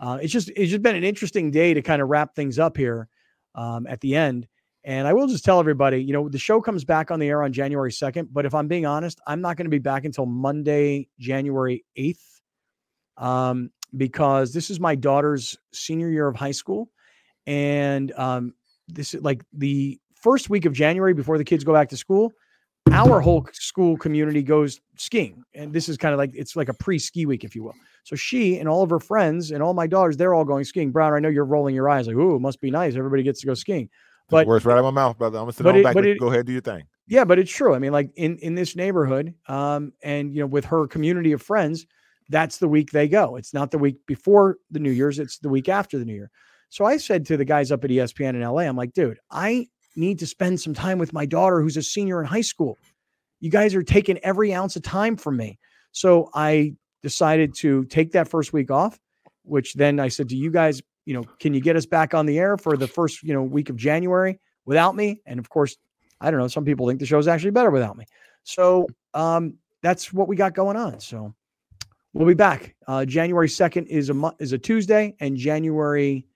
uh, 0.00 0.18
it's 0.20 0.32
just 0.32 0.50
it's 0.56 0.70
just 0.70 0.82
been 0.82 0.96
an 0.96 1.04
interesting 1.04 1.50
day 1.50 1.74
to 1.74 1.82
kind 1.82 2.02
of 2.02 2.08
wrap 2.08 2.34
things 2.34 2.58
up 2.58 2.76
here 2.76 3.08
um, 3.54 3.86
at 3.86 4.00
the 4.00 4.16
end. 4.16 4.48
And 4.84 5.06
I 5.06 5.12
will 5.12 5.26
just 5.26 5.44
tell 5.44 5.60
everybody, 5.60 6.02
you 6.02 6.12
know, 6.12 6.28
the 6.28 6.38
show 6.38 6.60
comes 6.60 6.84
back 6.84 7.10
on 7.10 7.18
the 7.20 7.28
air 7.28 7.42
on 7.42 7.52
January 7.52 7.90
2nd. 7.90 8.28
But 8.32 8.46
if 8.46 8.54
I'm 8.54 8.66
being 8.66 8.86
honest, 8.86 9.20
I'm 9.26 9.40
not 9.40 9.56
going 9.56 9.66
to 9.66 9.70
be 9.70 9.78
back 9.78 10.04
until 10.04 10.24
Monday, 10.26 11.08
January 11.18 11.84
8th, 11.98 12.40
um, 13.18 13.70
because 13.96 14.52
this 14.54 14.70
is 14.70 14.80
my 14.80 14.94
daughter's 14.94 15.58
senior 15.72 16.08
year 16.08 16.26
of 16.26 16.36
high 16.36 16.52
school. 16.52 16.90
And 17.46 18.12
um, 18.12 18.54
this 18.88 19.14
is 19.14 19.22
like 19.22 19.44
the 19.52 20.00
first 20.14 20.48
week 20.48 20.64
of 20.64 20.72
January 20.72 21.12
before 21.12 21.36
the 21.36 21.44
kids 21.44 21.62
go 21.62 21.74
back 21.74 21.90
to 21.90 21.96
school 21.96 22.32
our 22.92 23.20
whole 23.20 23.46
school 23.52 23.96
community 23.96 24.42
goes 24.42 24.80
skiing. 24.96 25.42
And 25.54 25.72
this 25.72 25.88
is 25.88 25.96
kind 25.96 26.12
of 26.12 26.18
like 26.18 26.30
it's 26.34 26.56
like 26.56 26.68
a 26.68 26.74
pre-ski 26.74 27.26
week, 27.26 27.44
if 27.44 27.54
you 27.54 27.62
will. 27.62 27.74
So 28.04 28.16
she 28.16 28.58
and 28.58 28.68
all 28.68 28.82
of 28.82 28.90
her 28.90 28.98
friends 28.98 29.50
and 29.50 29.62
all 29.62 29.74
my 29.74 29.86
daughters, 29.86 30.16
they're 30.16 30.34
all 30.34 30.44
going 30.44 30.64
skiing. 30.64 30.90
Brown, 30.90 31.14
I 31.14 31.18
know 31.18 31.28
you're 31.28 31.44
rolling 31.44 31.74
your 31.74 31.88
eyes 31.88 32.06
like, 32.06 32.16
ooh, 32.16 32.36
it 32.36 32.40
must 32.40 32.60
be 32.60 32.70
nice. 32.70 32.96
Everybody 32.96 33.22
gets 33.22 33.40
to 33.40 33.46
go 33.46 33.54
skiing. 33.54 33.88
But 34.30 34.46
words 34.46 34.64
right 34.64 34.74
out 34.74 34.84
of 34.84 34.84
my 34.84 34.90
mouth, 35.02 35.18
brother. 35.18 35.38
I'm 35.38 35.44
gonna 35.44 35.52
sit 35.52 35.66
on 35.66 35.76
it, 35.76 35.82
back. 35.82 35.96
It, 35.96 36.18
go 36.18 36.28
ahead, 36.28 36.46
do 36.46 36.52
your 36.52 36.60
thing. 36.62 36.84
Yeah, 37.06 37.24
but 37.24 37.38
it's 37.38 37.50
true. 37.50 37.74
I 37.74 37.78
mean, 37.78 37.92
like 37.92 38.10
in 38.16 38.38
in 38.38 38.54
this 38.54 38.76
neighborhood, 38.76 39.34
um, 39.48 39.92
and 40.02 40.34
you 40.34 40.40
know, 40.40 40.46
with 40.46 40.64
her 40.66 40.86
community 40.86 41.32
of 41.32 41.42
friends, 41.42 41.86
that's 42.30 42.58
the 42.58 42.68
week 42.68 42.92
they 42.92 43.08
go. 43.08 43.36
It's 43.36 43.52
not 43.52 43.70
the 43.70 43.78
week 43.78 43.96
before 44.06 44.56
the 44.70 44.78
New 44.78 44.92
Year's, 44.92 45.18
it's 45.18 45.38
the 45.38 45.48
week 45.48 45.68
after 45.68 45.98
the 45.98 46.04
New 46.04 46.14
Year. 46.14 46.30
So 46.70 46.84
I 46.84 46.96
said 46.96 47.26
to 47.26 47.36
the 47.36 47.44
guys 47.44 47.72
up 47.72 47.84
at 47.84 47.90
ESPN 47.90 48.34
in 48.34 48.42
LA, 48.42 48.62
I'm 48.62 48.76
like, 48.76 48.92
dude, 48.92 49.18
I 49.30 49.66
need 49.96 50.20
to 50.20 50.26
spend 50.26 50.60
some 50.60 50.72
time 50.72 50.98
with 50.98 51.12
my 51.12 51.26
daughter 51.26 51.60
who's 51.60 51.76
a 51.76 51.82
senior 51.82 52.20
in 52.20 52.26
high 52.26 52.40
school. 52.40 52.78
You 53.40 53.50
guys 53.50 53.74
are 53.74 53.82
taking 53.82 54.18
every 54.18 54.54
ounce 54.54 54.76
of 54.76 54.82
time 54.82 55.16
from 55.16 55.36
me. 55.36 55.58
So 55.90 56.30
I 56.32 56.74
decided 57.02 57.54
to 57.56 57.84
take 57.86 58.12
that 58.12 58.28
first 58.28 58.52
week 58.52 58.70
off, 58.70 59.00
which 59.42 59.74
then 59.74 59.98
I 59.98 60.08
said 60.08 60.28
to 60.28 60.36
you 60.36 60.52
guys, 60.52 60.80
you 61.04 61.14
know, 61.14 61.24
can 61.40 61.54
you 61.54 61.60
get 61.60 61.76
us 61.76 61.86
back 61.86 62.14
on 62.14 62.26
the 62.26 62.38
air 62.38 62.56
for 62.56 62.76
the 62.76 62.86
first, 62.86 63.22
you 63.22 63.32
know, 63.32 63.42
week 63.42 63.70
of 63.70 63.76
January 63.76 64.38
without 64.64 64.94
me? 64.94 65.20
And 65.26 65.38
of 65.38 65.48
course, 65.48 65.76
I 66.20 66.30
don't 66.30 66.40
know, 66.40 66.48
some 66.48 66.64
people 66.64 66.86
think 66.86 67.00
the 67.00 67.06
show's 67.06 67.28
actually 67.28 67.52
better 67.52 67.70
without 67.70 67.96
me. 67.96 68.04
So 68.44 68.86
um, 69.14 69.54
that's 69.82 70.12
what 70.12 70.28
we 70.28 70.36
got 70.36 70.54
going 70.54 70.76
on. 70.76 71.00
So 71.00 71.34
we'll 72.12 72.28
be 72.28 72.34
back. 72.34 72.74
Uh, 72.86 73.04
January 73.04 73.48
2nd 73.48 73.86
is 73.86 74.10
a 74.10 74.34
is 74.38 74.52
a 74.52 74.58
Tuesday 74.58 75.14
and 75.20 75.36
January 75.36 76.26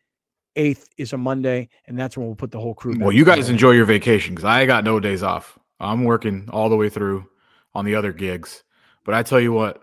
8th 0.56 0.86
is 0.96 1.12
a 1.12 1.18
Monday, 1.18 1.68
and 1.86 1.98
that's 1.98 2.16
when 2.16 2.26
we'll 2.26 2.36
put 2.36 2.50
the 2.50 2.60
whole 2.60 2.74
crew. 2.74 2.94
Well, 2.98 3.12
you 3.12 3.24
guys 3.24 3.48
enjoy 3.48 3.72
your 3.72 3.86
vacation 3.86 4.34
because 4.34 4.44
I 4.44 4.66
got 4.66 4.84
no 4.84 5.00
days 5.00 5.22
off. 5.22 5.58
I'm 5.80 6.04
working 6.04 6.48
all 6.52 6.68
the 6.68 6.76
way 6.76 6.88
through 6.88 7.26
on 7.74 7.84
the 7.84 7.94
other 7.94 8.12
gigs. 8.12 8.62
But 9.04 9.14
I 9.14 9.22
tell 9.22 9.40
you 9.40 9.52
what, 9.52 9.82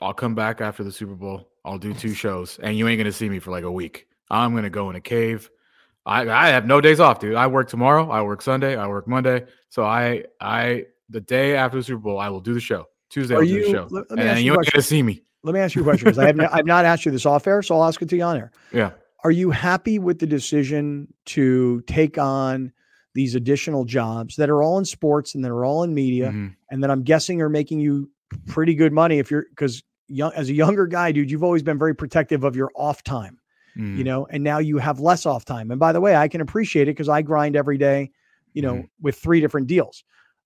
I'll 0.00 0.14
come 0.14 0.34
back 0.34 0.60
after 0.60 0.82
the 0.82 0.92
Super 0.92 1.14
Bowl. 1.14 1.48
I'll 1.64 1.78
do 1.78 1.92
two 1.92 2.14
shows, 2.14 2.58
and 2.62 2.76
you 2.76 2.88
ain't 2.88 2.98
gonna 2.98 3.12
see 3.12 3.28
me 3.28 3.38
for 3.38 3.50
like 3.50 3.64
a 3.64 3.70
week. 3.70 4.06
I'm 4.30 4.54
gonna 4.54 4.70
go 4.70 4.90
in 4.90 4.96
a 4.96 5.00
cave. 5.00 5.50
I 6.06 6.28
I 6.28 6.48
have 6.48 6.66
no 6.66 6.80
days 6.80 7.00
off, 7.00 7.20
dude. 7.20 7.34
I 7.34 7.46
work 7.46 7.68
tomorrow. 7.68 8.10
I 8.10 8.22
work 8.22 8.42
Sunday. 8.42 8.76
I 8.76 8.86
work 8.86 9.06
Monday. 9.06 9.46
So 9.68 9.84
I 9.84 10.24
I 10.40 10.86
the 11.10 11.20
day 11.20 11.56
after 11.56 11.78
the 11.78 11.84
Super 11.84 12.00
Bowl, 12.00 12.18
I 12.18 12.28
will 12.28 12.40
do 12.40 12.54
the 12.54 12.60
show. 12.60 12.86
Tuesday, 13.10 13.34
I'll 13.34 13.44
do 13.44 13.64
the 13.64 13.70
show, 13.70 13.88
let, 13.90 14.08
let 14.10 14.18
and 14.20 14.40
you 14.40 14.52
ain't 14.52 14.70
gonna 14.72 14.82
see 14.82 15.02
me. 15.02 15.22
Let 15.42 15.54
me 15.54 15.60
ask 15.60 15.74
you 15.74 15.82
a 15.82 15.84
question 15.84 16.04
because 16.04 16.18
I 16.18 16.26
have 16.26 16.36
not, 16.36 16.52
I've 16.54 16.66
not 16.66 16.84
asked 16.84 17.04
you 17.04 17.12
this 17.12 17.26
off 17.26 17.46
air, 17.46 17.60
so 17.62 17.74
I'll 17.74 17.84
ask 17.84 18.00
it 18.00 18.08
to 18.10 18.16
you 18.16 18.22
on 18.22 18.36
air. 18.36 18.52
Yeah. 18.72 18.92
Are 19.24 19.30
you 19.30 19.50
happy 19.50 19.98
with 19.98 20.18
the 20.18 20.26
decision 20.26 21.12
to 21.26 21.82
take 21.82 22.18
on 22.18 22.72
these 23.14 23.34
additional 23.34 23.84
jobs 23.84 24.36
that 24.36 24.48
are 24.48 24.62
all 24.62 24.78
in 24.78 24.84
sports 24.84 25.34
and 25.34 25.44
that 25.44 25.50
are 25.50 25.64
all 25.64 25.82
in 25.82 25.92
media, 25.92 26.28
mm-hmm. 26.28 26.48
and 26.70 26.82
that 26.82 26.90
I'm 26.90 27.02
guessing 27.02 27.42
are 27.42 27.48
making 27.48 27.80
you 27.80 28.10
pretty 28.46 28.74
good 28.74 28.92
money 28.92 29.18
if 29.18 29.30
you're 29.30 29.46
because 29.50 29.82
young 30.10 30.32
as 30.34 30.48
a 30.48 30.54
younger 30.54 30.86
guy, 30.86 31.12
dude, 31.12 31.30
you've 31.30 31.44
always 31.44 31.62
been 31.62 31.78
very 31.78 31.94
protective 31.94 32.44
of 32.44 32.56
your 32.56 32.70
off 32.74 33.02
time, 33.02 33.38
mm-hmm. 33.76 33.98
you 33.98 34.04
know, 34.04 34.26
and 34.26 34.44
now 34.44 34.58
you 34.58 34.78
have 34.78 35.00
less 35.00 35.26
off 35.26 35.44
time. 35.44 35.70
And 35.70 35.80
by 35.80 35.92
the 35.92 36.00
way, 36.00 36.16
I 36.16 36.28
can 36.28 36.40
appreciate 36.40 36.88
it 36.88 36.92
because 36.92 37.08
I 37.08 37.22
grind 37.22 37.56
every 37.56 37.78
day, 37.78 38.10
you 38.52 38.62
know, 38.62 38.74
mm-hmm. 38.74 38.86
with 39.00 39.16
three 39.16 39.40
different 39.40 39.66
deals. 39.66 40.04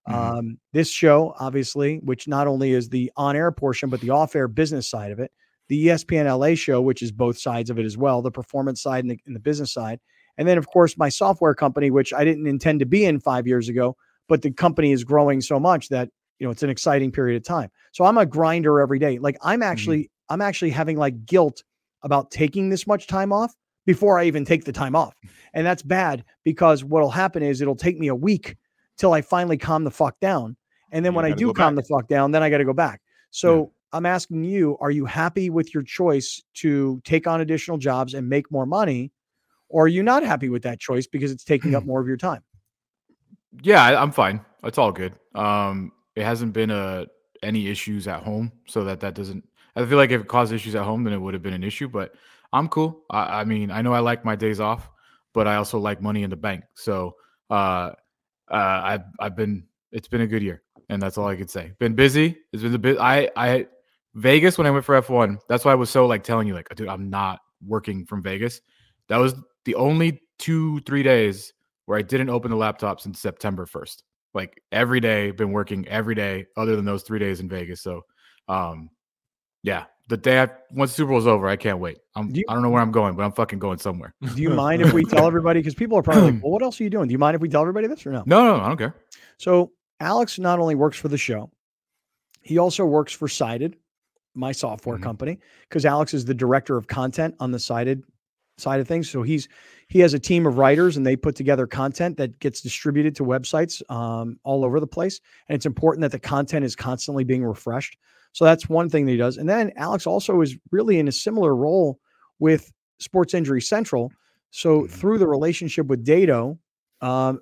Mm-hmm. 0.09 0.39
Um, 0.39 0.59
this 0.73 0.91
show, 0.91 1.35
obviously, 1.39 1.99
which 2.05 2.29
not 2.29 2.47
only 2.47 2.73
is 2.73 2.89
the 2.89 3.11
on-air 3.17 3.51
portion, 3.53 3.89
but 3.89 4.01
the 4.01 4.11
off-air 4.11 4.49
business 4.49 4.89
side 4.89 5.13
of 5.13 5.19
it, 5.19 5.33
the 5.69 5.87
ESPN 5.87 6.27
LA 6.39 6.55
show, 6.55 6.81
which 6.83 7.03
is 7.03 7.11
both 7.11 7.39
sides 7.39 7.71
of 7.71 7.79
it 7.79 7.87
as 7.87 7.97
well, 7.97 8.21
the 8.21 8.31
performance 8.31 8.83
side 8.83 9.03
and 9.03 9.11
the, 9.11 9.19
and 9.27 9.35
the 9.35 9.41
business 9.41 9.73
side, 9.73 9.99
and 10.37 10.49
then, 10.49 10.59
of 10.59 10.67
course, 10.67 10.99
my 10.99 11.09
software 11.09 11.55
company, 11.55 11.91
which 11.91 12.13
I 12.13 12.25
didn't 12.25 12.47
intend 12.47 12.81
to 12.81 12.87
be 12.87 13.05
in 13.05 13.21
five 13.21 13.47
years 13.47 13.69
ago, 13.69 13.97
but 14.29 14.43
the 14.43 14.51
company 14.51 14.93
is 14.93 15.05
growing 15.05 15.41
so 15.41 15.61
much 15.61 15.89
that 15.89 16.11
you 16.39 16.47
know 16.47 16.51
it's 16.51 16.63
an 16.63 16.71
exciting 16.71 17.13
period 17.13 17.37
of 17.37 17.45
time. 17.45 17.71
So 17.93 18.05
I'm 18.05 18.19
a 18.19 18.27
grinder 18.27 18.81
every 18.81 18.99
day. 18.99 19.19
Like 19.19 19.37
I'm 19.43 19.61
mm-hmm. 19.61 19.71
actually, 19.71 19.99
mm-hmm. 19.99 20.35
I'm 20.35 20.41
actually 20.41 20.71
having 20.71 20.97
like 20.97 21.27
guilt 21.27 21.63
about 22.03 22.31
taking 22.31 22.69
this 22.69 22.87
much 22.87 23.07
time 23.07 23.33
off 23.33 23.55
before 23.87 24.19
I 24.19 24.25
even 24.25 24.45
take 24.45 24.65
the 24.65 24.73
time 24.73 24.97
off. 24.97 25.15
And 25.53 25.67
that's 25.67 25.83
bad 25.83 26.25
because 26.43 26.85
what'll 26.85 27.11
happen 27.11 27.43
is 27.43 27.61
it'll 27.61 27.77
take 27.77 27.99
me 27.99 28.09
a 28.09 28.15
week 28.15 28.57
till 28.97 29.13
I 29.13 29.23
finally 29.23 29.57
calm 29.57 29.85
the 29.85 29.91
fuck 29.91 30.19
down. 30.21 30.57
And 30.93 31.05
then 31.05 31.13
You 31.13 31.17
when 31.17 31.25
I 31.25 31.33
do 31.33 31.53
calm 31.53 31.75
back. 31.75 31.85
the 31.85 31.89
fuck 31.89 32.09
down, 32.09 32.31
then 32.31 32.43
I 32.43 32.51
got 32.51 32.59
to 32.59 32.65
go 32.65 32.73
back. 32.73 33.01
So 33.31 33.73
I'm 33.93 34.07
asking 34.07 34.45
you, 34.45 34.77
are 34.81 34.91
you 34.91 35.05
happy 35.07 35.51
with 35.51 35.75
your 35.75 35.83
choice 35.83 36.43
to 36.55 37.01
take 37.05 37.27
on 37.27 37.41
additional 37.41 37.79
jobs 37.79 38.15
and 38.15 38.29
make 38.29 38.51
more 38.51 38.67
money? 38.67 39.13
Or 39.69 39.85
are 39.85 39.89
you 39.89 40.03
not 40.03 40.23
happy 40.23 40.49
with 40.49 40.63
that 40.63 40.79
choice 40.79 41.07
because 41.07 41.33
it's 41.33 41.45
taking 41.45 41.75
up 41.75 41.85
more 41.87 42.01
of 42.01 42.07
your 42.07 42.17
time? 42.17 42.43
Yeah, 43.63 43.83
I, 43.83 44.01
I'm 44.01 44.13
fine. 44.13 44.45
It's 44.63 44.79
all 44.79 44.93
good. 44.93 45.15
Um, 45.35 45.93
it 46.17 46.25
hasn't 46.25 46.53
been 46.53 46.71
a 46.71 47.07
any 47.43 47.69
issues 47.69 48.09
at 48.09 48.23
home, 48.23 48.53
so 48.67 48.85
that 48.85 49.01
that 49.01 49.15
doesn't. 49.15 49.47
I 49.77 49.85
feel 49.85 49.99
like 49.99 50.11
if 50.11 50.21
it 50.21 50.29
caused 50.29 50.53
issues 50.53 50.75
at 50.75 50.85
home, 50.85 51.05
then 51.05 51.13
it 51.13 51.19
would 51.19 51.35
have 51.35 51.43
been 51.43 51.55
an 51.55 51.65
issue. 51.65 51.89
But 51.89 52.15
I'm 52.53 52.69
cool. 52.69 53.03
I, 53.11 53.41
I 53.41 53.45
mean, 53.45 53.71
I 53.71 53.83
know 53.83 53.93
I 53.93 54.01
like 54.01 54.25
my 54.25 54.37
days 54.37 54.61
off, 54.61 54.89
but 55.33 55.47
I 55.49 55.57
also 55.57 55.79
like 55.79 56.01
money 56.01 56.23
in 56.23 56.31
the 56.31 56.37
bank. 56.37 56.65
So 56.75 57.17
uh, 57.51 57.93
uh, 58.51 58.81
I've 58.85 59.05
I've 59.19 59.37
been. 59.37 59.65
It's 59.93 60.09
been 60.09 60.23
a 60.23 60.27
good 60.27 60.43
year, 60.43 60.63
and 60.89 61.01
that's 61.01 61.19
all 61.19 61.29
I 61.29 61.37
could 61.37 61.51
say. 61.51 61.73
Been 61.79 61.95
busy. 61.95 62.37
It's 62.53 62.63
been 62.63 62.75
a 62.75 62.79
bit. 62.79 62.99
I 62.99 63.31
I 63.37 63.67
Vegas 64.15 64.59
when 64.59 64.67
I 64.67 64.71
went 64.71 64.85
for 64.85 65.01
F1. 65.01 65.39
That's 65.49 65.65
why 65.65 65.73
I 65.73 65.77
was 65.77 65.91
so 65.91 66.07
like 66.07 66.25
telling 66.25 66.49
you 66.49 66.55
like, 66.55 66.69
dude, 66.75 66.89
I'm 66.89 67.11
not 67.11 67.41
working 67.65 68.05
from 68.05 68.23
Vegas. 68.23 68.61
That 69.09 69.19
was 69.19 69.35
the 69.65 69.75
only 69.75 70.21
two 70.39 70.81
three 70.81 71.03
days 71.03 71.53
where 71.87 71.99
I 71.99 72.03
didn't 72.03 72.31
open 72.31 72.51
the 72.51 72.57
laptop 72.57 73.01
since 73.01 73.21
September 73.21 73.67
1st. 73.67 74.03
Like 74.35 74.61
every 74.73 75.01
day, 75.01 75.31
been 75.31 75.53
working 75.53 75.87
every 75.89 76.15
day 76.15 76.47
other 76.57 76.75
than 76.77 76.85
those 76.85 77.03
three 77.05 77.19
days 77.21 77.41
in 77.41 77.49
Vegas. 77.49 77.81
So, 77.83 78.03
um, 78.49 78.91
yeah, 79.63 79.85
the 80.09 80.17
day 80.17 80.43
I, 80.43 80.49
once 80.71 80.93
Super 80.93 81.13
Bowl's 81.13 81.27
over, 81.27 81.47
I 81.49 81.57
can't 81.57 81.79
wait. 81.79 81.99
I'm, 82.17 82.31
Do 82.33 82.41
you- 82.41 82.45
I 82.49 82.55
don't 82.55 82.63
know 82.63 82.71
where 82.71 82.83
I'm 82.83 82.91
going, 82.91 83.15
but 83.15 83.23
I'm 83.23 83.33
fucking 83.33 83.61
going 83.61 83.79
somewhere. 83.79 84.15
Do 84.35 84.43
you 84.43 84.51
mind 84.51 84.83
if 84.83 84.93
we 84.93 85.05
tell 85.09 85.27
everybody? 85.27 85.61
Because 85.61 85.75
people 85.75 85.97
are 85.97 86.03
probably 86.03 86.33
like, 86.33 86.35
well, 86.43 86.53
what 86.53 86.63
else 86.63 86.81
are 86.81 86.85
you 86.85 86.91
doing? 86.91 87.07
Do 87.09 87.13
you 87.13 87.19
mind 87.19 87.37
if 87.37 87.41
we 87.41 87.49
tell 87.49 87.61
everybody 87.63 87.87
this 87.87 88.05
or 88.05 88.11
no? 88.13 88.25
No, 88.27 88.45
no, 88.45 88.61
I 88.63 88.69
don't 88.69 88.77
care. 88.77 88.97
So 89.39 89.71
Alex 90.01 90.39
not 90.39 90.59
only 90.59 90.75
works 90.75 90.99
for 90.99 91.09
the 91.09 91.17
show, 91.17 91.51
he 92.43 92.59
also 92.59 92.85
works 92.85 93.13
for 93.13 93.29
Sided, 93.29 93.77
my 94.35 94.51
software 94.53 94.99
Mhm. 94.99 95.03
company, 95.05 95.39
because 95.69 95.87
Alex 95.87 96.13
is 96.13 96.25
the 96.25 96.35
director 96.35 96.77
of 96.77 96.89
content 96.89 97.35
on 97.41 97.53
the 97.53 97.59
Sided 97.59 98.03
side 98.59 98.81
of 98.81 98.89
things. 98.89 99.11
So 99.11 99.23
he's 99.23 99.49
he 99.89 100.01
has 100.01 100.15
a 100.15 100.19
team 100.19 100.47
of 100.47 100.59
writers 100.59 100.97
and 100.97 101.07
they 101.07 101.17
put 101.17 101.37
together 101.37 101.67
content 101.67 102.17
that 102.17 102.39
gets 102.39 102.61
distributed 102.61 103.15
to 103.17 103.25
websites 103.25 103.83
um, 103.91 104.39
all 104.45 104.65
over 104.65 104.81
the 104.81 104.87
place. 104.87 105.21
And 105.49 105.57
it's 105.57 105.67
important 105.67 106.03
that 106.03 106.13
the 106.13 106.19
content 106.19 106.65
is 106.65 106.75
constantly 106.75 107.25
being 107.25 107.45
refreshed. 107.45 107.99
So 108.33 108.45
that's 108.45 108.69
one 108.69 108.89
thing 108.89 109.05
that 109.07 109.13
he 109.13 109.19
does. 109.19 109.37
And 109.37 109.49
then 109.49 109.73
Alex 109.77 110.07
also 110.07 110.41
is 110.41 110.57
really 110.73 110.99
in 110.99 111.07
a 111.09 111.13
similar 111.13 111.55
role 111.55 112.01
with 112.39 112.73
Sports 112.99 113.35
Injury 113.35 113.61
Central. 113.61 114.11
So 114.51 114.83
Mhm. 114.83 114.91
through 114.91 115.19
the 115.19 115.29
relationship 115.29 115.87
with 115.87 116.05
Dato, 116.05 116.59
um, 117.01 117.41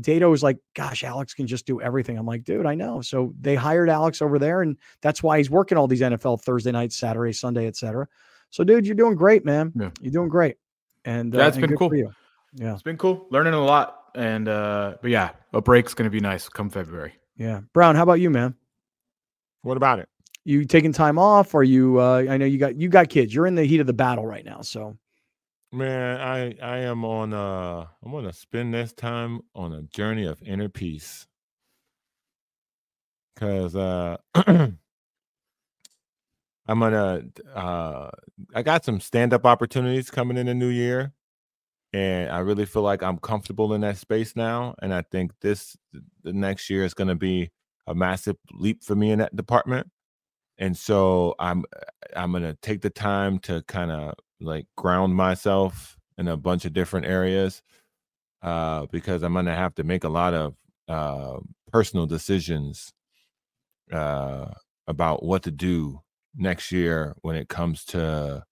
Dato 0.00 0.28
was 0.30 0.42
like, 0.42 0.58
gosh, 0.74 1.04
Alex 1.04 1.34
can 1.34 1.46
just 1.46 1.66
do 1.66 1.80
everything. 1.80 2.18
I'm 2.18 2.26
like, 2.26 2.42
dude, 2.44 2.66
I 2.66 2.74
know. 2.74 3.00
So 3.00 3.32
they 3.40 3.54
hired 3.54 3.88
Alex 3.88 4.20
over 4.20 4.40
there, 4.40 4.60
and 4.62 4.76
that's 5.02 5.22
why 5.22 5.38
he's 5.38 5.50
working 5.50 5.78
all 5.78 5.86
these 5.86 6.02
NFL 6.02 6.36
Thursday 6.38 6.72
nights, 6.72 6.96
Saturday, 6.96 7.32
Sunday, 7.32 7.66
et 7.68 7.76
cetera. 7.76 8.08
So, 8.54 8.62
dude, 8.62 8.86
you're 8.86 8.94
doing 8.94 9.16
great, 9.16 9.44
man. 9.44 9.72
Yeah. 9.74 9.90
You're 10.00 10.12
doing 10.12 10.28
great. 10.28 10.58
And 11.04 11.34
uh, 11.34 11.38
Yeah, 11.38 11.48
it's 11.48 11.56
and 11.56 11.62
been 11.62 11.70
good 11.70 11.78
cool. 11.80 11.88
for 11.88 11.96
you. 11.96 12.12
Yeah. 12.54 12.74
It's 12.74 12.84
been 12.84 12.96
cool, 12.96 13.26
learning 13.32 13.52
a 13.52 13.60
lot, 13.60 13.98
and 14.14 14.46
uh, 14.48 14.94
but 15.02 15.10
yeah, 15.10 15.30
a 15.52 15.60
break's 15.60 15.92
gonna 15.92 16.08
be 16.08 16.20
nice 16.20 16.48
come 16.48 16.70
February. 16.70 17.14
Yeah. 17.36 17.62
Brown, 17.72 17.96
how 17.96 18.04
about 18.04 18.20
you, 18.20 18.30
man? 18.30 18.54
What 19.62 19.76
about 19.76 19.98
it? 19.98 20.08
You 20.44 20.64
taking 20.66 20.92
time 20.92 21.18
off? 21.18 21.52
Or 21.52 21.64
you 21.64 21.98
uh 21.98 22.26
I 22.30 22.36
know 22.36 22.46
you 22.46 22.58
got 22.58 22.76
you 22.76 22.88
got 22.88 23.08
kids. 23.08 23.34
You're 23.34 23.48
in 23.48 23.56
the 23.56 23.64
heat 23.64 23.80
of 23.80 23.88
the 23.88 23.92
battle 23.92 24.24
right 24.24 24.44
now. 24.44 24.60
So 24.60 24.96
Man, 25.72 26.20
I 26.20 26.54
I 26.62 26.78
am 26.82 27.04
on 27.04 27.32
uh 27.32 27.86
I'm 28.04 28.12
gonna 28.12 28.32
spend 28.32 28.72
this 28.72 28.92
time 28.92 29.40
on 29.56 29.72
a 29.72 29.82
journey 29.82 30.26
of 30.26 30.40
inner 30.44 30.68
peace. 30.68 31.26
Cause 33.34 33.74
uh 33.74 34.18
I'm 36.66 36.80
gonna 36.80 37.22
uh 37.54 38.10
I 38.54 38.62
got 38.62 38.84
some 38.84 39.00
stand-up 39.00 39.44
opportunities 39.44 40.10
coming 40.10 40.36
in 40.36 40.46
the 40.46 40.54
new 40.54 40.68
year. 40.68 41.12
And 41.92 42.30
I 42.32 42.40
really 42.40 42.66
feel 42.66 42.82
like 42.82 43.02
I'm 43.04 43.18
comfortable 43.18 43.72
in 43.74 43.82
that 43.82 43.98
space 43.98 44.34
now. 44.34 44.74
And 44.82 44.92
I 44.92 45.02
think 45.02 45.32
this 45.40 45.76
the 46.22 46.32
next 46.32 46.68
year 46.70 46.84
is 46.84 46.94
gonna 46.94 47.14
be 47.14 47.50
a 47.86 47.94
massive 47.94 48.36
leap 48.52 48.82
for 48.82 48.96
me 48.96 49.12
in 49.12 49.18
that 49.20 49.36
department. 49.36 49.88
And 50.58 50.76
so 50.76 51.34
I'm 51.38 51.64
I'm 52.16 52.32
gonna 52.32 52.56
take 52.62 52.82
the 52.82 52.90
time 52.90 53.38
to 53.40 53.62
kind 53.68 53.90
of 53.90 54.14
like 54.40 54.66
ground 54.76 55.14
myself 55.14 55.96
in 56.18 56.28
a 56.28 56.36
bunch 56.36 56.64
of 56.64 56.72
different 56.72 57.06
areas 57.06 57.62
uh, 58.42 58.86
because 58.92 59.22
I'm 59.22 59.34
gonna 59.34 59.54
have 59.54 59.74
to 59.76 59.84
make 59.84 60.04
a 60.04 60.08
lot 60.08 60.34
of 60.34 60.54
uh, 60.88 61.38
personal 61.72 62.06
decisions 62.06 62.92
uh, 63.92 64.46
about 64.86 65.22
what 65.24 65.42
to 65.44 65.50
do 65.50 66.00
next 66.36 66.72
year 66.72 67.14
when 67.22 67.36
it 67.36 67.48
comes 67.48 67.84
to 67.86 68.44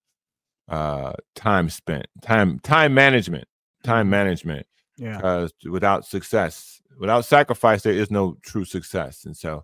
uh, 0.69 1.13
time 1.35 1.69
spent, 1.69 2.05
time 2.21 2.59
time 2.59 2.93
management, 2.93 3.47
time 3.83 4.09
management. 4.09 4.65
yeah. 4.97 5.17
Because 5.17 5.53
without 5.69 6.05
success, 6.05 6.81
without 6.99 7.25
sacrifice, 7.25 7.83
there 7.83 7.93
is 7.93 8.11
no 8.11 8.37
true 8.43 8.65
success, 8.65 9.25
and 9.25 9.35
so 9.35 9.63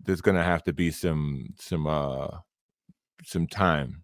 there's 0.00 0.20
gonna 0.20 0.42
have 0.42 0.62
to 0.64 0.72
be 0.72 0.90
some 0.90 1.48
some 1.58 1.86
uh 1.86 2.28
some 3.24 3.46
time 3.46 4.02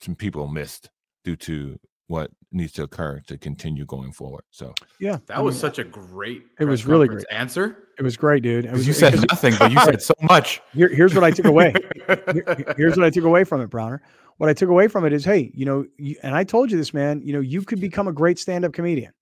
some 0.00 0.14
people 0.14 0.46
missed 0.46 0.90
due 1.24 1.36
to 1.36 1.78
what 2.08 2.30
needs 2.52 2.72
to 2.72 2.84
occur 2.84 3.20
to 3.26 3.36
continue 3.36 3.84
going 3.84 4.12
forward. 4.12 4.44
So 4.50 4.72
Yeah. 5.00 5.18
That 5.26 5.38
I 5.38 5.40
was 5.40 5.56
mean, 5.56 5.60
such 5.60 5.78
a 5.78 5.84
great. 5.84 6.44
It 6.60 6.64
was 6.64 6.86
really 6.86 7.08
great 7.08 7.24
Answer 7.30 7.86
it 7.98 8.02
was 8.02 8.16
great, 8.16 8.42
dude. 8.42 8.66
It 8.66 8.72
was 8.72 8.86
you 8.86 8.92
said 8.92 9.12
because 9.12 9.26
nothing, 9.30 9.54
but 9.58 9.72
you 9.72 9.80
said 9.84 10.02
so 10.02 10.14
much. 10.20 10.60
here, 10.74 10.88
here's 10.88 11.14
what 11.14 11.24
I 11.24 11.30
took 11.30 11.46
away. 11.46 11.72
Here- 12.06 12.74
here's 12.76 12.96
what 12.96 13.06
I 13.06 13.10
took 13.10 13.24
away 13.24 13.42
from 13.44 13.60
it, 13.62 13.68
Browner. 13.70 14.02
What 14.36 14.50
I 14.50 14.52
took 14.52 14.68
away 14.68 14.86
from 14.86 15.06
it 15.06 15.14
is, 15.14 15.24
hey, 15.24 15.50
you 15.54 15.64
know, 15.64 15.86
you, 15.96 16.14
and 16.22 16.34
I 16.34 16.44
told 16.44 16.70
you 16.70 16.76
this, 16.76 16.92
man. 16.92 17.22
You 17.22 17.32
know, 17.32 17.40
you 17.40 17.62
could 17.62 17.80
become 17.80 18.06
a 18.06 18.12
great 18.12 18.38
stand-up 18.38 18.74
comedian. 18.74 19.12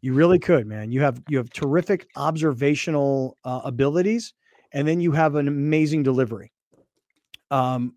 You 0.00 0.14
really 0.14 0.38
could, 0.38 0.66
man. 0.66 0.90
You 0.90 1.02
have 1.02 1.20
you 1.28 1.36
have 1.36 1.50
terrific 1.50 2.08
observational 2.16 3.36
uh, 3.44 3.60
abilities, 3.64 4.32
and 4.72 4.88
then 4.88 4.98
you 4.98 5.12
have 5.12 5.34
an 5.34 5.46
amazing 5.46 6.02
delivery. 6.02 6.52
Um, 7.50 7.94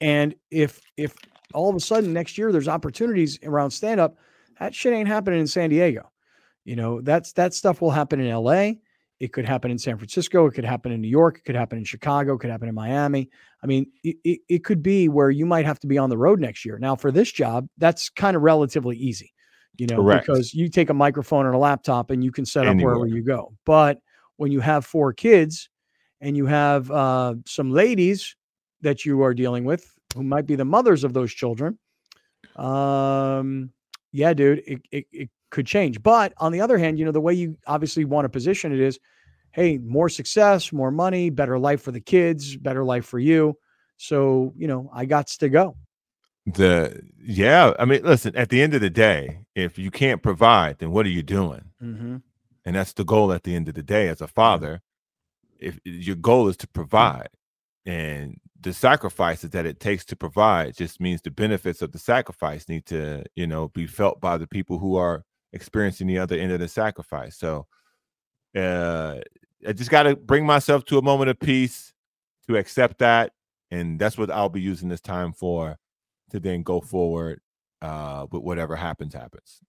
and 0.00 0.34
if 0.52 0.80
if 0.96 1.12
all 1.54 1.68
of 1.68 1.76
a 1.76 1.80
sudden 1.80 2.12
next 2.12 2.38
year 2.38 2.52
there's 2.52 2.68
opportunities 2.68 3.38
around 3.44 3.70
stand-up, 3.70 4.16
that 4.58 4.74
shit 4.74 4.92
ain't 4.92 5.08
happening 5.08 5.40
in 5.40 5.46
San 5.46 5.70
Diego. 5.70 6.10
You 6.64 6.76
know, 6.76 7.00
that's 7.00 7.32
that 7.34 7.54
stuff 7.54 7.80
will 7.80 7.90
happen 7.90 8.20
in 8.20 8.34
LA. 8.34 8.72
It 9.18 9.32
could 9.32 9.46
happen 9.46 9.70
in 9.70 9.78
San 9.78 9.96
Francisco. 9.96 10.46
It 10.46 10.52
could 10.52 10.64
happen 10.64 10.92
in 10.92 11.00
New 11.00 11.08
York. 11.08 11.38
It 11.38 11.44
could 11.44 11.54
happen 11.54 11.78
in 11.78 11.84
Chicago. 11.84 12.34
It 12.34 12.40
could 12.40 12.50
happen 12.50 12.68
in 12.68 12.74
Miami. 12.74 13.30
I 13.62 13.66
mean, 13.66 13.86
it, 14.04 14.16
it, 14.24 14.40
it 14.48 14.64
could 14.64 14.82
be 14.82 15.08
where 15.08 15.30
you 15.30 15.46
might 15.46 15.64
have 15.64 15.80
to 15.80 15.86
be 15.86 15.96
on 15.96 16.10
the 16.10 16.18
road 16.18 16.38
next 16.38 16.64
year. 16.64 16.78
Now, 16.78 16.96
for 16.96 17.10
this 17.10 17.32
job, 17.32 17.66
that's 17.78 18.10
kind 18.10 18.36
of 18.36 18.42
relatively 18.42 18.96
easy, 18.96 19.32
you 19.78 19.86
know, 19.86 19.96
Correct. 19.96 20.26
because 20.26 20.52
you 20.52 20.68
take 20.68 20.90
a 20.90 20.94
microphone 20.94 21.46
and 21.46 21.54
a 21.54 21.58
laptop 21.58 22.10
and 22.10 22.22
you 22.22 22.30
can 22.30 22.44
set 22.44 22.66
up 22.66 22.76
wherever 22.76 23.06
you 23.06 23.22
go. 23.22 23.54
But 23.64 24.00
when 24.36 24.52
you 24.52 24.60
have 24.60 24.84
four 24.84 25.14
kids 25.14 25.70
and 26.20 26.36
you 26.36 26.44
have 26.46 26.90
uh, 26.90 27.36
some 27.46 27.70
ladies 27.70 28.36
that 28.82 29.06
you 29.06 29.22
are 29.22 29.32
dealing 29.32 29.64
with 29.64 29.95
who 30.16 30.24
might 30.24 30.46
be 30.46 30.56
the 30.56 30.64
mothers 30.64 31.04
of 31.04 31.12
those 31.12 31.32
children, 31.32 31.78
um, 32.56 33.70
yeah, 34.12 34.34
dude, 34.34 34.62
it, 34.66 34.80
it, 34.90 35.06
it 35.12 35.30
could 35.50 35.66
change. 35.66 36.02
But 36.02 36.32
on 36.38 36.52
the 36.52 36.60
other 36.60 36.78
hand, 36.78 36.98
you 36.98 37.04
know, 37.04 37.12
the 37.12 37.20
way 37.20 37.34
you 37.34 37.56
obviously 37.66 38.04
want 38.04 38.24
to 38.24 38.28
position 38.28 38.72
it 38.72 38.80
is, 38.80 38.98
hey, 39.52 39.78
more 39.78 40.08
success, 40.08 40.72
more 40.72 40.90
money, 40.90 41.30
better 41.30 41.58
life 41.58 41.82
for 41.82 41.92
the 41.92 42.00
kids, 42.00 42.56
better 42.56 42.84
life 42.84 43.06
for 43.06 43.18
you. 43.18 43.56
So, 43.96 44.52
you 44.56 44.66
know, 44.66 44.90
I 44.92 45.04
got 45.06 45.28
to 45.28 45.48
go. 45.48 45.76
the 46.46 47.02
yeah, 47.18 47.72
I 47.78 47.84
mean, 47.84 48.02
listen, 48.04 48.36
at 48.36 48.50
the 48.50 48.62
end 48.62 48.74
of 48.74 48.80
the 48.80 48.90
day, 48.90 49.40
if 49.54 49.78
you 49.78 49.90
can't 49.90 50.22
provide, 50.22 50.78
then 50.78 50.92
what 50.92 51.06
are 51.06 51.10
you 51.10 51.22
doing? 51.22 51.64
Mm-hmm. 51.82 52.16
And 52.64 52.76
that's 52.76 52.92
the 52.92 53.04
goal 53.04 53.32
at 53.32 53.42
the 53.42 53.54
end 53.54 53.68
of 53.68 53.74
the 53.74 53.82
day 53.82 54.08
as 54.08 54.20
a 54.20 54.28
father. 54.28 54.82
If 55.58 55.80
your 55.84 56.16
goal 56.16 56.48
is 56.48 56.56
to 56.58 56.68
provide 56.68 57.30
and 57.84 58.38
the 58.60 58.72
sacrifices 58.72 59.50
that 59.50 59.66
it 59.66 59.80
takes 59.80 60.04
to 60.06 60.16
provide 60.16 60.76
just 60.76 61.00
means 61.00 61.20
the 61.22 61.30
benefits 61.30 61.82
of 61.82 61.92
the 61.92 61.98
sacrifice 61.98 62.68
need 62.68 62.86
to, 62.86 63.24
you 63.34 63.46
know, 63.46 63.68
be 63.68 63.86
felt 63.86 64.20
by 64.20 64.36
the 64.38 64.46
people 64.46 64.78
who 64.78 64.96
are 64.96 65.24
experiencing 65.52 66.06
the 66.06 66.18
other 66.18 66.36
end 66.36 66.52
of 66.52 66.60
the 66.60 66.68
sacrifice. 66.68 67.36
So 67.36 67.66
uh 68.56 69.20
I 69.66 69.72
just 69.72 69.90
got 69.90 70.04
to 70.04 70.16
bring 70.16 70.46
myself 70.46 70.84
to 70.86 70.98
a 70.98 71.02
moment 71.02 71.30
of 71.30 71.38
peace 71.40 71.92
to 72.46 72.56
accept 72.56 72.98
that 72.98 73.32
and 73.70 73.98
that's 73.98 74.16
what 74.18 74.30
I'll 74.30 74.48
be 74.48 74.60
using 74.60 74.88
this 74.88 75.00
time 75.00 75.32
for 75.32 75.76
to 76.30 76.40
then 76.40 76.62
go 76.62 76.80
forward 76.80 77.40
uh 77.82 78.26
with 78.30 78.42
whatever 78.42 78.76
happens 78.76 79.14
happens. 79.14 79.60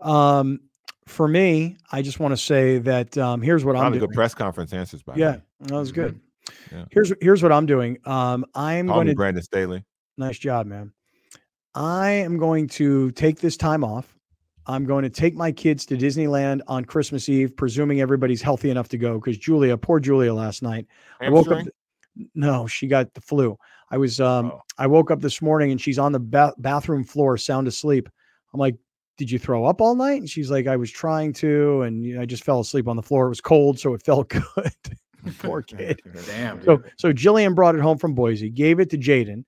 Um, 0.00 0.60
for 1.06 1.28
me, 1.28 1.76
I 1.92 2.02
just 2.02 2.20
want 2.20 2.32
to 2.32 2.36
say 2.36 2.78
that 2.78 3.16
um, 3.16 3.40
here's 3.40 3.64
what 3.64 3.76
I'm 3.76 3.82
Probably 3.82 3.98
doing. 3.98 4.08
good 4.10 4.14
press 4.16 4.34
conference 4.34 4.72
answers 4.72 5.02
by 5.02 5.16
Yeah, 5.16 5.32
me. 5.32 5.42
that 5.60 5.74
was 5.74 5.92
good. 5.92 6.20
Yeah. 6.72 6.84
Here's 6.90 7.12
here's 7.20 7.42
what 7.42 7.52
I'm 7.52 7.66
doing. 7.66 7.98
Um, 8.04 8.44
I'm 8.54 8.86
Call 8.88 8.96
going 8.98 9.06
to 9.08 9.14
Brandon 9.14 9.42
Staley. 9.42 9.84
nice 10.16 10.38
job, 10.38 10.66
man. 10.66 10.92
I 11.74 12.10
am 12.10 12.38
going 12.38 12.68
to 12.68 13.10
take 13.12 13.38
this 13.40 13.56
time 13.56 13.84
off. 13.84 14.14
I'm 14.66 14.84
going 14.84 15.04
to 15.04 15.10
take 15.10 15.34
my 15.34 15.52
kids 15.52 15.86
to 15.86 15.96
Disneyland 15.96 16.60
on 16.66 16.84
Christmas 16.84 17.28
Eve, 17.28 17.56
presuming 17.56 18.00
everybody's 18.00 18.42
healthy 18.42 18.70
enough 18.70 18.88
to 18.88 18.98
go. 18.98 19.14
Because 19.20 19.38
Julia, 19.38 19.76
poor 19.76 20.00
Julia, 20.00 20.34
last 20.34 20.62
night, 20.62 20.86
I 21.20 21.30
woke 21.30 21.48
up. 21.48 21.66
No, 22.34 22.66
she 22.66 22.86
got 22.86 23.12
the 23.14 23.20
flu. 23.20 23.56
I 23.90 23.98
was 23.98 24.20
um 24.20 24.52
Oh. 24.52 24.60
I 24.78 24.86
woke 24.86 25.10
up 25.10 25.20
this 25.20 25.40
morning 25.42 25.70
and 25.70 25.80
she's 25.80 25.98
on 25.98 26.12
the 26.12 26.18
ba- 26.20 26.54
bathroom 26.58 27.04
floor, 27.04 27.36
sound 27.36 27.68
asleep. 27.68 28.08
I'm 28.52 28.58
like, 28.58 28.76
"Did 29.18 29.30
you 29.30 29.38
throw 29.38 29.64
up 29.66 29.80
all 29.80 29.94
night?" 29.94 30.20
And 30.20 30.28
she's 30.30 30.50
like, 30.50 30.66
"I 30.66 30.76
was 30.76 30.90
trying 30.90 31.32
to, 31.34 31.82
and 31.82 32.04
you 32.04 32.16
know, 32.16 32.22
I 32.22 32.24
just 32.26 32.42
fell 32.42 32.60
asleep 32.60 32.88
on 32.88 32.96
the 32.96 33.02
floor. 33.02 33.26
It 33.26 33.30
was 33.30 33.40
cold, 33.42 33.78
so 33.78 33.92
it 33.94 34.02
felt 34.02 34.28
good." 34.56 34.72
Poor 35.38 35.62
kid. 35.62 36.00
Damn. 36.26 36.62
So 36.64 36.76
dude. 36.76 36.92
so 36.96 37.12
Jillian 37.12 37.54
brought 37.54 37.74
it 37.74 37.80
home 37.80 37.98
from 37.98 38.14
Boise, 38.14 38.50
gave 38.50 38.80
it 38.80 38.90
to 38.90 38.98
Jaden. 38.98 39.44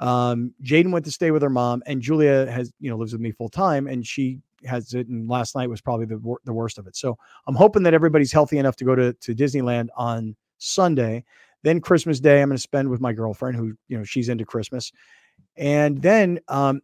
Um, 0.00 0.52
Jaden 0.62 0.90
went 0.92 1.04
to 1.04 1.10
stay 1.10 1.30
with 1.30 1.42
her 1.42 1.50
mom, 1.50 1.82
and 1.86 2.00
Julia 2.02 2.50
has 2.50 2.72
you 2.80 2.90
know 2.90 2.96
lives 2.96 3.12
with 3.12 3.20
me 3.20 3.30
full 3.30 3.48
time, 3.48 3.86
and 3.86 4.06
she 4.06 4.40
has 4.64 4.92
it. 4.94 5.08
And 5.08 5.28
last 5.28 5.54
night 5.54 5.68
was 5.68 5.80
probably 5.80 6.06
the 6.06 6.18
wor- 6.18 6.40
the 6.44 6.52
worst 6.52 6.78
of 6.78 6.86
it. 6.86 6.96
So 6.96 7.16
I'm 7.46 7.54
hoping 7.54 7.82
that 7.84 7.94
everybody's 7.94 8.32
healthy 8.32 8.58
enough 8.58 8.76
to 8.76 8.84
go 8.84 8.94
to 8.94 9.12
to 9.12 9.34
Disneyland 9.34 9.88
on 9.96 10.34
Sunday. 10.58 11.24
Then 11.62 11.80
Christmas 11.80 12.20
Day, 12.20 12.42
I'm 12.42 12.48
going 12.48 12.56
to 12.56 12.62
spend 12.62 12.90
with 12.90 13.00
my 13.00 13.12
girlfriend, 13.12 13.56
who 13.56 13.74
you 13.88 13.96
know 13.96 14.04
she's 14.04 14.28
into 14.28 14.44
Christmas, 14.44 14.92
and 15.56 16.02
then 16.02 16.40
um, 16.48 16.82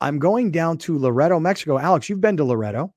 I'm 0.00 0.18
going 0.18 0.50
down 0.50 0.78
to 0.78 0.98
Loreto, 0.98 1.38
Mexico. 1.38 1.78
Alex, 1.78 2.08
you've 2.08 2.20
been 2.20 2.36
to 2.38 2.44
Loreto, 2.44 2.92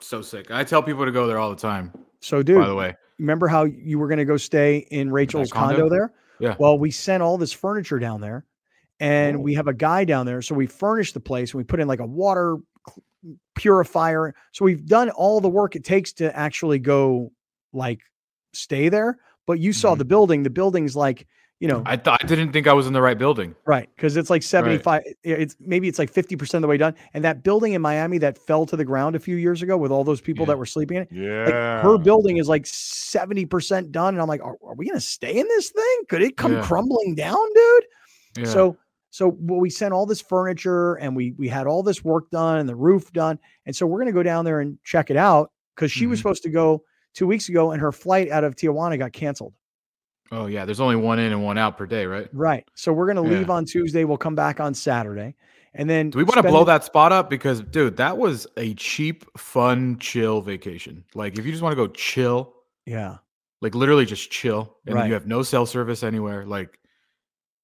so 0.00 0.22
sick. 0.22 0.50
I 0.50 0.64
tell 0.64 0.82
people 0.82 1.04
to 1.04 1.12
go 1.12 1.26
there 1.26 1.38
all 1.38 1.50
the 1.50 1.56
time. 1.56 1.92
so 2.20 2.42
dude, 2.42 2.60
By 2.60 2.66
the 2.66 2.74
way, 2.74 2.94
remember 3.22 3.46
how 3.48 3.64
you 3.64 3.98
were 3.98 4.08
going 4.08 4.18
to 4.18 4.24
go 4.24 4.36
stay 4.36 4.78
in 4.90 5.10
Rachel's 5.10 5.50
condo? 5.50 5.74
condo? 5.76 5.88
there? 5.88 6.12
Yeah. 6.40 6.56
Well, 6.58 6.78
we 6.78 6.90
sent 6.90 7.22
all 7.22 7.38
this 7.38 7.52
furniture 7.52 7.98
down 7.98 8.20
there 8.20 8.44
and 9.00 9.36
Oh. 9.36 9.40
we 9.40 9.54
have 9.54 9.68
a 9.68 9.72
guy 9.74 10.04
down 10.04 10.26
there. 10.26 10.42
So 10.42 10.54
we 10.54 10.66
furnished 10.66 11.14
the 11.14 11.20
place 11.20 11.52
and 11.52 11.58
we 11.58 11.64
put 11.64 11.78
in 11.80 11.86
like 11.88 12.00
a 12.00 12.06
water 12.06 12.58
purifier. 13.54 14.34
So 14.52 14.64
we've 14.64 14.84
done 14.86 15.10
all 15.10 15.40
the 15.40 15.48
work 15.48 15.76
it 15.76 15.84
takes 15.84 16.12
to 16.14 16.36
actually 16.36 16.78
go 16.80 17.32
like 17.72 18.00
stay 18.52 18.88
there. 18.88 19.18
But 19.46 19.58
you 19.60 19.72
saw 19.72 19.94
Mhm. 19.94 19.98
the 19.98 20.04
building. 20.04 20.42
The 20.42 20.50
building's 20.50 20.96
like, 20.96 21.26
you 21.62 21.68
know, 21.68 21.80
I 21.86 21.96
thought 21.96 22.24
I 22.24 22.26
didn't 22.26 22.50
think 22.52 22.66
I 22.66 22.72
was 22.72 22.88
in 22.88 22.92
the 22.92 23.00
right 23.00 23.16
building. 23.16 23.54
right. 23.66 23.88
Cause 23.96 24.16
it's 24.16 24.30
like 24.30 24.42
75, 24.42 25.02
it's 25.22 25.54
maybe 25.60 25.86
it's 25.86 25.98
like 26.00 26.12
50% 26.12 26.54
of 26.54 26.62
the 26.62 26.66
way 26.66 26.76
done. 26.76 26.94
And 27.14 27.22
that 27.24 27.44
building 27.44 27.74
in 27.74 27.80
Miami 27.80 28.18
that 28.18 28.36
fell 28.36 28.66
to 28.66 28.74
the 28.76 28.84
ground 28.84 29.14
a 29.14 29.20
few 29.20 29.36
years 29.36 29.62
ago 29.62 29.76
with 29.76 29.92
all 29.92 30.02
those 30.02 30.20
people 30.20 30.42
Yeah. 30.42 30.46
that 30.54 30.58
were 30.58 30.66
sleeping 30.66 30.96
in 30.96 31.02
it, 31.04 31.08
Yeah. 31.12 31.44
like 31.44 31.84
her 31.84 31.98
building 31.98 32.38
is 32.38 32.48
like 32.48 32.66
70% 32.66 33.92
done. 33.92 34.14
And 34.14 34.20
I'm 34.20 34.26
like, 34.26 34.42
are, 34.42 34.56
are 34.66 34.74
we 34.74 34.86
going 34.86 34.96
to 34.98 35.00
stay 35.00 35.38
in 35.38 35.46
this 35.46 35.70
thing? 35.70 35.98
Could 36.08 36.22
it 36.22 36.36
come 36.36 36.52
Yeah. 36.54 36.62
crumbling 36.62 37.14
down, 37.14 37.38
dude? 37.54 37.84
Yeah. 38.38 38.44
So, 38.46 38.76
so 39.10 39.36
well, 39.38 39.60
we 39.60 39.70
sent 39.70 39.92
all 39.94 40.04
this 40.04 40.20
furniture 40.20 40.94
and 40.94 41.14
we, 41.14 41.32
we 41.38 41.46
had 41.46 41.68
all 41.68 41.84
this 41.84 42.02
work 42.02 42.28
done 42.30 42.58
and 42.58 42.68
the 42.68 42.74
roof 42.74 43.12
done. 43.12 43.38
And 43.66 43.76
so 43.76 43.86
we're 43.86 43.98
going 43.98 44.06
to 44.12 44.18
go 44.18 44.24
down 44.24 44.44
there 44.44 44.58
and 44.58 44.78
check 44.82 45.10
it 45.10 45.16
out 45.16 45.52
because 45.76 45.92
she 45.92 46.06
was 46.06 46.18
Mhm. 46.18 46.22
supposed 46.22 46.42
to 46.42 46.50
go 46.50 46.82
two 47.14 47.28
weeks 47.28 47.48
ago 47.48 47.70
and 47.70 47.80
her 47.80 47.92
flight 47.92 48.30
out 48.30 48.42
of 48.42 48.56
Tijuana 48.56 48.98
got 48.98 49.12
canceled. 49.12 49.54
Oh 50.32 50.46
yeah, 50.46 50.64
there's 50.64 50.80
only 50.80 50.96
one 50.96 51.20
in 51.20 51.30
and 51.30 51.44
one 51.44 51.58
out 51.58 51.78
per 51.78 51.86
day, 51.86 52.06
right? 52.06 52.28
Right. 52.32 52.66
So 52.74 52.92
we're 52.92 53.12
going 53.12 53.24
to 53.24 53.30
Yeah. 53.32 53.38
leave 53.38 53.50
on 53.50 53.64
Tuesday. 53.64 54.02
We'll 54.04 54.16
come 54.18 54.34
back 54.34 54.58
on 54.58 54.74
Saturday. 54.74 55.36
And 55.74 55.88
then 55.88 56.10
Do 56.10 56.18
we 56.18 56.24
want 56.24 56.36
to 56.36 56.42
blow 56.42 56.60
the- 56.64 56.72
that 56.72 56.84
spot 56.84 57.12
up? 57.12 57.30
Because 57.30 57.60
dude, 57.62 57.96
that 57.98 58.18
was 58.18 58.46
a 58.56 58.74
cheap, 58.74 59.24
fun, 59.38 59.98
chill 60.00 60.40
vacation. 60.40 61.04
Like 61.14 61.38
if 61.38 61.46
you 61.46 61.52
just 61.52 61.62
want 61.62 61.72
to 61.72 61.76
go 61.76 61.86
chill, 61.86 62.52
Yeah. 62.84 63.18
like 63.60 63.74
literally 63.74 64.04
just 64.04 64.30
chill, 64.30 64.76
and 64.86 64.96
Right. 64.96 65.06
you 65.06 65.14
have 65.14 65.26
no 65.26 65.42
cell 65.42 65.64
service 65.66 66.02
anywhere, 66.02 66.44
like 66.44 66.78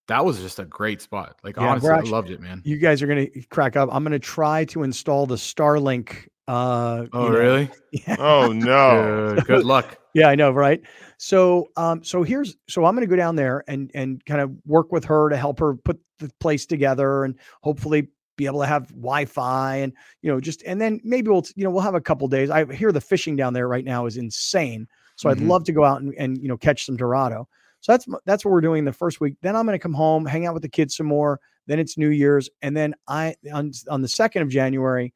that 0.07 0.25
was 0.25 0.41
just 0.41 0.59
a 0.59 0.65
great 0.65 1.03
spot. 1.03 1.37
Like 1.45 1.57
Yeah, 1.57 1.69
honestly, 1.69 1.91
actually- 1.91 2.09
I 2.09 2.13
loved 2.13 2.31
it, 2.31 2.41
man. 2.41 2.63
You 2.65 2.79
guys 2.79 3.03
are 3.03 3.07
going 3.07 3.31
to 3.31 3.43
crack 3.51 3.77
up. 3.77 3.91
I'm 3.93 4.05
going 4.05 4.13
to 4.13 4.19
try 4.19 4.65
to 4.67 4.85
install 4.85 5.27
the 5.27 5.35
Starlink. 5.35 6.29
Uh, 6.47 7.05
Oh 7.13 7.25
you 7.27 7.31
know, 7.33 7.39
really? 7.39 7.71
Yeah. 7.93 8.17
Oh 8.19 8.53
no. 8.53 9.35
Good, 9.35 9.45
good 9.47 9.65
luck. 9.67 9.98
Yeah, 10.15 10.29
I 10.29 10.35
know, 10.35 10.51
right? 10.51 10.81
So, 11.19 11.69
um, 11.77 12.03
so 12.03 12.23
here's 12.23 12.57
so 12.69 12.85
I'm 12.85 12.95
going 12.95 13.07
to 13.07 13.11
go 13.11 13.17
down 13.17 13.37
there 13.37 13.63
and 13.69 13.91
and 13.95 14.25
kind 14.25 14.41
of 14.41 14.51
work 14.67 14.91
with 14.91 15.05
her 15.05 15.29
to 15.29 15.37
help 15.37 15.59
her 15.61 15.75
put 15.75 16.01
the 16.19 16.31
place 16.41 16.67
together 16.67 17.25
and 17.25 17.37
hopefully 17.63 18.09
be 18.37 18.47
able 18.47 18.61
to 18.61 18.67
have 18.67 18.89
Wi-Fi 18.89 19.77
and 19.77 19.93
you 20.23 20.31
know 20.31 20.41
just 20.41 20.63
and 20.65 20.81
then 20.81 21.01
maybe 21.05 21.29
we'll 21.29 21.45
you 21.57 21.65
know 21.65 21.71
we'll 21.71 21.83
have 21.83 21.95
a 21.95 22.01
couple 22.01 22.27
days. 22.29 22.51
I 22.51 22.65
hear 22.73 22.91
the 22.93 23.01
fishing 23.01 23.37
down 23.37 23.53
there 23.53 23.69
right 23.69 23.85
now 23.85 24.07
is 24.07 24.17
insane, 24.17 24.89
so 25.17 25.29
I'd 25.29 25.39
Mhm. 25.39 25.49
love 25.49 25.65
to 25.65 25.73
go 25.73 25.85
out 25.85 26.01
and 26.01 26.15
and 26.19 26.39
you 26.39 26.49
know 26.49 26.57
catch 26.57 26.87
some 26.87 26.97
Dorado. 26.97 27.49
So 27.81 27.93
that's 27.93 28.07
that's 28.25 28.45
what 28.45 28.51
we're 28.53 28.61
doing 28.61 28.85
the 28.85 28.93
first 28.93 29.21
week. 29.21 29.35
Then 29.43 29.55
I'm 29.55 29.67
going 29.67 29.79
to 29.79 29.83
come 29.83 29.95
home, 29.95 30.25
hang 30.27 30.47
out 30.47 30.55
with 30.55 30.63
the 30.63 30.69
kids 30.69 30.97
some 30.97 31.07
more. 31.07 31.39
Then 31.67 31.79
it's 31.79 31.99
New 31.99 32.09
Year's, 32.11 32.49
and 32.63 32.77
then 32.77 32.95
I 33.07 33.35
on 33.53 33.73
on 33.91 34.03
the 34.03 34.09
second 34.09 34.43
of 34.43 34.49
January, 34.49 35.13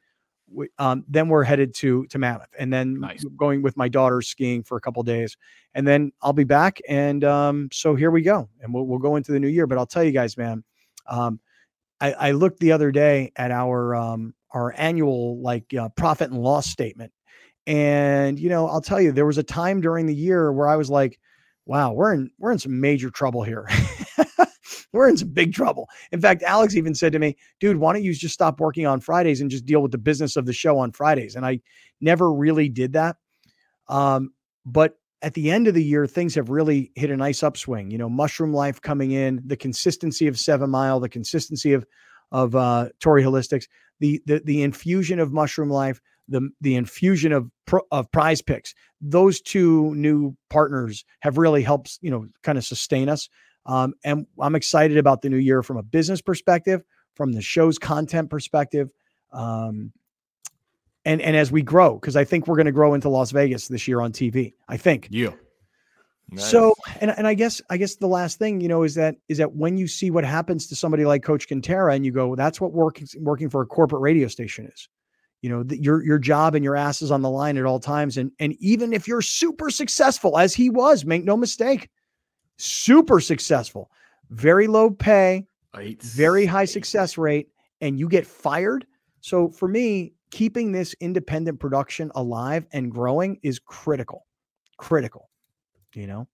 um, 0.79 1.05
then 1.09 1.29
we're 1.29 1.45
headed 1.45 1.75
to 1.77 2.07
to 2.07 2.19
Mammoth, 2.19 2.51
and 2.59 2.73
then 2.73 3.01
Nice. 3.01 3.25
going 3.37 3.63
with 3.63 3.77
my 3.77 3.89
daughter 3.89 4.21
skiing 4.23 4.63
for 4.63 4.77
a 4.77 4.81
couple 4.81 5.03
days, 5.03 5.37
and 5.75 5.87
then 5.87 6.13
I'll 6.23 6.33
be 6.33 6.45
back. 6.45 6.81
And 6.89 7.25
um, 7.25 7.69
so 7.73 7.95
here 7.95 8.11
we 8.11 8.23
go, 8.23 8.49
and 8.61 8.73
we'll 8.73 8.85
we'll 8.87 8.99
go 8.99 9.17
into 9.17 9.33
the 9.33 9.41
new 9.41 9.49
year. 9.49 9.67
But 9.67 9.79
I'll 9.79 9.87
tell 9.87 10.05
you 10.05 10.13
guys, 10.13 10.37
man, 10.37 10.65
um, 11.07 11.41
I, 12.01 12.13
I 12.13 12.31
looked 12.33 12.61
the 12.61 12.73
other 12.73 12.91
day 12.91 13.33
at 13.37 13.51
our 13.51 13.95
um, 13.95 14.35
our 14.51 14.75
annual 14.77 15.41
like 15.41 15.73
uh, 15.75 15.89
profit 15.91 16.31
and 16.31 16.41
loss 16.41 16.67
statement, 16.67 17.13
and 17.67 18.39
you 18.39 18.49
know 18.49 18.67
I'll 18.69 18.81
tell 18.81 19.01
you 19.01 19.13
there 19.13 19.27
was 19.27 19.39
a 19.39 19.43
time 19.43 19.81
during 19.81 20.07
the 20.07 20.15
year 20.15 20.53
where 20.53 20.69
I 20.69 20.77
was 20.77 20.91
like, 20.91 21.19
wow, 21.67 21.93
we're 21.93 22.13
in 22.15 22.31
we're 22.39 22.53
in 22.53 22.59
some 22.59 22.81
major 22.81 23.11
trouble 23.11 23.43
here. 23.43 23.69
we're 24.93 25.09
in 25.09 25.17
some 25.17 25.29
big 25.29 25.53
trouble. 25.53 25.89
In 26.11 26.21
fact, 26.21 26.43
Alex 26.43 26.77
even 26.77 26.95
said 26.95 27.13
to 27.13 27.19
me, 27.19 27.37
dude, 27.61 27.77
why 27.79 27.93
don't 27.93 28.05
you 28.05 28.15
just 28.15 28.35
stop 28.35 28.61
working 28.61 28.87
on 28.87 29.01
Fridays 29.01 29.41
and 29.41 29.51
just 29.51 29.67
deal 29.67 29.83
with 29.83 29.93
the 29.93 29.99
business 29.99 30.37
of 30.37 30.47
the 30.47 30.53
show 30.53 30.79
on 30.79 30.93
Fridays? 30.93 31.35
And 31.37 31.47
I 31.47 31.61
never 32.01 32.33
really 32.33 32.69
did 32.69 32.93
that. 32.93 33.17
Um, 33.89 34.33
but 34.65 34.97
at 35.23 35.35
the 35.35 35.51
end 35.51 35.69
of 35.69 35.75
the 35.75 35.85
year, 35.85 36.07
things 36.07 36.35
have 36.35 36.51
really 36.51 36.91
hit 36.95 37.11
a 37.11 37.17
nice 37.17 37.43
upswing. 37.43 37.91
You 37.91 37.99
know, 37.99 38.09
Mushroom 38.09 38.53
Lyfe 38.53 38.81
coming 38.81 39.13
in, 39.13 39.41
the 39.47 39.57
consistency 39.57 40.27
of 40.27 40.39
Seven 40.39 40.71
Mile, 40.71 41.01
the 41.01 41.09
consistency 41.09 41.73
of 41.73 41.87
of 42.33 42.57
uh, 42.57 42.89
Torrey 42.99 43.23
Holistics, 43.23 43.67
the 44.01 44.21
the 44.27 44.43
the 44.45 44.63
infusion 44.63 45.19
of 45.21 45.33
Mushroom 45.33 45.69
Lyfe, 45.69 46.01
the 46.29 46.51
the 46.61 46.75
infusion 46.75 47.33
of 47.33 47.51
of 47.91 48.11
Prize 48.11 48.43
Picks. 48.43 48.75
Those 49.01 49.41
two 49.41 49.95
new 49.95 50.37
partners 50.51 51.05
have 51.21 51.39
really 51.39 51.63
helped, 51.63 51.99
you 52.01 52.11
know, 52.11 52.27
kind 52.43 52.59
of 52.59 52.65
sustain 52.65 53.09
us. 53.09 53.29
Um, 53.67 53.95
and 54.05 54.27
I'm 54.41 54.55
excited 54.55 54.97
about 54.97 55.23
the 55.23 55.31
new 55.31 55.37
year 55.37 55.63
from 55.63 55.77
a 55.77 55.83
business 55.83 56.21
perspective, 56.21 56.83
from 57.15 57.33
the 57.33 57.43
show's 57.43 57.79
content 57.79 58.31
perspective. 58.31 58.91
Um, 59.33 59.93
and 61.05 61.21
and 61.21 61.37
as 61.37 61.51
we 61.51 61.63
grow, 61.63 61.95
because 61.95 62.17
I 62.17 62.25
think 62.25 62.47
we're 62.47 62.57
going 62.57 62.67
to 62.67 62.73
grow 62.73 62.95
into 62.95 63.09
Las 63.09 63.31
Vegas 63.33 63.69
this 63.69 63.89
year 63.89 64.01
on 64.01 64.13
TV. 64.13 64.55
I 64.69 64.77
think. 64.77 65.09
Yeah. 66.35 66.41
So, 66.41 66.75
and 67.01 67.11
and 67.11 67.27
I 67.27 67.35
guess 67.35 67.61
I 67.69 67.77
guess 67.77 67.97
the 67.97 68.07
last 68.07 68.39
thing 68.39 68.61
you 68.61 68.69
know 68.69 68.85
is 68.85 68.95
that 68.95 69.17
is 69.29 69.39
that 69.39 69.55
when 69.55 69.77
you 69.77 69.87
see 69.87 70.11
what 70.11 70.25
happens 70.25 70.67
to 70.69 70.77
somebody 70.77 71.05
like 71.05 71.23
Coach 71.23 71.49
Kentera, 71.49 71.95
and 71.95 72.07
you 72.07 72.13
go, 72.13 72.35
that's 72.35 72.61
what 72.61 72.73
working 72.73 73.07
working 73.19 73.51
for 73.51 73.61
a 73.63 73.67
corporate 73.67 74.01
radio 74.01 74.29
station 74.29 74.67
is. 74.67 74.89
You 75.43 75.51
know, 75.51 75.63
that 75.65 75.83
your 75.83 76.03
your 76.05 76.19
job 76.19 76.55
and 76.55 76.65
your 76.65 76.77
ass 76.77 77.03
is 77.03 77.11
on 77.11 77.21
the 77.21 77.29
line 77.29 77.59
at 77.59 77.67
all 77.67 77.81
times, 77.81 78.17
and 78.17 78.31
and 78.39 78.55
even 78.61 78.93
if 78.93 79.07
you're 79.07 79.23
super 79.23 79.71
successful, 79.71 80.39
as 80.39 80.55
he 80.55 80.71
was, 80.71 81.05
make 81.05 81.25
no 81.25 81.37
mistake, 81.37 81.91
super 82.63 83.19
successful, 83.19 83.91
very 84.31 84.67
low 84.67 84.91
pay, 84.91 85.47
very 86.01 86.47
high 86.47 86.65
success 86.65 87.19
rate, 87.19 87.49
and 87.81 87.99
you 87.99 88.09
get 88.09 88.27
fired. 88.27 88.87
So 89.21 89.49
for 89.49 89.67
me, 89.67 90.13
keeping 90.31 90.71
this 90.71 90.95
independent 91.01 91.59
production 91.59 92.13
alive 92.15 92.65
and 92.73 92.91
growing 92.91 93.39
is 93.43 93.59
critical, 93.59 94.27
critical, 94.77 95.29
you 95.95 96.07
know? 96.07 96.29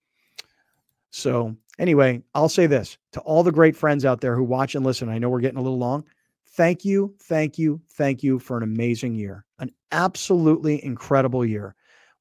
So 1.11 1.57
anyway, 1.79 2.23
I'll 2.35 2.51
say 2.51 2.67
this 2.67 2.99
to 3.13 3.21
all 3.21 3.43
the 3.43 3.51
great 3.51 3.75
friends 3.75 4.05
out 4.05 4.21
there 4.21 4.37
who 4.37 4.45
watch 4.45 4.75
and 4.75 4.85
listen. 4.85 5.09
I 5.09 5.19
know 5.19 5.31
we're 5.31 5.41
getting 5.41 5.59
a 5.59 5.63
little 5.63 5.79
long. 5.79 6.05
Thank 6.51 6.85
you, 6.85 7.15
thank 7.23 7.59
you, 7.59 7.81
thank 7.93 8.23
you 8.23 8.39
for 8.39 8.59
an 8.59 8.63
amazing 8.63 9.15
year, 9.15 9.47
an 9.61 9.71
absolutely 9.93 10.85
incredible 10.85 11.45
year. 11.45 11.75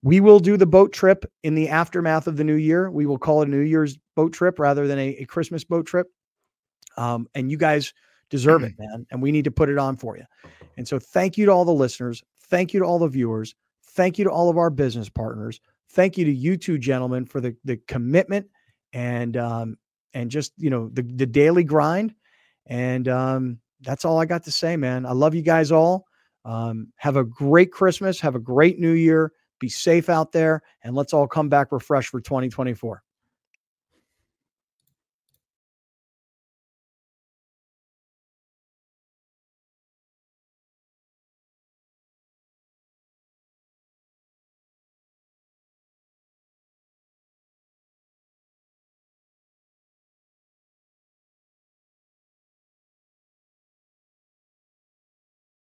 We 0.07 0.21
will 0.21 0.39
do 0.39 0.55
the 0.55 0.65
boat 0.65 0.93
trip 0.93 1.25
in 1.43 1.53
the 1.53 1.67
aftermath 1.67 2.27
of 2.27 2.38
the 2.38 2.43
new 2.45 2.55
year. 2.55 2.89
We 2.89 3.05
will 3.05 3.17
call 3.17 3.41
it 3.41 3.49
a 3.49 3.51
New 3.51 3.59
Year's 3.59 3.97
boat 4.15 4.31
trip 4.31 4.57
rather 4.57 4.88
than 4.88 4.97
a, 4.97 5.09
a 5.17 5.25
Christmas 5.25 5.65
boat 5.65 5.85
trip. 5.85 6.07
Um, 6.95 7.27
and 7.35 7.51
you 7.51 7.57
guys 7.57 7.93
deserve 8.29 8.63
it, 8.63 8.71
man. 8.79 9.05
And 9.11 9.21
we 9.21 9.34
need 9.34 9.43
to 9.43 9.51
put 9.51 9.67
it 9.67 9.77
on 9.77 9.97
for 9.97 10.15
you. 10.15 10.23
And 10.77 10.88
so 10.88 10.97
thank 10.97 11.38
you 11.38 11.45
to 11.47 11.51
all 11.51 11.65
the 11.65 11.73
listeners. 11.73 12.23
Thank 12.43 12.73
you 12.73 12.79
to 12.79 12.85
all 12.85 12.99
the 12.99 13.09
viewers. 13.09 13.53
Thank 13.84 14.17
you 14.17 14.23
to 14.23 14.31
all 14.31 14.49
of 14.49 14.57
our 14.57 14.69
business 14.69 15.09
partners. 15.09 15.59
Thank 15.89 16.17
you 16.17 16.23
to 16.23 16.31
you 16.31 16.55
two 16.55 16.77
gentlemen 16.77 17.25
for 17.25 17.41
the, 17.41 17.53
the 17.65 17.75
commitment 17.89 18.47
and 18.93 19.35
um, 19.35 19.77
and 20.13 20.31
just 20.31 20.53
you 20.55 20.69
know 20.69 20.88
the, 20.93 21.01
the 21.01 21.25
daily 21.25 21.65
grind. 21.65 22.15
And 22.65 23.09
um, 23.09 23.59
that's 23.81 24.05
all 24.05 24.19
I 24.19 24.25
got 24.25 24.45
to 24.45 24.51
say, 24.51 24.77
man. 24.77 25.05
I 25.05 25.11
love 25.11 25.35
you 25.35 25.41
guys 25.41 25.69
all. 25.69 26.05
Um, 26.45 26.93
have 26.95 27.17
a 27.17 27.25
great 27.25 27.73
Christmas. 27.73 28.21
Have 28.21 28.35
a 28.35 28.39
great 28.39 28.79
new 28.79 28.93
year. 28.93 29.34
Be 29.59 29.69
safe 29.69 30.09
out 30.09 30.31
there. 30.31 30.61
And 30.84 30.95
let's 30.95 31.13
all 31.13 31.27
come 31.27 31.49
back 31.49 31.71
refreshed 31.71 32.09
for 32.09 32.21
2024. 32.21 33.01